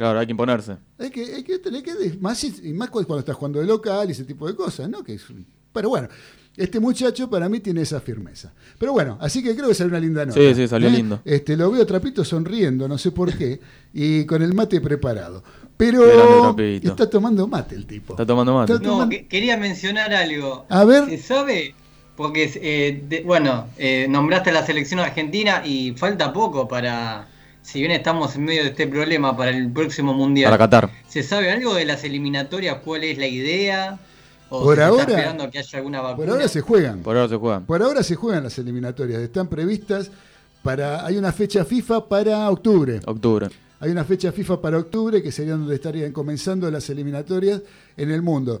Claro, 0.00 0.18
hay 0.18 0.24
que 0.24 0.30
imponerse. 0.32 0.78
Hay 0.98 1.10
que, 1.10 1.22
hay 1.34 1.42
que 1.42 1.58
tener 1.58 1.82
que. 1.82 1.92
Más, 2.20 2.42
y 2.42 2.72
más 2.72 2.88
cuando 2.88 3.18
estás 3.18 3.36
jugando 3.36 3.60
de 3.60 3.66
local 3.66 4.08
y 4.08 4.12
ese 4.12 4.24
tipo 4.24 4.46
de 4.46 4.56
cosas, 4.56 4.88
¿no? 4.88 5.04
Que 5.04 5.12
es- 5.12 5.26
pero 5.74 5.90
bueno, 5.90 6.08
este 6.56 6.80
muchacho 6.80 7.28
para 7.28 7.50
mí 7.50 7.60
tiene 7.60 7.82
esa 7.82 8.00
firmeza. 8.00 8.50
Pero 8.78 8.92
bueno, 8.92 9.18
así 9.20 9.42
que 9.42 9.54
creo 9.54 9.68
que 9.68 9.74
salió 9.74 9.90
una 9.90 10.00
linda 10.00 10.24
nota. 10.24 10.40
Sí, 10.40 10.54
sí, 10.54 10.66
salió 10.66 10.88
¿eh? 10.88 10.92
lindo. 10.92 11.20
Este, 11.22 11.54
lo 11.54 11.70
veo 11.70 11.84
Trapito 11.84 12.24
sonriendo, 12.24 12.88
no 12.88 12.96
sé 12.96 13.10
por 13.12 13.36
qué, 13.36 13.60
y 13.92 14.24
con 14.24 14.40
el 14.42 14.54
mate 14.54 14.80
preparado. 14.80 15.44
Pero 15.76 16.02
está 16.76 17.10
tomando 17.10 17.46
mate 17.46 17.74
el 17.74 17.86
tipo. 17.86 18.14
Está 18.14 18.24
tomando 18.24 18.54
mate. 18.54 18.72
Está 18.72 18.86
No, 18.88 19.06
que- 19.06 19.26
quería 19.28 19.58
mencionar 19.58 20.14
algo. 20.14 20.64
A 20.70 20.84
ver. 20.84 21.10
¿Se 21.10 21.18
sabe? 21.18 21.74
Porque, 22.16 22.50
eh, 22.56 23.04
de- 23.06 23.22
bueno, 23.22 23.66
eh, 23.78 24.06
nombraste 24.08 24.48
a 24.48 24.54
la 24.54 24.64
selección 24.64 25.00
argentina 25.00 25.62
y 25.64 25.92
falta 25.92 26.32
poco 26.32 26.66
para, 26.68 27.28
si 27.62 27.80
bien 27.80 27.90
estamos 27.92 28.34
en 28.36 28.44
medio 28.44 28.62
de 28.62 28.70
este 28.70 28.86
problema, 28.86 29.36
para 29.36 29.50
el 29.50 29.70
próximo 29.72 30.14
mundial. 30.14 30.50
Para 30.50 30.64
Qatar. 30.64 30.90
¿Se 31.08 31.22
sabe 31.22 31.50
algo 31.50 31.74
de 31.74 31.84
las 31.84 32.02
eliminatorias? 32.04 32.78
¿Cuál 32.84 33.04
es 33.04 33.18
la 33.18 33.26
idea? 33.26 33.98
¿O 34.48 34.64
Por 34.64 34.76
se 34.76 34.82
ahora- 34.82 35.02
está 35.02 35.12
esperando 35.12 35.50
que 35.50 35.58
haya 35.58 35.78
alguna 35.78 36.00
vacuna? 36.00 36.16
Por 36.26 36.30
ahora 36.34 36.48
se 36.48 36.60
juegan. 36.60 37.00
Por 37.00 37.16
ahora 37.16 37.28
se 37.28 37.36
juegan. 37.36 37.64
Por 37.66 37.82
ahora 37.82 38.02
se 38.02 38.14
juegan 38.16 38.42
las 38.44 38.58
eliminatorias. 38.58 39.20
Están 39.22 39.46
previstas 39.48 40.10
para. 40.62 41.04
Hay 41.06 41.16
una 41.16 41.32
fecha 41.32 41.64
FIFA 41.64 42.08
para 42.08 42.50
octubre. 42.50 43.00
Octubre. 43.06 43.48
Hay 43.78 43.90
una 43.90 44.04
fecha 44.04 44.32
FIFA 44.32 44.60
para 44.60 44.78
octubre 44.78 45.22
que 45.22 45.30
sería 45.32 45.52
donde 45.52 45.74
estarían 45.74 46.12
comenzando 46.12 46.70
las 46.70 46.90
eliminatorias 46.90 47.62
en 47.96 48.10
el 48.10 48.22
mundo. 48.22 48.60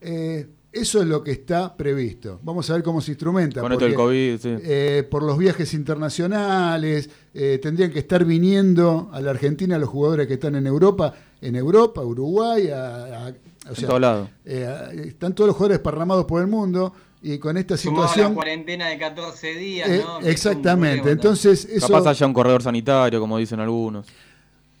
Eh, 0.00 0.46
eso 0.72 1.00
es 1.02 1.06
lo 1.08 1.22
que 1.24 1.32
está 1.32 1.76
previsto. 1.76 2.38
Vamos 2.42 2.68
a 2.70 2.74
ver 2.74 2.82
cómo 2.82 3.00
se 3.00 3.10
instrumenta. 3.12 3.60
Con 3.60 3.72
esto 3.72 3.84
del 3.86 3.94
porque, 3.94 4.36
COVID, 4.38 4.58
sí. 4.58 4.62
eh, 4.64 5.06
por 5.10 5.22
los 5.22 5.36
viajes 5.38 5.74
internacionales, 5.74 7.10
eh, 7.34 7.58
tendrían 7.62 7.90
que 7.90 7.98
estar 7.98 8.24
viniendo 8.24 9.10
a 9.12 9.20
la 9.20 9.30
Argentina 9.30 9.78
los 9.78 9.88
jugadores 9.88 10.26
que 10.26 10.34
están 10.34 10.54
en 10.54 10.66
Europa, 10.66 11.14
en 11.40 11.56
Europa, 11.56 12.02
Uruguay, 12.02 12.68
a- 12.68 13.26
a- 13.28 13.34
o 13.70 13.74
sea, 13.74 13.88
todos 13.88 14.00
lados. 14.00 14.28
eh, 14.44 14.64
a- 14.66 14.92
están 14.92 15.34
todos 15.34 15.48
los 15.48 15.56
jugadores 15.56 15.78
esparramados 15.78 16.24
por 16.24 16.40
el 16.40 16.46
mundo 16.48 16.92
y 17.22 17.38
con 17.38 17.56
esta 17.56 17.76
Sumado 17.76 18.02
a 18.02 18.06
la 18.06 18.08
situación... 18.12 18.34
cuarentena 18.34 18.88
de 18.88 18.98
14 18.98 19.54
días, 19.54 19.88
eh, 19.90 20.02
¿no? 20.04 20.20
Exactamente, 20.20 21.10
entonces 21.10 21.64
eso 21.66 21.88
Capaz 21.88 22.10
haya 22.10 22.26
un 22.26 22.32
corredor 22.32 22.62
sanitario, 22.62 23.20
como 23.20 23.36
dicen 23.38 23.60
algunos. 23.60 24.06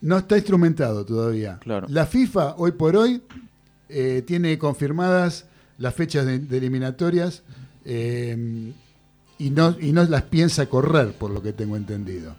no 0.02 0.16
está 0.18 0.36
instrumentado 0.36 1.04
todavía. 1.04 1.58
Claro. 1.60 1.86
La 1.90 2.06
FIFA 2.06 2.54
hoy 2.56 2.72
por 2.72 2.96
hoy 2.96 3.20
eh, 3.90 4.22
tiene 4.26 4.56
confirmadas 4.58 5.46
las 5.80 5.94
fechas 5.94 6.24
de, 6.26 6.38
de 6.38 6.58
eliminatorias 6.58 7.42
eh, 7.84 8.72
y, 9.38 9.50
no, 9.50 9.74
y 9.80 9.92
no 9.92 10.04
las 10.04 10.22
piensa 10.22 10.66
correr, 10.66 11.12
por 11.14 11.30
lo 11.30 11.42
que 11.42 11.52
tengo 11.52 11.76
entendido. 11.76 12.36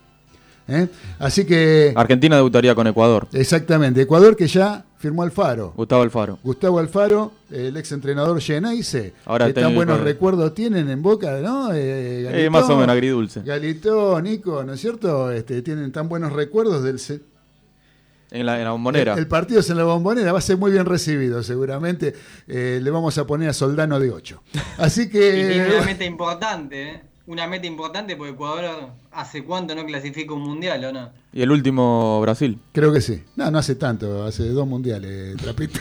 ¿Eh? 0.68 0.88
Así 1.19 1.43
que, 1.43 1.91
Argentina 1.95 2.35
debutaría 2.38 2.73
con 2.76 2.88
Ecuador. 2.88 3.27
exactamente, 3.34 4.01
Ecuador 4.03 4.38
que 4.38 4.47
ya 4.47 4.85
firmó 4.99 5.23
Alfaro. 5.23 5.73
Gustavo 5.76 6.03
Alfaro. 6.03 6.38
Gustavo 6.43 6.77
Alfaro, 6.80 7.31
el 7.49 7.76
ex 7.76 7.91
entrenador 7.91 8.39
Geneise, 8.39 9.13
Ahora 9.26 9.47
que 9.47 9.53
tan 9.53 9.73
buenos 9.73 9.99
recuerdos 9.99 10.53
tienen 10.53 10.89
en 10.89 11.01
Boca, 11.01 11.41
¿no? 11.41 11.73
Eh, 11.73 12.45
Eh, 12.45 12.49
más 12.51 12.69
o 12.69 12.76
menos 12.77 12.89
agridulce. 12.89 13.41
Galito, 13.41 14.22
Nico, 14.22 14.63
¿no 14.63 14.73
es 14.73 14.80
cierto? 14.80 15.31
Este, 15.31 15.63
tienen 15.63 15.91
tan 15.91 16.07
buenos 16.07 16.31
recuerdos 16.31 16.84
del, 16.84 16.99
En 18.32 18.45
la, 18.45 18.58
en 18.60 18.64
la 18.64 18.72
bombonera. 18.72 19.14
el, 19.14 19.20
el 19.20 19.28
partido 19.28 19.60
es 19.60 19.70
en 19.70 19.78
la 19.78 19.84
bombonera, 19.84 20.32
va 20.32 20.40
a 20.40 20.41
ser 20.41 20.56
muy 20.58 20.72
bien 20.72 20.86
recibido, 20.86 21.44
seguramente. 21.44 22.16
Eh, 22.48 22.80
le 22.82 22.90
vamos 22.90 23.18
a 23.18 23.28
poner 23.28 23.49
a 23.49 23.53
Soldano 23.53 23.99
de 23.99 24.10
8. 24.10 24.41
Así 24.78 25.02
Y 25.02 25.08
tiene 25.08 25.66
una 25.68 25.80
que. 25.80 25.86
meta 25.86 26.06
importante, 26.06 26.90
¿eh? 26.90 27.02
Una 27.28 27.45
meta 27.48 27.68
importante 27.68 28.16
porque 28.16 28.32
Ecuador 28.34 28.90
hace 29.12 29.44
cuánto 29.44 29.76
no 29.76 29.86
clasifica 29.86 30.34
un 30.34 30.41
mundial, 30.41 30.84
¿o 30.86 30.91
no? 30.91 31.10
Y 31.34 31.41
el 31.41 31.52
último, 31.52 32.20
Brasil. 32.22 32.58
Creo 32.74 32.91
que 32.91 32.99
sí. 33.02 33.22
No, 33.36 33.52
no 33.52 33.60
hace 33.60 33.76
tanto, 33.76 34.24
hace 34.26 34.48
dos 34.49 34.68
mundiales, 34.68 35.36
Trapito. 35.38 35.80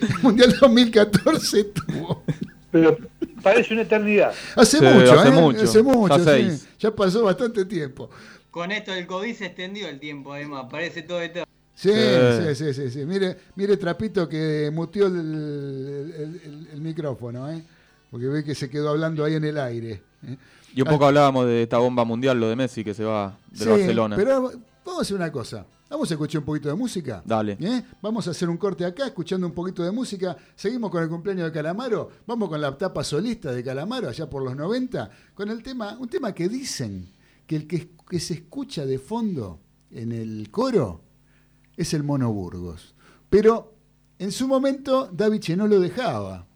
el 0.00 0.18
mundial 0.22 0.54
2014 0.60 1.64
tuvo. 1.64 2.22
Pero, 2.70 2.96
parece 3.42 3.72
una 3.74 3.82
eternidad. 3.82 4.32
Hace 4.56 4.78
Sí, 4.78 4.84
mucho, 4.84 5.12
hace 5.20 5.28
¿eh? 5.28 5.32
mucho. 5.32 5.62
Hace 5.62 5.82
mucho, 5.82 6.16
Ya 6.18 6.24
sí. 6.24 6.30
seis. 6.48 6.68
Ya 6.78 6.94
pasó 6.94 7.24
bastante 7.24 7.64
tiempo. 7.64 8.10
Con 8.58 8.72
esto 8.72 8.90
del 8.90 9.06
COVID 9.06 9.34
se 9.36 9.46
extendió 9.46 9.86
el 9.88 10.00
tiempo, 10.00 10.32
además. 10.32 10.66
Parece 10.68 11.02
todo 11.02 11.20
eterno. 11.22 11.46
Sí, 11.76 11.90
Sí. 11.92 12.54
sí, 12.54 12.54
sí, 12.56 12.74
sí, 12.74 12.90
sí. 12.90 13.06
Mire, 13.06 13.36
mire 13.54 13.76
Trapito 13.76 14.28
que 14.28 14.68
muteó 14.74 15.06
el, 15.06 15.14
el- 15.14 16.40
el- 16.44 16.68
el 16.72 16.80
micrófono, 16.80 17.48
¿eh? 17.52 17.62
Porque 18.10 18.26
ve 18.26 18.42
que 18.42 18.56
se 18.56 18.68
quedó 18.68 18.88
hablando 18.90 19.24
ahí 19.24 19.34
en 19.34 19.44
el 19.44 19.58
aire. 19.58 20.02
¿eh? 20.26 20.36
Y 20.74 20.82
un 20.82 20.88
poco 20.88 21.06
hablábamos 21.06 21.46
de 21.46 21.62
esta 21.62 21.78
bomba 21.78 22.04
mundial, 22.04 22.40
lo 22.40 22.48
de 22.48 22.56
Messi 22.56 22.82
que 22.82 22.94
se 22.94 23.04
va 23.04 23.38
del 23.52 23.58
Sí, 23.62 23.68
Barcelona. 23.68 24.16
Pero 24.16 24.42
vamos 24.84 24.98
a 24.98 25.02
hacer 25.02 25.14
una 25.16 25.30
cosa. 25.30 25.64
Vamos 25.88 26.10
a 26.10 26.14
escuchar 26.14 26.40
un 26.40 26.44
poquito 26.46 26.68
de 26.68 26.74
música. 26.74 27.22
Dale. 27.24 27.56
¿eh? 27.60 27.82
Vamos 28.02 28.26
a 28.26 28.32
hacer 28.32 28.48
un 28.48 28.56
corte 28.56 28.84
acá, 28.84 29.06
escuchando 29.06 29.46
un 29.46 29.54
poquito 29.54 29.84
de 29.84 29.92
música. 29.92 30.36
Seguimos 30.56 30.90
con 30.90 31.00
el 31.04 31.08
cumpleaños 31.08 31.46
de 31.46 31.52
Calamaro. 31.52 32.10
Vamos 32.26 32.48
con 32.48 32.60
la 32.60 32.70
etapa 32.70 33.04
solista 33.04 33.52
de 33.52 33.62
Calamaro, 33.62 34.08
allá 34.08 34.28
por 34.28 34.42
los 34.42 34.56
90, 34.56 35.08
con 35.34 35.48
el 35.48 35.62
tema, 35.62 35.96
un 36.00 36.08
tema 36.08 36.34
que 36.34 36.48
dicen 36.48 37.08
que 37.48 37.56
el 37.56 37.66
que, 37.66 37.90
que 38.08 38.20
se 38.20 38.34
escucha 38.34 38.86
de 38.86 38.98
fondo 38.98 39.60
en 39.90 40.12
el 40.12 40.50
coro 40.50 41.02
es 41.76 41.94
el 41.94 42.04
Mono 42.04 42.30
Burgos. 42.30 42.94
Pero 43.30 43.74
en 44.18 44.30
su 44.32 44.46
momento 44.46 45.08
Daviche 45.10 45.56
no 45.56 45.66
lo 45.66 45.80
dejaba 45.80 46.46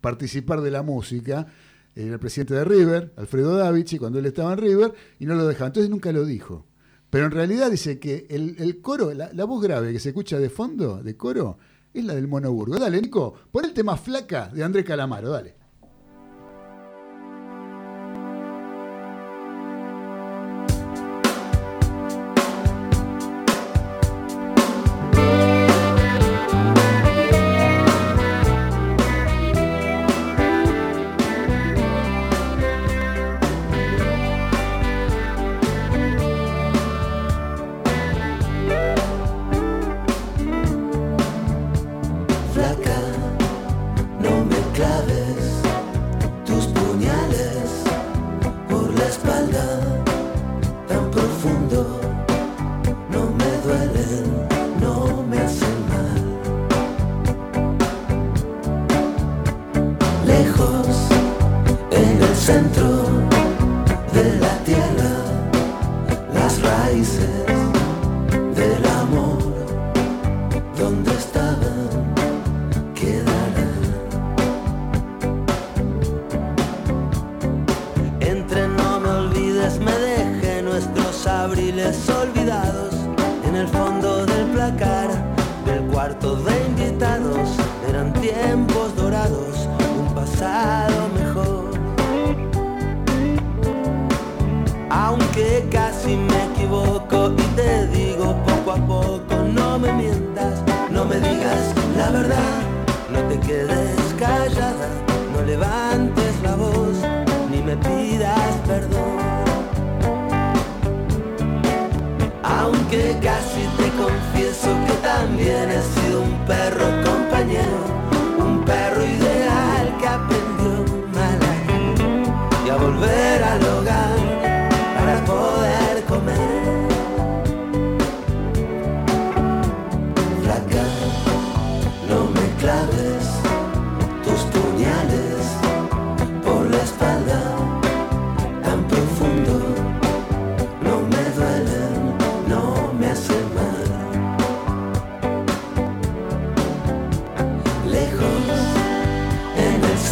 participar 0.00 0.62
de 0.62 0.70
la 0.70 0.82
música. 0.82 1.46
Era 1.94 2.14
el 2.14 2.18
presidente 2.18 2.54
de 2.54 2.64
River, 2.64 3.12
Alfredo 3.16 3.56
Davichi, 3.56 3.98
cuando 3.98 4.18
él 4.18 4.26
estaba 4.26 4.54
en 4.54 4.58
River, 4.58 4.94
y 5.18 5.26
no 5.26 5.34
lo 5.34 5.46
dejaba. 5.46 5.66
Entonces 5.66 5.90
nunca 5.90 6.10
lo 6.12 6.24
dijo. 6.24 6.66
Pero 7.10 7.26
en 7.26 7.32
realidad 7.32 7.70
dice 7.70 7.98
que 7.98 8.26
el, 8.30 8.56
el 8.58 8.80
coro, 8.80 9.12
la, 9.12 9.30
la 9.34 9.44
voz 9.44 9.62
grave 9.62 9.92
que 9.92 10.00
se 10.00 10.08
escucha 10.08 10.38
de 10.38 10.48
fondo, 10.48 11.02
de 11.02 11.14
coro, 11.14 11.58
es 11.92 12.04
la 12.06 12.14
del 12.14 12.26
Mono 12.26 12.50
Burgos. 12.50 12.80
Dale, 12.80 13.02
Nico, 13.02 13.34
pon 13.50 13.66
el 13.66 13.74
tema 13.74 13.98
flaca 13.98 14.48
de 14.48 14.64
Andrés 14.64 14.86
Calamaro, 14.86 15.30
dale. 15.30 15.61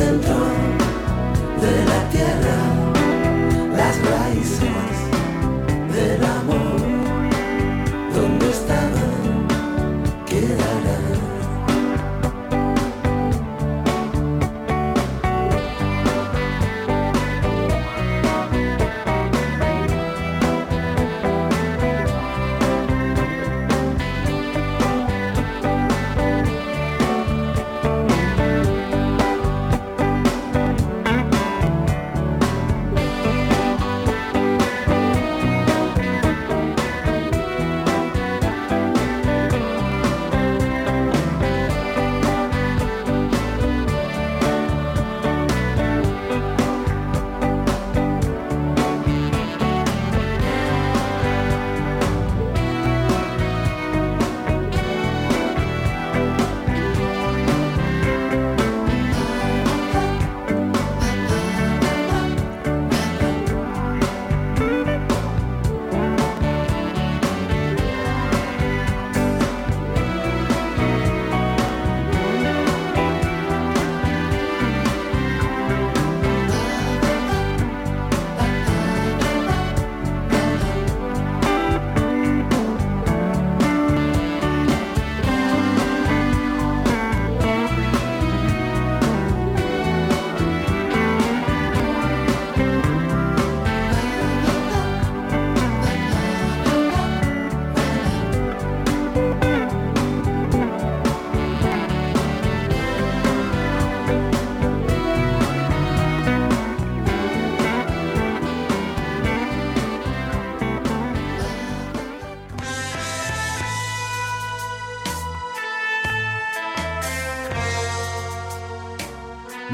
centro 0.00 0.34
de 1.60 1.84
la 1.84 2.08
tierra. 2.10 2.69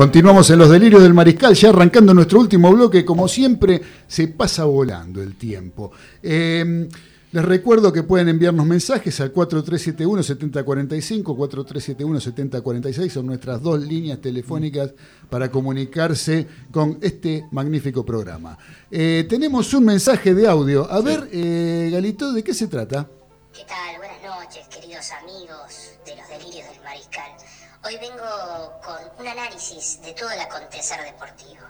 Continuamos 0.00 0.48
en 0.48 0.58
los 0.58 0.70
delirios 0.70 1.02
del 1.02 1.12
mariscal, 1.12 1.52
ya 1.52 1.68
arrancando 1.68 2.14
nuestro 2.14 2.40
último 2.40 2.72
bloque, 2.72 3.04
como 3.04 3.28
siempre, 3.28 3.82
se 4.08 4.28
pasa 4.28 4.64
volando 4.64 5.22
el 5.22 5.36
tiempo. 5.36 5.92
Eh, 6.22 6.88
les 7.32 7.44
recuerdo 7.44 7.92
que 7.92 8.02
pueden 8.02 8.30
enviarnos 8.30 8.64
mensajes 8.64 9.20
al 9.20 9.34
4371-7045, 9.34 11.22
4371-7046, 11.36 13.10
son 13.10 13.26
nuestras 13.26 13.60
dos 13.60 13.78
líneas 13.82 14.22
telefónicas 14.22 14.94
para 15.28 15.50
comunicarse 15.50 16.46
con 16.72 16.96
este 17.02 17.44
magnífico 17.50 18.02
programa. 18.02 18.56
Eh, 18.90 19.26
tenemos 19.28 19.74
un 19.74 19.84
mensaje 19.84 20.32
de 20.32 20.48
audio. 20.48 20.90
A 20.90 21.02
ver, 21.02 21.28
eh, 21.30 21.90
Galito, 21.92 22.32
¿de 22.32 22.42
qué 22.42 22.54
se 22.54 22.68
trata? 22.68 23.06
¿Qué 23.52 23.66
tal? 23.68 23.98
Buenas 23.98 24.22
noches, 24.22 24.66
queridos 24.68 25.10
amigos 25.22 25.90
de 26.06 26.16
los 26.16 26.26
delirios 26.26 26.66
del 26.72 26.82
mariscal. 26.84 27.49
Hoy 27.82 27.96
vengo 27.96 28.78
con 28.84 28.98
un 29.18 29.26
análisis 29.26 30.02
de 30.02 30.12
todo 30.12 30.30
el 30.30 30.40
acontecer 30.40 31.02
deportivo. 31.02 31.64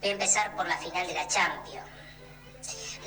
Voy 0.00 0.10
a 0.10 0.12
empezar 0.12 0.54
por 0.54 0.68
la 0.68 0.76
final 0.76 1.06
de 1.06 1.14
la 1.14 1.26
Champions. 1.26 1.86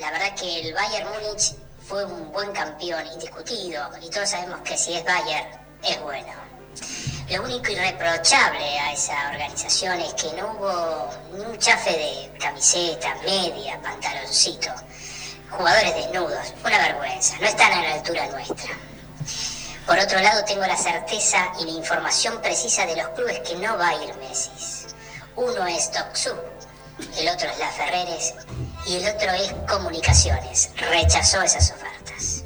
La 0.00 0.10
verdad 0.10 0.34
que 0.34 0.62
el 0.62 0.74
Bayern 0.74 1.08
Múnich 1.10 1.54
fue 1.86 2.04
un 2.04 2.32
buen 2.32 2.50
campeón 2.50 3.06
indiscutido 3.06 3.88
y 4.02 4.10
todos 4.10 4.30
sabemos 4.30 4.60
que 4.62 4.76
si 4.76 4.94
es 4.94 5.04
Bayern 5.04 5.48
es 5.84 6.02
bueno. 6.02 6.32
Lo 7.30 7.44
único 7.44 7.70
irreprochable 7.70 8.78
a 8.80 8.92
esa 8.92 9.30
organización 9.30 10.00
es 10.00 10.12
que 10.14 10.32
no 10.32 10.50
hubo 10.54 11.10
ni 11.34 11.44
un 11.44 11.58
chafe 11.58 11.92
de 11.92 12.38
camiseta, 12.38 13.14
media, 13.24 13.80
pantaloncito. 13.80 14.70
Jugadores 15.50 15.94
desnudos, 15.94 16.52
una 16.64 16.78
vergüenza, 16.78 17.36
no 17.38 17.46
están 17.46 17.72
a 17.72 17.82
la 17.82 17.94
altura 17.94 18.26
nuestra. 18.26 18.76
Por 19.88 19.98
otro 19.98 20.20
lado, 20.20 20.44
tengo 20.44 20.66
la 20.66 20.76
certeza 20.76 21.50
y 21.58 21.64
la 21.64 21.70
información 21.70 22.42
precisa 22.42 22.84
de 22.84 22.94
los 22.94 23.08
clubes 23.08 23.40
que 23.40 23.54
no 23.54 23.78
va 23.78 23.88
a 23.88 24.04
ir 24.04 24.14
Messi. 24.16 24.50
Uno 25.34 25.66
es 25.66 25.90
Toxu, 25.90 26.34
el 27.16 27.28
otro 27.30 27.48
es 27.48 27.58
La 27.58 27.70
Ferreres 27.70 28.34
y 28.84 28.96
el 28.96 29.16
otro 29.16 29.30
es 29.30 29.50
Comunicaciones. 29.66 30.72
Rechazó 30.76 31.40
esas 31.40 31.70
ofertas. 31.70 32.44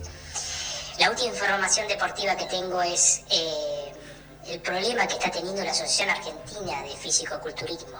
La 1.00 1.10
última 1.10 1.30
información 1.30 1.88
deportiva 1.88 2.36
que 2.36 2.44
tengo 2.44 2.80
es 2.80 3.22
eh, 3.28 3.92
el 4.46 4.60
problema 4.60 5.08
que 5.08 5.14
está 5.14 5.32
teniendo 5.32 5.64
la 5.64 5.72
Asociación 5.72 6.10
Argentina 6.10 6.80
de 6.84 6.96
Físico-Culturismo. 6.96 7.98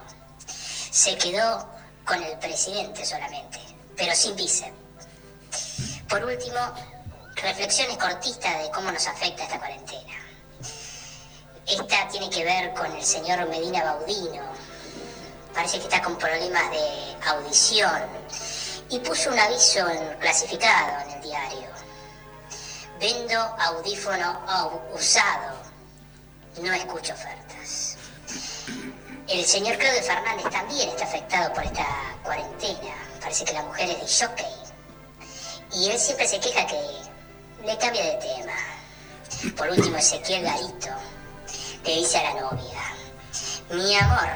Se 0.92 1.18
quedó 1.18 1.68
con 2.04 2.22
el 2.22 2.38
presidente 2.38 3.04
solamente, 3.04 3.58
pero 3.96 4.14
sin 4.14 4.36
vice. 4.36 4.72
Por 6.08 6.24
último, 6.24 6.60
reflexiones 7.42 7.96
cortistas 7.98 8.62
de 8.62 8.70
cómo 8.70 8.90
nos 8.90 9.06
afecta 9.06 9.42
esta 9.44 9.58
cuarentena. 9.58 10.14
Esta 11.66 12.08
tiene 12.08 12.30
que 12.30 12.44
ver 12.44 12.72
con 12.74 12.90
el 12.94 13.04
señor 13.04 13.48
Medina 13.48 13.84
Baudino. 13.84 14.42
Parece 15.54 15.78
que 15.78 15.84
está 15.84 16.02
con 16.02 16.16
problemas 16.16 16.70
de 16.70 17.16
audición. 17.26 18.02
Y 18.88 18.98
puso 19.00 19.30
un 19.30 19.38
aviso 19.38 19.88
en- 19.88 20.18
clasificado 20.18 21.00
en 21.02 21.10
el 21.16 21.22
diario. 21.22 21.68
Vendo 23.00 23.38
audífono 23.40 24.44
au- 24.46 24.80
usado. 24.94 25.56
No 26.60 26.72
escucho 26.72 27.14
ofertas. 27.14 27.96
El 29.28 29.44
señor 29.46 29.78
Claudio 29.78 30.02
Fernández 30.02 30.50
también 30.50 30.90
está 30.90 31.04
afectado 31.04 31.52
por 31.54 31.64
esta 31.64 31.86
cuarentena. 32.22 32.94
Parece 33.20 33.44
que 33.44 33.52
la 33.54 33.62
mujer 33.62 33.88
es 33.90 34.00
de 34.20 34.26
jockey. 34.26 34.46
Y 35.74 35.90
él 35.90 35.98
siempre 35.98 36.28
se 36.28 36.38
queja 36.38 36.66
que 36.66 36.76
le 37.64 37.78
cambia 37.78 38.04
de 38.04 38.14
tema. 38.14 39.54
Por 39.56 39.68
último, 39.70 39.96
Ezequiel 39.96 40.42
Garito 40.42 40.88
le 41.84 41.96
dice 41.96 42.18
a 42.18 42.34
la 42.34 42.40
novia, 42.40 42.80
mi 43.70 43.96
amor, 43.96 44.28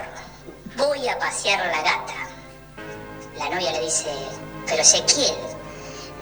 voy 0.76 1.08
a 1.08 1.18
pasear 1.18 1.58
la 1.66 1.82
gata. 1.82 2.14
La 3.38 3.50
novia 3.50 3.72
le 3.72 3.82
dice, 3.82 4.10
pero 4.66 4.82
Ezequiel, 4.82 5.36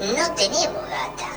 no 0.01 0.35
tenemos 0.35 0.89
gata. 0.89 1.28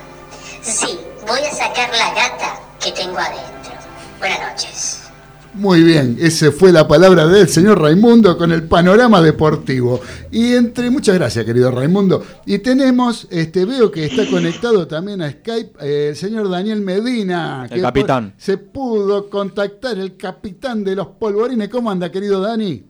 Sí, 0.62 1.00
voy 1.26 1.44
a 1.44 1.54
sacar 1.54 1.90
la 1.90 2.14
gata 2.14 2.60
que 2.80 2.92
tengo 2.92 3.18
adentro. 3.18 3.72
Buenas 4.18 4.40
noches. 4.40 5.07
Muy 5.54 5.82
bien, 5.82 6.16
esa 6.20 6.52
fue 6.52 6.72
la 6.72 6.86
palabra 6.86 7.26
del 7.26 7.48
señor 7.48 7.80
Raimundo 7.80 8.36
con 8.36 8.52
el 8.52 8.68
panorama 8.68 9.20
deportivo. 9.22 10.00
Y 10.30 10.54
entre 10.54 10.90
muchas 10.90 11.16
gracias, 11.16 11.44
querido 11.44 11.70
Raimundo. 11.70 12.22
Y 12.46 12.58
tenemos, 12.58 13.26
este, 13.30 13.64
veo 13.64 13.90
que 13.90 14.04
está 14.04 14.28
conectado 14.30 14.86
también 14.86 15.22
a 15.22 15.30
Skype 15.30 15.72
eh, 15.80 16.08
el 16.10 16.16
señor 16.16 16.48
Daniel 16.50 16.82
Medina. 16.82 17.64
El 17.64 17.76
que 17.76 17.80
capitán. 17.80 18.34
Se 18.36 18.58
pudo 18.58 19.28
contactar 19.30 19.98
el 19.98 20.16
capitán 20.16 20.84
de 20.84 20.94
los 20.94 21.08
polvorines. 21.08 21.68
¿Cómo 21.68 21.90
anda, 21.90 22.12
querido 22.12 22.40
Dani? 22.40 22.84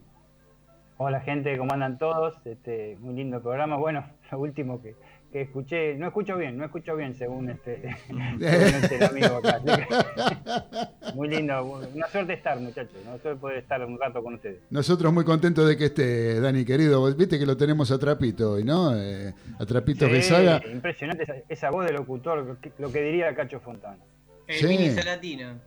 Hola 0.99 1.21
gente, 1.21 1.57
¿cómo 1.57 1.73
andan 1.73 1.97
todos? 1.97 2.35
Este, 2.45 2.99
muy 3.01 3.15
lindo 3.15 3.41
programa. 3.41 3.77
Bueno, 3.77 4.05
lo 4.33 4.41
último 4.41 4.83
que, 4.83 4.97
que 5.31 5.43
escuché, 5.43 5.95
no 5.97 6.07
escucho 6.07 6.37
bien, 6.37 6.57
no 6.57 6.65
escucho 6.65 6.97
bien 6.97 7.15
según 7.15 7.51
este, 7.51 7.83
según 8.07 8.43
este 8.43 9.05
amigo 9.05 9.37
acá. 9.37 9.61
muy 11.15 11.29
lindo, 11.29 11.81
una 11.95 12.09
suerte 12.09 12.33
estar 12.33 12.59
muchachos, 12.61 12.95
una 13.07 13.19
suerte 13.19 13.41
poder 13.41 13.59
estar 13.59 13.85
un 13.85 13.99
rato 13.99 14.23
con 14.23 14.35
ustedes. 14.35 14.61
Nosotros 14.71 15.13
muy 15.13 15.25
contentos 15.25 15.69
de 15.69 15.77
que 15.77 15.87
esté, 15.87 16.41
Dani, 16.41 16.65
querido. 16.65 17.01
Vos 17.01 17.17
Viste 17.17 17.39
que 17.39 17.47
lo 17.47 17.57
tenemos 17.57 17.91
a 17.91 17.99
Trapito 17.99 18.53
hoy, 18.53 18.65
¿no? 18.65 18.97
Eh, 18.97 19.35
a 19.59 19.67
Trapito 19.67 20.07
Sí, 20.07 20.13
Besaga. 20.13 20.63
impresionante 20.73 21.25
esa, 21.25 21.35
esa 21.49 21.71
voz 21.71 21.85
de 21.87 21.93
locutor, 21.93 22.59
lo 22.79 22.93
que, 22.93 23.03
diría 23.03 23.35
Cacho 23.35 23.61
Fontana. 23.61 23.99
El 24.47 24.57
Sí. 24.57 24.67
mini 24.67 24.91
Salatina. 24.91 25.59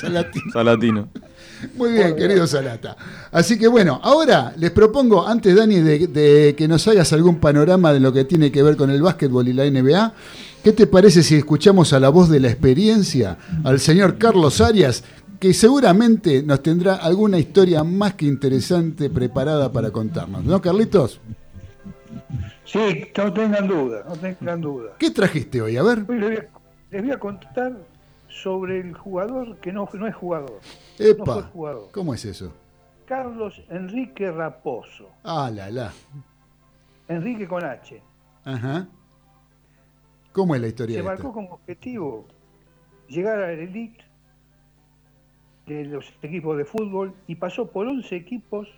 Salatino. 0.00 0.52
Salatino. 0.52 1.08
Muy 1.76 1.92
bien, 1.92 2.16
querido 2.16 2.46
Salata. 2.46 2.96
Así 3.32 3.58
que 3.58 3.68
bueno, 3.68 4.00
ahora 4.02 4.52
les 4.56 4.70
propongo, 4.70 5.26
antes 5.26 5.54
Dani, 5.54 5.80
de, 5.80 6.06
de 6.06 6.54
que 6.56 6.68
nos 6.68 6.86
hagas 6.88 7.12
algún 7.12 7.40
panorama 7.40 7.92
de 7.92 8.00
lo 8.00 8.12
que 8.12 8.24
tiene 8.24 8.50
que 8.52 8.62
ver 8.62 8.76
con 8.76 8.90
el 8.90 9.02
básquetbol 9.02 9.48
y 9.48 9.52
la 9.52 9.68
NBA, 9.68 10.12
¿qué 10.62 10.72
te 10.72 10.86
parece 10.86 11.22
si 11.22 11.36
escuchamos 11.36 11.92
a 11.92 12.00
la 12.00 12.08
voz 12.08 12.28
de 12.28 12.40
la 12.40 12.48
experiencia 12.48 13.38
al 13.64 13.80
señor 13.80 14.18
Carlos 14.18 14.60
Arias, 14.60 15.04
que 15.38 15.54
seguramente 15.54 16.42
nos 16.42 16.62
tendrá 16.62 16.96
alguna 16.96 17.38
historia 17.38 17.84
más 17.84 18.14
que 18.14 18.26
interesante 18.26 19.10
preparada 19.10 19.70
para 19.70 19.90
contarnos? 19.90 20.44
¿No, 20.44 20.60
Carlitos? 20.60 21.20
Sí, 22.64 23.06
no 23.16 23.32
tengan 23.32 23.66
duda, 23.66 24.04
no 24.06 24.16
tengan 24.16 24.60
duda. 24.60 24.90
¿Qué 24.98 25.10
trajiste 25.10 25.62
hoy? 25.62 25.76
A 25.76 25.82
ver. 25.82 26.04
Hoy 26.06 26.18
les 26.18 26.28
voy 26.28 26.36
a, 26.36 26.48
les 26.90 27.02
voy 27.02 27.12
a 27.12 27.18
contar 27.18 27.72
sobre 28.28 28.80
el 28.80 28.94
jugador 28.94 29.56
que 29.56 29.72
no, 29.72 29.88
no 29.94 30.06
es 30.06 30.14
jugador. 30.14 30.60
No 30.98 31.06
Epa, 31.06 31.34
fue 31.34 31.42
jugador. 31.44 31.90
¿cómo 31.92 32.14
es 32.14 32.24
eso? 32.24 32.52
Carlos 33.06 33.62
Enrique 33.70 34.30
Raposo. 34.30 35.08
Ah, 35.24 35.50
la, 35.52 35.70
la. 35.70 35.92
Enrique 37.08 37.48
con 37.48 37.64
H. 37.64 38.02
Ajá. 38.44 38.86
¿Cómo 40.32 40.54
es 40.54 40.60
la 40.60 40.68
historia 40.68 40.96
Se 40.96 41.02
de 41.02 41.08
marcó 41.08 41.32
como 41.32 41.54
objetivo 41.54 42.26
llegar 43.08 43.40
al 43.42 43.58
elite 43.58 44.04
de 45.66 45.84
los 45.86 46.12
equipos 46.22 46.56
de 46.56 46.64
fútbol 46.64 47.14
y 47.26 47.34
pasó 47.34 47.70
por 47.70 47.86
11 47.86 48.14
equipos 48.14 48.68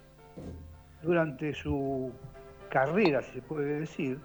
durante 1.03 1.55
su 1.55 2.13
carrera, 2.71 3.23
si 3.23 3.33
se 3.33 3.43
puede 3.43 3.81
decir, 3.81 4.19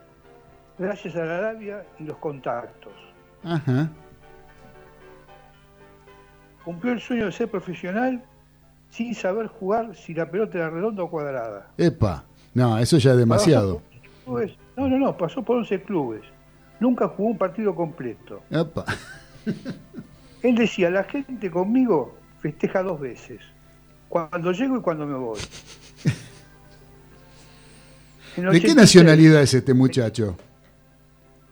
gracias 0.77 1.15
a 1.15 1.25
la 1.25 1.41
labia 1.41 1.85
y 1.99 2.03
los 2.03 2.17
contactos. 2.17 2.93
Ajá. 3.43 3.89
Cumplió 6.65 6.93
el 6.93 6.99
sueño 6.99 7.27
de 7.27 7.31
ser 7.31 7.49
profesional 7.49 8.23
sin 8.89 9.13
saber 9.13 9.47
jugar 9.47 9.95
si 9.95 10.13
la 10.13 10.29
pelota 10.29 10.57
era 10.57 10.69
redonda 10.69 11.03
o 11.03 11.09
cuadrada. 11.09 11.67
Epa. 11.77 12.23
No, 12.53 12.77
eso 12.77 12.97
ya 12.97 13.11
es 13.11 13.17
demasiado. 13.17 13.81
No, 14.25 14.89
no, 14.89 14.97
no, 14.97 15.15
pasó 15.15 15.43
por 15.43 15.57
11 15.57 15.83
clubes. 15.83 16.21
Nunca 16.79 17.07
jugó 17.07 17.29
un 17.29 17.37
partido 17.37 17.75
completo. 17.75 18.41
Epa. 18.49 18.83
Él 20.41 20.55
decía, 20.55 20.89
la 20.89 21.03
gente 21.03 21.51
conmigo 21.51 22.17
festeja 22.41 22.81
dos 22.83 22.99
veces. 22.99 23.41
Cuando 24.09 24.51
llego 24.51 24.77
y 24.77 24.81
cuando 24.81 25.05
me 25.05 25.15
voy. 25.15 25.39
¿De 28.35 28.41
qué 28.41 28.47
86, 28.47 28.75
nacionalidad 28.75 29.41
es 29.41 29.53
este 29.53 29.73
muchacho? 29.73 30.35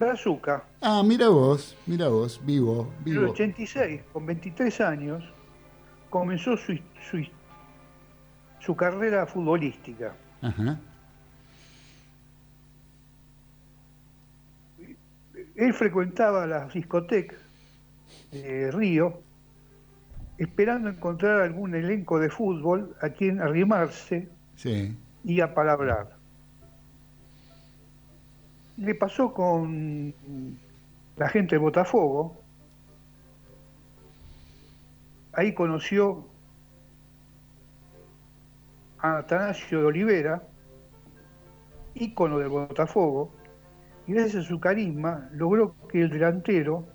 Brazuca, 0.03 0.63
Ah, 0.81 1.01
mira 1.05 1.29
vos, 1.29 1.77
mira 1.85 2.07
vos, 2.09 2.39
vivo, 2.43 2.91
en 3.05 3.07
el 3.07 3.19
vivo. 3.19 3.31
86, 3.31 4.01
con 4.11 4.25
23 4.25 4.81
años, 4.81 5.23
comenzó 6.09 6.57
su, 6.57 6.77
su, 7.09 7.25
su 8.59 8.75
carrera 8.75 9.25
futbolística. 9.25 10.13
Ajá. 10.41 10.79
Él 15.55 15.73
frecuentaba 15.73 16.45
las 16.47 16.73
discotecas 16.73 17.39
de 18.31 18.71
Río, 18.71 19.21
esperando 20.37 20.89
encontrar 20.89 21.41
algún 21.41 21.75
elenco 21.75 22.19
de 22.19 22.29
fútbol 22.29 22.95
a 23.01 23.09
quien 23.09 23.39
arrimarse 23.39 24.29
Sí. 24.55 24.95
y 25.23 25.41
a 25.41 25.53
palabrar. 25.53 26.17
Le 28.77 28.95
pasó 28.95 29.33
con 29.33 30.13
la 31.17 31.29
gente 31.29 31.55
de 31.55 31.59
Botafogo. 31.59 32.41
Ahí 35.33 35.53
conoció 35.53 36.27
a 38.99 39.17
Atanasio 39.17 39.79
de 39.79 39.85
Olivera, 39.85 40.43
ícono 41.95 42.39
del 42.39 42.49
Botafogo, 42.49 43.31
y 44.07 44.13
gracias 44.13 44.45
a 44.45 44.47
su 44.47 44.59
carisma 44.59 45.29
logró 45.33 45.75
que 45.87 46.01
el 46.01 46.09
delantero 46.09 46.87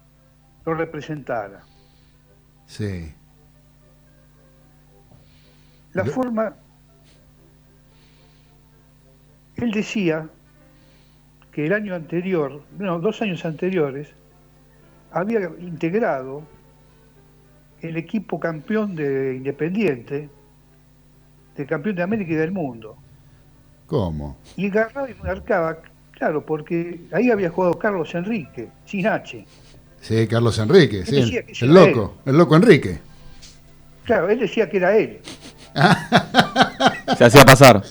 lo 0.64 0.74
representara. 0.74 1.62
Sí. 2.66 3.12
La 5.92 6.04
forma, 6.04 6.54
él 9.56 9.70
decía 9.72 10.28
que 11.58 11.66
el 11.66 11.72
año 11.72 11.96
anterior, 11.96 12.62
no, 12.78 13.00
dos 13.00 13.20
años 13.20 13.44
anteriores, 13.44 14.06
había 15.10 15.50
integrado 15.58 16.44
el 17.82 17.96
equipo 17.96 18.38
campeón 18.38 18.94
de 18.94 19.34
Independiente, 19.34 20.28
del 21.56 21.66
campeón 21.66 21.96
de 21.96 22.02
América 22.04 22.30
y 22.30 22.36
del 22.36 22.52
mundo. 22.52 22.96
¿Cómo? 23.88 24.36
Y 24.56 24.68
agarraba 24.68 25.10
y 25.10 25.14
marcaba, 25.14 25.78
claro, 26.12 26.46
porque 26.46 27.00
ahí 27.10 27.28
había 27.28 27.50
jugado 27.50 27.76
Carlos 27.76 28.14
Enrique, 28.14 28.68
sin 28.84 29.08
H. 29.08 29.44
Sí, 30.00 30.28
Carlos 30.28 30.60
Enrique, 30.60 31.04
sí, 31.04 31.40
el, 31.60 31.74
loco, 31.74 32.18
el 32.24 32.38
loco 32.38 32.54
Enrique. 32.54 33.00
Claro, 34.04 34.28
él 34.28 34.38
decía 34.38 34.70
que 34.70 34.76
era 34.76 34.96
él. 34.96 35.18
Se 37.18 37.24
hacía 37.24 37.44
pasar. 37.44 37.82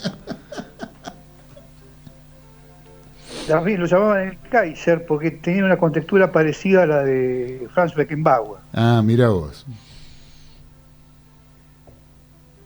Lo 3.47 3.85
llamaban 3.85 4.27
el 4.27 4.39
Kaiser 4.49 5.05
porque 5.05 5.31
tenía 5.31 5.63
una 5.63 5.77
contextura 5.77 6.31
parecida 6.31 6.83
a 6.83 6.85
la 6.85 7.03
de 7.03 7.67
Franz 7.73 7.95
Beckenbauer. 7.95 8.59
Ah, 8.73 9.01
mira 9.03 9.29
vos. 9.29 9.65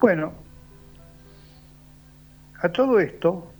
Bueno, 0.00 0.32
a 2.60 2.68
todo 2.68 2.98
esto, 2.98 3.52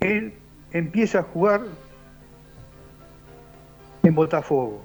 él 0.00 0.34
empieza 0.72 1.20
a 1.20 1.22
jugar 1.22 1.62
en 4.02 4.14
Botafogo. 4.14 4.82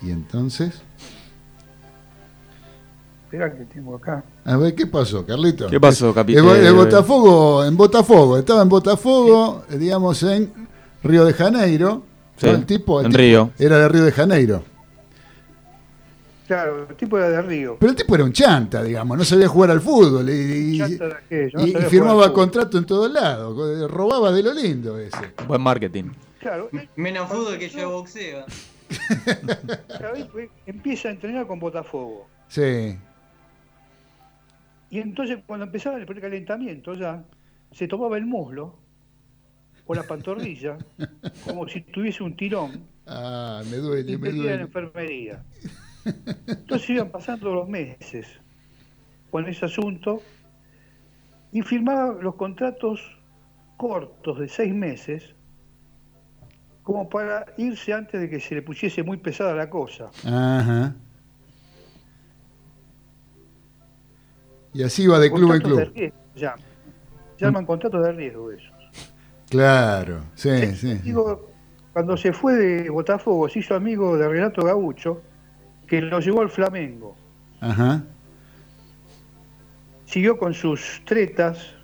Y 0.00 0.12
entonces, 0.12 0.82
Espera 3.28 3.54
que 3.54 3.64
tengo 3.64 3.94
acá. 3.96 4.24
a 4.46 4.56
ver 4.56 4.74
qué 4.74 4.86
pasó, 4.86 5.26
Carlito. 5.26 5.68
¿Qué 5.68 5.78
pasó, 5.78 6.14
capi- 6.14 6.34
El, 6.34 6.46
el 6.48 6.66
eh, 6.68 6.70
Botafogo, 6.70 7.62
en 7.62 7.76
Botafogo, 7.76 8.38
estaba 8.38 8.62
en 8.62 8.70
Botafogo, 8.70 9.64
eh, 9.70 9.76
digamos 9.76 10.22
en 10.22 10.50
Río 11.02 11.26
de 11.26 11.34
Janeiro. 11.34 12.04
Sí, 12.38 12.48
el 12.48 12.64
tipo, 12.64 13.00
el 13.00 13.06
en 13.06 13.12
tipo 13.12 13.18
Río. 13.18 13.50
Era 13.58 13.78
de 13.80 13.88
Río 13.90 14.04
de 14.04 14.12
Janeiro. 14.12 14.64
Claro, 16.46 16.86
el 16.88 16.96
tipo 16.96 17.18
era 17.18 17.28
de 17.28 17.42
Río. 17.42 17.76
Pero 17.78 17.90
el 17.90 17.96
tipo 17.96 18.14
era 18.14 18.24
un 18.24 18.32
chanta, 18.32 18.82
digamos, 18.82 19.18
no 19.18 19.24
sabía 19.26 19.46
jugar 19.46 19.72
al 19.72 19.82
fútbol 19.82 20.30
y, 20.30 20.78
no 21.52 21.80
firmaba 21.90 22.32
contrato 22.32 22.78
en 22.78 22.86
todos 22.86 23.12
lados, 23.12 23.90
robaba 23.90 24.32
de 24.32 24.42
lo 24.42 24.54
lindo 24.54 24.98
ese. 24.98 25.34
Buen 25.46 25.60
marketing. 25.60 26.04
Claro, 26.40 26.70
Menos 26.96 27.28
fútbol 27.28 27.58
que 27.58 27.68
yo 27.68 27.90
boxeo. 27.90 28.46
claro, 29.98 30.14
empieza 30.64 31.08
a 31.08 31.10
entrenar 31.10 31.46
con 31.46 31.60
Botafogo. 31.60 32.26
Sí. 32.48 32.96
Y 34.90 34.98
entonces 35.00 35.38
cuando 35.46 35.66
empezaba 35.66 35.96
el 35.98 36.06
precalentamiento 36.06 36.94
ya, 36.94 37.24
se 37.72 37.86
tomaba 37.88 38.16
el 38.16 38.24
muslo 38.26 38.78
o 39.86 39.94
la 39.94 40.02
pantorrilla 40.02 40.78
como 41.46 41.68
si 41.68 41.80
tuviese 41.82 42.22
un 42.22 42.36
tirón 42.36 42.84
Ah, 43.06 43.62
me 43.70 43.76
duele, 43.78 44.12
y 44.12 44.16
me 44.18 44.28
pedía 44.28 44.40
en 44.40 44.46
duele. 44.46 44.62
enfermería. 44.64 45.42
Entonces 46.46 46.90
iban 46.90 47.10
pasando 47.10 47.54
los 47.54 47.68
meses 47.68 48.26
con 49.30 49.46
ese 49.48 49.64
asunto 49.64 50.22
y 51.52 51.62
firmaba 51.62 52.20
los 52.22 52.34
contratos 52.34 53.00
cortos 53.78 54.38
de 54.38 54.48
seis 54.48 54.74
meses 54.74 55.34
como 56.82 57.08
para 57.08 57.46
irse 57.58 57.92
antes 57.92 58.20
de 58.20 58.28
que 58.30 58.40
se 58.40 58.54
le 58.54 58.62
pusiese 58.62 59.02
muy 59.02 59.16
pesada 59.18 59.54
la 59.54 59.68
cosa. 59.70 60.10
Ajá. 60.24 60.94
Y 64.78 64.84
así 64.84 65.08
va 65.08 65.18
de 65.18 65.28
club 65.28 65.54
en 65.54 65.60
Contratos 65.60 65.76
de 65.76 65.84
club. 65.86 65.94
riesgo, 65.96 66.18
llaman. 66.36 66.60
Llaman 67.36 67.66
contratos 67.66 68.06
de 68.06 68.12
riesgo 68.12 68.52
eso. 68.52 68.70
Claro, 69.50 70.20
sí, 70.36 70.66
sí. 70.76 70.94
Digo, 71.02 71.50
cuando 71.92 72.16
se 72.16 72.32
fue 72.32 72.54
de 72.54 72.88
Botafogo, 72.88 73.48
se 73.48 73.58
hizo 73.58 73.74
amigo 73.74 74.16
de 74.16 74.28
Renato 74.28 74.64
Gaucho, 74.64 75.20
que 75.88 76.00
lo 76.00 76.20
llevó 76.20 76.42
al 76.42 76.48
Flamengo. 76.48 77.16
Ajá. 77.60 78.04
Siguió 80.04 80.38
con 80.38 80.54
sus 80.54 81.02
tretas 81.04 81.74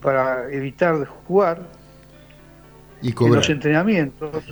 para 0.00 0.52
evitar 0.52 1.04
jugar 1.04 1.66
Y 3.02 3.08
en 3.08 3.34
los 3.34 3.50
entrenamientos. 3.50 4.44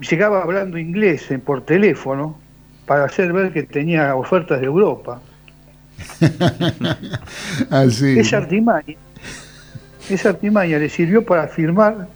Llegaba 0.00 0.42
hablando 0.42 0.76
inglés 0.76 1.28
por 1.46 1.64
teléfono 1.64 2.49
para 2.90 3.04
hacer 3.04 3.32
ver 3.32 3.52
que 3.52 3.62
tenía 3.62 4.16
ofertas 4.16 4.58
de 4.58 4.66
Europa. 4.66 5.20
Así. 7.70 8.18
Esa 8.18 8.38
artimaña, 8.38 8.96
esa 10.08 10.30
artimaña 10.30 10.76
le 10.76 10.88
sirvió 10.88 11.24
para 11.24 11.46
firmar 11.46 12.08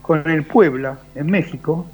con 0.00 0.30
el 0.30 0.44
Puebla 0.44 0.96
en 1.16 1.26
México 1.28 1.88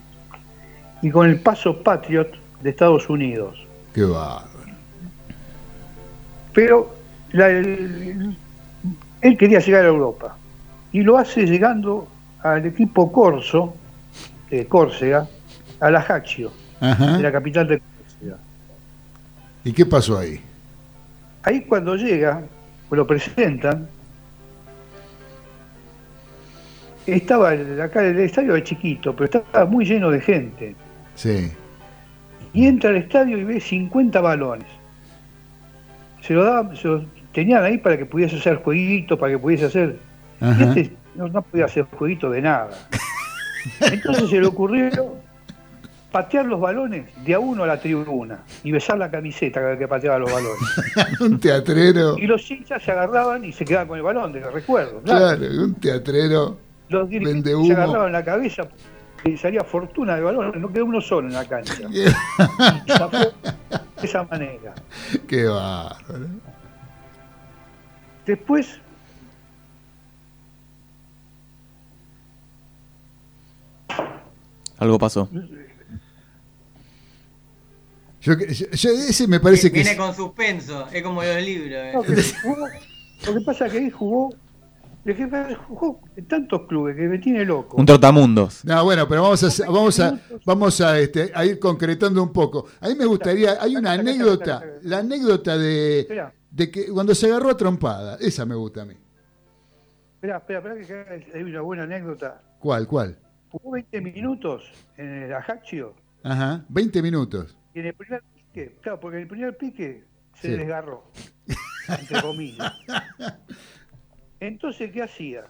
y 1.01 1.11
con 1.11 1.27
el 1.27 1.41
Paso 1.41 1.83
Patriot 1.83 2.29
de 2.61 2.69
Estados 2.69 3.09
Unidos. 3.09 3.67
Qué 3.95 4.03
bárbaro. 4.03 4.47
Pero 6.53 6.95
la- 7.33 7.49
el- 7.49 8.37
él 9.23 9.39
quería 9.39 9.61
llegar 9.61 9.87
a 9.87 9.89
Europa 9.89 10.37
y 10.93 11.01
lo 11.01 11.17
hace 11.17 11.47
llegando 11.47 12.07
al 12.43 12.67
equipo 12.67 13.11
Corso, 13.11 13.75
de 14.51 14.67
Córcega, 14.67 15.27
a 15.81 15.91
la 15.91 16.01
Ajá. 16.01 17.17
de 17.17 17.23
la 17.23 17.33
capital 17.33 17.67
de 17.69 17.79
Córcega. 17.79 17.98
¿Y 19.69 19.73
qué 19.74 19.85
pasó 19.85 20.16
ahí? 20.16 20.40
Ahí 21.43 21.61
cuando 21.61 21.95
llega, 21.95 22.43
lo 22.90 23.07
presentan, 23.07 23.86
estaba 27.07 27.51
acá 27.51 28.03
el 28.03 28.19
estadio 28.19 28.57
es 28.57 28.65
chiquito, 28.65 29.15
pero 29.15 29.27
estaba 29.27 29.66
muy 29.66 29.85
lleno 29.85 30.11
de 30.11 30.23
gente. 30.23 30.74
Sí. 31.16 31.53
Y 32.55 32.66
entra 32.66 32.89
al 32.89 32.97
estadio 32.97 33.36
y 33.36 33.45
ve 33.45 33.61
50 33.61 34.19
balones. 34.23 34.69
Se 36.23 36.32
lo 36.32 36.45
daban, 36.45 36.74
se 36.74 36.89
lo 36.89 37.05
tenían 37.32 37.62
ahí 37.62 37.77
para 37.77 37.99
que 37.99 38.07
pudiese 38.07 38.36
hacer 38.36 38.62
jueguitos, 38.62 39.19
para 39.19 39.32
que 39.32 39.39
pudiese 39.39 39.66
hacer. 39.66 39.99
Y 40.40 40.62
este 40.62 40.97
no, 41.15 41.28
no 41.28 41.43
podía 41.43 41.66
hacer 41.66 41.85
jueguito 41.93 42.31
de 42.31 42.40
nada. 42.40 42.70
Entonces 43.82 44.31
se 44.31 44.40
le 44.40 44.47
ocurrió 44.47 45.15
patear 46.11 46.47
los 46.47 46.61
balones 46.61 47.11
de 47.25 47.35
a 47.35 47.39
uno 47.39 47.65
a 47.65 47.67
la 47.67 47.81
tribuna 47.81 48.43
y 48.63 48.73
besar 48.73 48.99
la 48.99 49.11
camiseta 49.11 49.61
cada 49.61 49.71
vez 49.71 49.79
que 49.79 49.89
pateaba 49.89 50.19
los 50.19 50.33
balones. 50.33 50.59
un 51.21 51.39
teatrero. 51.39 52.17
Y 52.19 52.27
los 52.27 52.51
hinchas 52.51 52.83
se 52.83 52.93
agarraban 52.93 53.45
y 53.45 53.53
se 53.53 53.65
quedaban 53.65 53.89
con 53.89 53.99
el 53.99 54.05
balón, 54.05 54.33
te 54.33 54.41
lo 54.41 54.51
recuerdo. 54.51 55.01
Claro. 55.03 55.39
Claro, 55.39 55.65
un 55.65 55.75
teatrero. 55.75 56.59
Los 56.89 57.09
dirigentes 57.09 57.55
se 57.67 57.73
agarraban 57.73 58.13
la 58.13 58.25
cabeza 58.25 58.69
y 59.25 59.37
salía 59.37 59.63
fortuna 59.63 60.17
de 60.17 60.23
balón, 60.23 60.61
no 60.61 60.73
quedó 60.73 60.87
uno 60.87 61.01
solo 61.01 61.29
en 61.29 61.35
la 61.35 61.45
cancha. 61.45 61.75
Y 62.87 62.91
zafó 62.93 63.19
de 63.19 64.07
esa 64.07 64.25
manera. 64.25 64.75
Qué 65.27 65.45
bárbaro. 65.45 66.27
Después, 68.25 68.81
Algo 74.79 74.99
pasó. 74.99 75.29
Yo, 78.37 78.47
yo- 78.47 78.67
yo- 78.71 78.91
ese 78.91 79.27
me 79.27 79.41
parece 79.41 79.71
que 79.71 79.81
Viene 79.83 79.97
con 79.97 80.15
suspenso, 80.15 80.87
es 80.93 81.03
como 81.03 81.23
los 81.23 81.43
libros. 81.43 81.73
eh. 81.73 81.93
no, 81.95 82.03
que 82.03 82.15
jugó- 82.43 82.69
lo 83.27 83.35
que 83.35 83.41
pasa 83.41 83.67
es 83.67 83.73
que 83.73 83.79
ahí 83.79 83.91
jugó 83.91 84.35
El 85.05 85.15
jefe 85.17 85.55
jugó 85.69 86.01
en 86.17 86.27
tantos 86.27 86.67
clubes 86.67 86.95
que 86.95 87.03
me 87.03 87.19
tiene 87.19 87.43
loco. 87.45 87.77
Un 87.79 87.87
trotamundos. 87.87 88.63
No, 88.65 88.85
bueno, 88.85 89.09
pero 89.09 89.23
vamos 89.23 89.43
a 89.61 89.67
vamos 89.67 90.01
a 90.01 90.21
vamos 90.45 90.81
a, 90.83 90.99
este, 91.01 91.33
a 91.35 91.47
ir 91.47 91.59
concretando 91.59 92.23
un 92.23 92.31
poco. 92.33 92.67
A 92.81 92.89
mí 92.89 92.95
me 92.95 93.07
gustaría, 93.07 93.57
hay 93.63 93.77
una 93.77 93.93
anécdota, 93.93 94.63
la 94.83 94.99
anécdota 94.99 95.57
de, 95.57 96.01
Espera, 96.01 96.35
de 96.51 96.71
que 96.71 96.89
cuando 96.89 97.15
se 97.15 97.27
agarró 97.27 97.49
a 97.49 97.57
trompada, 97.57 98.19
esa 98.21 98.45
me 98.45 98.55
gusta 98.55 98.83
a 98.83 98.85
mí. 98.85 98.95
espera, 100.17 100.37
espera, 100.39 100.59
espera, 100.59 101.19
que 101.19 101.33
hay 101.39 101.43
una 101.43 101.61
buena 101.63 101.85
anécdota. 101.85 102.43
¿Cuál, 102.59 102.87
cuál? 102.87 103.17
Jugó 103.51 103.71
20 103.73 104.01
minutos 104.03 104.65
en 104.99 105.23
el 105.23 105.33
Ajaccio 105.33 105.95
Ajá, 106.23 106.65
20 106.69 107.01
minutos. 107.01 107.57
Y 107.79 107.81
en 107.81 107.87
el 107.87 107.95
primer 107.95 108.23
pique, 108.35 108.77
claro, 108.83 108.99
porque 108.99 109.19
en 109.19 109.23
el 109.23 109.29
primer 109.29 109.57
pique 109.57 110.03
se 110.35 110.49
Sí. 110.49 110.57
desgarró, 110.57 111.05
entre 111.89 112.21
comillas. 112.23 112.73
Entonces, 114.41 114.91
¿qué 114.91 115.03
hacía? 115.05 115.47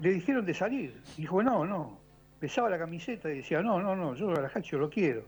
Le 0.00 0.10
dijeron 0.14 0.44
de 0.44 0.52
salir. 0.52 1.00
Dijo, 1.16 1.42
no, 1.44 1.64
no. 1.64 2.00
Pesaba 2.40 2.68
la 2.70 2.78
camiseta 2.78 3.30
y 3.30 3.36
decía, 3.36 3.62
no, 3.62 3.80
no, 3.80 3.94
no, 3.94 4.14
yo 4.16 4.30
al 4.30 4.44
Ajaccio 4.44 4.78
lo 4.78 4.90
quiero. 4.90 5.24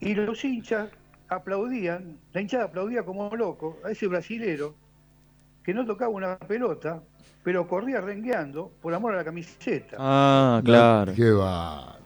y 0.00 0.14
los 0.14 0.44
hinchas 0.44 0.90
aplaudían, 1.28 2.18
la 2.34 2.40
hinchada 2.42 2.64
aplaudía 2.64 3.04
como 3.04 3.34
loco 3.34 3.78
a 3.84 3.90
ese 3.90 4.06
brasilero 4.06 4.74
que 5.64 5.72
no 5.72 5.86
tocaba 5.86 6.10
una 6.10 6.38
pelota, 6.38 7.02
pero 7.46 7.68
corría 7.68 8.00
rengueando 8.00 8.72
por 8.82 8.92
amor 8.92 9.14
a 9.14 9.18
la 9.18 9.24
camiseta. 9.24 9.96
Ah, 10.00 10.60
claro. 10.64 11.12
Qué 11.14 11.30
bárbaro. 11.30 12.00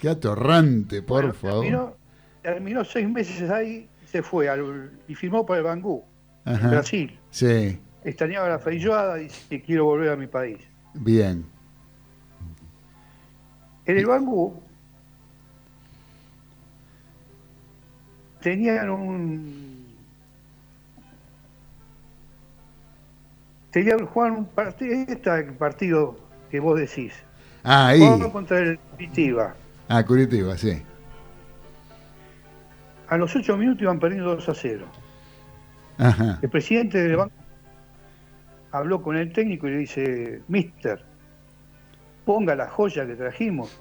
Qué 0.00 0.08
atorrante, 0.08 1.02
por 1.02 1.22
Bueno, 1.22 1.34
favor. 1.34 1.62
Terminó, 1.64 1.94
terminó 2.42 2.84
seis 2.84 3.08
meses 3.08 3.50
ahí, 3.50 3.88
se 4.06 4.22
fue 4.22 4.48
al- 4.48 4.92
y 5.08 5.16
firmó 5.16 5.44
para 5.44 5.58
el 5.58 5.64
Bangú, 5.64 6.04
en 6.46 6.54
Ajá. 6.54 6.68
Brasil. 6.70 7.18
Sí, 7.30 7.76
Extrañaba 8.04 8.48
la 8.48 8.60
feijoada 8.60 9.18
y 9.18 9.24
dice, 9.24 9.62
quiero 9.62 9.86
volver 9.86 10.10
a 10.10 10.16
mi 10.16 10.28
país. 10.28 10.58
bien. 10.94 11.44
En 13.86 13.98
el 13.98 14.06
Bangú 14.06 14.62
tenían 18.40 18.90
un... 18.90 19.63
Tenían, 23.74 24.06
jugaban 24.06 24.38
un 24.38 24.44
partido, 24.44 24.94
este 25.08 25.34
el 25.34 25.54
partido 25.54 26.16
que 26.48 26.60
vos 26.60 26.78
decís. 26.78 27.12
Ah, 27.64 27.88
ahí. 27.88 28.00
Contra 28.30 28.60
el 28.60 28.78
Curitiba. 28.78 29.52
Ah, 29.88 30.04
Curitiba, 30.04 30.56
sí. 30.56 30.80
A 33.08 33.16
los 33.16 33.34
ocho 33.34 33.56
minutos 33.56 33.82
iban 33.82 33.98
perdiendo 33.98 34.36
2 34.36 34.48
a 34.48 34.54
0. 34.54 34.86
Ajá. 35.98 36.38
El 36.40 36.48
presidente 36.50 37.02
del 37.02 37.16
banco 37.16 37.34
habló 38.70 39.02
con 39.02 39.16
el 39.16 39.32
técnico 39.32 39.66
y 39.66 39.72
le 39.72 39.76
dice, 39.78 40.42
Mister, 40.46 41.04
ponga 42.24 42.54
la 42.54 42.68
joya 42.68 43.04
que 43.04 43.16
trajimos, 43.16 43.76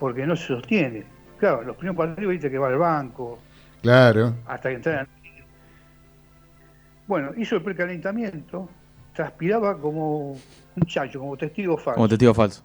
porque 0.00 0.26
no 0.26 0.34
se 0.34 0.48
sostiene. 0.48 1.04
Claro, 1.38 1.62
los 1.62 1.76
primeros 1.76 1.96
partidos 1.96 2.32
viste 2.32 2.50
que 2.50 2.58
va 2.58 2.66
al 2.66 2.78
banco, 2.78 3.38
Claro. 3.80 4.34
hasta 4.44 4.70
que 4.70 4.74
entran. 4.74 5.06
Bueno, 7.06 7.30
hizo 7.36 7.54
el 7.54 7.62
precalentamiento, 7.62 8.68
transpiraba 9.18 9.76
como 9.76 10.30
un 10.30 10.86
chacho, 10.86 11.18
como 11.18 11.36
testigo 11.36 11.76
falso. 11.76 11.96
Como 11.96 12.08
testigo 12.08 12.32
falso. 12.32 12.62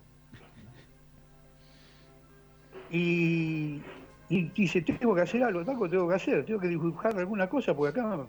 Y, 2.92 3.82
y 4.30 4.42
dice, 4.50 4.84
tengo 4.84 5.16
que 5.16 5.22
hacer 5.22 5.44
algo, 5.44 5.62
algo 5.62 5.90
tengo 5.90 6.08
que 6.08 6.14
hacer, 6.14 6.46
tengo 6.46 6.60
que 6.60 6.68
dibujar 6.68 7.18
alguna 7.18 7.50
cosa 7.50 7.76
porque 7.76 8.00
acá 8.00 8.28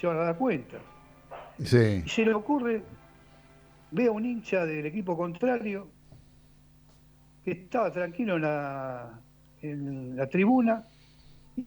se 0.00 0.06
van 0.06 0.16
a 0.16 0.20
dar 0.20 0.38
cuenta. 0.38 0.78
Sí. 1.62 2.02
Y 2.06 2.08
se 2.08 2.24
le 2.24 2.32
ocurre, 2.32 2.82
ve 3.90 4.06
a 4.06 4.12
un 4.12 4.24
hincha 4.24 4.64
del 4.64 4.86
equipo 4.86 5.14
contrario 5.14 5.88
que 7.44 7.50
estaba 7.50 7.92
tranquilo 7.92 8.36
en 8.36 8.42
la, 8.42 9.20
en 9.60 10.16
la 10.16 10.26
tribuna 10.26 10.86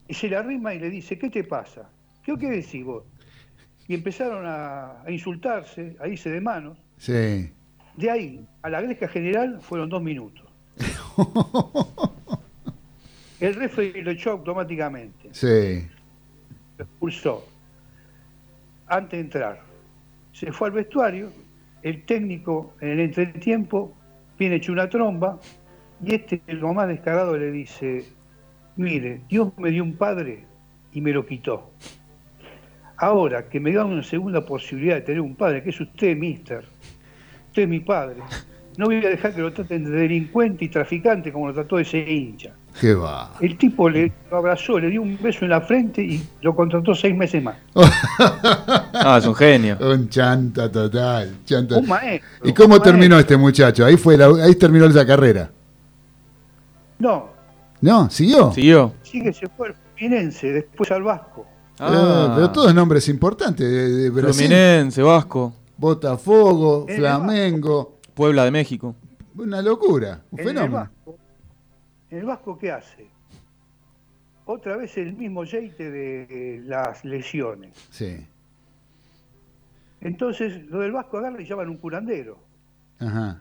y 0.08 0.14
se 0.14 0.28
le 0.28 0.34
arrima 0.34 0.74
y 0.74 0.80
le 0.80 0.90
dice, 0.90 1.16
¿qué 1.16 1.30
te 1.30 1.44
pasa? 1.44 1.88
¿Qué, 2.24 2.36
qué 2.36 2.50
decís 2.50 2.84
vos? 2.84 3.04
Y 3.88 3.94
empezaron 3.94 4.46
a, 4.46 5.02
a 5.02 5.10
insultarse, 5.10 5.96
a 6.00 6.08
irse 6.08 6.30
de 6.30 6.40
manos. 6.40 6.78
Sí. 6.98 7.50
De 7.96 8.10
ahí 8.10 8.46
a 8.62 8.70
la 8.70 8.80
gresca 8.80 9.08
general 9.08 9.60
fueron 9.60 9.88
dos 9.88 10.02
minutos. 10.02 10.46
El 13.40 13.54
referee 13.54 14.02
lo 14.02 14.12
echó 14.12 14.30
automáticamente, 14.30 15.28
Sí. 15.32 15.84
lo 16.78 16.84
expulsó. 16.84 17.44
Antes 18.86 19.12
de 19.18 19.20
entrar, 19.20 19.60
se 20.32 20.52
fue 20.52 20.68
al 20.68 20.74
vestuario, 20.74 21.30
el 21.82 22.04
técnico 22.04 22.74
en 22.80 22.90
el 22.90 23.00
entretiempo 23.00 23.92
viene 24.38 24.56
hecho 24.56 24.70
una 24.72 24.88
tromba 24.88 25.40
y 26.04 26.14
este, 26.14 26.40
lo 26.48 26.72
más 26.72 26.86
descarado, 26.88 27.36
le 27.36 27.50
dice, 27.50 28.04
mire, 28.76 29.22
Dios 29.28 29.52
me 29.58 29.70
dio 29.70 29.82
un 29.82 29.96
padre 29.96 30.44
y 30.92 31.00
me 31.00 31.12
lo 31.12 31.26
quitó. 31.26 31.72
Ahora 33.06 33.48
que 33.48 33.58
me 33.58 33.72
dan 33.72 33.86
una 33.86 34.04
segunda 34.04 34.46
posibilidad 34.46 34.94
de 34.94 35.00
tener 35.00 35.20
un 35.20 35.34
padre, 35.34 35.60
que 35.64 35.70
es 35.70 35.80
usted, 35.80 36.16
mister, 36.16 36.64
usted 37.48 37.62
es 37.62 37.68
mi 37.68 37.80
padre, 37.80 38.18
no 38.76 38.84
voy 38.86 39.04
a 39.04 39.08
dejar 39.08 39.34
que 39.34 39.40
lo 39.40 39.52
traten 39.52 39.84
de 39.84 39.90
delincuente 39.90 40.64
y 40.66 40.68
traficante 40.68 41.32
como 41.32 41.48
lo 41.48 41.52
trató 41.54 41.80
ese 41.80 41.98
hincha. 41.98 42.50
Qué 42.80 42.94
va. 42.94 43.32
El 43.40 43.58
tipo 43.58 43.90
le 43.90 44.12
lo 44.30 44.36
abrazó, 44.36 44.78
le 44.78 44.88
dio 44.88 45.02
un 45.02 45.18
beso 45.20 45.44
en 45.44 45.50
la 45.50 45.60
frente 45.62 46.00
y 46.00 46.22
lo 46.42 46.54
contrató 46.54 46.94
seis 46.94 47.14
meses 47.16 47.42
más. 47.42 47.56
Ah, 49.04 49.16
es 49.18 49.26
un 49.26 49.34
genio. 49.34 49.78
Un 49.80 50.08
chanta 50.08 50.70
total. 50.70 51.38
chanta. 51.44 51.78
Un 51.78 51.88
maestro. 51.88 52.48
¿Y 52.48 52.52
cómo 52.52 52.80
terminó 52.80 53.16
maestro. 53.16 53.34
este 53.34 53.36
muchacho? 53.36 53.84
Ahí 53.84 53.96
fue 53.96 54.16
la- 54.16 54.44
ahí 54.44 54.54
terminó 54.54 54.84
esa 54.86 55.04
carrera. 55.04 55.50
No, 57.00 57.30
¿No? 57.80 58.08
¿Siguió? 58.10 58.52
¿Siguió? 58.52 58.92
sí 59.02 59.20
que 59.20 59.32
se 59.32 59.48
fue 59.48 59.68
al 59.68 59.74
Fluminense, 59.96 60.52
después 60.52 60.88
al 60.92 61.02
Vasco. 61.02 61.44
Eh, 61.90 62.32
pero 62.34 62.50
todos 62.52 62.74
nombres 62.74 63.08
importantes 63.08 63.68
de, 63.68 63.88
de 63.88 64.10
Brasil. 64.10 64.46
Fluminense, 64.46 65.02
Vasco, 65.02 65.54
Botafogo, 65.76 66.86
el 66.88 66.96
Flamengo. 66.96 67.98
Puebla 68.14 68.44
de 68.44 68.50
México. 68.50 68.94
Una 69.36 69.62
locura, 69.62 70.22
un 70.30 70.40
el, 70.40 70.46
fenómeno. 70.46 70.74
Vasco, 70.74 71.18
en 72.10 72.18
el 72.18 72.24
Vasco, 72.26 72.58
¿qué 72.58 72.70
hace? 72.70 73.06
Otra 74.44 74.76
vez 74.76 74.96
el 74.98 75.14
mismo 75.14 75.44
jeite 75.44 75.90
de 75.90 76.62
las 76.66 77.04
lesiones. 77.04 77.70
Sí. 77.90 78.26
Entonces, 80.02 80.66
lo 80.66 80.80
del 80.80 80.92
Vasco 80.92 81.18
agarra 81.18 81.40
y 81.40 81.46
llaman 81.46 81.70
un 81.70 81.78
curandero. 81.78 82.38
Ajá. 82.98 83.40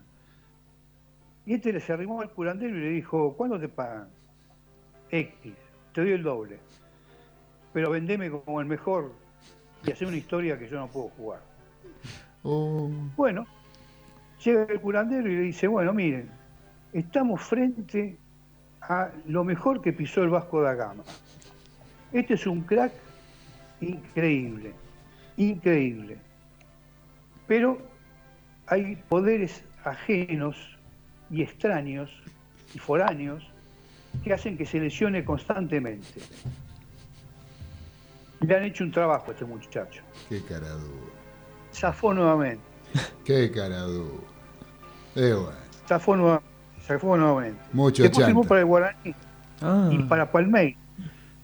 Y 1.45 1.55
este 1.55 1.73
le 1.73 1.81
se 1.81 1.91
arrimó 1.91 2.21
al 2.21 2.29
curandero 2.29 2.77
y 2.77 2.79
le 2.79 2.89
dijo, 2.89 3.33
¿cuándo 3.35 3.59
te 3.59 3.67
pagan? 3.67 4.07
X, 5.09 5.53
te 5.93 6.01
doy 6.01 6.11
el 6.11 6.23
doble. 6.23 6.59
Pero 7.73 7.91
vendeme 7.91 8.29
como 8.29 8.59
el 8.61 8.67
mejor 8.67 9.11
y 9.85 9.91
hacer 9.91 10.07
una 10.07 10.17
historia 10.17 10.57
que 10.57 10.67
yo 10.67 10.79
no 10.79 10.87
puedo 10.87 11.09
jugar. 11.09 11.41
Oh, 12.43 12.89
Bueno, 13.15 13.45
llega 14.43 14.63
el 14.63 14.79
curandero 14.79 15.29
y 15.29 15.35
le 15.35 15.41
dice, 15.41 15.67
bueno, 15.67 15.93
miren, 15.93 16.29
estamos 16.93 17.41
frente 17.41 18.17
a 18.81 19.11
lo 19.27 19.43
mejor 19.43 19.81
que 19.81 19.93
pisó 19.93 20.23
el 20.23 20.29
Vasco 20.29 20.61
da 20.61 20.73
Gama. 20.73 21.03
Este 22.11 22.33
es 22.33 22.45
un 22.47 22.61
crack 22.61 22.91
increíble, 23.79 24.73
increíble. 25.37 26.17
Pero 27.47 27.77
hay 28.67 28.95
poderes 29.07 29.63
ajenos 29.83 30.57
y 31.29 31.41
extraños 31.41 32.11
y 32.73 32.79
foráneos 32.79 33.49
que 34.23 34.33
hacen 34.33 34.57
que 34.57 34.65
se 34.65 34.79
lesione 34.79 35.23
constantemente. 35.23 36.21
Le 38.41 38.55
han 38.55 38.63
hecho 38.63 38.83
un 38.83 38.91
trabajo 38.91 39.25
a 39.29 39.33
este 39.33 39.45
muchacho. 39.45 40.01
qué 40.29 40.41
cara 40.43 40.67
dura. 40.69 41.11
Zafó 41.73 42.13
nuevamente. 42.13 42.61
Qué 43.25 43.49
cara 43.51 43.81
dura. 43.83 44.23
Eh, 45.15 45.33
bueno. 45.33 45.57
Zafó 45.87 46.15
nuevamente. 46.17 46.47
Zafó 46.85 47.15
nuevamente. 47.17 47.61
Mucho 47.71 48.03
Después 48.03 48.25
firmó 48.25 48.41
chanta. 48.41 48.49
para 48.49 48.59
el 48.61 48.65
Guaraní 48.67 49.15
Ah. 49.61 49.89
y 49.91 49.97
para 50.03 50.29
Palmeiras. 50.31 50.77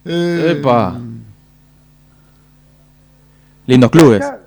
Eh, 0.04 0.56
Epa. 0.58 0.98
Lindos 3.66 3.90
clubes. 3.90 4.22
Acá, 4.24 4.40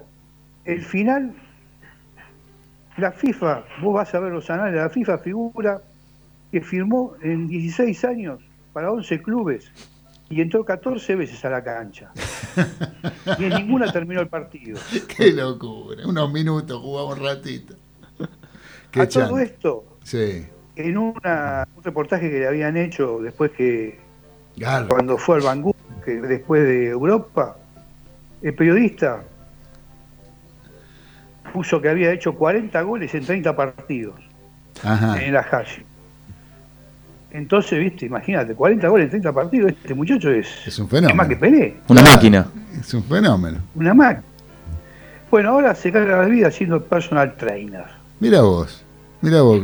el 0.65 0.81
final, 0.83 1.33
la 2.97 3.11
FIFA, 3.11 3.63
vos 3.81 3.93
vas 3.95 4.13
a 4.13 4.19
ver 4.19 4.31
los 4.33 4.49
anales, 4.49 4.75
la 4.75 4.89
FIFA 4.89 5.17
figura 5.19 5.81
que 6.51 6.61
firmó 6.61 7.13
en 7.21 7.47
16 7.47 8.03
años 8.05 8.39
para 8.73 8.91
11 8.91 9.21
clubes 9.21 9.71
y 10.31 10.41
entró 10.41 10.63
14 10.65 11.15
veces 11.15 11.43
a 11.45 11.49
la 11.49 11.63
cancha. 11.63 12.11
Y 13.39 13.43
en 13.45 13.49
ninguna 13.53 13.91
terminó 13.91 14.19
el 14.21 14.27
partido. 14.27 14.79
Qué 15.15 15.31
locura. 15.31 16.05
Unos 16.07 16.31
minutos, 16.31 16.79
jugamos 16.81 17.17
un 17.19 17.23
ratito. 17.25 17.75
Qué 18.89 19.01
a 19.01 19.07
todo 19.09 19.37
esto, 19.39 19.85
Sí. 20.03 20.45
en 20.75 20.97
una- 20.97 21.67
un 21.75 21.83
reportaje 21.83 22.29
que 22.29 22.39
le 22.39 22.47
habían 22.47 22.75
hecho 22.77 23.19
después 23.19 23.51
que 23.51 23.99
Garra. 24.57 24.87
cuando 24.87 25.17
fue 25.17 25.37
al 25.37 25.43
Bangú, 25.43 25.73
que 26.03 26.13
después 26.19 26.63
de 26.63 26.87
Europa, 26.89 27.55
el 28.41 28.53
periodista 28.55 29.23
puso 31.53 31.81
que 31.81 31.89
había 31.89 32.11
hecho 32.11 32.33
40 32.35 32.81
goles 32.81 33.13
en 33.13 33.25
30 33.25 33.55
partidos 33.55 34.15
Ajá. 34.83 35.21
en 35.23 35.33
la 35.33 35.43
calle. 35.43 35.85
Entonces, 37.33 37.79
viste, 37.79 38.05
imagínate, 38.07 38.53
40 38.55 38.87
goles 38.89 39.05
en 39.05 39.09
30 39.11 39.31
partidos, 39.33 39.71
este 39.71 39.93
muchacho 39.93 40.29
es, 40.31 40.47
Es 40.67 40.77
un 40.79 40.85
es 40.87 40.91
más 40.93 41.01
fenómeno. 41.01 41.29
que 41.29 41.35
Pelé, 41.37 41.77
Una 41.87 42.01
máquina. 42.01 42.47
Es 42.79 42.93
un 42.93 43.03
fenómeno. 43.03 43.59
una 43.75 43.93
máquina. 43.93 44.23
Bueno, 45.29 45.51
ahora 45.51 45.73
se 45.73 45.91
carga 45.93 46.17
la 46.17 46.25
vida 46.25 46.51
siendo 46.51 46.83
personal 46.83 47.37
trainer. 47.37 47.85
Mira 48.19 48.41
vos, 48.41 48.83
mira 49.21 49.41
vos. 49.41 49.61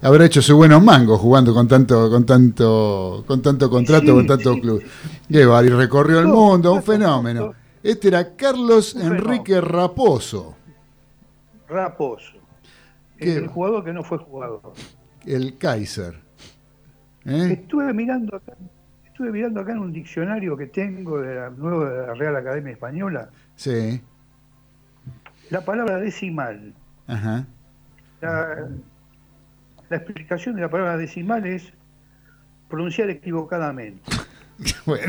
Habrá 0.00 0.26
hecho 0.26 0.40
sus 0.40 0.54
buenos 0.54 0.80
mangos 0.80 1.18
jugando 1.20 1.52
con 1.52 1.66
tanto, 1.66 2.08
con 2.08 2.24
tanto, 2.24 3.24
con 3.26 3.42
tanto 3.42 3.68
contrato, 3.68 4.06
Sí, 4.06 4.12
con 4.12 4.26
tanto 4.28 4.54
sí. 4.54 4.60
club. 4.60 4.82
Y 5.28 5.42
recorrió 5.42 6.20
el 6.20 6.28
mundo, 6.28 6.72
un 6.72 6.82
fenómeno. 6.84 7.52
Este 7.82 8.06
era 8.08 8.36
Carlos 8.36 8.94
Enrique 8.94 9.60
Raposo, 9.60 10.54
Raposo. 11.68 12.32
¿Qué? 13.16 13.34
El 13.38 13.48
jugador 13.48 13.84
que 13.84 13.92
no 13.92 14.04
fue 14.04 14.18
jugador. 14.18 14.60
el 15.26 15.58
Kaiser. 15.58 16.27
¿Eh? 17.28 17.52
Estuve 17.52 17.92
mirando 17.92 18.36
acá, 18.36 18.52
estuve 19.04 19.30
mirando 19.30 19.60
acá 19.60 19.72
en 19.72 19.78
un 19.78 19.92
diccionario 19.92 20.56
que 20.56 20.66
tengo 20.66 21.20
de 21.20 21.34
la 21.34 21.50
nueva 21.50 21.90
de 21.90 22.06
la 22.06 22.14
Real 22.14 22.36
Academia 22.36 22.72
Española, 22.72 23.28
Sí, 23.54 24.00
la 25.50 25.60
palabra 25.64 25.98
decimal. 25.98 26.72
ajá. 27.06 27.46
La, 28.20 28.66
la 29.90 29.96
explicación 29.96 30.54
de 30.56 30.62
la 30.62 30.68
palabra 30.70 30.96
decimal 30.96 31.46
es 31.46 31.72
pronunciar 32.68 33.10
equivocadamente. 33.10 34.02
Bueno, 34.86 35.06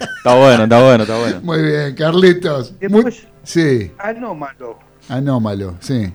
Está 0.00 0.34
bueno, 0.34 0.62
está 0.62 0.82
bueno, 0.82 1.02
está 1.02 1.18
bueno. 1.18 1.40
muy 1.42 1.60
bien, 1.62 1.94
Carlitos. 1.94 2.72
Muy- 2.72 2.80
Después, 3.04 3.28
sí, 3.42 3.92
anómalo, 3.98 4.78
anómalo, 5.10 5.74
sí. 5.80 6.10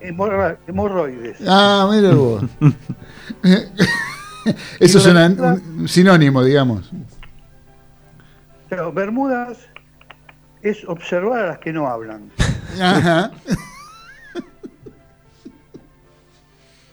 hemorroides. 0.00 1.38
Ah, 1.48 1.88
mira 1.90 2.14
vos. 2.14 2.44
Eso 4.78 4.98
es 4.98 5.06
una- 5.06 5.26
un 5.26 5.88
sinónimo, 5.88 6.42
digamos. 6.44 6.90
Claro, 8.68 8.92
Bermudas 8.92 9.58
es 10.62 10.84
observar 10.86 11.44
a 11.44 11.46
las 11.48 11.58
que 11.58 11.72
no 11.72 11.88
hablan. 11.88 12.30
Ajá. 12.80 13.30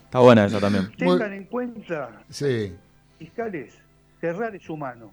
Está 0.06 0.20
buena 0.20 0.46
esa 0.46 0.60
también. 0.60 0.90
Tengan 0.98 1.34
en 1.34 1.44
cuenta, 1.46 2.22
Sí. 2.30 2.74
fiscales, 3.20 3.74
que 4.22 4.28
errar 4.28 4.56
es 4.56 4.70
humano. 4.70 5.12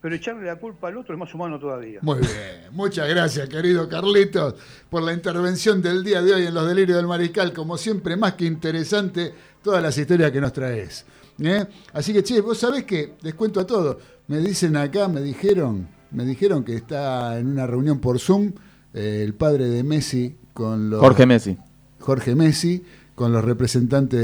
Pero 0.00 0.16
echarle 0.16 0.46
la 0.46 0.56
culpa 0.56 0.88
al 0.88 0.96
otro 0.96 1.14
es 1.14 1.18
más 1.20 1.32
humano 1.32 1.60
todavía. 1.60 2.00
Muy 2.02 2.18
bien, 2.18 2.62
muchas 2.72 3.08
gracias 3.08 3.48
querido 3.48 3.88
Carlitos 3.88 4.54
por 4.90 5.02
la 5.02 5.12
intervención 5.12 5.80
del 5.80 6.02
día 6.02 6.20
de 6.22 6.34
hoy 6.34 6.46
en 6.46 6.54
Los 6.54 6.66
Delirios 6.66 6.96
del 6.96 7.06
Mariscal, 7.06 7.52
como 7.52 7.76
siempre 7.78 8.16
más 8.16 8.32
que 8.32 8.46
interesante 8.46 9.32
todas 9.62 9.82
las 9.82 9.96
historias 9.96 10.30
que 10.30 10.40
nos 10.40 10.52
traes. 10.52 11.04
¿eh? 11.40 11.66
Así 11.92 12.12
que 12.12 12.22
che, 12.22 12.40
vos 12.40 12.58
sabés 12.58 12.84
que, 12.84 13.14
les 13.22 13.34
cuento 13.34 13.60
a 13.60 13.66
todos, 13.66 13.96
me 14.28 14.38
dicen 14.38 14.76
acá, 14.76 15.08
me 15.08 15.20
dijeron, 15.20 15.88
me 16.10 16.24
dijeron 16.24 16.64
que 16.64 16.76
está 16.76 17.38
en 17.38 17.48
una 17.48 17.66
reunión 17.66 18.00
por 18.00 18.18
Zoom 18.18 18.52
eh, 18.94 19.22
el 19.24 19.34
padre 19.34 19.68
de 19.68 19.82
Messi 19.82 20.36
con 20.52 20.90
los... 20.90 21.00
Jorge 21.00 21.26
Messi, 21.26 21.56
Jorge 21.98 22.34
Messi 22.34 22.82
con 23.14 23.32
los 23.32 23.44
representantes 23.44 24.20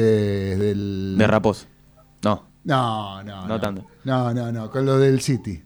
del... 0.59 1.17
de 1.17 1.27
Raposo. 1.27 1.67
No, 2.23 2.45
No, 2.65 3.23
no, 3.23 3.47
no 3.47 3.61
tanto. 3.61 3.87
No, 4.05 4.35
no, 4.35 4.53
no, 4.53 4.71
con 4.71 4.85
los 4.85 5.01
del 5.01 5.21
City. 5.21 5.63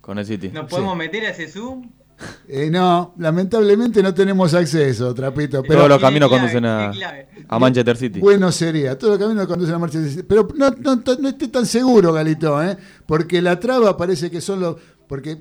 Con 0.00 0.18
el 0.18 0.26
City. 0.26 0.50
¿Nos 0.50 0.68
podemos 0.68 0.96
meter 0.96 1.24
a 1.24 1.30
ese 1.30 1.48
Zoom? 1.48 1.90
Eh, 2.48 2.68
no, 2.70 3.14
lamentablemente 3.18 4.02
no 4.02 4.12
tenemos 4.14 4.52
acceso, 4.54 5.14
Trapito. 5.14 5.62
Pero 5.62 5.76
Todos 5.76 5.88
los 5.88 6.00
caminos 6.00 6.28
conducen 6.28 6.64
a, 6.64 6.92
a 7.48 7.58
Manchester 7.58 7.96
City. 7.96 8.20
bueno 8.20 8.50
sería, 8.52 8.98
todos 8.98 9.18
los 9.18 9.26
caminos 9.26 9.46
conducen 9.46 9.74
a 9.74 9.78
Manchester 9.78 10.10
City. 10.10 10.22
Pero 10.28 10.48
no, 10.56 10.70
no, 10.70 11.02
no 11.20 11.28
esté 11.28 11.48
tan 11.48 11.66
seguro, 11.66 12.12
Galito, 12.12 12.62
¿eh? 12.62 12.76
porque 13.06 13.40
la 13.42 13.58
traba 13.58 13.96
parece 13.96 14.30
que 14.30 14.40
son 14.40 14.60
los... 14.60 14.76
Porque 15.08 15.38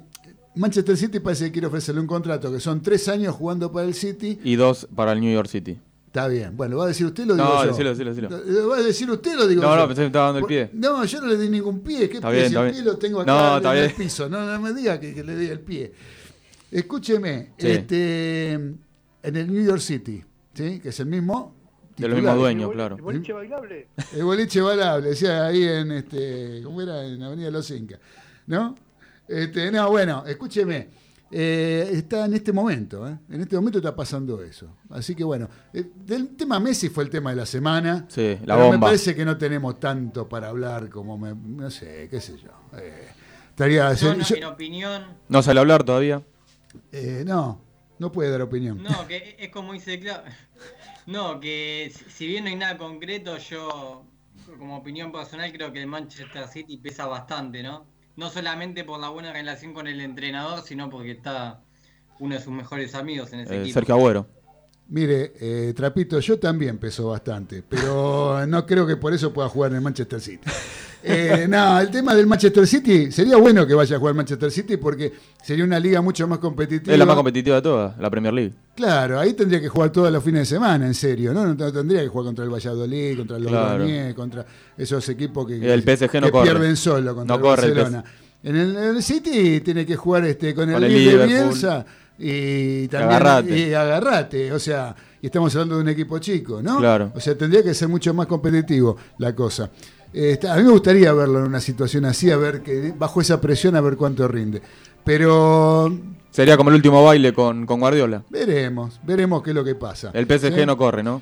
Manchester 0.55 0.95
City 0.97 1.19
parece 1.19 1.45
que 1.45 1.51
quiere 1.53 1.67
ofrecerle 1.67 1.99
un 2.01 2.07
contrato 2.07 2.51
que 2.51 2.59
son 2.59 2.81
tres 2.81 3.07
años 3.07 3.35
jugando 3.35 3.71
para 3.71 3.87
el 3.87 3.93
City. 3.93 4.39
Y 4.43 4.55
dos 4.55 4.87
para 4.95 5.13
el 5.13 5.19
New 5.21 5.33
York 5.33 5.47
City. 5.49 5.79
Está 6.07 6.27
bien, 6.27 6.55
bueno, 6.55 6.77
¿va 6.77 6.83
a 6.83 6.87
decir 6.89 7.07
usted 7.07 7.25
lo 7.25 7.33
digo 7.33 7.43
No, 7.47 7.63
yo? 7.63 7.71
decilo, 7.71 7.89
decilo, 7.89 8.09
decilo. 8.13 8.29
¿Lo 8.45 8.67
va 8.69 8.77
a 8.77 8.81
decir 8.83 9.09
usted 9.09 9.33
lo 9.35 9.47
digo 9.47 9.63
No, 9.63 9.69
yo? 9.69 9.77
no, 9.77 9.87
pensé 9.87 10.01
que 10.01 10.03
me 10.03 10.07
estaba 10.09 10.25
dando 10.27 10.39
el 10.41 10.45
pie. 10.45 10.69
No, 10.73 11.03
yo 11.05 11.21
no 11.21 11.25
le 11.27 11.37
di 11.39 11.49
ningún 11.49 11.79
pie. 11.79 12.07
¿Qué 12.07 12.17
Está 12.17 12.29
pie? 12.29 12.37
bien, 12.37 12.49
Si 12.49 12.53
está 12.55 12.65
el 12.67 12.71
bien. 12.71 12.83
pie 12.83 12.91
lo 12.93 12.99
tengo 12.99 13.21
acá 13.21 13.59
No, 13.63 13.71
en 13.73 13.77
el 13.79 13.91
piso. 13.93 14.29
No, 14.29 14.45
no 14.45 14.61
me 14.61 14.73
diga 14.73 14.99
que, 14.99 15.11
que 15.15 15.23
le 15.23 15.35
di 15.35 15.47
el 15.47 15.59
pie. 15.61 15.91
Escúcheme, 16.77 17.53
Sí. 17.57 17.67
este, 17.67 18.53
en 18.53 18.79
el 19.23 19.51
New 19.53 19.63
York 19.63 19.79
City, 19.79 20.23
¿sí? 20.53 20.79
que 20.79 20.89
es 20.89 20.99
el 20.99 21.05
mismo... 21.07 21.55
De 21.95 22.07
los 22.07 22.17
mismos 22.17 22.37
dueños, 22.37 22.69
¿El 22.71 22.75
claro. 22.75 22.95
¿El 22.95 23.01
boliche 23.03 23.33
bailable? 23.33 23.87
El 24.15 24.23
boliche 24.23 24.61
balable, 24.61 25.09
decía 25.09 25.45
ahí 25.45 25.63
en 25.63 25.91
este, 25.91 26.61
¿cómo 26.63 26.81
era? 26.81 27.05
En 27.05 27.21
Avenida 27.21 27.51
Los 27.51 27.69
Incas, 27.69 27.99
¿no? 28.47 28.73
Este, 29.27 29.71
no, 29.71 29.91
bueno, 29.91 30.23
escúcheme, 30.25 30.89
eh, 31.29 31.87
está 31.93 32.25
en 32.25 32.33
este 32.33 32.51
momento, 32.51 33.07
¿eh? 33.07 33.15
en 33.29 33.41
este 33.41 33.55
momento 33.55 33.77
está 33.77 33.95
pasando 33.95 34.41
eso. 34.41 34.75
Así 34.89 35.13
que 35.13 35.23
bueno, 35.23 35.47
eh, 35.71 35.85
del 36.03 36.29
tema 36.35 36.59
Messi 36.59 36.89
fue 36.89 37.03
el 37.03 37.11
tema 37.11 37.29
de 37.29 37.35
la 37.35 37.45
semana. 37.45 38.05
Sí, 38.09 38.39
la 38.43 38.55
pero 38.55 38.65
me 38.69 38.71
bomba. 38.71 38.87
parece 38.87 39.13
que 39.15 39.23
no 39.23 39.37
tenemos 39.37 39.79
tanto 39.79 40.27
para 40.27 40.49
hablar 40.49 40.89
como 40.89 41.15
me, 41.19 41.35
no 41.35 41.69
sé, 41.69 42.07
qué 42.09 42.19
sé 42.19 42.37
yo. 42.39 42.49
Eh, 42.75 43.07
estaría, 43.49 43.93
Yo, 43.93 44.15
yo- 44.15 44.35
en 44.35 44.45
opinión, 44.45 45.03
No 45.29 45.43
sale 45.43 45.59
a 45.59 45.61
hablar 45.61 45.83
todavía. 45.83 46.23
Eh, 46.91 47.23
no, 47.25 47.61
no 47.99 48.11
puede 48.11 48.29
dar 48.31 48.41
opinión. 48.41 48.81
no, 48.81 49.07
que 49.07 49.35
es 49.39 49.49
como 49.49 49.73
dice 49.73 49.99
Clau- 49.99 50.23
No, 51.05 51.39
que 51.39 51.91
si- 51.93 52.09
si 52.09 52.27
bien 52.27 52.45
no 52.45 52.49
hay 52.49 52.55
nada 52.55 52.77
concreto, 52.77 53.37
yo, 53.37 54.05
como 54.57 54.77
opinión 54.77 55.11
personal, 55.11 55.51
creo 55.51 55.73
que 55.73 55.81
el 55.81 55.87
Manchester 55.87 56.47
City 56.47 56.77
pesa 56.77 57.05
bastante, 57.07 57.61
¿no? 57.61 57.85
No 58.15 58.29
solamente 58.29 58.83
por 58.85 58.99
la 59.01 59.09
buena 59.09 59.33
relación 59.33 59.73
con 59.73 59.87
el 59.87 59.99
entrenador, 59.99 60.61
sino 60.61 60.89
porque 60.89 61.11
está 61.11 61.61
uno 62.19 62.35
de 62.35 62.41
sus 62.41 62.53
mejores 62.53 62.95
amigos 62.95 63.33
en 63.33 63.41
ese 63.41 63.55
Eh, 63.57 63.61
equipo. 63.63 63.73
Sergio 63.73 63.95
Agüero. 63.95 64.27
Mire, 64.93 65.33
eh, 65.41 65.73
Trapito, 65.75 66.19
yo 66.19 66.37
también 66.37 66.77
peso 66.77 67.07
bastante, 67.07 67.63
pero 67.67 68.45
no 68.47 68.63
creo 68.63 68.85
que 68.85 68.95
por 68.95 69.11
eso 69.11 69.33
pueda 69.33 69.49
jugar 69.49 69.71
en 69.71 69.77
el 69.77 69.81
Manchester 69.81 70.21
City. 70.21 70.47
Eh, 71.03 71.47
no, 71.49 71.79
el 71.79 71.89
tema 71.89 72.13
del 72.13 72.27
Manchester 72.27 72.67
City, 72.67 73.11
sería 73.11 73.37
bueno 73.37 73.65
que 73.65 73.73
vaya 73.73 73.95
a 73.95 73.99
jugar 73.99 74.13
Manchester 74.13 74.51
City 74.51 74.77
porque 74.77 75.11
sería 75.41 75.65
una 75.65 75.79
liga 75.79 75.99
mucho 76.01 76.27
más 76.27 76.37
competitiva. 76.37 76.93
Es 76.93 76.99
la 76.99 77.07
más 77.07 77.15
competitiva 77.15 77.55
de 77.55 77.61
todas, 77.63 77.97
la 77.97 78.07
Premier 78.11 78.35
League. 78.35 78.53
Claro, 78.75 79.19
ahí 79.19 79.33
tendría 79.33 79.59
que 79.59 79.67
jugar 79.67 79.91
todos 79.91 80.11
los 80.11 80.23
fines 80.23 80.41
de 80.41 80.55
semana, 80.55 80.85
en 80.85 80.93
serio, 80.93 81.33
¿no? 81.33 81.55
No 81.55 81.73
tendría 81.73 82.01
que 82.01 82.07
jugar 82.09 82.27
contra 82.27 82.45
el 82.45 82.51
Valladolid, 82.51 83.17
contra 83.17 83.37
el 83.37 83.45
Claro. 83.47 83.79
Logroñés, 83.79 84.13
contra 84.13 84.45
esos 84.77 85.09
equipos 85.09 85.47
que, 85.47 85.57
Y 85.57 85.65
el 85.65 85.81
PSG 85.81 86.21
no 86.21 86.27
que 86.27 86.31
corre. 86.31 86.43
pierden 86.51 86.77
solo 86.77 87.15
contra 87.15 87.35
No 87.35 87.43
el 87.43 87.49
corre 87.49 87.67
el 87.67 87.73
Barcelona. 87.73 88.03
En 88.43 88.55
el, 88.55 89.01
City 89.01 89.61
tiene 89.61 89.87
que 89.87 89.95
jugar 89.95 90.23
este 90.25 90.53
con 90.53 90.69
el, 90.69 90.75
Con 90.75 90.83
el 90.83 90.93
de. 90.93 91.25
Bielsa 91.25 91.83
y 92.17 92.87
también 92.89 93.11
Agarrate. 93.21 93.57
y 93.57 93.73
agarrate, 93.73 94.51
o 94.51 94.59
sea, 94.59 94.95
y 95.21 95.25
estamos 95.25 95.53
hablando 95.55 95.75
de 95.77 95.81
un 95.81 95.89
equipo 95.89 96.19
chico, 96.19 96.61
¿no? 96.61 96.77
Claro. 96.77 97.11
O 97.15 97.19
sea, 97.19 97.37
tendría 97.37 97.63
que 97.63 97.73
ser 97.73 97.87
mucho 97.87 98.13
más 98.13 98.27
competitivo 98.27 98.97
la 99.17 99.33
cosa. 99.35 99.69
Este, 100.11 100.47
a 100.47 100.55
mí 100.57 100.63
me 100.63 100.69
gustaría 100.69 101.11
verlo 101.13 101.39
en 101.39 101.45
una 101.45 101.59
situación 101.59 102.05
así, 102.05 102.29
a 102.29 102.37
ver 102.37 102.61
que 102.61 102.93
bajo 102.95 103.19
esa 103.21 103.41
presión 103.41 103.75
a 103.75 103.81
ver 103.81 103.97
cuánto 103.97 104.27
rinde. 104.27 104.61
Pero 105.03 105.91
Sería 106.29 106.55
como 106.57 106.69
el 106.69 106.75
último 106.77 107.03
baile 107.03 107.33
con, 107.33 107.65
con 107.65 107.79
Guardiola. 107.79 108.23
veremos, 108.29 108.99
veremos 109.03 109.43
qué 109.43 109.51
es 109.51 109.55
lo 109.55 109.63
que 109.63 109.75
pasa. 109.75 110.11
El 110.13 110.25
PSG 110.25 110.53
¿Sí? 110.55 110.65
no 110.65 110.77
corre, 110.77 111.03
¿no? 111.03 111.21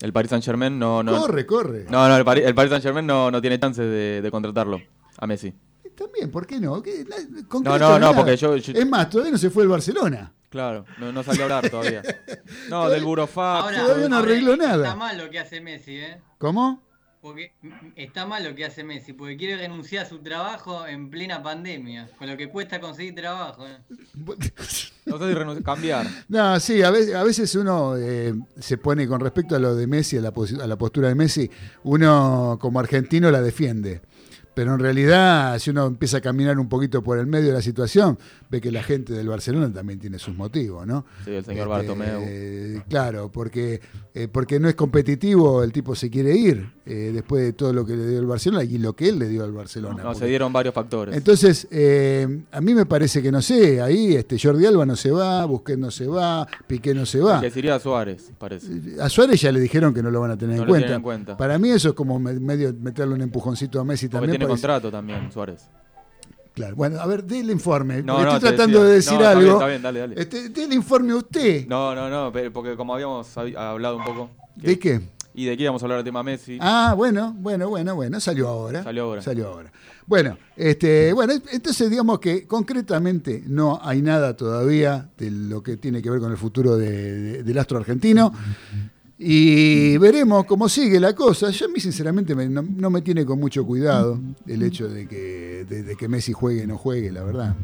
El 0.00 0.12
Paris 0.12 0.30
Saint 0.30 0.44
Germain 0.44 0.78
no. 0.78 1.02
no 1.02 1.20
Corre, 1.20 1.46
corre. 1.46 1.86
No, 1.88 2.08
no, 2.08 2.16
el, 2.16 2.24
Paris, 2.24 2.44
el 2.46 2.54
Paris 2.54 2.70
Saint 2.70 2.82
Germain 2.82 3.06
no, 3.06 3.30
no 3.30 3.40
tiene 3.40 3.58
chances 3.60 3.84
de, 3.84 4.20
de 4.20 4.30
contratarlo 4.30 4.80
a 5.18 5.26
Messi. 5.26 5.54
También, 6.04 6.30
¿por 6.30 6.46
qué 6.46 6.58
no? 6.60 6.82
¿Qué- 6.82 7.04
na- 7.08 7.40
No, 7.60 7.78
no, 7.78 7.98
no, 7.98 8.14
porque 8.14 8.36
yo- 8.36 8.56
yo- 8.56 8.72
Es 8.78 8.86
más, 8.88 9.08
todavía 9.10 9.32
no 9.32 9.38
se 9.38 9.50
fue 9.50 9.62
el 9.64 9.68
Barcelona. 9.68 10.32
Claro, 10.48 10.84
no, 10.98 11.12
no 11.12 11.22
salió 11.22 11.42
a 11.42 11.44
hablar 11.44 11.70
todavía. 11.70 12.02
No, 12.68 12.88
del 12.88 13.04
Burofax. 13.04 13.74
Todavía 13.76 14.08
no 14.08 14.16
arregló 14.18 14.52
Está 14.54 14.66
nada. 14.68 14.94
mal 14.96 15.16
lo 15.18 15.30
que 15.30 15.38
hace 15.38 15.60
Messi, 15.60 15.96
¿eh? 15.96 16.20
¿Cómo? 16.38 16.82
Porque 17.22 17.52
está 17.94 18.26
mal 18.26 18.42
lo 18.42 18.52
que 18.56 18.64
hace 18.64 18.82
Messi, 18.82 19.12
porque 19.12 19.36
quiere 19.36 19.56
renunciar 19.56 20.04
a 20.04 20.08
su 20.08 20.18
trabajo 20.18 20.86
en 20.88 21.08
plena 21.08 21.40
pandemia, 21.40 22.08
con 22.18 22.28
lo 22.28 22.36
que 22.36 22.48
cuesta 22.48 22.80
conseguir 22.80 23.14
trabajo. 23.14 23.64
¿eh? 23.66 23.78
No 25.04 25.18
sé 25.18 25.34
si 25.56 25.62
cambiar. 25.64 26.06
No, 26.28 26.60
sí, 26.60 26.80
a 26.82 26.90
veces, 26.90 27.14
a 27.16 27.24
veces 27.24 27.52
uno 27.56 27.96
eh, 27.96 28.34
se 28.60 28.78
pone 28.78 29.08
con 29.08 29.20
respecto 29.20 29.56
a 29.56 29.58
lo 29.58 29.74
de 29.74 29.86
Messi, 29.88 30.16
a 30.16 30.20
la, 30.20 30.32
posi- 30.32 30.60
a 30.60 30.66
la 30.66 30.76
postura 30.76 31.08
de 31.08 31.16
Messi, 31.16 31.50
uno 31.84 32.56
como 32.60 32.78
argentino 32.78 33.28
la 33.30 33.40
defiende. 33.40 34.00
Pero 34.54 34.74
en 34.74 34.80
realidad, 34.80 35.58
si 35.58 35.70
uno 35.70 35.86
empieza 35.86 36.18
a 36.18 36.20
caminar 36.20 36.58
un 36.58 36.68
poquito 36.68 37.02
por 37.02 37.18
el 37.18 37.26
medio 37.26 37.48
de 37.48 37.54
la 37.54 37.62
situación, 37.62 38.18
ve 38.50 38.60
que 38.60 38.70
la 38.70 38.82
gente 38.82 39.14
del 39.14 39.28
Barcelona 39.28 39.72
también 39.72 39.98
tiene 39.98 40.18
sus 40.18 40.34
motivos, 40.36 40.86
¿no? 40.86 41.06
Sí, 41.24 41.30
el 41.30 41.44
señor 41.44 41.68
Este, 41.80 41.88
Bartomeu. 41.88 42.82
Claro, 42.88 43.30
porque, 43.32 43.80
eh, 44.14 44.28
porque 44.30 44.60
no 44.60 44.68
es 44.68 44.74
competitivo, 44.74 45.62
el 45.62 45.72
tipo 45.72 45.94
se 45.94 46.10
quiere 46.10 46.36
ir 46.36 46.70
eh, 46.84 47.12
después 47.14 47.44
de 47.44 47.52
todo 47.52 47.72
lo 47.72 47.86
que 47.86 47.94
le 47.96 48.06
dio 48.06 48.18
el 48.18 48.26
Barcelona 48.26 48.64
y 48.64 48.76
lo 48.76 48.94
que 48.94 49.08
él 49.08 49.18
le 49.18 49.28
dio 49.28 49.44
al 49.44 49.52
Barcelona. 49.52 49.96
No, 49.98 50.02
porque- 50.04 50.18
se 50.18 50.26
dieron 50.26 50.52
varios 50.52 50.74
factores. 50.74 51.16
entonces, 51.16 51.66
eh, 51.70 52.42
a 52.50 52.60
mí 52.60 52.74
me 52.74 52.84
parece 52.86 53.22
que 53.22 53.30
no 53.32 53.40
sé, 53.40 53.80
ahí 53.80 54.14
este 54.16 54.36
Jordi 54.38 54.66
Alba 54.66 54.84
no 54.84 54.96
se 54.96 55.10
va, 55.12 55.44
Busquets 55.46 55.78
no 55.78 55.90
se 55.90 56.06
va, 56.08 56.46
Piqué 56.66 56.92
no 56.94 57.06
se 57.06 57.20
va. 57.20 57.40
Que 57.40 57.50
sería 57.50 57.78
Suárez, 57.78 58.32
parece. 58.38 58.66
A 59.00 59.08
Suárez 59.08 59.40
ya 59.40 59.50
le 59.52 59.60
dijeron 59.60 59.94
que 59.94 60.02
no 60.02 60.10
lo 60.10 60.20
van 60.20 60.32
a 60.32 60.36
tener 60.36 60.56
No 60.56 60.62
en, 60.62 60.66
lo 60.66 60.72
cuenta. 60.72 60.86
tienen 60.88 60.96
en 60.98 61.02
cuenta. 61.02 61.36
Para 61.36 61.58
mí 61.58 61.70
eso 61.70 61.90
es 61.90 61.94
como 61.94 62.18
me- 62.18 62.38
medio 62.38 62.74
meterle 62.78 63.14
un 63.14 63.22
empujoncito 63.22 63.80
a 63.80 63.84
Messi 63.84 64.08
también. 64.08 64.41
Tiene 64.46 64.60
contrato 64.60 64.90
también, 64.90 65.32
Suárez. 65.32 65.62
Claro, 66.54 66.76
bueno, 66.76 67.00
a 67.00 67.06
ver, 67.06 67.24
dé 67.24 67.40
el 67.40 67.50
informe. 67.50 68.02
No, 68.02 68.22
no, 68.22 68.34
estoy 68.34 68.50
te 68.50 68.56
tratando 68.56 68.84
de 68.84 68.94
decir 68.96 69.12
No, 69.14 69.18
está 69.20 69.34
bien, 69.34 69.44
algo. 69.46 69.58
está 69.58 69.66
bien, 69.68 69.82
dale, 69.82 70.00
dale. 70.00 70.14
Este, 70.20 70.48
dé 70.50 70.64
el 70.64 70.72
informe 70.74 71.14
usted. 71.14 71.66
No, 71.66 71.94
no, 71.94 72.10
no, 72.10 72.30
pero- 72.30 72.52
porque 72.52 72.76
como 72.76 72.92
habíamos 72.94 73.34
hab- 73.36 73.56
hablado 73.56 73.96
un 73.96 74.04
poco. 74.04 74.30
¿De 74.56 74.78
qué? 74.78 75.00
Y 75.34 75.46
de 75.46 75.56
qué 75.56 75.62
íbamos 75.62 75.80
a 75.82 75.86
hablar 75.86 75.98
del 76.00 76.04
tema 76.04 76.22
Messi. 76.22 76.58
Ah, 76.60 76.92
bueno, 76.94 77.34
bueno, 77.38 77.70
bueno, 77.70 77.94
bueno, 77.94 78.20
salió 78.20 78.48
ahora. 78.48 78.82
Salió 78.82 79.04
ahora. 79.04 79.22
Salió 79.22 79.48
ahora. 79.48 79.72
Bueno, 80.06 80.36
este, 80.54 81.14
bueno, 81.14 81.32
entonces 81.52 81.88
digamos 81.88 82.18
que 82.18 82.46
concretamente 82.46 83.42
no 83.46 83.80
hay 83.82 84.02
nada 84.02 84.36
todavía 84.36 85.08
de 85.16 85.30
lo 85.30 85.62
que 85.62 85.78
tiene 85.78 86.02
que 86.02 86.10
ver 86.10 86.20
con 86.20 86.30
el 86.32 86.36
futuro 86.36 86.76
de- 86.76 87.12
de- 87.14 87.42
del 87.44 87.56
astro 87.58 87.78
argentino. 87.78 88.30
Y 89.18 89.96
veremos 89.98 90.44
cómo 90.46 90.68
sigue 90.68 90.98
la 90.98 91.14
cosa. 91.14 91.50
Yo 91.50 91.66
a 91.66 91.68
mí 91.68 91.78
sinceramente 91.80 92.34
me- 92.34 92.48
no, 92.48 92.62
no 92.62 92.90
me 92.90 93.02
tiene 93.02 93.24
con 93.24 93.38
mucho 93.38 93.64
cuidado 93.64 94.18
el 94.46 94.62
hecho 94.62 94.88
de 94.88 95.06
que, 95.06 95.64
de, 95.68 95.82
de 95.84 95.96
que 95.96 96.08
Messi 96.08 96.32
juegue 96.32 96.64
o 96.64 96.66
no 96.66 96.76
juegue, 96.78 97.12
la 97.12 97.22
verdad. 97.22 97.54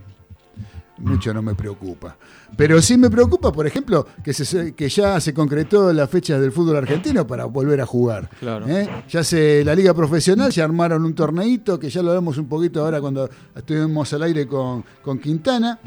Mucho 1.01 1.33
no 1.33 1.43
me 1.43 1.55
preocupa. 1.55 2.17
Pero 2.57 2.83
sí 2.83 2.97
me 2.97 3.09
preocupa, 3.09 3.53
por 3.53 3.67
ejemplo, 3.67 4.07
que, 4.23 4.33
se, 4.33 4.75
que 4.75 4.89
ya 4.89 5.21
se 5.21 5.33
concretó 5.33 5.93
la 5.93 6.07
fecha 6.09 6.41
del 6.41 6.51
fútbol 6.51 6.77
argentino 6.77 7.27
para 7.27 7.45
volver 7.45 7.81
a 7.81 7.87
jugar. 7.87 8.29
Claro. 8.41 8.67
¿eh? 8.69 8.89
Ya 9.09 9.23
se, 9.23 9.65
la 9.65 9.75
liga 9.75 9.95
profesional 9.95 10.51
ya 10.51 10.65
armaron 10.65 11.05
un 11.05 11.15
torneito, 11.15 11.79
que 11.79 11.89
ya 11.89 12.03
lo 12.03 12.11
hablamos 12.11 12.37
un 12.39 12.49
poquito 12.49 12.85
ahora 12.85 13.01
cuando 13.01 13.29
estuvimos 13.55 14.13
al 14.13 14.23
aire 14.25 14.47
con, 14.47 14.85
con 15.03 15.19
Quintana, 15.19 15.79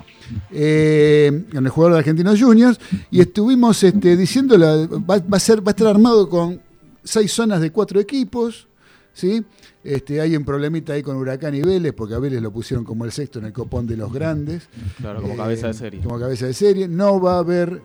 eh, 0.51 1.45
con 1.51 1.65
el 1.65 1.71
jugador 1.71 1.93
de 1.93 1.99
Argentinos 1.99 2.41
Juniors, 2.41 2.79
y 3.09 3.19
estuvimos 3.19 3.83
este, 3.83 4.15
diciendo, 4.15 4.57
va, 4.57 5.17
va 5.17 5.38
a 5.38 5.39
ser, 5.39 5.59
va 5.59 5.71
a 5.71 5.71
estar 5.71 5.88
armado 5.88 6.29
con 6.29 6.61
seis 7.03 7.31
zonas 7.31 7.59
de 7.59 7.71
cuatro 7.71 7.99
equipos, 7.99 8.67
¿sí? 9.13 9.43
Este, 9.83 10.21
hay 10.21 10.35
un 10.37 10.45
problemita 10.45 10.93
ahí 10.93 11.01
con 11.01 11.17
Huracán 11.17 11.55
y 11.55 11.61
Vélez, 11.63 11.93
porque 11.93 12.13
a 12.13 12.19
Vélez 12.19 12.41
lo 12.41 12.51
pusieron 12.51 12.85
como 12.85 13.03
el 13.05 13.11
sexto 13.11 13.39
en 13.39 13.45
el 13.45 13.53
copón 13.53 13.87
de 13.87 13.97
los 13.97 14.13
grandes. 14.13 14.69
Claro, 14.97 15.21
como 15.21 15.33
Eh, 15.33 15.37
cabeza 15.37 15.67
de 15.67 15.73
serie. 15.73 16.01
Como 16.01 16.19
cabeza 16.19 16.45
de 16.45 16.53
serie. 16.53 16.87
No 16.87 17.19
va 17.19 17.35
a 17.35 17.39
haber 17.39 17.81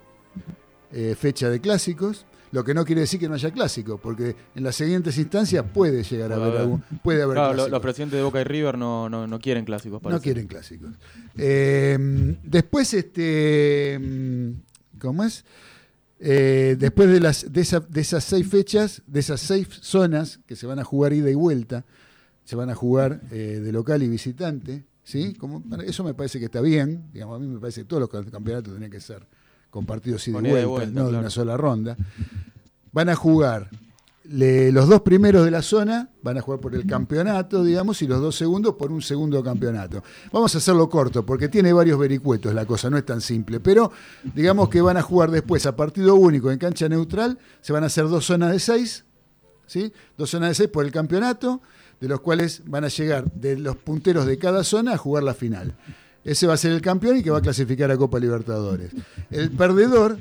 eh, 0.92 1.14
fecha 1.18 1.48
de 1.50 1.60
clásicos, 1.60 2.26
lo 2.52 2.62
que 2.64 2.74
no 2.74 2.84
quiere 2.84 3.00
decir 3.02 3.18
que 3.18 3.28
no 3.28 3.34
haya 3.34 3.50
clásicos, 3.50 3.98
porque 4.00 4.36
en 4.54 4.62
las 4.62 4.76
siguientes 4.76 5.16
instancias 5.18 5.64
puede 5.74 6.02
llegar 6.04 6.32
a 6.32 6.36
haber 6.36 6.56
algún, 6.60 6.82
puede 7.02 7.22
haber 7.22 7.34
Claro, 7.34 7.52
clásicos. 7.54 7.70
los 7.72 7.80
presidentes 7.80 8.18
de 8.18 8.22
Boca 8.24 8.40
y 8.40 8.44
River 8.44 8.78
no, 8.78 9.08
no, 9.08 9.26
no 9.26 9.38
quieren 9.40 9.64
clásicos. 9.64 10.02
No 10.02 10.20
quieren 10.20 10.46
clásicos. 10.46 10.90
Eh, 11.36 11.98
después, 12.44 12.92
este, 12.94 13.98
mm, 14.00 14.98
¿cómo 15.00 15.24
es? 15.24 15.44
Eh, 16.18 16.76
después 16.78 17.10
de, 17.10 17.20
las, 17.20 17.52
de, 17.52 17.60
esa- 17.60 17.80
de 17.80 18.00
esas 18.00 18.24
seis 18.24 18.46
fechas, 18.48 19.02
de 19.06 19.20
esas 19.20 19.40
seis 19.40 19.68
zonas 19.82 20.40
que 20.46 20.56
se 20.56 20.66
van 20.66 20.78
a 20.78 20.84
jugar 20.84 21.12
ida 21.12 21.30
y 21.30 21.34
vuelta, 21.34 21.84
se 22.44 22.56
van 22.56 22.70
a 22.70 22.74
jugar 22.74 23.20
eh, 23.30 23.60
de 23.62 23.72
local 23.72 24.02
y 24.02 24.08
visitante, 24.08 24.84
¿sí? 25.04 25.34
Como, 25.34 25.62
eso 25.84 26.04
me 26.04 26.14
parece 26.14 26.38
que 26.38 26.46
está 26.46 26.60
bien, 26.60 27.04
digamos, 27.12 27.36
a 27.36 27.38
mí 27.40 27.46
me 27.46 27.58
parece 27.60 27.82
que 27.82 27.86
todos 27.86 28.00
los 28.00 28.30
campeonatos 28.30 28.72
tienen 28.72 28.90
que 28.90 29.00
ser 29.00 29.26
con 29.70 29.84
partidos 29.84 30.26
ida 30.28 30.38
y 30.38 30.42
vuelta, 30.64 30.86
no 30.94 31.04
de 31.10 31.18
una 31.18 31.30
sola 31.30 31.56
ronda. 31.56 31.96
Van 32.92 33.08
a 33.10 33.14
jugar 33.14 33.68
los 34.30 34.88
dos 34.88 35.02
primeros 35.02 35.44
de 35.44 35.50
la 35.50 35.62
zona 35.62 36.10
van 36.22 36.38
a 36.38 36.40
jugar 36.40 36.60
por 36.60 36.74
el 36.74 36.86
campeonato, 36.86 37.62
digamos, 37.62 38.00
y 38.02 38.06
los 38.06 38.20
dos 38.20 38.36
segundos 38.36 38.74
por 38.74 38.90
un 38.90 39.02
segundo 39.02 39.42
campeonato. 39.42 40.02
Vamos 40.32 40.54
a 40.54 40.58
hacerlo 40.58 40.88
corto, 40.88 41.24
porque 41.24 41.48
tiene 41.48 41.72
varios 41.72 41.98
vericuetos 41.98 42.54
la 42.54 42.66
cosa, 42.66 42.90
no 42.90 42.98
es 42.98 43.04
tan 43.04 43.20
simple. 43.20 43.60
Pero 43.60 43.92
digamos 44.34 44.68
que 44.68 44.80
van 44.80 44.96
a 44.96 45.02
jugar 45.02 45.30
después 45.30 45.66
a 45.66 45.76
partido 45.76 46.14
único 46.16 46.50
en 46.50 46.58
cancha 46.58 46.88
neutral, 46.88 47.38
se 47.60 47.72
van 47.72 47.84
a 47.84 47.86
hacer 47.86 48.08
dos 48.08 48.26
zonas 48.26 48.52
de 48.52 48.58
seis, 48.58 49.04
¿sí? 49.66 49.92
Dos 50.16 50.30
zonas 50.30 50.50
de 50.50 50.54
seis 50.54 50.68
por 50.68 50.84
el 50.84 50.92
campeonato, 50.92 51.60
de 52.00 52.08
los 52.08 52.20
cuales 52.20 52.62
van 52.66 52.84
a 52.84 52.88
llegar 52.88 53.30
de 53.32 53.56
los 53.56 53.76
punteros 53.76 54.26
de 54.26 54.38
cada 54.38 54.64
zona 54.64 54.94
a 54.94 54.98
jugar 54.98 55.22
la 55.22 55.34
final. 55.34 55.74
Ese 56.24 56.46
va 56.48 56.54
a 56.54 56.56
ser 56.56 56.72
el 56.72 56.80
campeón 56.80 57.18
y 57.18 57.22
que 57.22 57.30
va 57.30 57.38
a 57.38 57.42
clasificar 57.42 57.90
a 57.90 57.96
Copa 57.96 58.18
Libertadores. 58.18 58.90
El 59.30 59.52
perdedor 59.52 60.18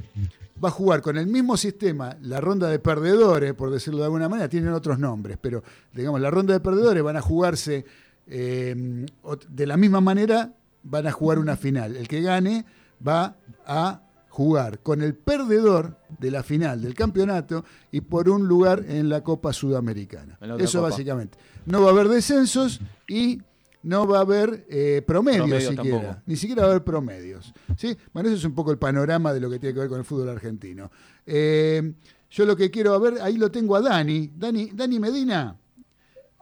va 0.63 0.69
a 0.69 0.71
jugar 0.71 1.01
con 1.01 1.17
el 1.17 1.27
mismo 1.27 1.57
sistema, 1.57 2.15
la 2.21 2.39
ronda 2.39 2.69
de 2.69 2.79
perdedores, 2.79 3.53
por 3.53 3.71
decirlo 3.71 3.99
de 3.99 4.05
alguna 4.05 4.29
manera, 4.29 4.47
tienen 4.47 4.73
otros 4.73 4.99
nombres, 4.99 5.37
pero 5.39 5.63
digamos, 5.93 6.21
la 6.21 6.31
ronda 6.31 6.53
de 6.53 6.59
perdedores 6.59 7.03
van 7.03 7.17
a 7.17 7.21
jugarse 7.21 7.85
eh, 8.27 9.05
de 9.49 9.67
la 9.67 9.77
misma 9.77 10.01
manera, 10.01 10.53
van 10.83 11.07
a 11.07 11.11
jugar 11.11 11.39
una 11.39 11.57
final. 11.57 11.95
El 11.95 12.07
que 12.07 12.21
gane 12.21 12.65
va 13.05 13.35
a 13.65 14.01
jugar 14.29 14.79
con 14.79 15.01
el 15.01 15.15
perdedor 15.15 15.97
de 16.19 16.31
la 16.31 16.43
final 16.43 16.81
del 16.81 16.93
campeonato 16.93 17.63
y 17.91 18.01
por 18.01 18.29
un 18.29 18.47
lugar 18.47 18.83
en 18.87 19.09
la 19.09 19.23
Copa 19.23 19.53
Sudamericana. 19.53 20.37
La 20.41 20.55
Eso 20.57 20.79
copa. 20.79 20.89
básicamente. 20.89 21.37
No 21.65 21.81
va 21.81 21.87
a 21.87 21.91
haber 21.91 22.09
descensos 22.09 22.81
y 23.07 23.41
no 23.85 24.07
va 24.07 24.17
a 24.17 24.21
haber 24.21 24.65
eh, 24.69 25.01
promedios 25.05 25.63
siquiera. 25.63 25.97
tampoco. 25.99 26.21
Ni 26.25 26.35
siquiera 26.35 26.61
va 26.63 26.67
a 26.67 26.71
haber 26.71 26.83
promedios. 26.83 27.53
¿sí? 27.77 27.95
Bueno, 28.13 28.29
ese 28.29 28.37
es 28.39 28.43
un 28.45 28.53
poco 28.55 28.71
el 28.71 28.77
panorama 28.77 29.33
de 29.33 29.39
lo 29.39 29.49
que 29.49 29.59
tiene 29.59 29.73
que 29.73 29.79
ver 29.81 29.89
con 29.89 29.99
el 29.99 30.05
fútbol 30.05 30.29
argentino. 30.29 30.91
Eh, 31.25 31.93
yo 32.31 32.45
lo 32.45 32.55
que 32.55 32.69
quiero 32.71 32.93
a 32.93 32.99
ver, 32.99 33.15
ahí 33.21 33.37
lo 33.37 33.49
tengo 33.51 33.75
a 33.75 33.81
Dani. 33.81 34.31
Dani, 34.35 34.71
Dani 34.73 34.99
Medina, 34.99 35.55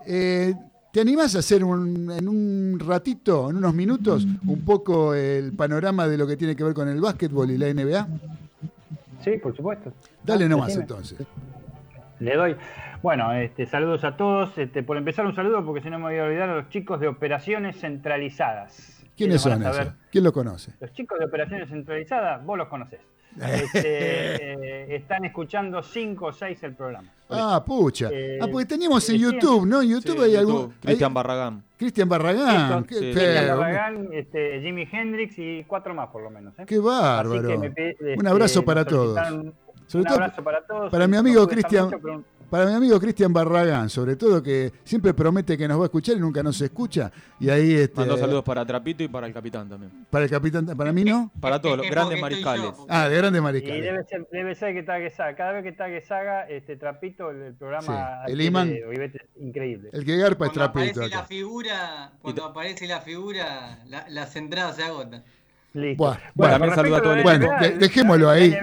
eh, 0.06 0.53
¿te 0.91 1.02
animás 1.02 1.36
a 1.36 1.40
hacer 1.40 1.64
un- 1.64 2.10
en 2.11 2.28
un 2.28 2.80
ratito, 2.80 3.49
en 3.49 3.57
unos 3.57 3.74
minutos, 3.74 4.26
un 4.48 4.61
poco 4.61 5.14
el 5.14 5.53
panorama 5.53 6.07
de 6.07 6.18
lo 6.18 6.26
que 6.26 6.38
tiene 6.38 6.56
que 6.56 6.64
ver 6.64 6.74
con 6.74 6.88
el 6.88 6.99
básquetbol 7.02 7.52
y 7.52 7.57
la 7.57 7.68
NBA? 7.68 8.07
Sí, 9.24 9.32
por 9.41 9.56
supuesto. 9.56 9.94
Dale 10.24 10.45
Ah, 10.45 10.49
nomás 10.49 10.68
decime. 10.68 10.84
entonces. 10.84 11.18
Le 12.20 12.36
doy. 12.36 12.56
Bueno, 13.04 13.34
este, 13.34 13.66
saludos 13.66 14.04
a 14.06 14.16
todos. 14.18 14.58
Este, 14.58 14.82
por 14.82 14.96
empezar, 14.98 15.26
un 15.26 15.36
saludo 15.36 15.64
porque 15.66 15.82
si 15.82 15.90
no 15.90 16.00
me 16.00 16.06
voy 16.06 16.18
a 16.18 16.24
olvidar 16.24 16.50
a 16.50 16.56
los 16.56 16.70
chicos 16.70 17.00
de 17.02 17.08
operaciones 17.10 17.78
centralizadas. 17.80 19.04
¿Quiénes 19.18 19.42
son 19.42 19.62
esos? 19.62 19.90
¿Quién 20.10 20.24
lo 20.24 20.32
conoce? 20.34 20.72
Los 20.80 20.92
chicos 20.94 21.20
de 21.20 21.26
operaciones 21.26 21.70
centralizadas, 21.70 22.44
vos 22.46 22.58
los 22.58 22.68
conocés. 22.70 23.02
Este, 23.44 23.82
eh, 24.94 24.96
están 24.96 25.26
escuchando 25.26 25.82
5 25.82 26.26
o 26.26 26.32
6 26.32 26.64
el 26.64 26.76
programa. 26.76 27.10
Ah, 27.30 27.64
pucha. 27.66 28.10
Eh, 28.12 28.38
Ah, 28.40 28.46
porque 28.50 28.68
teníamos 28.68 29.10
en 29.10 29.16
eh, 29.16 29.20
YouTube, 29.20 29.66
¿no? 29.66 29.82
En 29.82 29.90
YouTube 29.90 30.18
Sí, 30.18 30.24
hay 30.24 30.32
YouTube, 30.34 30.40
algún. 30.56 30.74
Cristian 30.80 31.10
hay- 31.10 31.14
Barragán. 31.16 31.64
Cristian 31.78 32.10
Barragán. 32.10 32.86
Sí. 32.88 32.96
Cristian. 32.96 33.48
Barragán, 33.58 34.08
este, 34.14 34.62
Jimi 34.62 34.88
Hendrix 34.92 35.34
y 35.40 35.64
cuatro 35.68 35.94
más 35.96 36.10
por 36.10 36.22
lo 36.22 36.30
menos. 36.30 36.54
¿eh? 36.60 36.64
Qué 36.68 36.78
bárbaro. 36.80 37.40
Así 37.40 37.48
que 37.48 37.58
me 37.58 37.68
Un 37.68 37.74
este, 38.18 38.28
abrazo 38.30 38.64
para 38.64 38.82
nos 38.84 38.90
todos. 38.90 39.20
Sobre 39.88 40.02
un 40.02 40.06
todo 40.06 40.14
abrazo 40.16 40.44
para 40.44 40.62
todos. 40.66 40.92
para 40.92 41.08
mi 41.08 41.18
amigo 41.18 41.48
Cristian- 41.48 41.86
mucho, 41.86 42.00
pero- 42.02 42.24
Para 42.54 42.68
mi 42.68 42.74
amigo 42.76 43.00
Cristian 43.00 43.34
Barragán, 43.34 43.90
sobre 43.90 44.16
todo 44.16 44.44
que 44.44 44.72
siempre 44.84 45.12
promete 45.16 45.58
que 45.58 45.68
nos 45.68 45.80
va 45.80 45.82
a 45.82 45.86
escuchar 45.86 46.18
y 46.18 46.20
nunca 46.20 46.44
nos 46.44 46.62
escucha. 46.62 47.12
Y 47.40 47.50
ahí 47.50 47.74
este, 47.74 47.96
Mandó 48.00 48.16
saludos 48.16 48.44
para 48.44 48.64
Trapito 48.64 49.02
y 49.02 49.08
para 49.08 49.26
el 49.26 49.34
capitán 49.34 49.68
también. 49.68 50.06
para 50.12 50.26
el 50.26 50.30
capitán, 50.30 50.68
para 50.68 50.94
mí 50.94 51.04
no. 51.04 51.32
Para 51.42 51.60
todos 51.60 51.78
los 51.78 51.88
Es 51.88 51.92
grandes 51.92 52.22
mariscales. 52.22 52.64
yo. 52.64 52.86
Ah, 52.90 53.10
de 53.10 53.18
grandes 53.18 53.40
Y 53.40 53.44
mariscales. 53.44 53.84
debe 53.84 54.04
ser, 54.04 54.28
debe 54.32 54.54
ser 54.54 54.76
que. 54.76 54.86
Cada 55.36 55.52
vez 55.54 55.64
que 55.64 55.70
está 55.70 55.88
que 55.88 56.02
saga, 56.02 56.44
este 56.48 56.76
trapito, 56.78 57.32
el, 57.32 57.42
el 57.42 57.54
programa 57.56 58.20
Sí, 58.28 58.34
el 58.34 58.42
imán. 58.42 58.72
Increíble. 59.40 59.90
El 59.92 60.06
que 60.06 60.16
garpa 60.18 60.46
es 60.46 60.52
Cuando 60.52 60.72
trapito 60.72 61.00
aparece 61.00 61.16
la 61.16 61.24
figura, 61.24 62.12
cuando 62.22 62.46
aparece 62.46 62.86
la 62.86 63.02
figura, 63.02 63.80
la- 63.88 64.06
las 64.10 64.36
entradas 64.36 64.76
se 64.76 64.84
agotan. 64.84 65.24
Listo. 65.74 66.04
Buah, 66.04 66.18
Bueno, 66.36 66.54
también 66.54 66.70
con 66.76 66.84
saluda 66.84 66.98
a 67.00 67.02
todo 67.02 67.14
el 67.16 67.24
Bueno, 67.24 67.50
de- 67.60 67.78
dejémoslo 67.80 68.30
ahí. 68.30 68.56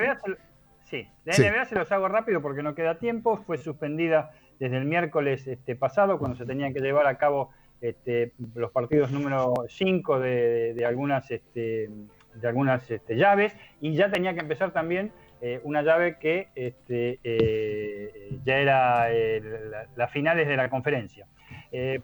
Sí, 0.90 1.06
la 1.24 1.32
Sí. 1.34 1.42
NBA 1.44 1.64
se 1.66 1.76
los 1.76 1.90
hago 1.92 2.08
rápido 2.08 2.42
porque 2.42 2.62
no 2.62 2.74
queda 2.74 2.98
tiempo. 2.98 3.36
Fue 3.36 3.56
suspendida 3.58 4.32
desde 4.58 4.76
el 4.76 4.84
miércoles 4.84 5.46
este, 5.46 5.76
pasado, 5.76 6.18
cuando 6.18 6.36
se 6.36 6.44
tenían 6.44 6.74
que 6.74 6.80
llevar 6.80 7.06
a 7.06 7.16
cabo 7.16 7.50
este, 7.80 8.32
los 8.54 8.72
partidos 8.72 9.10
número 9.12 9.54
5 9.68 10.18
de, 10.20 10.74
de 10.74 10.84
algunas, 10.84 11.30
este, 11.30 11.88
de 12.34 12.48
algunas 12.48 12.90
este, 12.90 13.16
llaves, 13.16 13.56
y 13.80 13.94
ya 13.94 14.10
tenía 14.10 14.34
que 14.34 14.40
empezar 14.40 14.72
también 14.72 15.12
eh, 15.40 15.60
una 15.62 15.80
llave 15.82 16.18
que 16.18 16.48
este, 16.54 17.18
eh, 17.24 18.38
ya 18.44 18.58
era 18.58 19.10
eh, 19.12 19.40
la- 19.70 19.86
las 19.96 20.10
finales 20.10 20.46
de 20.46 20.56
la 20.56 20.68
conferencia. 20.68 21.26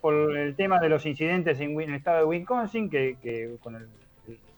Por 0.01 0.37
el 0.37 0.55
tema 0.55 0.79
de 0.79 0.89
los 0.89 1.05
incidentes 1.07 1.61
en 1.61 1.79
el 1.81 1.95
estado 1.95 2.19
de 2.19 2.25
Wisconsin, 2.25 2.89
que, 2.89 3.17
que 3.21 3.57
con 3.61 3.75
el- 3.75 3.89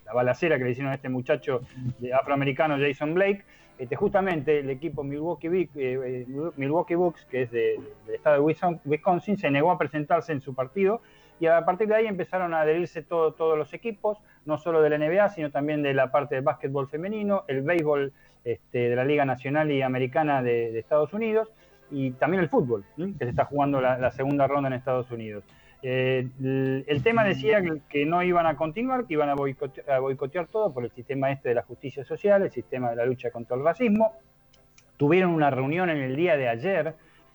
la 0.05 0.13
balacera 0.13 0.59
que 0.59 0.65
le 0.65 0.71
hicieron 0.71 0.93
a 0.93 0.97
este 0.97 1.09
muchacho 1.09 1.63
de- 1.99 2.13
afroamericano 2.13 2.77
Jason 2.79 3.15
Blake, 3.15 3.43
este, 3.79 3.97
justamente 3.97 4.59
el 4.61 4.71
equipo 4.71 5.05
Milwaukee, 5.05 5.49
Vic- 5.49 5.71
eh, 5.77 6.25
eh, 6.27 6.51
Milwaukee 6.57 6.95
Bucks, 6.97 7.25
que 7.27 7.43
es 7.43 7.51
de- 7.51 7.79
del 8.07 8.15
estado 8.17 8.37
de 8.37 8.43
Wisconsin- 8.85 9.37
se 9.37 9.51
negó 9.51 9.71
a 9.71 9.79
presentarse 9.79 10.33
en 10.33 10.41
su 10.41 10.55
partido 10.55 11.01
y 11.41 11.47
a 11.47 11.65
partir 11.65 11.87
de 11.89 11.95
ahí 11.95 12.07
empezaron 12.07 12.53
a 12.55 12.63
adherirse 12.63 13.03
todo- 13.03 13.33
todos 13.33 13.57
los 13.57 13.73
equipos, 13.73 14.19
no 14.45 14.59
solo 14.59 14.83
de 14.83 14.91
la 14.91 14.97
NBA, 14.97 15.29
sino 15.31 15.51
también 15.51 15.83
de 15.83 15.95
la 15.95 16.11
parte 16.11 16.35
del 16.35 16.43
básquetbol 16.45 16.89
femenino, 16.89 17.45
el 17.49 17.63
béisbol 17.63 18.13
este, 18.45 18.89
de 18.91 18.97
la 18.97 19.05
Liga 19.05 19.25
Nacional 19.25 19.71
y 19.71 19.83
Americana 19.83 20.43
de, 20.43 20.77
Estados 20.79 21.13
Unidos 21.13 21.53
y 21.91 22.13
también 22.13 22.43
el 22.43 22.49
fútbol, 22.49 22.85
que 22.97 23.25
se 23.25 23.31
está 23.31 23.45
jugando 23.45 23.81
la, 23.81 23.99
la 23.99 24.11
segunda 24.11 24.47
ronda 24.47 24.69
en 24.69 24.73
Estados 24.75 25.11
Unidos. 25.11 25.45
Eh, 25.83 26.29
el, 26.87 27.03
tema 27.03 27.25
decía 27.25 27.63
que, 27.89 28.05
no 28.05 28.23
iban 28.23 28.47
a 28.47 28.57
continuar, 28.57 29.07
que 29.07 29.15
iban 29.15 29.29
a 29.29 29.35
boicotear, 29.35 29.91
a 29.91 30.01
boicotear 30.01 30.47
todo 30.49 30.73
por 30.73 30.85
el 30.85 30.91
sistema 30.91 31.31
este 31.31 31.51
de 31.51 31.55
la 31.55 31.63
justicia 31.63 32.05
social, 32.05 32.43
el 32.43 32.51
sistema 32.51 32.91
de 32.91 32.97
la 32.97 33.07
lucha 33.07 33.31
contra 33.31 33.57
el 33.57 33.65
racismo. 33.65 34.13
Tuvieron 34.97 35.31
una 35.31 35.51
reunión 35.51 35.91
en 35.91 35.99
el 35.99 36.17
día 36.17 36.37
de 36.37 36.49
ayer, 36.49 36.95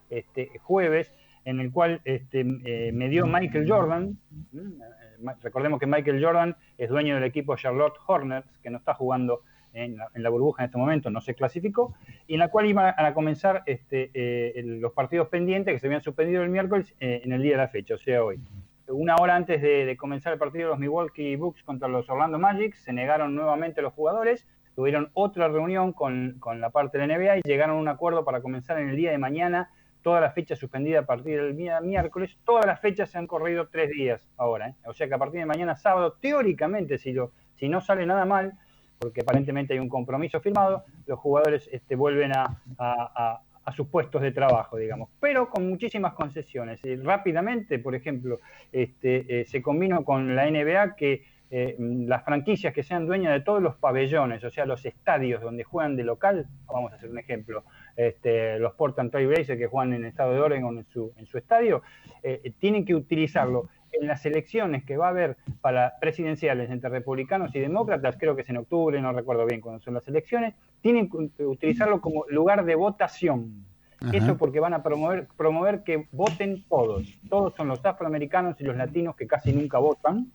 este, 0.09 0.51
jueves, 0.61 1.13
en 1.45 1.59
el 1.59 1.71
cual 1.71 2.01
este, 2.03 2.41
eh, 2.65 2.91
me 2.93 3.07
dio 3.09 3.25
Michael 3.25 3.69
Jordan. 3.69 4.17
Eh, 4.53 5.33
Recordemos 5.41 5.79
que 5.79 5.87
Michael 5.87 6.23
Jordan 6.23 6.55
es 6.77 6.89
dueño 6.89 7.15
del 7.15 7.23
equipo 7.23 7.55
Charlotte 7.55 7.95
Hornets, 8.05 8.47
que 8.61 8.69
no 8.69 8.77
está 8.77 8.93
jugando 8.93 9.41
en 9.73 9.97
la, 9.97 10.29
burbuja 10.29 10.63
en 10.63 10.67
este 10.67 10.77
momento, 10.77 11.09
no 11.09 11.21
se 11.21 11.33
clasificó, 11.35 11.93
y 12.27 12.33
en 12.33 12.39
la 12.39 12.49
cual 12.49 12.67
iban 12.67 12.93
a 12.97 13.13
comenzar 13.13 13.63
este, 13.65 14.11
eh, 14.13 14.61
los 14.63 14.93
partidos 14.93 15.27
pendientes 15.29 15.73
que 15.73 15.79
se 15.79 15.87
habían 15.87 16.01
suspendido 16.01 16.43
el 16.43 16.49
miércoles 16.49 16.95
eh, 16.99 17.21
en 17.23 17.31
el 17.31 17.41
día 17.41 17.51
de 17.51 17.57
la 17.57 17.67
fecha, 17.67 17.95
o 17.95 17.97
sea, 17.97 18.23
hoy. 18.23 18.39
Una 18.87 19.15
hora 19.15 19.35
antes 19.35 19.61
de, 19.61 19.95
comenzar 19.97 20.33
el 20.33 20.39
partido 20.39 20.65
de 20.65 20.69
los 20.71 20.79
Milwaukee 20.79 21.35
Bucks 21.37 21.63
contra 21.63 21.87
los 21.87 22.09
Orlando 22.09 22.37
Magic, 22.37 22.75
se 22.75 22.91
negaron 22.91 23.33
nuevamente 23.33 23.81
los 23.81 23.93
jugadores, 23.93 24.45
tuvieron 24.75 25.09
otra 25.13 25.47
reunión 25.47 25.93
con, 25.93 26.37
con 26.39 26.59
la 26.59 26.69
parte 26.69 26.97
de 26.97 27.07
la 27.07 27.17
NBA 27.17 27.37
y 27.37 27.41
llegaron 27.45 27.77
a 27.77 27.79
un 27.79 27.87
acuerdo 27.87 28.25
para 28.25 28.41
comenzar 28.41 28.79
en 28.79 28.89
el 28.89 28.95
día 28.95 29.11
de 29.11 29.17
mañana 29.17 29.69
toda 30.03 30.21
la 30.21 30.31
fecha 30.31 30.55
suspendida 30.55 30.99
a 30.99 31.05
partir 31.05 31.41
del 31.41 31.55
día 31.55 31.81
miércoles. 31.81 32.37
Todas 32.45 32.65
las 32.65 32.79
fechas 32.79 33.09
se 33.09 33.17
han 33.17 33.25
corrido 33.25 33.69
tres 33.69 33.89
días 33.89 34.27
ahora. 34.37 34.69
¿eh? 34.69 34.75
O 34.85 34.93
sea 34.93 35.07
que 35.07 35.15
a 35.15 35.17
partir 35.17 35.39
de 35.39 35.45
mañana 35.47 35.75
sábado, 35.75 36.17
teóricamente, 36.21 36.99
si, 36.99 37.13
lo, 37.13 37.31
si 37.55 37.69
no 37.69 37.81
sale 37.81 38.05
nada 38.05 38.25
mal, 38.25 38.53
porque 38.99 39.21
aparentemente 39.21 39.73
hay 39.73 39.79
un 39.79 39.89
compromiso 39.89 40.39
firmado, 40.39 40.83
los 41.05 41.19
jugadores 41.19 41.69
este, 41.71 41.95
vuelven 41.95 42.31
a, 42.35 43.39
sus 43.75 43.87
puestos 43.87 44.21
de 44.21 44.31
trabajo, 44.31 44.75
digamos, 44.75 45.09
pero 45.21 45.49
con 45.49 45.69
muchísimas 45.69 46.13
concesiones. 46.13 46.83
Y 46.83 46.97
rápidamente, 46.97 47.79
por 47.79 47.95
ejemplo, 47.95 48.39
este, 48.71 49.41
eh, 49.41 49.45
se 49.45 49.61
combinó 49.61 50.03
con 50.03 50.35
la 50.35 50.49
NBA 50.49 50.95
que 50.97 51.23
eh, 51.55 51.75
las 51.77 52.25
franquicias 52.25 52.73
que 52.73 52.81
sean 52.81 53.05
dueñas 53.05 53.31
de 53.31 53.41
todos 53.41 53.61
los 53.61 53.75
pabellones, 53.75 54.43
o 54.43 54.49
sea, 54.49 54.65
los 54.65 54.83
estadios 54.87 55.39
donde 55.39 55.63
juegan 55.63 55.95
de 55.95 56.03
local, 56.03 56.47
vamos 56.65 56.91
a 56.91 56.95
hacer 56.95 57.11
un 57.11 57.19
ejemplo, 57.19 57.63
este, 57.95 58.57
los 58.57 58.73
Portland 58.73 59.11
Trail 59.11 59.27
Blazers 59.27 59.59
que 59.59 59.67
juegan 59.67 59.93
en 59.93 60.01
el 60.01 60.09
estado 60.09 60.33
de 60.33 60.39
Oregon 60.39 60.79
en 60.79 60.85
su, 60.87 61.13
en 61.15 61.27
su 61.27 61.37
estadio, 61.37 61.83
eh, 62.23 62.53
tienen 62.57 62.83
que 62.83 62.95
utilizarlo 62.95 63.69
en 63.99 64.07
las 64.07 64.25
elecciones 64.25 64.83
que 64.83 64.97
va 64.97 65.07
a 65.07 65.09
haber 65.09 65.37
para 65.61 65.93
presidenciales 65.99 66.69
entre 66.69 66.89
republicanos 66.89 67.55
y 67.55 67.59
demócratas, 67.59 68.15
creo 68.19 68.35
que 68.35 68.41
es 68.41 68.49
en 68.49 68.57
octubre, 68.57 68.99
no 69.01 69.13
recuerdo 69.13 69.45
bien 69.45 69.61
cuándo 69.61 69.79
son 69.81 69.93
las 69.93 70.07
elecciones, 70.07 70.53
tienen 70.81 71.09
que 71.09 71.45
utilizarlo 71.45 72.01
como 72.01 72.25
lugar 72.29 72.65
de 72.65 72.75
votación. 72.75 73.65
Ajá. 73.99 74.17
Eso 74.17 74.37
porque 74.37 74.59
van 74.59 74.73
a 74.73 74.83
promover, 74.83 75.27
promover 75.37 75.83
que 75.83 76.07
voten 76.11 76.65
todos. 76.67 77.07
Todos 77.29 77.53
son 77.55 77.69
los 77.69 77.85
afroamericanos 77.85 78.59
y 78.59 78.65
los 78.65 78.75
latinos 78.75 79.15
que 79.15 79.27
casi 79.27 79.53
nunca 79.53 79.77
votan. 79.77 80.33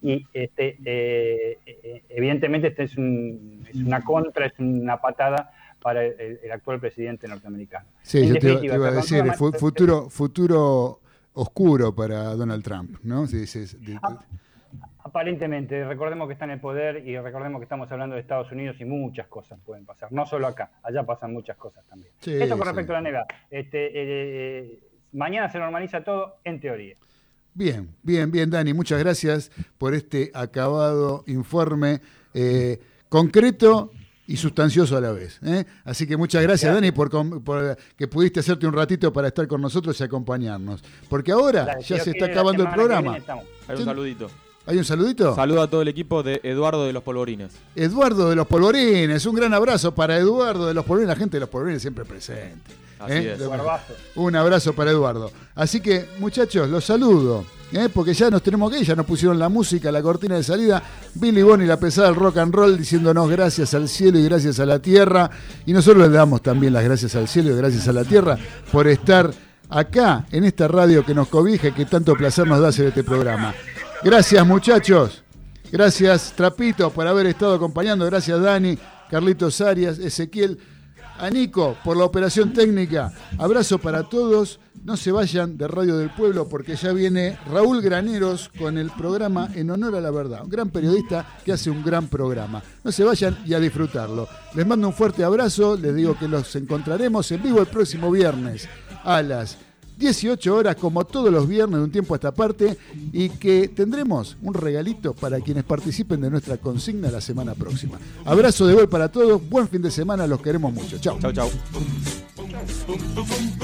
Y 0.00 0.24
este, 0.32 0.78
eh, 0.86 2.02
evidentemente 2.08 2.68
este 2.68 2.84
es, 2.84 2.96
un- 2.96 3.66
es 3.68 3.76
una 3.76 4.02
contra, 4.02 4.46
es 4.46 4.58
una 4.58 4.98
patada 5.02 5.50
para 5.82 6.04
el, 6.04 6.40
el 6.42 6.50
actual 6.52 6.80
presidente 6.80 7.28
norteamericano. 7.28 7.86
Sí, 8.02 8.18
En 8.20 8.28
yo 8.28 8.34
te, 8.34 8.56
te 8.56 8.64
iba 8.66 8.88
a 8.88 8.90
decir, 8.92 9.24
futuro, 9.34 10.08
futuro 10.08 10.99
oscuro 11.34 11.94
para 11.94 12.34
Donald 12.34 12.62
Trump, 12.64 12.98
¿no? 13.02 13.26
De- 13.26 13.98
Aparentemente, 15.02 15.84
recordemos 15.84 16.28
que 16.28 16.34
está 16.34 16.44
en 16.44 16.52
el 16.52 16.60
poder 16.60 17.06
y 17.08 17.18
recordemos 17.18 17.58
que 17.58 17.64
estamos 17.64 17.90
hablando 17.90 18.14
de 18.14 18.20
Estados 18.20 18.52
Unidos 18.52 18.76
y 18.80 18.84
muchas 18.84 19.26
cosas 19.28 19.58
pueden 19.64 19.84
pasar, 19.84 20.12
no 20.12 20.26
solo 20.26 20.46
acá, 20.46 20.70
allá 20.82 21.02
pasan 21.04 21.32
muchas 21.32 21.56
cosas 21.56 21.84
también. 21.86 22.12
Sí, 22.20 22.32
Eso 22.34 22.56
con 22.56 22.58
sí. 22.58 22.64
respecto 22.74 22.94
a 22.94 23.00
la 23.00 23.10
NBA. 23.10 23.26
Este, 23.50 23.90
eh, 23.94 24.78
mañana 25.12 25.48
se 25.50 25.58
normaliza 25.58 26.04
todo 26.04 26.36
en 26.44 26.60
teoría. 26.60 26.94
Bien, 27.54 27.88
bien, 28.02 28.30
bien, 28.30 28.48
Dani. 28.50 28.72
Muchas 28.74 29.00
gracias 29.00 29.50
por 29.78 29.94
este 29.94 30.30
acabado 30.34 31.24
informe 31.26 32.00
eh, 32.34 32.78
concreto 33.08 33.90
y 34.32 34.36
sustancioso 34.36 34.96
a 34.96 35.00
la 35.00 35.12
vez. 35.12 35.38
¿eh? 35.44 35.64
Así 35.84 36.06
que 36.06 36.16
muchas 36.16 36.42
gracias, 36.42 36.72
Dani, 36.72 36.92
por, 36.92 37.10
com- 37.10 37.42
por 37.42 37.76
que 37.96 38.06
pudiste 38.06 38.40
hacerte 38.40 38.66
un 38.66 38.72
ratito 38.72 39.12
para 39.12 39.28
estar 39.28 39.46
con 39.48 39.60
nosotros 39.60 39.98
y 40.00 40.04
acompañarnos. 40.04 40.82
Porque 41.08 41.32
ahora 41.32 41.78
ya 41.80 41.98
se 41.98 42.10
está 42.10 42.26
acabando 42.26 42.62
el 42.62 42.70
programa. 42.70 43.14
Hay 43.14 43.74
un 43.74 43.76
Sí. 43.78 43.84
saludito. 43.84 44.30
¿Hay 44.66 44.76
un 44.78 44.84
saludito? 44.84 45.34
Saludo 45.34 45.62
a 45.62 45.68
todo 45.70 45.82
el 45.82 45.88
equipo 45.88 46.22
de 46.22 46.40
Eduardo 46.44 46.86
de 46.86 46.92
los 46.92 47.02
Polvorines. 47.02 47.50
Eduardo 47.74 48.28
de 48.30 48.36
los 48.36 48.46
Polvorines, 48.46 49.24
un 49.26 49.34
gran 49.34 49.52
abrazo 49.52 49.94
para 49.94 50.16
Eduardo 50.16 50.66
de 50.68 50.74
los 50.74 50.84
Polvorines, 50.84 51.08
la 51.08 51.16
gente 51.18 51.36
de 51.36 51.40
los 51.40 51.48
Polvorines 51.48 51.82
siempre 51.82 52.04
presente. 52.04 52.70
Así 53.00 53.12
¿eh? 53.14 53.32
es. 53.32 53.38
Lo- 53.40 53.48
Guardazo. 53.48 53.94
Un 54.14 54.36
abrazo 54.36 54.72
para 54.74 54.90
Eduardo. 54.92 55.32
Así 55.56 55.80
que, 55.80 56.06
muchachos, 56.20 56.68
los 56.68 56.84
saludo, 56.84 57.44
¿eh? 57.72 57.88
porque 57.92 58.14
ya 58.14 58.30
nos 58.30 58.42
tenemos 58.42 58.70
que 58.70 58.80
ir, 58.80 58.86
ya 58.86 58.94
nos 58.94 59.06
pusieron 59.06 59.38
la 59.38 59.48
música, 59.48 59.90
la 59.92 60.02
cortina 60.02 60.36
de 60.36 60.42
salida, 60.42 60.82
Billy 61.14 61.42
Bonnie, 61.42 61.66
la 61.66 61.78
pesada 61.78 62.08
del 62.08 62.16
rock 62.16 62.38
and 62.38 62.54
roll, 62.54 62.76
diciéndonos 62.76 63.28
gracias 63.30 63.74
al 63.74 63.88
cielo 63.88 64.18
y 64.18 64.24
gracias 64.24 64.60
a 64.60 64.66
la 64.66 64.78
tierra. 64.78 65.30
Y 65.66 65.72
nosotros 65.72 66.08
le 66.08 66.14
damos 66.14 66.42
también 66.42 66.72
las 66.72 66.84
gracias 66.84 67.14
al 67.14 67.28
cielo 67.28 67.50
y 67.50 67.56
gracias 67.56 67.88
a 67.88 67.92
la 67.92 68.04
tierra 68.04 68.38
por 68.72 68.88
estar 68.88 69.32
acá, 69.68 70.26
en 70.32 70.44
esta 70.44 70.68
radio 70.68 71.04
que 71.04 71.14
nos 71.14 71.28
cobija 71.28 71.68
y 71.68 71.72
que 71.72 71.86
tanto 71.86 72.14
placer 72.14 72.46
nos 72.46 72.60
da 72.60 72.68
hacer 72.68 72.86
este 72.86 73.04
programa. 73.04 73.54
Gracias, 74.02 74.46
muchachos. 74.46 75.22
Gracias, 75.70 76.32
Trapito, 76.36 76.90
por 76.90 77.06
haber 77.06 77.26
estado 77.26 77.54
acompañando. 77.54 78.04
Gracias, 78.06 78.40
Dani, 78.40 78.76
Carlitos 79.08 79.60
Arias, 79.60 79.98
Ezequiel, 79.98 80.58
a 81.20 81.30
Nico 81.30 81.76
por 81.84 81.96
la 81.96 82.04
operación 82.04 82.52
técnica. 82.52 83.12
Abrazo 83.38 83.78
para 83.78 84.08
todos. 84.08 84.58
No 84.82 84.96
se 84.96 85.12
vayan 85.12 85.58
de 85.58 85.68
Radio 85.68 85.98
del 85.98 86.10
Pueblo 86.10 86.48
porque 86.48 86.74
ya 86.74 86.92
viene 86.92 87.38
Raúl 87.46 87.82
Graneros 87.82 88.50
con 88.58 88.78
el 88.78 88.90
programa 88.90 89.50
En 89.54 89.70
Honor 89.70 89.96
a 89.96 90.00
la 90.00 90.10
Verdad. 90.10 90.44
Un 90.44 90.50
gran 90.50 90.70
periodista 90.70 91.36
que 91.44 91.52
hace 91.52 91.70
un 91.70 91.84
gran 91.84 92.08
programa. 92.08 92.62
No 92.82 92.90
se 92.90 93.04
vayan 93.04 93.38
y 93.44 93.52
a 93.52 93.60
disfrutarlo. 93.60 94.26
Les 94.54 94.66
mando 94.66 94.88
un 94.88 94.94
fuerte 94.94 95.22
abrazo. 95.22 95.76
Les 95.76 95.94
digo 95.94 96.18
que 96.18 96.28
los 96.28 96.56
encontraremos 96.56 97.30
en 97.32 97.42
vivo 97.42 97.60
el 97.60 97.66
próximo 97.66 98.10
viernes 98.10 98.68
a 99.04 99.22
las 99.22 99.58
18 100.00 100.56
horas, 100.56 100.76
como 100.76 101.04
todos 101.04 101.30
los 101.30 101.46
viernes, 101.46 101.78
de 101.78 101.84
un 101.84 101.92
tiempo 101.92 102.14
a 102.14 102.16
esta 102.16 102.32
parte, 102.32 102.76
y 103.12 103.28
que 103.28 103.68
tendremos 103.68 104.36
un 104.42 104.54
regalito 104.54 105.12
para 105.12 105.38
quienes 105.40 105.62
participen 105.62 106.20
de 106.22 106.30
nuestra 106.30 106.56
consigna 106.56 107.10
la 107.10 107.20
semana 107.20 107.54
próxima. 107.54 107.98
Abrazo 108.24 108.66
de 108.66 108.74
gol 108.74 108.88
para 108.88 109.12
todos, 109.12 109.40
buen 109.48 109.68
fin 109.68 109.82
de 109.82 109.90
semana, 109.90 110.26
los 110.26 110.40
queremos 110.40 110.72
mucho. 110.72 110.98
Chao. 110.98 111.18
Boom, 112.86 113.14
boom. 113.14 113.59